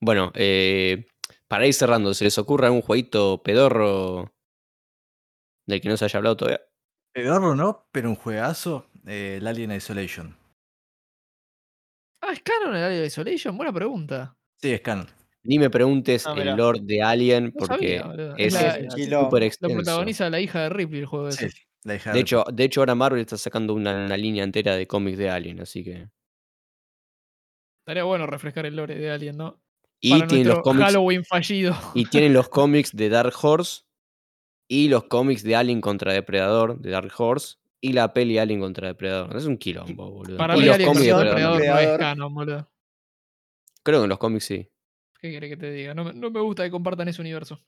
Bueno, 0.00 0.32
eh, 0.34 1.06
para 1.48 1.66
ir 1.66 1.74
cerrando, 1.74 2.12
¿se 2.14 2.24
les 2.24 2.36
ocurre 2.38 2.66
algún 2.66 2.82
jueguito 2.82 3.42
pedorro 3.42 4.32
del 5.66 5.80
que 5.80 5.88
no 5.88 5.96
se 5.96 6.04
haya 6.06 6.18
hablado 6.18 6.36
todavía? 6.36 6.60
Pedorro 7.14 7.54
no, 7.54 7.86
pero 7.92 8.08
un 8.10 8.16
juegazo, 8.16 8.86
eh, 9.06 9.36
el 9.40 9.46
Alien 9.46 9.70
Isolation. 9.72 10.36
Ah, 12.22 12.32
¿es 12.32 12.42
canon 12.42 12.74
el 12.74 12.82
Alien 12.82 13.04
Isolation? 13.04 13.56
Buena 13.56 13.72
pregunta. 13.72 14.36
Sí, 14.60 14.72
es 14.72 14.80
canon. 14.80 15.06
Ni 15.44 15.58
me 15.58 15.70
preguntes 15.70 16.26
Ah, 16.26 16.34
el 16.36 16.56
lore 16.56 16.80
de 16.82 17.02
Alien 17.02 17.52
No 17.54 17.66
porque 17.66 17.98
sabía. 18.00 18.34
Es 18.38 18.54
súper 18.54 19.10
Lo 19.10 19.46
extenso. 19.46 19.76
protagoniza 19.76 20.30
la 20.30 20.40
hija 20.40 20.62
de 20.62 20.68
Ripley 20.70 21.00
el 21.00 21.06
juego 21.06 21.30
Sí, 21.30 21.44
ese. 21.46 21.56
La 21.84 21.94
hija 21.94 22.12
De 22.12 22.20
hecho, 22.20 22.44
de 22.52 22.64
hecho, 22.64 22.80
ahora 22.80 22.94
Marvel 22.94 23.20
está 23.20 23.36
sacando 23.36 23.74
una, 23.74 24.06
una 24.06 24.16
línea 24.16 24.42
entera 24.42 24.74
de 24.74 24.86
cómics 24.86 25.18
de 25.18 25.30
Alien, 25.30 25.60
así 25.60 25.84
que. 25.84 26.08
Estaría 27.82 28.04
bueno 28.04 28.26
refrescar 28.26 28.64
el 28.64 28.76
lore 28.76 28.96
de 28.96 29.10
Alien, 29.10 29.36
¿no? 29.36 29.62
Y 30.00 30.10
Para 30.10 30.26
tienen 30.26 30.48
los 30.48 30.60
cómics. 30.60 30.86
Halloween 30.86 31.24
fallido. 31.24 31.76
Y 31.94 32.06
tienen 32.06 32.32
los 32.32 32.48
cómics 32.50 32.96
de 32.96 33.08
Dark 33.10 33.34
Horse. 33.40 33.82
Y 34.66 34.88
los 34.88 35.04
cómics 35.04 35.42
de 35.42 35.56
Alien 35.56 35.82
contra 35.82 36.12
Depredador 36.14 36.78
de 36.80 36.90
Dark 36.90 37.12
Horse. 37.16 37.56
y 37.82 37.92
la 37.92 38.14
peli 38.14 38.38
Alien 38.38 38.60
contra 38.60 38.88
Depredador. 38.88 39.36
Es 39.36 39.44
un 39.44 39.58
quilombo, 39.58 40.10
boludo. 40.10 40.38
Para 40.38 40.56
y 40.56 40.60
mí 40.60 40.66
los 40.66 40.74
Alien 40.74 40.88
cómics 40.88 41.06
de 41.06 41.12
Depredador. 41.12 41.56
Depredador 41.58 41.84
no 41.84 41.92
es 41.92 41.98
canon, 41.98 42.34
boludo. 42.34 42.70
Creo 43.82 44.00
que 44.00 44.04
en 44.04 44.08
los 44.08 44.18
cómics 44.18 44.44
sí. 44.46 44.70
¿Qué 45.20 45.30
querés 45.30 45.50
que 45.50 45.56
te 45.58 45.70
diga? 45.70 45.92
No 45.92 46.04
me, 46.04 46.14
no 46.14 46.30
me 46.30 46.40
gusta 46.40 46.64
que 46.64 46.70
compartan 46.70 47.08
ese 47.08 47.20
universo. 47.20 47.60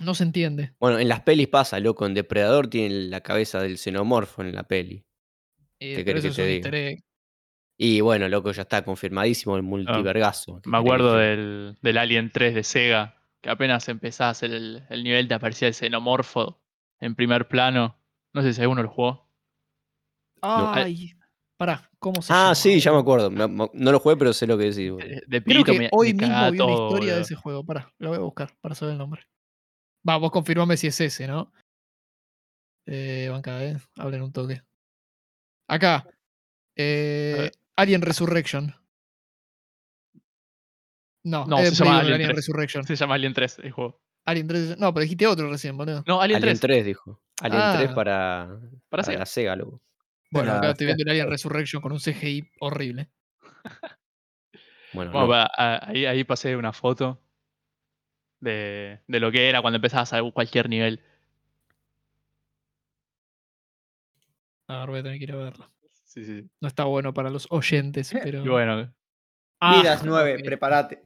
No 0.00 0.14
se 0.14 0.24
entiende. 0.24 0.74
Bueno, 0.80 0.98
en 0.98 1.08
las 1.08 1.20
pelis 1.20 1.48
pasa, 1.48 1.78
loco. 1.78 2.06
En 2.06 2.14
Depredador 2.14 2.68
tiene 2.68 2.90
la 3.08 3.20
cabeza 3.20 3.60
del 3.60 3.78
xenomorfo 3.78 4.42
en 4.42 4.54
la 4.54 4.64
peli. 4.64 5.04
Eh, 5.78 6.04
¿Qué 6.04 6.10
eso 6.10 6.28
que 6.28 6.34
te 6.34 6.46
diga? 6.70 7.02
Y 7.76 8.00
bueno, 8.00 8.28
loco, 8.28 8.52
ya 8.52 8.62
está 8.62 8.84
confirmadísimo 8.84 9.56
el 9.56 9.62
multivergazo. 9.62 10.60
¿Qué 10.62 10.70
Me 10.70 10.78
acuerdo 10.78 11.16
del, 11.16 11.76
del 11.82 11.98
Alien 11.98 12.30
3 12.30 12.54
de 12.54 12.62
Sega, 12.62 13.16
que 13.40 13.50
apenas 13.50 13.88
hacer 13.88 14.52
el, 14.52 14.84
el 14.88 15.04
nivel 15.04 15.26
te 15.28 15.34
aparecía 15.34 15.68
el 15.68 15.74
xenomorfo 15.74 16.60
en 17.00 17.14
primer 17.14 17.48
plano. 17.48 17.98
No 18.32 18.42
sé 18.42 18.52
si 18.52 18.60
alguno 18.60 18.82
lo 18.82 18.88
jugó. 18.88 19.28
Ay, 20.40 21.14
pará, 21.56 21.90
¿cómo 21.98 22.20
se 22.22 22.32
Ah, 22.32 22.36
llama, 22.36 22.54
sí, 22.54 22.80
ya 22.80 22.92
me 22.92 22.98
acuerdo. 22.98 23.30
No 23.30 23.92
lo 23.92 23.98
jugué, 24.00 24.16
pero 24.16 24.32
sé 24.32 24.46
lo 24.46 24.58
que 24.58 24.64
decís. 24.64 24.96
De, 24.96 25.22
de 25.26 25.42
Creo 25.42 25.64
que 25.64 25.78
me, 25.78 25.88
hoy 25.92 26.14
me 26.14 26.26
mismo 26.26 26.50
vi 26.50 26.58
una 26.60 26.72
todo, 26.72 26.88
historia 26.88 27.16
de 27.16 27.22
ese 27.22 27.34
juego. 27.34 27.64
Pará, 27.64 27.92
lo 27.98 28.10
voy 28.10 28.18
a 28.18 28.22
buscar 28.22 28.54
para 28.60 28.74
saber 28.74 28.92
el 28.92 28.98
nombre. 28.98 29.22
Va, 30.08 30.16
vos 30.16 30.30
confirmame 30.30 30.76
si 30.76 30.86
es 30.88 31.00
ese, 31.00 31.26
¿no? 31.26 31.52
Eh, 32.86 33.28
banca, 33.30 33.62
eh. 33.64 33.76
Hablen 33.96 34.22
un 34.22 34.32
toque. 34.32 34.62
Acá. 35.68 36.06
eh, 36.76 37.50
Alien 37.76 38.02
Resurrection. 38.02 38.74
No, 41.24 41.46
No, 41.46 41.58
es 41.58 41.70
se 41.76 41.84
llama 41.84 42.00
Alien 42.00 42.14
Alien 42.14 42.28
3. 42.30 42.36
Resurrection. 42.36 42.84
Se 42.84 42.96
llama 42.96 43.14
Alien 43.14 43.32
3 43.32 43.58
el 43.60 43.72
juego. 43.72 44.00
Alien 44.26 44.46
3. 44.46 44.78
No, 44.78 44.92
pero 44.92 45.02
dijiste 45.02 45.26
otro 45.26 45.48
recién, 45.50 45.76
boludo. 45.76 46.04
No, 46.06 46.20
Alien, 46.20 46.36
Alien 46.42 46.58
3. 46.58 46.60
3, 46.60 46.84
dijo. 46.84 47.22
Alien 47.40 47.62
3 47.76 47.90
Ah. 47.90 47.94
para, 47.94 48.60
para, 48.90 49.02
Sega. 49.02 49.18
la 49.20 49.26
Sega, 49.26 49.56
loco. 49.56 49.82
Bueno, 50.30 50.52
acá 50.52 50.70
estoy 50.70 50.86
viendo 50.86 51.02
el 51.04 51.10
Alien 51.10 51.30
Resurrection 51.30 51.80
con 51.80 51.92
un 51.92 52.00
CGI 52.00 52.50
horrible. 52.60 53.08
Bueno, 54.92 55.10
Bueno, 55.12 55.26
no. 55.26 55.48
ahí, 55.56 56.04
ahí 56.06 56.24
pasé 56.24 56.56
una 56.56 56.72
foto 56.72 57.20
de, 58.44 59.00
de 59.08 59.20
lo 59.20 59.32
que 59.32 59.48
era 59.48 59.60
cuando 59.62 59.76
empezabas 59.76 60.12
a 60.12 60.22
cualquier 60.32 60.68
nivel. 60.68 61.00
A 64.68 64.80
ver, 64.80 64.88
voy 64.90 65.00
a 65.00 65.02
tener 65.02 65.18
que 65.18 65.24
ir 65.24 65.32
a 65.32 65.36
verlo. 65.36 65.70
Sí, 66.04 66.24
sí. 66.24 66.48
No 66.60 66.68
está 66.68 66.84
bueno 66.84 67.12
para 67.12 67.30
los 67.30 67.46
oyentes, 67.50 68.12
pero. 68.22 68.44
Y 68.44 68.48
bueno, 68.48 68.94
Ah, 69.60 69.78
Vidas 69.80 70.04
9, 70.04 70.36
ok. 70.36 70.44
prepárate. 70.44 71.02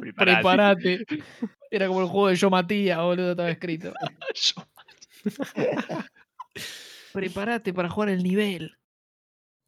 Prepárate. 0.00 1.04
Era 1.70 1.86
como 1.86 2.00
el 2.00 2.06
juego 2.08 2.28
de 2.28 2.36
Yo 2.36 2.50
Matías, 2.50 2.98
boludo, 2.98 3.30
estaba 3.32 3.50
escrito. 3.50 3.92
Yo- 4.34 4.64
Prepárate 7.12 7.72
para 7.74 7.88
jugar 7.90 8.08
el 8.10 8.22
nivel. 8.22 8.76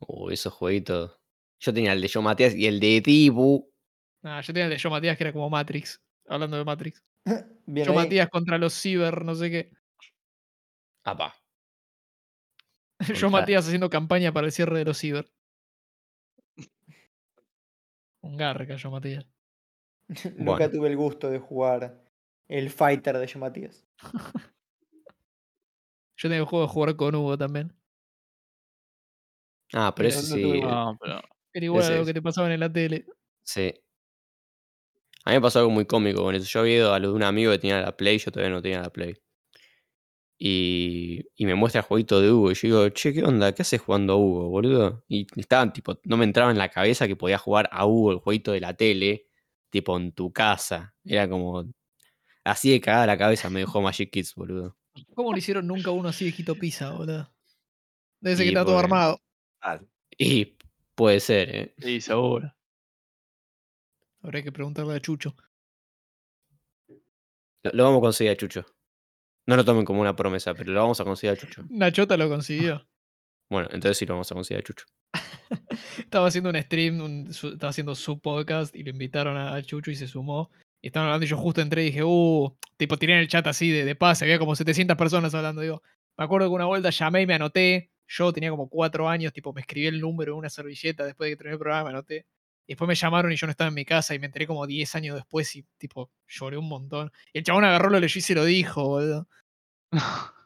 Uh, 0.00 0.30
esos 0.30 0.52
jueguitos. 0.52 1.16
Yo 1.60 1.74
tenía 1.74 1.92
el 1.92 2.00
de 2.00 2.08
Yo 2.08 2.22
Matías 2.22 2.54
y 2.54 2.66
el 2.66 2.80
de 2.80 3.00
Dibu. 3.00 3.70
Ah, 4.22 4.40
yo 4.40 4.46
tenía 4.52 4.64
el 4.64 4.70
de 4.70 4.78
Yo 4.78 4.88
Matías 4.90 5.16
que 5.16 5.24
era 5.24 5.32
como 5.32 5.50
Matrix. 5.50 6.00
Hablando 6.30 6.56
de 6.56 6.64
Matrix. 6.64 7.02
Bien 7.66 7.86
Yo 7.86 7.92
ahí. 7.92 7.98
Matías 7.98 8.28
contra 8.30 8.56
los 8.56 8.72
Ciber, 8.80 9.24
no 9.24 9.34
sé 9.34 9.50
qué. 9.50 9.72
Apa. 11.04 11.34
Yo 13.00 13.06
Contra- 13.14 13.30
Matías 13.30 13.66
haciendo 13.66 13.90
campaña 13.90 14.32
para 14.32 14.46
el 14.46 14.52
cierre 14.52 14.78
de 14.78 14.84
los 14.84 14.98
Ciber. 14.98 15.30
Un 18.22 18.36
garca, 18.36 18.76
Yo 18.76 18.90
Matías. 18.90 19.26
Nunca 20.36 20.44
Bueno. 20.44 20.70
tuve 20.70 20.88
el 20.88 20.96
gusto 20.96 21.30
de 21.30 21.38
jugar 21.38 22.04
el 22.48 22.70
fighter 22.70 23.16
de 23.18 23.26
Yo 23.26 23.38
Matías. 23.38 23.86
Yo 26.16 26.28
tenía 26.28 26.38
el 26.38 26.44
juego 26.44 26.66
de 26.66 26.72
jugar 26.72 26.96
con 26.96 27.14
Hugo 27.14 27.38
también. 27.38 27.72
Ah, 29.72 29.92
pero 29.96 30.08
ese 30.08 30.18
no 30.30 30.36
sí. 30.36 30.42
tuve- 30.42 30.60
No, 30.62 30.96
pero 31.00 31.20
Era 31.52 31.64
igual 31.64 31.84
a 31.84 31.96
lo 31.96 32.04
que 32.04 32.12
te 32.14 32.22
pasaban 32.22 32.52
en 32.52 32.60
la 32.60 32.72
tele. 32.72 33.06
Sí. 33.44 33.72
A 35.24 35.30
mí 35.30 35.36
me 35.36 35.40
pasó 35.40 35.58
algo 35.60 35.70
muy 35.70 35.84
cómico 35.86 36.22
con 36.22 36.34
eso. 36.34 36.46
Yo 36.46 36.60
había 36.60 36.76
ido 36.76 36.94
a 36.94 36.98
lo 36.98 37.08
de 37.08 37.14
un 37.14 37.22
amigo 37.22 37.52
que 37.52 37.58
tenía 37.58 37.80
la 37.80 37.96
Play, 37.96 38.18
yo 38.18 38.30
todavía 38.30 38.54
no 38.54 38.62
tenía 38.62 38.80
la 38.80 38.90
Play. 38.90 39.16
Y, 40.38 41.26
y 41.36 41.44
me 41.44 41.54
muestra 41.54 41.80
el 41.82 41.86
jueguito 41.86 42.20
de 42.20 42.32
Hugo. 42.32 42.50
Y 42.50 42.54
yo 42.54 42.60
digo, 42.62 42.88
che, 42.90 43.12
¿qué 43.12 43.22
onda? 43.22 43.52
¿Qué 43.52 43.62
haces 43.62 43.80
jugando 43.80 44.14
a 44.14 44.16
Hugo, 44.16 44.48
boludo? 44.48 45.04
Y 45.08 45.26
estaban, 45.36 45.72
tipo, 45.72 46.00
no 46.04 46.16
me 46.16 46.24
entraba 46.24 46.50
en 46.50 46.56
la 46.56 46.70
cabeza 46.70 47.06
que 47.06 47.16
podía 47.16 47.36
jugar 47.36 47.68
a 47.72 47.84
Hugo, 47.84 48.12
el 48.12 48.18
jueguito 48.18 48.52
de 48.52 48.60
la 48.60 48.74
tele, 48.74 49.26
tipo, 49.68 49.96
en 49.98 50.12
tu 50.12 50.32
casa. 50.32 50.94
Era 51.04 51.28
como. 51.28 51.70
Así 52.42 52.70
de 52.70 52.80
cagada 52.80 53.06
la 53.06 53.18
cabeza 53.18 53.50
me 53.50 53.60
dejó 53.60 53.82
Magic 53.82 54.10
Kids, 54.10 54.34
boludo. 54.34 54.78
¿Cómo 55.14 55.30
no 55.30 55.36
hicieron 55.36 55.66
nunca 55.66 55.90
uno 55.90 56.08
así 56.08 56.24
de 56.24 56.34
Hito 56.36 56.54
Pizza, 56.54 56.90
boludo? 56.92 57.30
Debe 58.20 58.36
ser 58.36 58.46
Y 58.46 58.48
que 58.48 58.54
está 58.54 58.64
todo 58.64 58.78
armado. 58.78 59.20
Ah, 59.60 59.78
Y 60.16 60.56
puede 60.94 61.20
ser, 61.20 61.54
¿eh? 61.54 61.74
sí, 61.78 62.00
seguro. 62.00 62.50
Habría 64.22 64.42
que 64.42 64.52
preguntarle 64.52 64.94
a 64.94 65.00
Chucho. 65.00 65.34
Lo, 67.62 67.70
lo 67.72 67.84
vamos 67.84 67.98
a 67.98 68.02
conseguir 68.02 68.32
a 68.32 68.36
Chucho. 68.36 68.64
No 69.46 69.56
lo 69.56 69.64
tomen 69.64 69.84
como 69.84 70.00
una 70.00 70.14
promesa, 70.16 70.54
pero 70.54 70.72
lo 70.72 70.80
vamos 70.80 71.00
a 71.00 71.04
conseguir 71.04 71.36
a 71.36 71.40
Chucho. 71.40 71.64
Nachota 71.70 72.16
lo 72.16 72.28
consiguió. 72.28 72.86
Bueno, 73.50 73.68
entonces 73.72 73.98
sí 73.98 74.06
lo 74.06 74.14
vamos 74.14 74.30
a 74.30 74.34
conseguir 74.34 74.60
a 74.60 74.64
Chucho. 74.66 74.86
Estaba 75.98 76.28
haciendo 76.28 76.50
un 76.50 76.62
stream, 76.62 77.00
un- 77.00 77.32
su- 77.32 77.48
estaba 77.54 77.70
haciendo 77.70 77.94
su 77.94 78.20
podcast 78.20 78.74
y 78.76 78.82
lo 78.84 78.90
invitaron 78.90 79.36
a, 79.36 79.54
a 79.54 79.62
Chucho 79.62 79.90
y 79.90 79.96
se 79.96 80.06
sumó. 80.06 80.50
Y 80.82 80.86
estaban 80.88 81.08
hablando 81.08 81.26
y 81.26 81.28
yo 81.28 81.36
justo 81.36 81.60
entré 81.60 81.82
y 81.82 81.86
dije, 81.86 82.02
uh, 82.04 82.56
tipo, 82.76 82.96
tiré 82.96 83.12
en 83.14 83.18
el 83.20 83.28
chat 83.28 83.46
así 83.46 83.70
de, 83.70 83.84
de 83.84 83.94
paz, 83.96 84.22
había 84.22 84.38
como 84.38 84.54
700 84.56 84.96
personas 84.96 85.34
hablando. 85.34 85.60
Digo, 85.62 85.82
me 86.16 86.24
acuerdo 86.24 86.48
que 86.48 86.54
una 86.54 86.64
vuelta 86.66 86.90
llamé 86.90 87.22
y 87.22 87.26
me 87.26 87.34
anoté. 87.34 87.90
Yo 88.08 88.32
tenía 88.32 88.50
como 88.50 88.68
cuatro 88.68 89.08
años, 89.08 89.32
tipo, 89.32 89.52
me 89.52 89.60
escribí 89.60 89.86
el 89.86 90.00
número 90.00 90.32
en 90.32 90.38
una 90.38 90.50
servilleta 90.50 91.04
después 91.04 91.26
de 91.28 91.32
que 91.32 91.36
terminé 91.36 91.52
el 91.54 91.58
programa, 91.60 91.84
me 91.84 91.90
anoté. 91.90 92.26
Y 92.70 92.74
después 92.74 92.86
me 92.86 92.94
llamaron 92.94 93.32
y 93.32 93.36
yo 93.36 93.48
no 93.48 93.50
estaba 93.50 93.66
en 93.66 93.74
mi 93.74 93.84
casa 93.84 94.14
y 94.14 94.20
me 94.20 94.26
enteré 94.26 94.46
como 94.46 94.64
10 94.64 94.94
años 94.94 95.16
después 95.16 95.56
y, 95.56 95.64
tipo, 95.76 96.08
lloré 96.28 96.56
un 96.56 96.68
montón. 96.68 97.10
Y 97.32 97.38
el 97.38 97.44
chabón 97.44 97.64
agarró, 97.64 97.90
lo 97.90 97.98
leyó 97.98 98.16
y 98.16 98.22
se 98.22 98.32
lo 98.34 98.44
dijo, 98.44 98.84
boludo. 98.86 99.28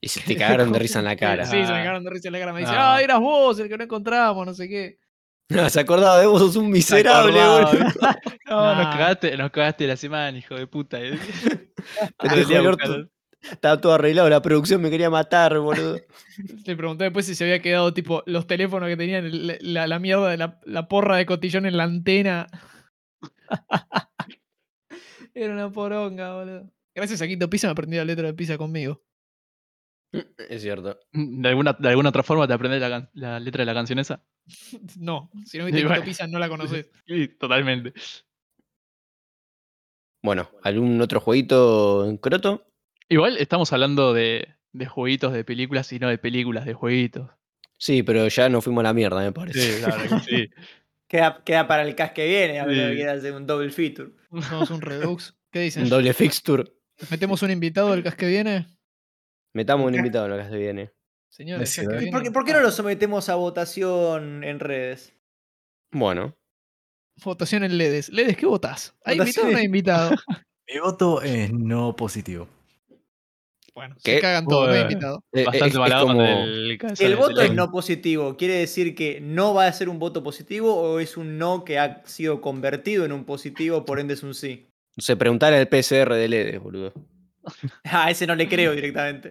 Y 0.00 0.08
se 0.08 0.20
te 0.26 0.36
cagaron 0.36 0.72
de 0.72 0.78
risa 0.80 0.98
en 1.00 1.04
la 1.04 1.14
cara. 1.16 1.44
Sí, 1.44 1.52
se 1.52 1.72
me 1.72 1.78
cagaron 1.78 2.02
de 2.04 2.10
risa 2.10 2.28
en 2.28 2.32
la 2.32 2.38
cara. 2.40 2.52
Me 2.52 2.60
dice, 2.60 2.72
Ah. 2.74 2.94
ah, 2.96 3.02
eras 3.02 3.20
vos 3.20 3.58
el 3.60 3.68
que 3.68 3.78
no 3.78 3.84
encontramos, 3.84 4.44
no 4.46 4.54
sé 4.54 4.68
qué. 4.68 4.98
No, 5.50 5.70
se 5.70 5.80
acordaba 5.80 6.18
de 6.20 6.26
vos, 6.26 6.40
sos 6.40 6.56
un 6.56 6.68
miserable, 6.68 7.32
boludo. 7.40 7.72
No, 8.50 8.74
nos 8.74 8.86
cagaste, 8.94 9.36
nos 9.36 9.50
cagaste 9.50 9.86
la 9.86 9.96
semana, 9.96 10.36
hijo 10.36 10.54
de 10.56 10.66
puta. 10.66 11.00
eh. 11.00 11.18
Te 12.18 12.28
Estaba 13.42 13.80
todo 13.80 13.94
arreglado, 13.94 14.28
la 14.28 14.42
producción 14.42 14.82
me 14.82 14.90
quería 14.90 15.10
matar, 15.10 15.58
boludo. 15.58 16.00
Le 16.66 16.76
pregunté 16.76 17.04
después 17.04 17.26
si 17.26 17.34
se 17.34 17.44
había 17.44 17.62
quedado 17.62 17.94
tipo 17.94 18.22
los 18.26 18.46
teléfonos 18.46 18.88
que 18.88 18.96
tenían 18.96 19.30
la, 19.62 19.86
la 19.86 19.98
mierda 19.98 20.28
de 20.28 20.36
la, 20.36 20.60
la 20.64 20.88
porra 20.88 21.16
de 21.16 21.26
cotillón 21.26 21.66
en 21.66 21.76
la 21.76 21.84
antena. 21.84 22.46
Era 25.34 25.52
una 25.52 25.70
poronga, 25.70 26.34
boludo. 26.34 26.70
Gracias 26.94 27.22
a 27.22 27.28
Quinto 27.28 27.48
Pisa 27.48 27.68
me 27.68 27.72
aprendí 27.72 27.96
la 27.96 28.04
letra 28.04 28.26
de 28.26 28.34
Pisa 28.34 28.58
conmigo. 28.58 29.02
Es 30.48 30.62
cierto. 30.62 30.98
¿De 31.12 31.48
alguna, 31.48 31.74
¿De 31.78 31.88
alguna 31.88 32.08
otra 32.08 32.22
forma 32.22 32.46
te 32.48 32.54
aprendes 32.54 32.80
la, 33.12 33.40
letra 33.40 33.62
de 33.62 33.66
la 33.66 33.74
canción 33.74 33.98
esa? 33.98 34.24
No, 34.98 35.30
si 35.44 35.58
no 35.58 35.66
viste 35.66 35.82
Quinto. 35.82 36.04
Pisa 36.04 36.26
no 36.26 36.38
la 36.38 36.48
conoces. 36.48 36.90
Sí, 37.06 37.28
totalmente. 37.38 37.92
Bueno, 40.22 40.50
¿algún 40.62 41.00
otro 41.00 41.20
jueguito 41.20 42.04
en 42.06 42.16
croto? 42.16 42.67
Igual 43.08 43.36
estamos 43.38 43.72
hablando 43.72 44.12
de, 44.12 44.48
de 44.72 44.86
jueguitos 44.86 45.32
de 45.32 45.44
películas 45.44 45.92
y 45.92 45.98
no 45.98 46.08
de 46.08 46.18
películas 46.18 46.64
de 46.66 46.74
jueguitos. 46.74 47.30
Sí, 47.78 48.02
pero 48.02 48.26
ya 48.28 48.48
nos 48.48 48.64
fuimos 48.64 48.82
a 48.82 48.88
la 48.88 48.92
mierda, 48.94 49.20
me 49.20 49.32
parece. 49.32 49.60
Sí, 49.60 49.84
que 49.84 50.18
sí. 50.20 50.50
Queda, 51.08 51.42
queda 51.42 51.66
para 51.66 51.84
el 51.84 51.94
cast 51.94 52.12
que 52.12 52.26
viene, 52.26 52.60
a 52.60 52.66
ver 52.66 52.74
Sí. 52.76 52.82
si 52.90 52.96
quiere 52.96 53.10
hacer 53.12 53.32
un 53.32 53.46
double 53.46 53.70
feature. 53.70 54.10
Somos 54.46 54.68
un 54.70 54.82
Redux. 54.82 55.34
¿Qué 55.50 55.60
dicen? 55.60 55.84
Un 55.84 55.88
doble 55.88 56.12
fixture. 56.12 56.64
¿Metemos 57.10 57.42
un 57.42 57.50
invitado 57.50 57.92
del 57.92 58.02
cas 58.02 58.14
que 58.14 58.26
viene? 58.26 58.66
Metamos 59.54 59.86
un 59.86 59.94
invitado 59.94 60.26
en 60.26 60.36
lo 60.36 60.50
que 60.50 60.56
viene. 60.58 60.90
Señores, 61.30 61.70
Sí, 61.70 61.86
cas. 61.86 62.02
¿Y 62.02 62.10
por 62.10 62.22
qué, 62.22 62.30
por 62.30 62.44
qué 62.44 62.52
no 62.52 62.60
lo 62.60 62.70
sometemos 62.70 63.30
a 63.30 63.36
votación 63.36 64.44
en 64.44 64.60
redes? 64.60 65.14
Bueno, 65.92 66.36
Votación 67.24 67.64
en 67.64 67.78
LEDES. 67.78 68.10
LEDES, 68.10 68.36
¿qué 68.36 68.44
votás? 68.44 68.94
¿Hay 69.02 69.16
invitado 69.16 69.48
o 69.48 69.50
no 69.50 69.56
hay 69.58 69.64
invitado? 69.64 70.10
Mi 70.68 70.78
voto 70.78 71.22
es 71.22 71.50
no 71.54 71.96
positivo. 71.96 72.48
Bueno, 73.78 73.94
¿Qué? 74.02 74.16
se 74.16 74.20
cagan 74.20 74.44
todos, 74.44 74.76
invitado. 74.76 75.22
eh, 75.32 75.44
Bastante 75.44 75.78
es, 75.78 75.86
es 75.86 75.94
como... 75.94 76.24
el 76.98 77.16
voto 77.16 77.42
es 77.42 77.54
no 77.54 77.70
positivo, 77.70 78.36
¿quiere 78.36 78.54
decir 78.54 78.96
que 78.96 79.20
no 79.20 79.54
va 79.54 79.68
a 79.68 79.72
ser 79.72 79.88
un 79.88 80.00
voto 80.00 80.20
positivo 80.24 80.74
o 80.74 80.98
es 80.98 81.16
un 81.16 81.38
no 81.38 81.64
que 81.64 81.78
ha 81.78 82.02
sido 82.04 82.40
convertido 82.40 83.04
en 83.04 83.12
un 83.12 83.24
positivo, 83.24 83.84
por 83.84 84.00
ende 84.00 84.14
es 84.14 84.24
un 84.24 84.34
sí? 84.34 84.66
Se 84.96 85.16
preguntara 85.16 85.60
el 85.60 85.68
PCR 85.68 86.12
de 86.12 86.26
LEDES, 86.26 86.60
boludo. 86.60 86.92
A 87.84 88.10
ese 88.10 88.26
no 88.26 88.34
le 88.34 88.48
creo 88.48 88.72
directamente. 88.72 89.30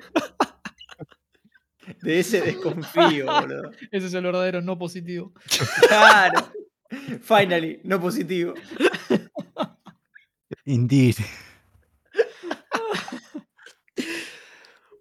De 2.02 2.20
ese 2.20 2.40
desconfío, 2.40 3.26
boludo. 3.42 3.72
Ese 3.92 4.08
es 4.08 4.14
el 4.14 4.24
verdadero 4.24 4.62
no 4.62 4.80
positivo. 4.80 5.34
Claro. 5.90 6.54
Finally, 7.22 7.82
no 7.84 8.00
positivo. 8.00 8.54
Indeed. 10.64 11.16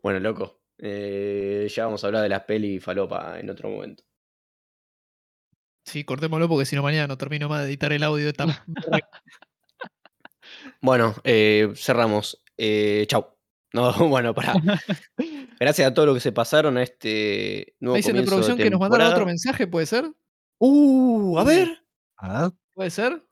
Bueno, 0.06 0.20
loco. 0.20 0.60
Eh, 0.78 1.66
ya 1.68 1.86
vamos 1.86 2.04
a 2.04 2.06
hablar 2.06 2.22
de 2.22 2.28
las 2.28 2.44
peli 2.44 2.78
falopa 2.78 3.40
en 3.40 3.50
otro 3.50 3.68
momento. 3.70 4.04
Sí, 5.84 6.04
cortémoslo 6.04 6.48
porque 6.48 6.64
si 6.64 6.76
no 6.76 6.82
mañana 6.84 7.08
no 7.08 7.18
termino 7.18 7.48
más 7.48 7.62
de 7.62 7.70
editar 7.70 7.92
el 7.92 8.04
audio 8.04 8.22
de 8.22 8.30
esta. 8.30 8.46
Bueno, 10.80 11.12
eh, 11.24 11.72
cerramos. 11.74 12.40
Eh, 12.56 13.04
chau. 13.08 13.36
No, 13.72 13.92
bueno, 14.08 14.32
para. 14.32 14.52
Gracias 15.58 15.88
a 15.88 15.92
todos 15.92 16.06
los 16.06 16.14
que 16.14 16.20
se 16.20 16.30
pasaron 16.30 16.76
a 16.76 16.84
este 16.84 17.74
nuevo 17.80 17.96
dicen 17.96 18.14
de 18.14 18.22
producción 18.22 18.56
que 18.56 18.70
nos 18.70 18.78
mandaron 18.78 19.08
otro 19.08 19.26
mensaje, 19.26 19.66
¿puede 19.66 19.86
ser? 19.86 20.08
Uh, 20.60 21.36
a 21.36 21.42
ver. 21.42 21.84
Ah, 22.16 22.52
¿Puede 22.74 22.90
ser? 22.90 23.26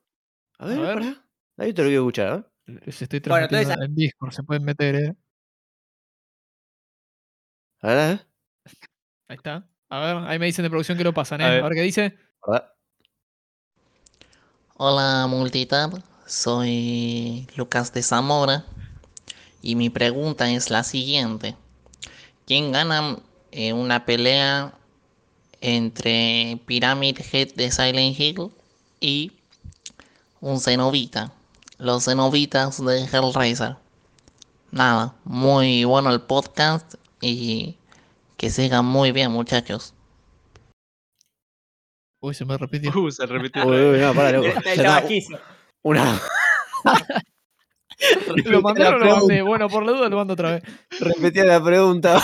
A 0.59 0.67
ver, 0.67 0.79
A 0.81 0.95
ver. 0.97 1.17
Ahí 1.57 1.73
te 1.73 1.83
lo 1.83 1.89
voy 1.89 1.95
a 1.95 1.99
escuchar. 1.99 2.51
¿eh? 2.67 2.81
Les 2.85 3.01
estoy 3.01 3.21
Bueno, 3.21 3.47
transmitiendo 3.47 3.73
entonces- 3.75 3.89
en 3.89 3.95
Discord, 3.95 4.33
se 4.33 4.43
pueden 4.43 4.65
meter, 4.65 4.95
¿eh? 4.97 5.15
A 7.85 7.89
ver, 7.89 7.99
a 7.99 8.07
ver. 8.09 8.27
Ahí 9.29 9.37
está. 9.37 9.69
A 9.91 10.01
ver, 10.01 10.17
ahí 10.27 10.39
me 10.39 10.47
dicen 10.47 10.63
de 10.63 10.71
producción 10.71 10.97
que 10.97 11.05
lo 11.05 11.13
pasan, 11.13 11.43
¿eh? 11.43 11.45
A 11.45 11.49
A 11.49 11.69
ver. 11.69 11.73
qué 11.75 11.83
dice. 11.83 12.17
¿Verdad? 12.47 12.73
Hola 14.79 15.27
Multitab, 15.29 16.03
soy 16.27 17.47
Lucas 17.57 17.93
de 17.93 18.03
Zamora 18.03 18.65
y 19.61 19.77
mi 19.77 19.91
pregunta 19.91 20.51
es 20.51 20.71
la 20.71 20.83
siguiente. 20.83 21.57
¿Quién 22.47 22.73
gana 22.73 23.19
en 23.53 23.77
una 23.77 24.07
pelea 24.07 24.73
entre 25.61 26.59
Pyramid 26.65 27.19
Head 27.33 27.53
de 27.55 27.71
Silent 27.71 28.19
Hill 28.19 28.51
y 28.99 29.31
un 30.41 30.59
Cenobita? 30.59 31.33
Los 31.77 32.07
Cenobitas 32.07 32.83
de 32.83 33.05
Hellraiser. 33.05 33.77
Nada, 34.71 35.15
muy 35.25 35.85
bueno 35.85 36.11
el 36.11 36.23
podcast 36.23 36.95
y 37.25 37.79
que 38.37 38.51
sigan 38.51 38.85
muy 38.85 39.13
bien 39.13 39.31
muchachos. 39.31 39.95
Uy, 42.21 42.35
se 42.35 42.45
me 42.45 42.57
repitió. 42.57 42.91
Uh, 42.99 43.11
se 43.11 43.27
repitió. 43.27 43.67
Uy, 43.67 43.77
uy, 43.77 43.99
no, 43.99 44.15
pará, 44.15 44.33
loco. 44.33 44.49
Una. 45.83 46.21
¿Lo 48.45 48.59
o 48.59 48.63
mandé? 48.63 49.43
Bueno, 49.43 49.69
por 49.69 49.85
la 49.85 49.93
duda 49.93 50.09
lo 50.09 50.17
mando 50.17 50.33
otra 50.35 50.53
vez. 50.53 50.63
Repetía 51.01 51.45
la 51.45 51.63
pregunta. 51.63 52.21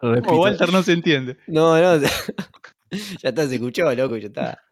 repito. 0.00 0.28
Como 0.28 0.40
Walter 0.42 0.72
no 0.72 0.82
se 0.82 0.92
entiende. 0.92 1.36
No, 1.46 1.78
no. 1.78 2.06
Ya 3.22 3.28
está, 3.28 3.46
se 3.46 3.56
escuchó, 3.56 3.92
loco, 3.94 4.16
ya 4.16 4.28
está. 4.28 4.64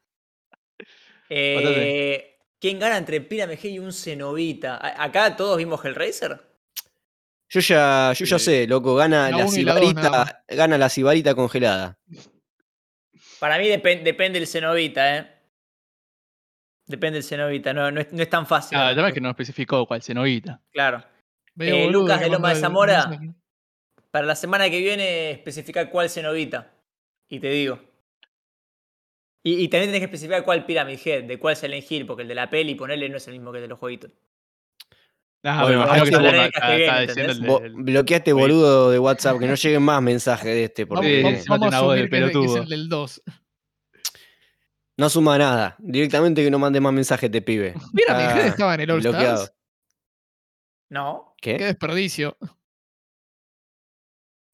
Eh, 1.28 2.38
¿Quién 2.58 2.78
gana 2.78 2.96
entre 2.96 3.18
Head 3.18 3.64
y 3.64 3.78
un 3.78 3.92
Cenobita? 3.92 4.76
A- 4.76 5.04
¿Acá 5.04 5.36
todos 5.36 5.58
vimos 5.58 5.84
Hellraiser? 5.84 6.40
Yo 7.48 7.60
ya, 7.60 8.12
yo 8.14 8.24
ya 8.24 8.38
Sí. 8.38 8.44
sé, 8.44 8.66
loco, 8.66 8.94
gana 8.96 9.30
La 9.30 9.42
dos, 9.44 9.54
cibarita, 9.54 10.42
gana 10.48 10.76
la 10.78 10.88
cibarita 10.88 11.34
congelada. 11.34 11.96
Para 13.38 13.58
mí 13.58 13.66
depen- 13.68 14.02
depende 14.02 14.38
del 14.40 14.48
Cenobita, 14.48 15.16
¿eh? 15.16 15.32
Depende 16.86 17.16
del 17.18 17.24
Cenobita, 17.24 17.72
no, 17.72 17.90
no, 17.90 18.00
es, 18.00 18.12
no 18.12 18.22
es 18.22 18.30
tan 18.30 18.46
fácil. 18.46 18.76
Ah, 18.78 18.90
el 18.90 18.96
tema 18.96 19.08
es 19.08 19.14
que 19.14 19.20
no 19.20 19.30
especificó 19.30 19.86
cuál 19.86 20.02
cenovita. 20.02 20.60
Claro. 20.72 21.04
Eh, 21.58 21.84
boludo 21.84 22.02
Lucas 22.02 22.20
de 22.20 22.28
Loma 22.30 22.48
de 22.48 22.54
el 22.54 22.60
Zamora. 22.60 23.20
Para 24.10 24.26
la 24.26 24.36
semana 24.36 24.68
que 24.70 24.78
viene 24.80 25.30
especificar 25.30 25.90
cuál 25.90 26.08
Cenobita. 26.10 26.72
Y 27.28 27.38
te 27.40 27.50
digo. 27.50 27.78
Y, 29.42 29.62
y 29.64 29.68
también 29.68 29.90
tenés 29.90 30.00
que 30.00 30.04
especificar 30.06 30.44
cuál 30.44 30.64
Pyramid 30.66 30.98
Head, 31.04 31.24
de 31.24 31.38
cuál 31.38 31.54
Silent 31.56 31.88
Hill, 31.90 32.06
porque 32.06 32.22
el 32.22 32.28
de 32.28 32.34
la 32.34 32.50
peli, 32.50 32.74
ponerle 32.74 33.08
no 33.08 33.16
es 33.18 33.26
el 33.28 33.34
mismo 33.34 33.52
que 33.52 33.58
el 33.58 33.62
de 33.62 33.68
los 33.68 33.78
jueguitos. 33.78 34.10
Ah, 35.48 35.62
Bueno, 35.62 35.78
me 35.80 35.86
vamos 35.86 36.08
este 38.10 38.32
boludo 38.32 38.90
de 38.90 38.98
WhatsApp, 38.98 39.38
que 39.38 39.46
no 39.46 39.54
lleguen 39.54 39.82
más 39.82 40.02
mensajes 40.02 40.44
de 40.46 40.64
este, 40.64 40.84
Vamos, 40.86 40.96
porque 41.04 41.22
vamos- 41.22 41.38
encima 41.38 41.56
vamos 41.56 41.74
a 41.74 41.80
voz 41.82 41.94
de 41.94 42.00
asumir 42.02 42.10
que, 42.10 42.16
es- 42.16 42.22
que 42.22 42.26
es 42.26 42.32
pelotudo. 42.32 42.62
el 42.62 42.68
del 42.68 42.88
2. 42.88 43.22
no 44.98 45.08
suma 45.10 45.38
nada. 45.38 45.76
Directamente 45.78 46.42
que 46.42 46.50
no 46.50 46.58
mande 46.58 46.80
más 46.80 46.92
mensajes 46.92 47.30
de 47.30 47.42
pibe. 47.42 47.74
Mira, 47.92 48.16
mi 48.16 48.22
Ah, 48.24 48.30
jefe 48.34 48.48
estaba 48.48 48.74
en 48.74 48.80
el 48.80 48.90
All 48.90 49.00
bloqueado. 49.00 49.42
Stars. 49.44 49.56
¿No? 50.90 51.34
¿Qué? 51.40 51.56
Qué 51.58 51.64
desperdicio. 51.66 52.36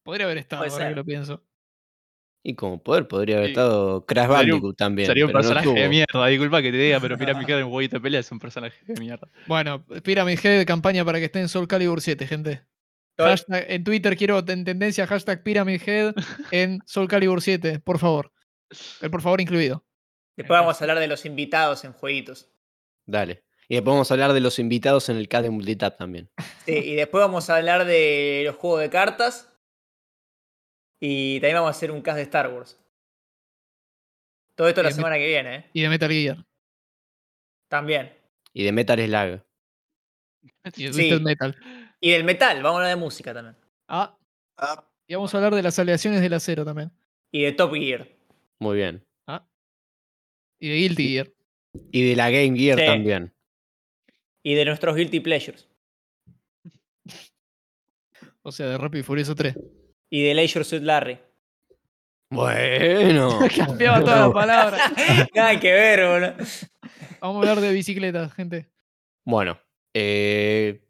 Podría 0.04 0.26
haber 0.26 0.38
estado, 0.38 0.64
ahora 0.64 0.88
que 0.88 0.94
lo 0.96 1.04
pienso. 1.04 1.42
Y 2.44 2.54
como 2.56 2.82
poder 2.82 3.06
podría 3.06 3.36
haber 3.36 3.48
Sí. 3.48 3.52
estado 3.52 4.04
Crash 4.04 4.28
Bandicoot 4.28 4.76
también. 4.76 5.06
Sería 5.06 5.26
un 5.26 5.32
no 5.32 5.38
personaje 5.38 5.68
de 5.72 5.88
mierda. 5.88 6.26
Disculpa 6.26 6.60
que 6.60 6.72
te 6.72 6.76
diga, 6.76 6.98
pero 7.00 7.16
mi 7.16 7.24
cara 7.46 7.60
en 7.60 7.66
huevito 7.66 7.96
de 7.96 8.00
pelea 8.00 8.20
es 8.20 8.32
un 8.32 8.38
personaje 8.40 8.76
de 8.86 9.00
mierda. 9.00 9.28
Bueno, 9.46 9.84
Pyramid 10.02 10.38
Head 10.44 10.58
de 10.58 10.66
campaña 10.66 11.04
para 11.04 11.18
que 11.20 11.26
esté 11.26 11.40
en 11.40 11.48
Soul 11.48 11.68
Calibur 11.68 12.00
7, 12.00 12.26
gente. 12.26 12.62
Hashtag- 13.16 13.66
en 13.68 13.84
Twitter 13.84 14.16
quiero 14.16 14.38
en 14.40 14.64
tendencia 14.64 15.06
hashtag 15.06 15.42
Pyramid 15.44 15.80
Head 15.86 16.14
en 16.50 16.80
Soul 16.86 17.06
Calibur 17.06 17.40
7, 17.42 17.78
por 17.78 17.98
favor. 17.98 18.32
El 19.02 19.10
por 19.10 19.22
favor 19.22 19.40
incluido. 19.40 19.84
Después 20.36 20.58
vamos 20.58 20.80
a 20.80 20.84
hablar 20.84 20.98
de 20.98 21.06
los 21.06 21.24
invitados 21.26 21.84
en 21.84 21.92
jueguitos. 21.92 22.48
Dale. 23.06 23.44
Y 23.68 23.74
después 23.74 23.92
vamos 23.92 24.10
a 24.10 24.14
hablar 24.14 24.32
de 24.32 24.40
los 24.40 24.58
invitados 24.58 25.08
en 25.10 25.16
el 25.16 25.28
cast 25.28 25.44
de 25.44 25.50
Multitap 25.50 25.96
también. 25.98 26.30
Sí, 26.66 26.72
y 26.72 26.94
después 26.94 27.22
vamos 27.22 27.48
a 27.50 27.56
hablar 27.56 27.84
de 27.84 28.42
los 28.46 28.56
juegos 28.56 28.80
de 28.80 28.90
cartas. 28.90 29.51
Y 31.04 31.40
también 31.40 31.56
vamos 31.56 31.68
a 31.68 31.70
hacer 31.76 31.90
un 31.90 32.00
cast 32.00 32.16
de 32.16 32.22
Star 32.22 32.48
Wars. 32.54 32.78
Todo 34.54 34.68
esto 34.68 34.84
la 34.84 34.92
semana 34.92 35.16
que 35.16 35.26
viene, 35.26 35.56
¿eh? 35.56 35.70
Y 35.72 35.82
de 35.82 35.88
Metal 35.88 36.10
Gear. 36.10 36.46
También. 37.68 38.12
Y 38.52 38.62
de 38.62 38.70
Metal 38.72 38.98
Slug. 39.00 39.42
Y 40.76 40.84
de 40.84 40.92
Sí. 40.92 41.08
Twisted 41.08 41.20
Metal. 41.22 41.56
Y 42.00 42.10
del 42.12 42.22
metal, 42.24 42.62
vamos 42.62 42.74
a 42.78 42.82
hablar 42.82 42.96
de 42.96 43.02
música 43.02 43.34
también. 43.34 43.56
Ah. 43.88 44.16
Y 45.08 45.14
vamos 45.14 45.34
a 45.34 45.38
hablar 45.38 45.54
de 45.56 45.62
las 45.62 45.76
aleaciones 45.80 46.20
del 46.20 46.34
acero 46.34 46.64
también. 46.64 46.92
Y 47.32 47.42
de 47.42 47.52
Top 47.52 47.72
Gear. 47.74 48.08
Muy 48.60 48.76
bien. 48.76 49.04
Y 50.60 50.68
de 50.68 50.76
Guilty 50.76 51.08
Gear. 51.08 51.32
Y 51.90 52.08
de 52.10 52.14
la 52.16 52.30
Game 52.30 52.56
Gear 52.56 52.78
Sí. 52.78 52.84
también. 52.86 53.34
Y 54.44 54.54
de 54.54 54.64
nuestros 54.66 54.94
Guilty 54.94 55.18
Pleasures. 55.18 55.68
O 58.44 58.50
sea, 58.52 58.66
de 58.66 58.78
Rápido 58.78 59.00
y 59.00 59.04
Furioso 59.04 59.34
3. 59.36 59.56
Y 60.14 60.24
de 60.24 60.34
Leisure 60.34 60.62
Suit 60.62 60.82
Larry. 60.82 61.18
Bueno. 62.28 63.38
Cambiaba 63.56 64.00
todas 64.00 64.20
las 64.20 64.30
palabras. 64.30 64.92
Nada 65.34 65.58
que 65.58 65.72
ver, 65.72 66.06
boludo. 66.06 66.34
Vamos 67.22 67.36
a 67.36 67.38
hablar 67.38 67.60
de 67.62 67.72
bicicletas, 67.72 68.30
gente. 68.34 68.68
Bueno. 69.24 69.58
eh, 69.94 70.84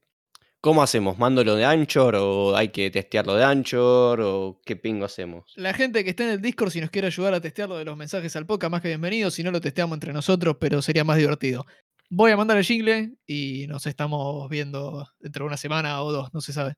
¿Cómo 0.61 0.83
hacemos? 0.83 1.19
¿Mándolo 1.19 1.55
de 1.55 1.65
Anchor 1.65 2.17
o 2.17 2.57
hay 2.57 2.71
que 2.71 2.91
testearlo 2.91 3.37
de 3.37 3.45
Anchor 3.45 4.21
o 4.21 4.61
qué 4.67 4.75
pingo 4.75 5.05
hacemos? 5.05 5.53
La 5.55 5.73
gente 5.73 6.03
que 6.03 6.11
esté 6.11 6.25
en 6.25 6.31
el 6.31 6.43
Discord, 6.43 6.71
si 6.73 6.81
nos 6.81 6.91
quiere 6.91 7.07
ayudar 7.07 7.35
a 7.35 7.41
testear 7.41 7.69
lo 7.69 7.79
de 7.79 7.85
los 7.85 7.97
mensajes 7.97 8.35
al 8.35 8.47
podcast, 8.47 8.73
más 8.73 8.83
que 8.83 8.89
bienvenido. 8.89 9.31
Si 9.31 9.45
no, 9.45 9.53
lo 9.53 9.61
testeamos 9.61 9.95
entre 9.95 10.13
nosotros, 10.13 10.57
pero 10.59 10.83
sería 10.83 11.05
más 11.05 11.19
divertido. 11.19 11.65
Voy 12.11 12.33
a 12.33 12.37
mandar 12.37 12.57
el 12.59 12.65
jingle 12.65 13.13
y 13.25 13.69
nos 13.69 13.87
estamos 13.87 14.49
viendo 14.49 15.07
dentro 15.21 15.45
de 15.45 15.47
una 15.47 15.57
semana 15.57 16.03
o 16.03 16.11
dos, 16.11 16.35
no 16.35 16.41
se 16.41 16.53
sabe. 16.53 16.75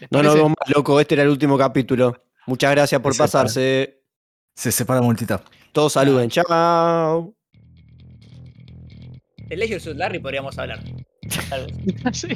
¿Les 0.00 0.10
No 0.10 0.18
nos 0.18 0.26
parece? 0.32 0.36
vemos 0.36 0.54
más, 0.58 0.70
loco. 0.76 1.00
Este 1.00 1.14
era 1.14 1.22
el 1.24 1.28
último 1.28 1.56
capítulo. 1.58 2.24
Muchas 2.46 2.70
gracias 2.72 3.00
por 3.00 3.12
Se 3.12 3.16
separa. 3.18 3.26
pasarse. 3.28 4.02
Se 4.54 4.72
separa 4.72 5.00
multitap. 5.00 5.44
Todos 5.72 5.92
saluden. 5.92 6.28
Chao. 6.30 7.34
De 9.48 9.56
Leisure 9.56 9.80
Suit 9.80 9.96
Larry 9.96 10.18
podríamos 10.18 10.58
hablar. 10.58 10.80
Sí. 12.12 12.28